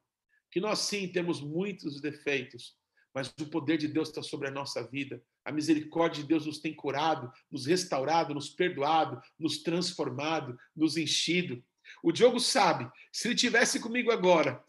Que 0.51 0.59
nós 0.59 0.79
sim 0.79 1.07
temos 1.07 1.41
muitos 1.41 2.01
defeitos, 2.01 2.75
mas 3.13 3.33
o 3.39 3.47
poder 3.47 3.77
de 3.77 3.87
Deus 3.87 4.09
está 4.09 4.23
sobre 4.23 4.47
a 4.47 4.51
nossa 4.51 4.85
vida. 4.87 5.23
A 5.45 5.51
misericórdia 5.51 6.21
de 6.21 6.27
Deus 6.27 6.45
nos 6.45 6.59
tem 6.59 6.73
curado, 6.73 7.31
nos 7.51 7.65
restaurado, 7.65 8.33
nos 8.33 8.49
perdoado, 8.49 9.21
nos 9.37 9.59
transformado, 9.59 10.57
nos 10.75 10.97
enchido. 10.97 11.63
O 12.03 12.11
Diogo 12.11 12.39
sabe, 12.39 12.89
se 13.11 13.27
ele 13.27 13.35
tivesse 13.35 13.79
comigo 13.79 14.11
agora, 14.11 14.63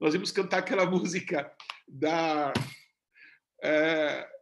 nós 0.00 0.14
íamos 0.14 0.30
cantar 0.30 0.58
aquela 0.58 0.86
música 0.90 1.52
da. 1.86 2.52
É, 3.62 4.37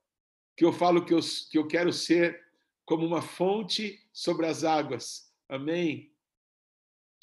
que 0.56 0.64
eu 0.64 0.72
falo 0.72 1.04
que 1.04 1.12
eu, 1.12 1.20
que 1.50 1.58
eu 1.58 1.66
quero 1.66 1.92
ser 1.92 2.42
como 2.84 3.06
uma 3.06 3.20
fonte 3.20 4.00
sobre 4.12 4.46
as 4.46 4.64
águas. 4.64 5.30
Amém? 5.48 6.12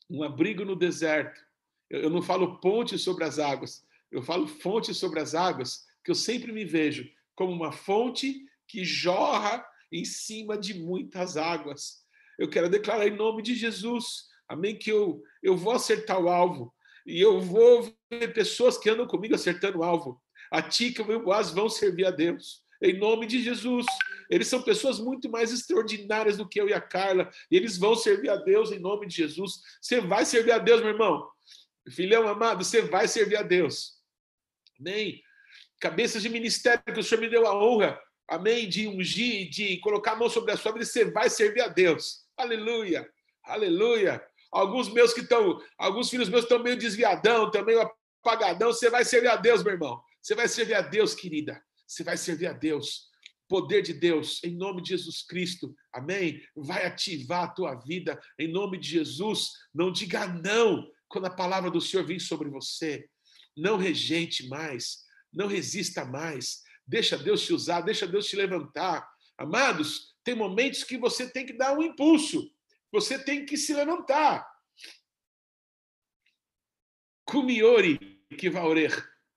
Um 0.10 0.22
abrigo 0.22 0.64
no 0.64 0.76
deserto. 0.76 1.42
Eu, 1.90 2.02
eu 2.02 2.10
não 2.10 2.22
falo 2.22 2.60
ponte 2.60 2.98
sobre 2.98 3.24
as 3.24 3.40
águas, 3.40 3.86
eu 4.12 4.22
falo 4.22 4.48
fonte 4.48 4.94
sobre 4.94 5.20
as 5.20 5.34
águas, 5.34 5.88
que 6.04 6.12
eu 6.12 6.16
sempre 6.16 6.52
me 6.52 6.64
vejo 6.64 7.10
como 7.36 7.52
uma 7.52 7.72
fonte 7.72 8.46
que 8.68 8.86
jorra 8.86 9.66
em 9.92 10.06
cima 10.06 10.58
de 10.58 10.76
muitas 10.76 11.36
águas. 11.36 12.06
Eu 12.38 12.50
quero 12.50 12.70
declarar 12.70 13.08
em 13.08 13.16
nome 13.16 13.42
de 13.42 13.56
Jesus, 13.56 14.28
amém, 14.48 14.78
que 14.78 14.92
eu, 14.92 15.24
eu 15.42 15.58
vou 15.58 15.74
acertar 15.74 16.20
o 16.20 16.30
alvo. 16.30 16.74
E 17.06 17.20
eu 17.20 17.42
vou 17.42 17.94
ver 18.10 18.34
pessoas 18.34 18.78
que 18.78 18.90
andam 18.90 19.08
comigo 19.08 19.36
acertando 19.36 19.80
o 19.80 19.84
alvo. 19.84 20.22
A 20.52 20.62
Tica 20.62 21.02
e 21.02 21.06
o 21.06 21.08
meu 21.08 21.24
Boaz 21.24 21.52
vão 21.52 21.68
servir 21.68 22.06
a 22.06 22.12
Deus 22.12 22.63
em 22.84 23.00
nome 23.00 23.26
de 23.26 23.42
Jesus. 23.42 23.86
Eles 24.30 24.48
são 24.48 24.62
pessoas 24.62 25.00
muito 25.00 25.30
mais 25.30 25.52
extraordinárias 25.52 26.38
do 26.38 26.48
que 26.48 26.60
eu 26.60 26.68
e 26.68 26.74
a 26.74 26.82
Carla, 26.82 27.30
e 27.50 27.56
eles 27.56 27.78
vão 27.78 27.96
servir 27.96 28.30
a 28.30 28.36
Deus 28.36 28.72
em 28.72 28.80
nome 28.80 29.08
de 29.08 29.16
Jesus. 29.16 29.62
Você 29.82 30.02
vai 30.02 30.26
servir 30.26 30.52
a 30.52 30.58
Deus, 30.58 30.82
meu 30.82 30.90
irmão. 30.90 31.28
Filhão 31.90 32.28
amado, 32.28 32.64
você 32.64 32.82
vai 32.82 33.08
servir 33.08 33.38
a 33.38 33.42
Deus. 33.42 33.94
Amém. 34.80 35.22
Cabeças 35.80 36.22
de 36.22 36.30
ministério 36.30 36.84
que 36.84 37.00
o 37.00 37.04
Senhor 37.04 37.22
me 37.22 37.30
deu 37.30 37.48
a 37.48 37.56
honra, 37.56 38.00
amém, 38.28 38.68
de 38.68 38.88
ungir, 38.88 39.50
de 39.50 39.78
colocar 39.78 40.14
a 40.14 40.16
mão 40.16 40.30
sobre 40.30 40.52
a 40.52 40.58
sua 40.58 40.72
vida, 40.72 40.86
você 40.86 41.06
vai 41.06 41.30
servir 41.30 41.62
a 41.62 41.68
Deus. 41.68 42.26
Aleluia. 42.38 43.10
Aleluia. 43.44 44.24
Alguns 44.52 44.88
meus 44.88 45.14
que 45.14 45.22
estão, 45.22 45.60
alguns 45.78 46.10
filhos 46.10 46.30
meus 46.30 46.44
estão 46.44 46.60
meio 46.60 46.78
desviadão, 46.78 47.52
também 47.52 47.78
apagadão, 48.24 48.72
você 48.72 48.90
vai 48.90 49.04
servir 49.04 49.28
a 49.28 49.36
Deus, 49.36 49.64
meu 49.64 49.74
irmão. 49.74 50.02
Você 50.22 50.36
vai 50.36 50.48
servir 50.48 50.76
a 50.76 50.82
Deus, 50.82 51.14
querida. 51.14 51.62
Você 51.88 52.04
vai 52.04 52.18
servir 52.18 52.48
a 52.48 52.54
Deus. 52.54 53.12
Poder 53.48 53.82
de 53.82 53.94
Deus, 53.94 54.44
em 54.44 54.56
nome 54.56 54.82
de 54.82 54.90
Jesus 54.90 55.22
Cristo, 55.22 55.76
amém? 55.94 56.42
Vai 56.56 56.86
ativar 56.86 57.44
a 57.44 57.52
tua 57.52 57.76
vida, 57.76 58.20
em 58.40 58.52
nome 58.52 58.80
de 58.80 58.90
Jesus. 58.90 59.52
Não 59.74 59.92
diga 59.92 60.26
não 60.28 60.90
quando 61.08 61.26
a 61.26 61.36
palavra 61.36 61.70
do 61.70 61.82
Senhor 61.82 62.06
vir 62.06 62.20
sobre 62.20 62.50
você. 62.50 63.08
Não 63.56 63.78
rejeite 63.78 64.48
mais, 64.48 65.04
não 65.32 65.48
resista 65.48 66.04
mais. 66.04 66.64
Deixa 66.88 67.18
Deus 67.18 67.46
te 67.46 67.54
usar, 67.54 67.82
deixa 67.82 68.08
Deus 68.08 68.28
te 68.28 68.36
levantar. 68.36 69.08
Amados, 69.38 70.16
tem 70.24 70.36
momentos 70.36 70.84
que 70.84 70.98
você 70.98 71.30
tem 71.30 71.46
que 71.46 71.54
dar 71.54 71.78
um 71.78 71.84
impulso, 71.84 72.50
você 72.92 73.20
tem 73.20 73.46
que 73.46 73.58
se 73.58 73.74
levantar. 73.74 74.48
Kumiori 77.26 78.00
que 78.38 78.50
vaorer, 78.50 78.92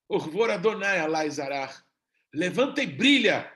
orvor 0.08 0.50
Adonai 0.50 0.98
alaizarar. 0.98 1.85
Levanta 2.36 2.82
e 2.82 2.86
brilha. 2.86 3.50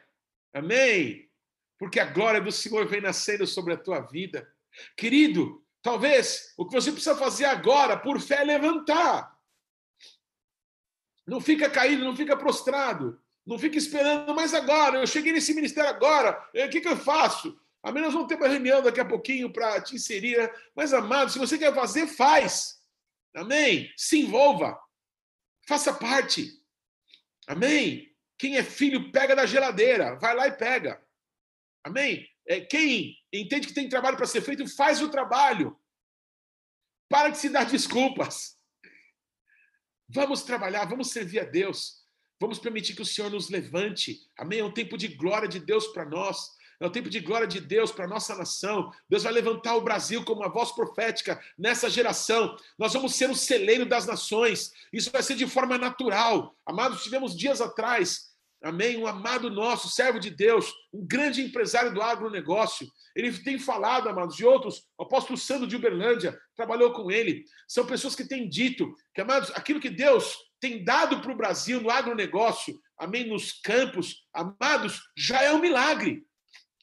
Amém. 0.54 1.30
Porque 1.78 2.00
a 2.00 2.06
glória 2.06 2.40
do 2.40 2.50
Senhor 2.50 2.86
vem 2.88 3.02
nascendo 3.02 3.46
sobre 3.46 3.74
a 3.74 3.76
tua 3.76 4.00
vida. 4.00 4.50
Querido, 4.96 5.62
talvez 5.82 6.54
o 6.56 6.66
que 6.66 6.72
você 6.72 6.90
precisa 6.90 7.14
fazer 7.14 7.44
agora, 7.44 7.94
por 7.94 8.18
fé, 8.18 8.36
é 8.36 8.44
levantar. 8.44 9.38
Não 11.26 11.42
fica 11.42 11.68
caído, 11.68 12.04
não 12.04 12.16
fica 12.16 12.34
prostrado. 12.34 13.20
Não 13.46 13.58
fica 13.58 13.76
esperando, 13.76 14.34
mas 14.34 14.54
agora, 14.54 14.98
eu 14.98 15.06
cheguei 15.06 15.32
nesse 15.32 15.52
ministério 15.52 15.90
agora, 15.90 16.48
o 16.54 16.68
que, 16.68 16.80
que 16.80 16.88
eu 16.88 16.96
faço? 16.96 17.58
Amém, 17.82 18.02
nós 18.02 18.12
vamos 18.12 18.28
ter 18.28 18.36
uma 18.36 18.48
reunião 18.48 18.82
daqui 18.82 19.00
a 19.00 19.04
pouquinho 19.04 19.52
para 19.52 19.80
te 19.80 19.94
inserir. 19.94 20.50
Mas, 20.74 20.92
amado, 20.92 21.30
se 21.30 21.38
você 21.38 21.58
quer 21.58 21.74
fazer, 21.74 22.06
faz. 22.06 22.80
Amém? 23.34 23.92
Se 23.96 24.20
envolva. 24.20 24.78
Faça 25.66 25.92
parte. 25.92 26.50
Amém? 27.46 28.09
Quem 28.40 28.56
é 28.56 28.64
filho, 28.64 29.12
pega 29.12 29.36
da 29.36 29.44
geladeira, 29.44 30.14
vai 30.18 30.34
lá 30.34 30.48
e 30.48 30.52
pega. 30.52 30.98
Amém? 31.84 32.26
É, 32.48 32.58
quem 32.58 33.14
entende 33.30 33.66
que 33.66 33.74
tem 33.74 33.86
trabalho 33.86 34.16
para 34.16 34.24
ser 34.24 34.40
feito, 34.40 34.66
faz 34.66 35.02
o 35.02 35.10
trabalho. 35.10 35.78
Para 37.06 37.28
de 37.28 37.36
se 37.36 37.50
dar 37.50 37.66
desculpas. 37.66 38.56
Vamos 40.08 40.42
trabalhar, 40.42 40.86
vamos 40.86 41.10
servir 41.10 41.40
a 41.40 41.44
Deus. 41.44 42.02
Vamos 42.40 42.58
permitir 42.58 42.94
que 42.94 43.02
o 43.02 43.06
Senhor 43.06 43.30
nos 43.30 43.50
levante. 43.50 44.18
Amém? 44.38 44.60
É 44.60 44.64
um 44.64 44.72
tempo 44.72 44.96
de 44.96 45.08
glória 45.08 45.46
de 45.46 45.60
Deus 45.60 45.88
para 45.88 46.06
nós. 46.06 46.48
É 46.80 46.86
um 46.86 46.90
tempo 46.90 47.10
de 47.10 47.20
glória 47.20 47.46
de 47.46 47.60
Deus 47.60 47.92
para 47.92 48.06
a 48.06 48.08
nossa 48.08 48.34
nação. 48.34 48.90
Deus 49.06 49.24
vai 49.24 49.34
levantar 49.34 49.76
o 49.76 49.82
Brasil 49.82 50.24
como 50.24 50.40
uma 50.40 50.48
voz 50.48 50.72
profética 50.72 51.38
nessa 51.58 51.90
geração. 51.90 52.56
Nós 52.78 52.94
vamos 52.94 53.14
ser 53.14 53.28
o 53.28 53.34
celeiro 53.34 53.84
das 53.84 54.06
nações. 54.06 54.72
Isso 54.90 55.10
vai 55.10 55.22
ser 55.22 55.36
de 55.36 55.46
forma 55.46 55.76
natural. 55.76 56.56
Amados, 56.64 57.02
tivemos 57.02 57.36
dias 57.36 57.60
atrás 57.60 58.29
Amém? 58.62 58.98
Um 58.98 59.06
amado 59.06 59.48
nosso, 59.48 59.88
servo 59.88 60.20
de 60.20 60.28
Deus, 60.28 60.70
um 60.92 61.06
grande 61.06 61.40
empresário 61.40 61.94
do 61.94 62.02
agronegócio. 62.02 62.86
Ele 63.16 63.32
tem 63.42 63.58
falado, 63.58 64.08
amados, 64.08 64.36
de 64.36 64.44
outros. 64.44 64.82
O 64.98 65.02
apóstolo 65.02 65.38
Sandro 65.38 65.66
de 65.66 65.76
Uberlândia 65.76 66.38
trabalhou 66.54 66.92
com 66.92 67.10
ele. 67.10 67.44
São 67.66 67.86
pessoas 67.86 68.14
que 68.14 68.28
têm 68.28 68.48
dito 68.48 68.94
que, 69.14 69.20
amados, 69.22 69.50
aquilo 69.52 69.80
que 69.80 69.88
Deus 69.88 70.36
tem 70.60 70.84
dado 70.84 71.20
para 71.22 71.32
o 71.32 71.36
Brasil 71.36 71.80
no 71.80 71.90
agronegócio, 71.90 72.78
amém, 72.98 73.26
nos 73.26 73.52
campos, 73.52 74.26
amados, 74.34 75.00
já 75.16 75.42
é 75.42 75.52
um 75.52 75.58
milagre. 75.58 76.22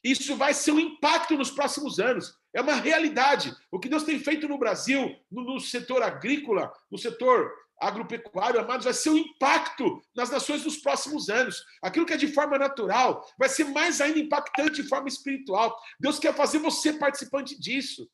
Isso 0.04 0.36
vai 0.36 0.54
ser 0.54 0.72
um 0.72 0.80
impacto 0.80 1.38
nos 1.38 1.52
próximos 1.52 2.00
anos. 2.00 2.34
É 2.56 2.62
uma 2.62 2.74
realidade. 2.74 3.54
O 3.72 3.80
que 3.80 3.90
Deus 3.90 4.04
tem 4.04 4.20
feito 4.20 4.48
no 4.48 4.58
Brasil, 4.58 5.16
no, 5.32 5.44
no 5.44 5.60
setor 5.60 6.02
agrícola, 6.02 6.72
no 6.90 6.98
setor 6.98 7.52
agropecuário, 7.80 8.60
amados, 8.60 8.86
vai 8.86 8.94
ser 8.94 9.10
o 9.10 9.18
impacto 9.18 10.02
nas 10.16 10.30
nações 10.30 10.64
nos 10.66 10.78
próximos 10.78 11.30
anos. 11.30 11.64
Aquilo 11.82 12.06
que 12.06 12.14
é 12.14 12.18
de 12.18 12.28
forma 12.28 12.58
natural 12.58 13.26
vai 13.38 13.50
ser 13.50 13.66
mais 13.66 14.02
ainda 14.02 14.20
impactante 14.20 14.82
de 14.82 14.88
forma 14.88 15.08
espiritual. 15.08 15.78
Deus 16.00 16.20
quer 16.20 16.34
fazer 16.34 16.60
você 16.60 16.94
participante 16.94 17.60
disso. 17.60 18.10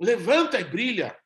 Levanta 0.00 0.60
e 0.60 0.64
brilha. 0.64 1.16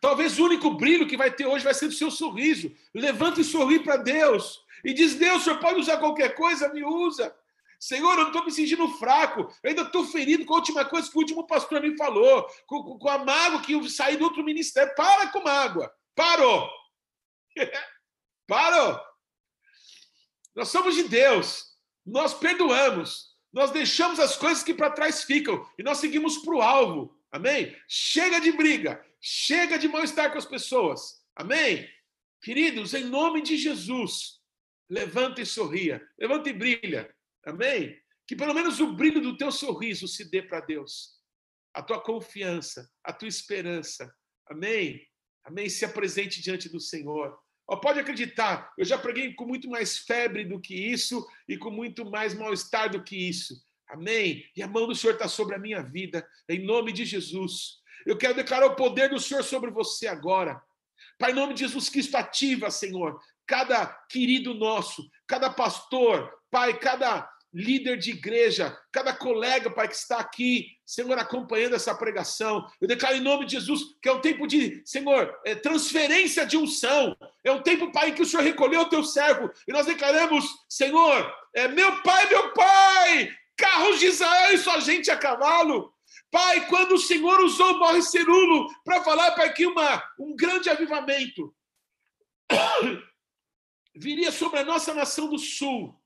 Talvez 0.00 0.38
o 0.38 0.44
único 0.44 0.70
brilho 0.74 1.06
que 1.06 1.16
vai 1.16 1.30
ter 1.30 1.46
hoje 1.46 1.64
vai 1.64 1.74
ser 1.74 1.88
do 1.88 1.94
seu 1.94 2.10
sorriso. 2.10 2.70
Levanta 2.94 3.40
e 3.40 3.44
sorri 3.44 3.82
para 3.82 3.96
Deus. 3.96 4.60
E 4.84 4.92
diz: 4.92 5.14
Deus, 5.14 5.42
o 5.42 5.44
senhor 5.44 5.58
pode 5.58 5.80
usar 5.80 5.96
qualquer 5.96 6.34
coisa, 6.34 6.72
me 6.72 6.84
usa. 6.84 7.34
Senhor, 7.80 8.12
eu 8.12 8.20
não 8.20 8.26
estou 8.28 8.44
me 8.44 8.52
sentindo 8.52 8.88
fraco, 8.90 9.40
eu 9.60 9.70
ainda 9.70 9.82
estou 9.82 10.04
ferido 10.06 10.44
com 10.44 10.54
a 10.54 10.58
última 10.58 10.84
coisa 10.84 11.10
que 11.10 11.16
o 11.16 11.20
último 11.20 11.44
pastor 11.44 11.80
me 11.80 11.96
falou, 11.96 12.46
com, 12.64 12.96
com 12.96 13.08
a 13.08 13.18
mágoa 13.18 13.60
que 13.60 13.72
eu 13.72 13.82
saí 13.88 14.16
do 14.16 14.22
outro 14.22 14.44
ministério. 14.44 14.94
Para 14.94 15.26
com 15.32 15.42
mágoa. 15.42 15.92
Parou! 16.14 16.70
Parou! 18.46 19.00
Nós 20.54 20.68
somos 20.68 20.94
de 20.94 21.04
Deus, 21.04 21.64
nós 22.04 22.34
perdoamos, 22.34 23.36
nós 23.52 23.70
deixamos 23.70 24.20
as 24.20 24.36
coisas 24.36 24.62
que 24.62 24.74
para 24.74 24.90
trás 24.90 25.24
ficam 25.24 25.66
e 25.78 25.82
nós 25.82 25.98
seguimos 25.98 26.38
para 26.38 26.54
o 26.54 26.62
alvo. 26.62 27.18
Amém? 27.30 27.74
Chega 27.88 28.40
de 28.40 28.52
briga, 28.52 29.04
chega 29.20 29.78
de 29.78 29.88
mal-estar 29.88 30.30
com 30.30 30.38
as 30.38 30.44
pessoas. 30.44 31.22
Amém? 31.34 31.88
Queridos, 32.42 32.92
em 32.92 33.04
nome 33.04 33.40
de 33.40 33.56
Jesus, 33.56 34.40
levanta 34.88 35.40
e 35.40 35.46
sorria, 35.46 36.06
levanta 36.18 36.50
e 36.50 36.52
brilha. 36.52 37.14
Amém? 37.46 37.98
Que 38.26 38.36
pelo 38.36 38.52
menos 38.52 38.80
o 38.80 38.92
brilho 38.92 39.20
do 39.20 39.36
teu 39.36 39.50
sorriso 39.50 40.06
se 40.06 40.30
dê 40.30 40.42
para 40.42 40.60
Deus. 40.60 41.18
A 41.72 41.82
tua 41.82 42.02
confiança, 42.02 42.90
a 43.02 43.12
tua 43.12 43.28
esperança. 43.28 44.14
Amém? 44.46 45.00
Amém? 45.44 45.68
Se 45.68 45.84
apresente 45.84 46.40
diante 46.40 46.68
do 46.68 46.80
Senhor. 46.80 47.38
Oh, 47.66 47.78
pode 47.78 48.00
acreditar, 48.00 48.72
eu 48.76 48.84
já 48.84 48.98
preguei 48.98 49.32
com 49.34 49.46
muito 49.46 49.68
mais 49.70 49.98
febre 49.98 50.44
do 50.44 50.60
que 50.60 50.74
isso 50.74 51.26
e 51.48 51.56
com 51.56 51.70
muito 51.70 52.04
mais 52.04 52.34
mal-estar 52.34 52.90
do 52.90 53.02
que 53.02 53.16
isso. 53.16 53.54
Amém? 53.88 54.44
E 54.56 54.62
a 54.62 54.68
mão 54.68 54.86
do 54.86 54.94
Senhor 54.94 55.14
está 55.14 55.28
sobre 55.28 55.54
a 55.54 55.58
minha 55.58 55.82
vida, 55.82 56.26
em 56.48 56.64
nome 56.64 56.92
de 56.92 57.04
Jesus. 57.04 57.78
Eu 58.04 58.16
quero 58.16 58.34
declarar 58.34 58.66
o 58.66 58.76
poder 58.76 59.10
do 59.10 59.20
Senhor 59.20 59.44
sobre 59.44 59.70
você 59.70 60.06
agora. 60.06 60.60
Pai, 61.18 61.30
em 61.30 61.34
nome 61.34 61.54
de 61.54 61.60
Jesus 61.60 61.88
Cristo, 61.88 62.16
ativa, 62.16 62.70
Senhor, 62.70 63.20
cada 63.46 63.86
querido 64.08 64.54
nosso, 64.54 65.08
cada 65.26 65.48
pastor, 65.50 66.32
Pai, 66.50 66.78
cada 66.78 67.30
líder 67.52 67.98
de 67.98 68.10
igreja, 68.10 68.76
cada 68.90 69.12
colega, 69.12 69.70
Pai, 69.70 69.86
que 69.86 69.94
está 69.94 70.18
aqui, 70.18 70.68
Senhor, 70.86 71.18
acompanhando 71.18 71.74
essa 71.74 71.94
pregação. 71.94 72.66
Eu 72.80 72.88
declaro 72.88 73.16
em 73.16 73.20
nome 73.20 73.44
de 73.44 73.52
Jesus 73.52 73.80
que 74.00 74.08
é 74.08 74.12
um 74.12 74.20
tempo 74.20 74.46
de, 74.46 74.82
Senhor, 74.86 75.34
é, 75.44 75.54
transferência 75.54 76.46
de 76.46 76.56
unção. 76.56 77.14
É 77.44 77.52
um 77.52 77.62
tempo, 77.62 77.92
Pai, 77.92 78.12
que 78.12 78.22
o 78.22 78.26
Senhor 78.26 78.42
recolheu 78.42 78.80
o 78.80 78.88
teu 78.88 79.04
servo. 79.04 79.50
E 79.68 79.72
nós 79.72 79.86
declaramos, 79.86 80.46
Senhor, 80.68 81.32
é, 81.54 81.68
meu 81.68 82.02
Pai, 82.02 82.28
meu 82.28 82.52
Pai, 82.54 83.30
carros 83.56 84.00
de 84.00 84.06
Israel 84.06 84.54
e 84.54 84.58
sua 84.58 84.80
gente 84.80 85.10
a 85.10 85.16
cavalo. 85.16 85.92
Pai, 86.30 86.66
quando 86.68 86.92
o 86.92 86.98
Senhor 86.98 87.38
usou 87.40 87.74
o 87.74 87.78
Morre 87.78 88.00
Cerulo 88.00 88.66
para 88.82 89.02
falar, 89.02 89.32
Pai, 89.32 89.52
que 89.52 89.66
uma, 89.66 90.02
um 90.18 90.34
grande 90.34 90.70
avivamento 90.70 91.54
viria 93.94 94.32
sobre 94.32 94.60
a 94.60 94.64
nossa 94.64 94.94
nação 94.94 95.28
do 95.28 95.38
sul 95.38 96.01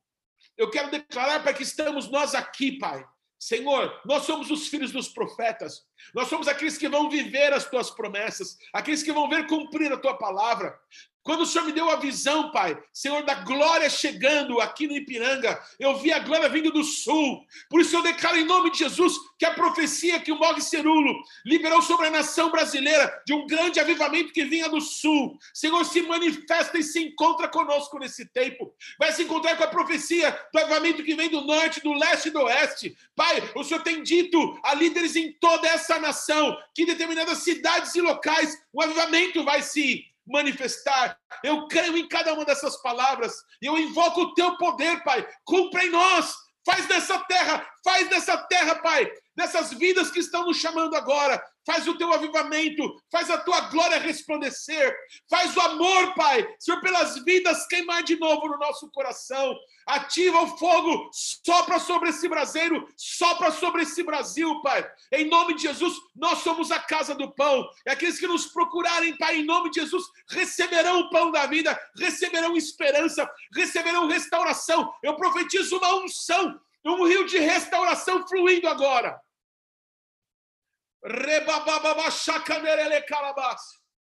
eu 0.57 0.71
quero 0.71 0.91
declarar 0.91 1.43
para 1.43 1.53
que 1.53 1.63
estamos 1.63 2.11
nós 2.11 2.35
aqui, 2.35 2.79
Pai. 2.79 3.05
Senhor, 3.39 4.01
nós 4.05 4.25
somos 4.25 4.51
os 4.51 4.69
filhos 4.69 4.93
dos 4.93 5.09
profetas, 5.09 5.83
nós 6.15 6.29
somos 6.29 6.49
aqueles 6.49 6.79
que 6.79 6.89
vão 6.89 7.11
viver 7.11 7.53
as 7.53 7.69
tuas 7.69 7.91
promessas, 7.91 8.59
aqueles 8.73 9.03
que 9.03 9.13
vão 9.13 9.29
ver 9.29 9.47
cumprir 9.47 9.93
a 9.93 9.97
tua 9.97 10.15
palavra. 10.15 10.79
Quando 11.27 11.41
o 11.41 11.47
Senhor 11.47 11.65
me 11.65 11.73
deu 11.73 11.91
a 11.91 11.97
visão, 11.97 12.53
Pai, 12.53 12.81
Senhor, 12.93 13.25
da 13.25 13.35
glória 13.35 13.91
chegando 13.91 14.61
aqui 14.61 14.87
no 14.87 14.97
Ipiranga, 14.97 15.61
eu 15.77 15.99
vi 15.99 16.13
a 16.13 16.21
glória 16.21 16.49
vindo 16.49 16.71
do 16.71 16.85
sul. 16.85 17.45
Por 17.69 17.81
isso 17.81 17.97
eu 17.97 18.03
declaro 18.03 18.37
em 18.37 18.45
nome 18.45 18.71
de 18.71 18.79
Jesus 18.79 19.13
que 19.37 19.45
a 19.45 19.53
profecia 19.53 20.21
que 20.21 20.31
o 20.31 20.39
Mog 20.39 20.61
Cerulo 20.61 21.13
liberou 21.45 21.83
sobre 21.83 22.07
a 22.07 22.11
nação 22.13 22.49
brasileira 22.53 23.13
de 23.27 23.35
um 23.35 23.45
grande 23.45 23.81
avivamento 23.81 24.33
que 24.33 24.45
vinha 24.45 24.69
do 24.69 24.81
sul, 24.81 25.37
Senhor, 25.53 25.85
se 25.85 26.01
manifesta 26.03 26.79
e 26.79 26.85
se 26.85 27.03
encontra 27.03 27.49
conosco 27.49 27.99
nesse 27.99 28.25
tempo. 28.27 28.73
Vai 28.97 29.11
se 29.13 29.25
encontrar 29.25 29.57
com 29.57 29.65
a 29.65 29.69
profecia 29.69 30.31
do 30.53 30.61
avivamento 30.61 31.03
que 31.03 31.17
vem 31.17 31.29
do 31.29 31.41
norte, 31.41 31.83
do 31.83 31.93
leste 31.93 32.29
e 32.29 32.31
do 32.31 32.43
oeste. 32.43 32.97
Pai, 33.17 33.43
o 33.57 33.65
Senhor 33.65 33.83
tem 33.83 34.01
dito 34.01 34.57
a 34.63 34.75
líderes 34.75 35.17
em 35.17 35.33
toda 35.33 35.67
essa 35.67 35.86
nação 35.99 36.57
que 36.75 36.83
em 36.83 36.87
determinadas 36.87 37.39
cidades 37.39 37.95
e 37.95 38.01
locais 38.01 38.57
o 38.73 38.83
avivamento 38.83 39.45
vai 39.45 39.63
se 39.63 40.05
manifestar. 40.27 41.19
Eu 41.43 41.69
creio 41.69 41.97
em 41.97 42.09
cada 42.09 42.35
uma 42.35 42.45
dessas 42.45 42.77
palavras 42.83 43.33
e 43.63 43.67
eu 43.67 43.79
invoco 43.79 44.23
o 44.23 44.35
teu 44.35 44.57
poder, 44.57 45.03
Pai. 45.05 45.27
Cumpra 45.45 45.85
em 45.85 45.91
nós. 45.91 46.35
Faz 46.65 46.87
dessa 46.87 47.21
terra, 47.21 47.65
faz 47.85 48.09
dessa 48.09 48.37
terra, 48.37 48.75
Pai, 48.77 49.09
dessas 49.37 49.73
vidas 49.73 50.11
que 50.11 50.19
estão 50.19 50.45
nos 50.47 50.57
chamando 50.57 50.97
agora, 50.97 51.41
faz 51.67 51.89
o 51.89 51.99
teu 51.99 52.13
avivamento, 52.13 52.97
faz 53.11 53.29
a 53.29 53.39
tua 53.39 53.63
glória 53.63 53.99
resplandecer, 53.99 54.97
faz 55.29 55.55
o 55.57 55.61
amor, 55.61 56.15
Pai, 56.15 56.47
Senhor, 56.61 56.81
pelas 56.81 57.19
vidas 57.25 57.67
queimar 57.67 58.05
de 58.05 58.17
novo 58.17 58.47
no 58.49 58.57
nosso 58.57 58.89
coração. 58.93 59.55
Ativa 59.85 60.41
o 60.41 60.57
fogo, 60.57 61.11
sopra 61.13 61.81
sobre 61.81 62.11
esse 62.11 62.29
braseiro, 62.29 62.87
sopra 62.97 63.51
sobre 63.51 63.83
esse 63.83 64.03
Brasil, 64.05 64.63
Pai. 64.63 64.89
Em 65.13 65.29
nome 65.29 65.55
de 65.55 65.63
Jesus, 65.63 65.95
nós 66.15 66.39
somos 66.39 66.71
a 66.71 66.79
casa 66.79 67.15
do 67.15 67.33
pão. 67.33 67.69
E 67.85 67.91
aqueles 67.91 68.19
que 68.19 68.27
nos 68.29 68.47
procurarem, 68.47 69.17
Pai, 69.19 69.39
em 69.39 69.45
nome 69.45 69.71
de 69.71 69.81
Jesus, 69.81 70.05
receberão 70.31 71.01
o 71.01 71.11
pão 71.11 71.33
da 71.33 71.47
vida, 71.47 71.79
receberão 71.99 72.57
esperança, 72.57 73.29
receberão 73.53 74.07
restauração. 74.07 74.93
Eu 75.03 75.17
profetizo 75.17 75.79
uma 75.79 75.97
unção, 75.97 76.61
um 76.85 77.05
rio 77.05 77.27
de 77.27 77.39
restauração 77.39 78.27
fluindo 78.29 78.69
agora 78.69 79.21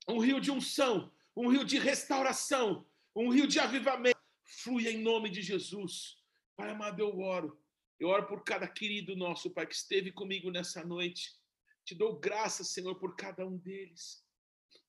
um 0.08 0.20
rio 0.20 0.40
de 0.40 0.50
unção, 0.50 1.12
um 1.36 1.50
rio 1.50 1.66
de 1.66 1.78
restauração, 1.78 2.88
um 3.14 3.30
rio 3.30 3.46
de 3.46 3.60
avivamento. 3.60 4.18
Flui 4.46 4.88
em 4.88 5.02
nome 5.02 5.30
de 5.30 5.42
Jesus. 5.42 6.18
Pai 6.56 6.70
amado, 6.70 7.02
eu 7.02 7.20
oro. 7.20 7.62
Eu 8.00 8.08
oro 8.08 8.26
por 8.26 8.46
cada 8.46 8.70
querido 8.70 9.18
nosso, 9.18 9.52
Pai, 9.52 9.68
que 9.68 9.76
esteve 9.76 10.14
comigo 10.14 10.50
nessa 10.50 10.82
noite. 10.86 11.38
Te 11.84 11.94
dou 11.94 12.18
graças, 12.18 12.70
Senhor, 12.70 12.96
por 12.96 13.18
cada 13.18 13.46
um 13.46 13.58
deles. 13.58 14.26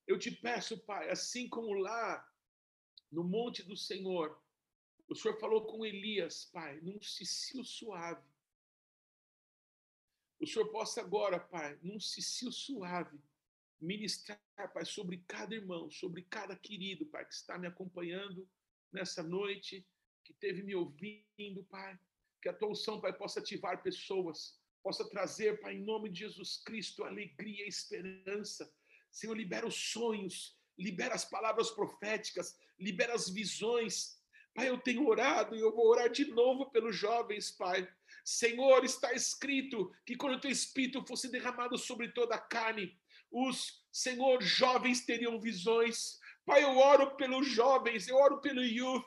Eu 0.07 0.17
te 0.17 0.31
peço, 0.31 0.79
Pai, 0.79 1.11
assim 1.11 1.49
como 1.49 1.73
lá 1.73 2.25
no 3.11 3.25
monte 3.25 3.65
do 3.65 3.77
Senhor, 3.77 4.41
o 5.09 5.17
Senhor 5.17 5.37
falou 5.41 5.67
com 5.67 5.85
Elias, 5.85 6.45
Pai, 6.53 6.79
num 6.81 7.03
cicio 7.03 7.65
suave 7.65 8.34
o 10.41 10.47
Senhor 10.47 10.69
possa 10.69 11.01
agora, 11.01 11.39
Pai, 11.39 11.79
num 11.83 11.99
cicio 12.01 12.51
suave, 12.51 13.19
ministrar, 13.81 14.39
Pai, 14.73 14.85
sobre 14.85 15.25
cada 15.27 15.55
irmão, 15.55 15.91
sobre 15.91 16.23
cada 16.23 16.57
querido, 16.57 17.07
Pai, 17.07 17.25
que 17.25 17.35
está 17.35 17.59
me 17.59 17.67
acompanhando 17.67 18.49
nessa 18.93 19.23
noite, 19.23 19.87
que 20.25 20.33
esteve 20.33 20.63
me 20.63 20.75
ouvindo, 20.75 21.65
Pai. 21.71 21.99
Que 22.43 22.49
a 22.49 22.53
tua 22.53 22.71
unção, 22.71 23.01
Pai, 23.01 23.13
possa 23.13 23.41
ativar 23.41 23.83
pessoas, 23.83 24.59
possa 24.83 25.09
trazer, 25.09 25.61
Pai, 25.61 25.75
em 25.75 25.85
nome 25.85 26.11
de 26.11 26.21
Jesus 26.21 26.63
Cristo, 26.65 27.05
alegria 27.05 27.65
e 27.65 27.69
esperança. 27.69 28.73
Senhor, 29.11 29.35
libera 29.35 29.67
os 29.67 29.75
sonhos, 29.75 30.59
libera 30.77 31.15
as 31.15 31.25
palavras 31.25 31.71
proféticas, 31.71 32.59
libera 32.79 33.15
as 33.15 33.29
visões. 33.29 34.21
Pai, 34.55 34.69
eu 34.69 34.79
tenho 34.79 35.07
orado 35.07 35.57
e 35.57 35.61
eu 35.61 35.75
vou 35.75 35.87
orar 35.89 36.11
de 36.11 36.27
novo 36.27 36.71
pelos 36.71 36.97
jovens, 36.97 37.51
Pai. 37.51 37.89
Senhor, 38.25 38.85
está 38.85 39.13
escrito 39.13 39.93
que 40.07 40.17
quando 40.17 40.37
o 40.37 40.41
teu 40.41 40.51
espírito 40.51 41.05
fosse 41.07 41.31
derramado 41.31 41.77
sobre 41.77 42.09
toda 42.09 42.35
a 42.35 42.41
carne, 42.41 42.99
os, 43.31 43.85
Senhor, 43.93 44.43
jovens 44.43 45.05
teriam 45.05 45.39
visões. 45.39 46.19
Pai, 46.47 46.65
eu 46.65 46.79
oro 46.79 47.17
pelos 47.17 47.47
jovens, 47.47 48.09
eu 48.09 48.17
oro 48.17 48.41
pelo 48.41 48.65
youth, 48.65 49.05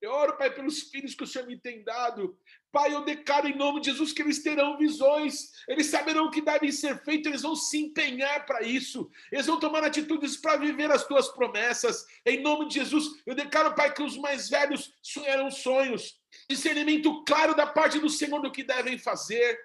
eu 0.00 0.10
oro, 0.12 0.36
Pai, 0.38 0.50
pelos 0.50 0.82
filhos 0.82 1.14
que 1.14 1.24
o 1.24 1.26
Senhor 1.26 1.46
me 1.46 1.58
tem 1.58 1.84
dado. 1.84 2.38
Pai, 2.72 2.94
eu 2.94 3.04
declaro 3.04 3.46
em 3.46 3.56
nome 3.56 3.80
de 3.80 3.90
Jesus 3.90 4.12
que 4.12 4.22
eles 4.22 4.42
terão 4.42 4.78
visões, 4.78 5.50
eles 5.68 5.88
saberão 5.88 6.26
o 6.26 6.30
que 6.30 6.40
deve 6.40 6.72
ser 6.72 7.02
feito, 7.04 7.28
eles 7.28 7.42
vão 7.42 7.54
se 7.54 7.78
empenhar 7.78 8.46
para 8.46 8.62
isso, 8.62 9.10
eles 9.30 9.46
vão 9.46 9.60
tomar 9.60 9.84
atitudes 9.84 10.38
para 10.38 10.56
viver 10.56 10.90
as 10.90 11.06
tuas 11.06 11.28
promessas. 11.28 12.06
Em 12.24 12.40
nome 12.40 12.68
de 12.68 12.74
Jesus, 12.74 13.22
eu 13.26 13.34
declaro, 13.34 13.74
Pai, 13.74 13.92
que 13.92 14.02
os 14.02 14.16
mais 14.16 14.48
velhos 14.48 14.94
sonharão 15.02 15.50
sonhos, 15.50 16.18
discernimento 16.48 17.22
claro 17.24 17.54
da 17.54 17.66
parte 17.66 17.98
do 17.98 18.08
Senhor 18.08 18.40
do 18.40 18.52
que 18.52 18.64
devem 18.64 18.96
fazer. 18.96 19.58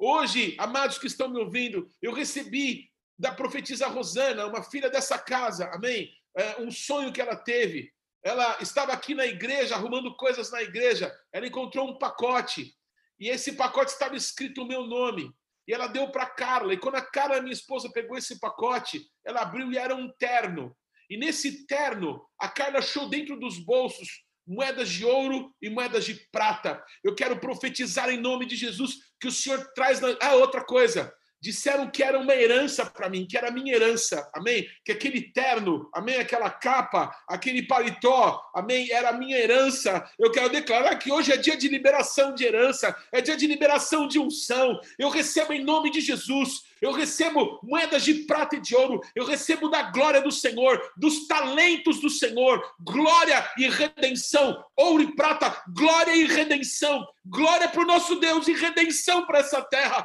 Hoje, 0.00 0.56
amados 0.58 0.98
que 0.98 1.06
estão 1.06 1.28
me 1.28 1.38
ouvindo, 1.38 1.88
eu 2.02 2.12
recebi 2.12 2.90
da 3.18 3.32
profetisa 3.32 3.86
Rosana, 3.86 4.46
uma 4.46 4.62
filha 4.62 4.90
dessa 4.90 5.16
casa, 5.16 5.70
amém? 5.72 6.12
É, 6.36 6.60
um 6.60 6.70
sonho 6.70 7.12
que 7.12 7.20
ela 7.20 7.36
teve 7.36 7.94
ela 8.26 8.58
estava 8.60 8.92
aqui 8.92 9.14
na 9.14 9.24
igreja, 9.24 9.76
arrumando 9.76 10.16
coisas 10.16 10.50
na 10.50 10.60
igreja. 10.60 11.14
Ela 11.32 11.46
encontrou 11.46 11.88
um 11.88 11.96
pacote. 11.96 12.74
E 13.20 13.28
esse 13.28 13.52
pacote 13.52 13.92
estava 13.92 14.16
escrito 14.16 14.62
o 14.62 14.66
meu 14.66 14.84
nome. 14.84 15.30
E 15.68 15.72
ela 15.72 15.86
deu 15.86 16.10
para 16.10 16.26
Carla. 16.26 16.74
E 16.74 16.76
quando 16.76 16.96
a 16.96 17.02
Carla, 17.02 17.40
minha 17.40 17.52
esposa, 17.52 17.88
pegou 17.92 18.18
esse 18.18 18.40
pacote, 18.40 19.08
ela 19.24 19.42
abriu 19.42 19.72
e 19.72 19.78
era 19.78 19.94
um 19.94 20.12
terno. 20.18 20.76
E 21.08 21.16
nesse 21.16 21.68
terno, 21.68 22.20
a 22.36 22.48
Carla 22.48 22.80
achou 22.80 23.08
dentro 23.08 23.38
dos 23.38 23.58
bolsos 23.58 24.24
moedas 24.44 24.88
de 24.88 25.04
ouro 25.04 25.54
e 25.62 25.70
moedas 25.70 26.04
de 26.04 26.14
prata. 26.32 26.84
Eu 27.04 27.14
quero 27.14 27.38
profetizar 27.38 28.10
em 28.10 28.20
nome 28.20 28.44
de 28.44 28.56
Jesus 28.56 28.96
que 29.20 29.28
o 29.28 29.32
Senhor 29.32 29.64
traz. 29.72 30.00
Ah, 30.20 30.34
outra 30.34 30.64
coisa. 30.64 31.14
Disseram 31.40 31.90
que 31.90 32.02
era 32.02 32.18
uma 32.18 32.34
herança 32.34 32.84
para 32.86 33.08
mim, 33.08 33.26
que 33.26 33.36
era 33.36 33.50
minha 33.50 33.74
herança, 33.74 34.28
amém? 34.34 34.66
Que 34.84 34.92
aquele 34.92 35.20
terno, 35.20 35.88
amém? 35.92 36.16
Aquela 36.16 36.50
capa, 36.50 37.14
aquele 37.28 37.62
paletó, 37.66 38.42
amém? 38.54 38.90
Era 38.90 39.12
minha 39.12 39.38
herança. 39.38 40.08
Eu 40.18 40.30
quero 40.30 40.48
declarar 40.48 40.96
que 40.96 41.12
hoje 41.12 41.32
é 41.32 41.36
dia 41.36 41.56
de 41.56 41.68
liberação 41.68 42.34
de 42.34 42.44
herança, 42.44 42.96
é 43.12 43.20
dia 43.20 43.36
de 43.36 43.46
liberação 43.46 44.08
de 44.08 44.18
unção. 44.18 44.80
Eu 44.98 45.08
recebo 45.08 45.52
em 45.52 45.62
nome 45.62 45.90
de 45.90 46.00
Jesus 46.00 46.62
eu 46.80 46.92
recebo 46.92 47.58
moedas 47.62 48.04
de 48.04 48.14
prata 48.24 48.56
e 48.56 48.60
de 48.60 48.74
ouro, 48.74 49.00
eu 49.14 49.24
recebo 49.24 49.68
da 49.68 49.82
glória 49.82 50.20
do 50.20 50.30
Senhor, 50.30 50.80
dos 50.96 51.26
talentos 51.26 52.00
do 52.00 52.10
Senhor, 52.10 52.62
glória 52.80 53.50
e 53.56 53.68
redenção, 53.68 54.64
ouro 54.76 55.02
e 55.02 55.14
prata, 55.14 55.62
glória 55.68 56.14
e 56.14 56.24
redenção, 56.24 57.06
glória 57.24 57.68
para 57.68 57.82
o 57.82 57.86
nosso 57.86 58.16
Deus 58.16 58.46
e 58.48 58.52
redenção 58.52 59.26
para 59.26 59.38
essa 59.38 59.62
terra. 59.62 60.04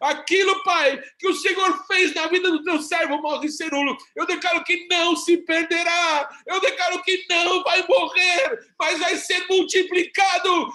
Aquilo, 0.00 0.62
Pai, 0.64 1.00
que 1.18 1.28
o 1.28 1.34
Senhor 1.34 1.86
fez 1.86 2.14
na 2.14 2.26
vida 2.26 2.50
do 2.50 2.62
teu 2.62 2.80
servo 2.82 3.20
Morre 3.22 3.48
Cerulo, 3.48 3.96
eu 4.16 4.26
declaro 4.26 4.64
que 4.64 4.86
não 4.88 5.16
se 5.16 5.38
perderá, 5.38 6.28
eu 6.46 6.60
declaro 6.60 7.02
que 7.02 7.24
não 7.28 7.62
vai 7.62 7.86
morrer, 7.86 8.71
mas 8.82 8.98
vai 8.98 9.16
ser 9.16 9.46
multiplicado. 9.48 10.72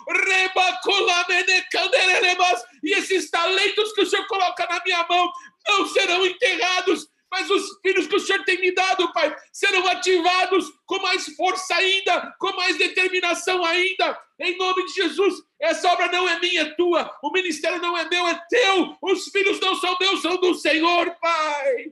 E 2.81 2.93
esses 2.93 3.29
talentos 3.29 3.91
que 3.91 4.01
o 4.01 4.05
Senhor 4.05 4.25
coloca 4.27 4.65
na 4.65 4.81
minha 4.85 5.05
mão 5.09 5.29
não 5.67 5.85
serão 5.87 6.25
enterrados, 6.25 7.05
mas 7.29 7.49
os 7.49 7.65
filhos 7.81 8.07
que 8.07 8.15
o 8.15 8.19
Senhor 8.21 8.45
tem 8.45 8.61
me 8.61 8.73
dado, 8.73 9.11
Pai, 9.11 9.35
serão 9.51 9.85
ativados 9.87 10.71
com 10.85 10.99
mais 10.99 11.25
força 11.35 11.75
ainda, 11.75 12.33
com 12.39 12.55
mais 12.55 12.77
determinação 12.77 13.65
ainda. 13.65 14.17
Em 14.39 14.57
nome 14.57 14.85
de 14.85 14.93
Jesus, 14.93 15.35
essa 15.59 15.91
obra 15.91 16.07
não 16.09 16.29
é 16.29 16.39
minha, 16.39 16.61
é 16.61 16.75
tua. 16.75 17.13
O 17.21 17.29
ministério 17.33 17.81
não 17.81 17.97
é 17.97 18.07
meu, 18.07 18.25
é 18.25 18.41
teu. 18.49 18.95
Os 19.01 19.25
filhos 19.25 19.59
não 19.59 19.75
são 19.75 19.97
meus, 19.99 20.21
são 20.21 20.37
do 20.37 20.53
Senhor, 20.53 21.13
Pai. 21.19 21.91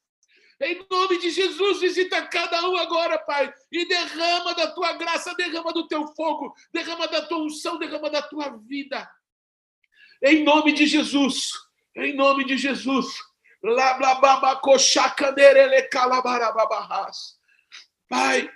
Em 0.61 0.85
nome 0.89 1.17
de 1.17 1.31
Jesus, 1.31 1.81
visita 1.81 2.21
cada 2.27 2.69
um 2.69 2.75
agora, 2.77 3.17
Pai, 3.17 3.51
e 3.71 3.83
derrama 3.85 4.53
da 4.53 4.71
tua 4.71 4.93
graça, 4.93 5.33
derrama 5.33 5.73
do 5.73 5.87
teu 5.87 6.07
fogo, 6.09 6.55
derrama 6.71 7.07
da 7.07 7.25
tua 7.25 7.39
unção, 7.39 7.79
derrama 7.79 8.11
da 8.11 8.21
tua 8.21 8.57
vida. 8.57 9.09
Em 10.21 10.43
nome 10.43 10.71
de 10.71 10.85
Jesus, 10.85 11.51
em 11.95 12.13
nome 12.13 12.45
de 12.45 12.57
Jesus. 12.57 13.07
Pai, 18.07 18.51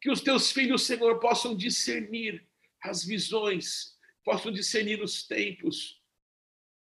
que 0.00 0.10
os 0.10 0.22
teus 0.22 0.50
filhos, 0.52 0.86
Senhor, 0.86 1.20
possam 1.20 1.54
discernir 1.54 2.46
as 2.82 3.04
visões, 3.04 3.94
possam 4.24 4.50
discernir 4.50 5.02
os 5.02 5.22
tempos. 5.26 5.93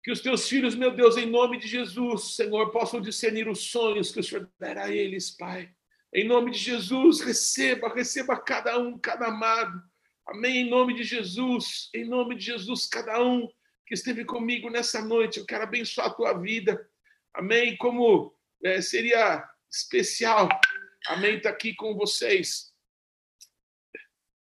Que 0.03 0.11
os 0.11 0.21
teus 0.21 0.49
filhos, 0.49 0.75
meu 0.75 0.91
Deus, 0.95 1.15
em 1.15 1.27
nome 1.27 1.59
de 1.59 1.67
Jesus, 1.67 2.35
Senhor, 2.35 2.71
possam 2.71 2.99
discernir 2.99 3.47
os 3.47 3.69
sonhos 3.69 4.11
que 4.11 4.19
o 4.19 4.23
Senhor 4.23 4.49
der 4.59 4.77
a 4.77 4.89
eles, 4.89 5.29
Pai. 5.29 5.69
Em 6.13 6.27
nome 6.27 6.51
de 6.51 6.57
Jesus, 6.57 7.21
receba, 7.21 7.93
receba 7.93 8.35
cada 8.35 8.77
um, 8.79 8.97
cada 8.97 9.27
amado. 9.27 9.81
Amém. 10.27 10.65
Em 10.65 10.69
nome 10.69 10.93
de 10.95 11.03
Jesus, 11.03 11.89
em 11.93 12.05
nome 12.05 12.35
de 12.35 12.45
Jesus, 12.45 12.87
cada 12.87 13.21
um 13.23 13.47
que 13.85 13.93
esteve 13.93 14.25
comigo 14.25 14.69
nessa 14.69 15.01
noite, 15.01 15.39
eu 15.39 15.45
quero 15.45 15.63
abençoar 15.63 16.07
a 16.07 16.13
tua 16.13 16.33
vida. 16.33 16.89
Amém? 17.33 17.77
Como 17.77 18.33
é, 18.63 18.81
seria 18.81 19.47
especial, 19.71 20.49
amém, 21.07 21.37
estar 21.37 21.49
tá 21.49 21.55
aqui 21.55 21.73
com 21.73 21.95
vocês, 21.95 22.73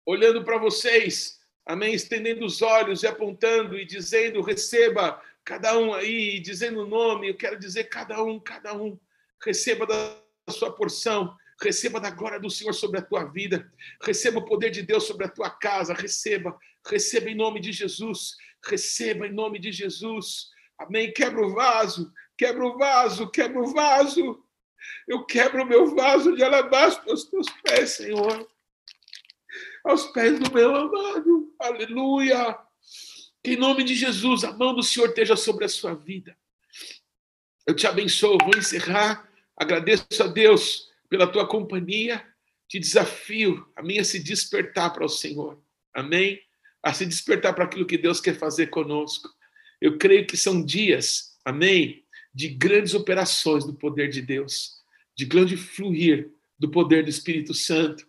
olhando 0.05 0.43
para 0.43 0.57
vocês, 0.57 1.39
amém, 1.65 1.93
estendendo 1.93 2.45
os 2.45 2.61
olhos 2.61 3.03
e 3.03 3.07
apontando 3.07 3.77
e 3.77 3.85
dizendo: 3.85 4.41
receba 4.41 5.21
cada 5.49 5.75
um 5.79 5.91
aí, 5.95 6.39
dizendo 6.39 6.83
o 6.83 6.87
nome, 6.87 7.27
eu 7.27 7.35
quero 7.35 7.57
dizer 7.57 7.85
cada 7.85 8.21
um, 8.21 8.39
cada 8.39 8.71
um, 8.75 8.99
receba 9.43 9.83
da 9.87 10.15
sua 10.51 10.71
porção, 10.71 11.35
receba 11.59 11.99
da 11.99 12.11
glória 12.11 12.39
do 12.39 12.51
Senhor 12.51 12.71
sobre 12.71 12.99
a 12.99 13.01
tua 13.01 13.23
vida, 13.23 13.67
receba 13.99 14.37
o 14.37 14.45
poder 14.45 14.69
de 14.69 14.83
Deus 14.83 15.05
sobre 15.05 15.25
a 15.25 15.27
tua 15.27 15.49
casa, 15.49 15.91
receba, 15.91 16.55
receba 16.85 17.31
em 17.31 17.35
nome 17.35 17.59
de 17.59 17.71
Jesus, 17.71 18.37
receba 18.63 19.25
em 19.25 19.33
nome 19.33 19.57
de 19.57 19.71
Jesus. 19.71 20.51
Amém. 20.77 21.11
Quebra 21.11 21.43
o 21.43 21.51
vaso, 21.55 22.13
quebra 22.37 22.63
o 22.63 22.77
vaso, 22.77 23.31
quebra 23.31 23.59
o 23.59 23.73
vaso. 23.73 24.45
Eu 25.07 25.25
quebro 25.25 25.63
o 25.63 25.65
meu 25.65 25.95
vaso 25.95 26.35
de 26.35 26.43
alabastro 26.43 27.09
aos 27.09 27.23
teus 27.23 27.47
pés, 27.63 27.95
Senhor. 27.95 28.47
Aos 29.83 30.05
pés 30.11 30.39
do 30.39 30.53
meu 30.53 30.75
amado. 30.75 31.51
Aleluia. 31.59 32.68
Que 33.43 33.51
em 33.51 33.57
nome 33.57 33.83
de 33.83 33.95
Jesus, 33.95 34.43
a 34.43 34.51
mão 34.51 34.73
do 34.73 34.83
Senhor 34.83 35.07
esteja 35.07 35.35
sobre 35.35 35.65
a 35.65 35.69
sua 35.69 35.93
vida. 35.93 36.37
Eu 37.65 37.75
te 37.75 37.87
abençoo. 37.87 38.37
Vou 38.41 38.57
encerrar. 38.57 39.29
Agradeço 39.55 40.05
a 40.21 40.27
Deus 40.27 40.89
pela 41.07 41.27
tua 41.27 41.47
companhia. 41.47 42.25
Te 42.67 42.79
desafio 42.79 43.67
a 43.75 43.81
mim 43.81 43.97
a 43.99 44.03
se 44.03 44.19
despertar 44.19 44.91
para 44.93 45.05
o 45.05 45.09
Senhor. 45.09 45.61
Amém? 45.93 46.39
A 46.83 46.93
se 46.93 47.05
despertar 47.05 47.53
para 47.53 47.63
aquilo 47.63 47.85
que 47.85 47.97
Deus 47.97 48.19
quer 48.19 48.37
fazer 48.37 48.67
conosco. 48.67 49.29
Eu 49.81 49.97
creio 49.97 50.27
que 50.27 50.35
são 50.35 50.63
dias, 50.63 51.37
amém, 51.45 52.03
de 52.33 52.49
grandes 52.49 52.93
operações 52.93 53.65
do 53.65 53.73
poder 53.73 54.09
de 54.09 54.21
Deus, 54.21 54.83
de 55.15 55.25
grande 55.25 55.55
fluir 55.55 56.31
do 56.57 56.69
poder 56.69 57.03
do 57.03 57.09
Espírito 57.09 57.53
Santo. 57.53 58.05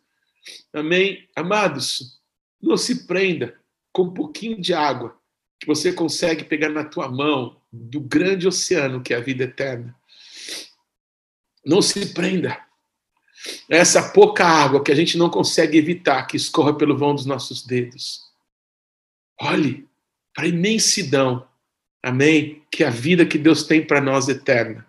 Amém? 0.72 1.28
Amados, 1.36 2.20
não 2.60 2.76
se 2.76 3.06
prenda 3.06 3.58
com 3.92 4.04
um 4.04 4.14
pouquinho 4.14 4.60
de 4.60 4.74
água 4.74 5.19
que 5.60 5.66
você 5.66 5.92
consegue 5.92 6.42
pegar 6.42 6.70
na 6.70 6.82
tua 6.82 7.08
mão 7.08 7.60
do 7.70 8.00
grande 8.00 8.48
oceano 8.48 9.02
que 9.02 9.14
é 9.14 9.16
a 9.16 9.20
vida 9.20 9.44
eterna. 9.44 9.94
Não 11.64 11.80
se 11.82 12.14
prenda. 12.14 12.58
Essa 13.68 14.10
pouca 14.10 14.44
água 14.44 14.82
que 14.82 14.90
a 14.90 14.94
gente 14.94 15.16
não 15.16 15.30
consegue 15.30 15.78
evitar 15.78 16.26
que 16.26 16.36
escorra 16.36 16.76
pelo 16.76 16.96
vão 16.96 17.14
dos 17.14 17.26
nossos 17.26 17.64
dedos. 17.64 18.22
Olhe 19.38 19.86
para 20.34 20.44
a 20.44 20.48
imensidão 20.48 21.46
Amém? 22.02 22.62
Que 22.70 22.82
a 22.82 22.90
vida 22.90 23.26
que 23.26 23.36
Deus 23.36 23.64
tem 23.64 23.84
para 23.84 24.00
nós 24.00 24.28
é 24.28 24.32
eterna. 24.32 24.86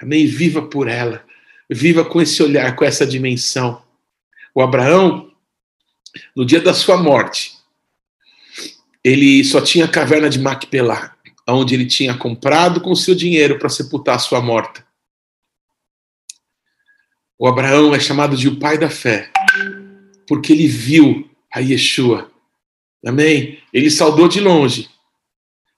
Amém? 0.00 0.26
Viva 0.26 0.62
por 0.62 0.88
ela. 0.88 1.24
Viva 1.68 2.04
com 2.04 2.20
esse 2.20 2.42
olhar, 2.42 2.76
com 2.76 2.84
essa 2.84 3.06
dimensão. 3.06 3.82
O 4.54 4.60
Abraão, 4.60 5.32
no 6.36 6.44
dia 6.44 6.60
da 6.60 6.74
sua 6.74 6.96
morte, 6.96 7.56
ele 9.04 9.42
só 9.44 9.60
tinha 9.60 9.86
a 9.86 9.90
caverna 9.90 10.28
de 10.28 10.38
Macpelá, 10.38 11.16
onde 11.48 11.74
ele 11.74 11.86
tinha 11.86 12.16
comprado 12.16 12.80
com 12.80 12.94
seu 12.94 13.14
dinheiro 13.14 13.58
para 13.58 13.68
sepultar 13.68 14.20
sua 14.20 14.40
morta. 14.40 14.86
O 17.38 17.46
Abraão 17.48 17.94
é 17.94 18.00
chamado 18.00 18.36
de 18.36 18.48
o 18.48 18.58
pai 18.58 18.76
da 18.76 18.90
fé, 18.90 19.32
porque 20.28 20.52
ele 20.52 20.66
viu 20.66 21.28
a 21.52 21.60
Yeshua. 21.60 22.30
Amém? 23.04 23.58
Ele 23.72 23.90
saudou 23.90 24.28
de 24.28 24.40
longe, 24.40 24.90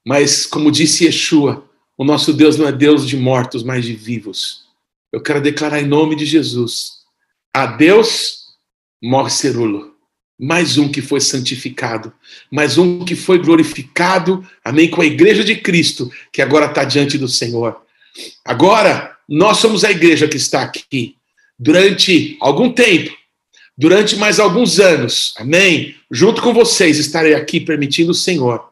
mas, 0.05 0.45
como 0.45 0.73
disse 0.73 1.05
Yeshua, 1.05 1.69
o 1.97 2.05
nosso 2.05 2.33
Deus 2.33 2.57
não 2.57 2.67
é 2.67 2.73
Deus 2.73 3.07
de 3.07 3.17
mortos, 3.17 3.63
mas 3.63 3.85
de 3.85 3.95
vivos. 3.95 4.67
Eu 5.13 5.23
quero 5.23 5.41
declarar 5.41 5.81
em 5.81 5.87
nome 5.87 6.17
de 6.17 6.27
Jesus: 6.27 7.03
a 7.55 7.67
Deus 7.67 8.47
morre 9.01 9.31
cerulo. 9.31 9.92
Mais 10.39 10.77
um 10.79 10.89
que 10.89 11.01
foi 11.01 11.21
santificado, 11.21 12.13
mais 12.51 12.79
um 12.79 13.05
que 13.05 13.15
foi 13.15 13.39
glorificado, 13.39 14.45
amém, 14.65 14.91
com 14.91 15.01
a 15.01 15.07
igreja 15.07 15.45
de 15.45 15.57
Cristo, 15.57 16.11
que 16.33 16.43
agora 16.43 16.67
está 16.67 16.85
diante 16.85 17.17
do 17.17 17.29
Senhor. 17.29 17.81
Agora, 18.45 19.17
nós 19.29 19.59
somos 19.59 19.85
a 19.85 19.91
igreja 19.91 20.29
que 20.29 20.37
está 20.37 20.63
aqui. 20.63 21.17
Durante 21.59 22.37
algum 22.41 22.73
tempo, 22.73 23.13
durante 23.77 24.17
mais 24.17 24.41
alguns 24.41 24.81
anos, 24.81 25.33
amém, 25.37 25.95
junto 26.11 26.43
com 26.43 26.53
vocês 26.53 26.99
estarei 26.99 27.35
aqui 27.35 27.61
permitindo 27.61 28.11
o 28.11 28.15
Senhor 28.15 28.69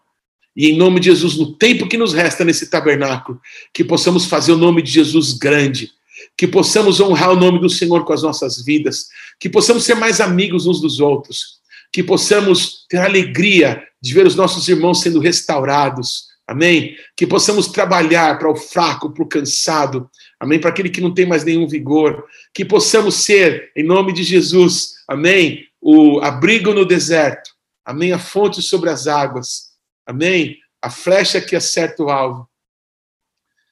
E 0.56 0.70
em 0.70 0.76
nome 0.76 1.00
de 1.00 1.06
Jesus, 1.06 1.36
no 1.36 1.52
tempo 1.52 1.88
que 1.88 1.96
nos 1.96 2.12
resta 2.12 2.44
nesse 2.44 2.68
tabernáculo, 2.68 3.40
que 3.72 3.84
possamos 3.84 4.26
fazer 4.26 4.52
o 4.52 4.58
nome 4.58 4.82
de 4.82 4.90
Jesus 4.90 5.32
grande, 5.32 5.92
que 6.36 6.46
possamos 6.48 7.00
honrar 7.00 7.30
o 7.30 7.36
nome 7.36 7.60
do 7.60 7.68
Senhor 7.68 8.04
com 8.04 8.12
as 8.12 8.22
nossas 8.22 8.64
vidas, 8.64 9.08
que 9.38 9.48
possamos 9.48 9.84
ser 9.84 9.94
mais 9.94 10.20
amigos 10.20 10.66
uns 10.66 10.80
dos 10.80 11.00
outros, 11.00 11.60
que 11.92 12.02
possamos 12.02 12.86
ter 12.88 12.98
alegria 12.98 13.82
de 14.00 14.14
ver 14.14 14.26
os 14.26 14.34
nossos 14.34 14.66
irmãos 14.68 15.00
sendo 15.00 15.20
restaurados, 15.20 16.28
amém? 16.46 16.96
Que 17.16 17.26
possamos 17.26 17.68
trabalhar 17.68 18.38
para 18.38 18.50
o 18.50 18.56
fraco, 18.56 19.10
para 19.10 19.22
o 19.22 19.28
cansado, 19.28 20.08
amém? 20.38 20.58
Para 20.58 20.70
aquele 20.70 20.88
que 20.88 21.00
não 21.00 21.12
tem 21.12 21.26
mais 21.26 21.44
nenhum 21.44 21.68
vigor, 21.68 22.24
que 22.54 22.64
possamos 22.64 23.16
ser, 23.16 23.70
em 23.76 23.84
nome 23.84 24.12
de 24.12 24.22
Jesus, 24.22 24.94
amém? 25.06 25.66
O 25.80 26.20
abrigo 26.20 26.72
no 26.72 26.84
deserto, 26.84 27.50
amém? 27.84 28.12
A 28.12 28.18
fonte 28.18 28.62
sobre 28.62 28.88
as 28.88 29.06
águas, 29.06 29.72
amém? 30.06 30.58
A 30.80 30.88
flecha 30.88 31.40
que 31.40 31.54
acerta 31.54 32.02
o 32.02 32.10
alvo. 32.10 32.48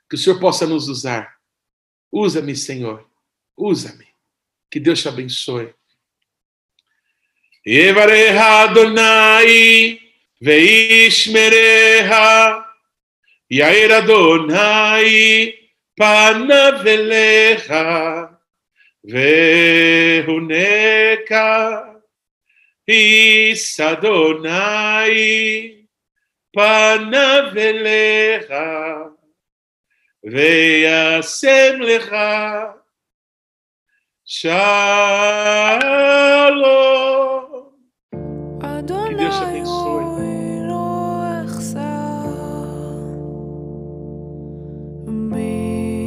Que 0.09 0.17
o 0.17 0.19
Senhor 0.19 0.39
possa 0.39 0.67
nos 0.67 0.89
usar. 0.89 1.38
Usa-me, 2.12 2.56
Senhor, 2.56 3.06
usa-me. 3.58 4.08
Que 4.70 4.80
Deus 4.80 5.02
te 5.04 5.10
abençoe. 5.10 5.74
יברך 7.66 8.36
אדוני 8.42 9.98
וישמריה, 10.42 12.10
יאיר 13.52 13.98
אדוני 13.98 15.52
פניו 15.96 16.74
אליך, 16.88 17.74
והונקה 20.24 21.82
איס 22.88 23.80
אדוני 23.80 24.52
פניו 26.54 27.44
אליך, 27.58 28.52
וישם 30.25 31.81
לך. 31.81 32.17
שלום. 34.25 34.59
אדוני 38.63 39.29
הוא 39.65 40.21
אלוהיך 40.21 41.57
לא 41.75 41.89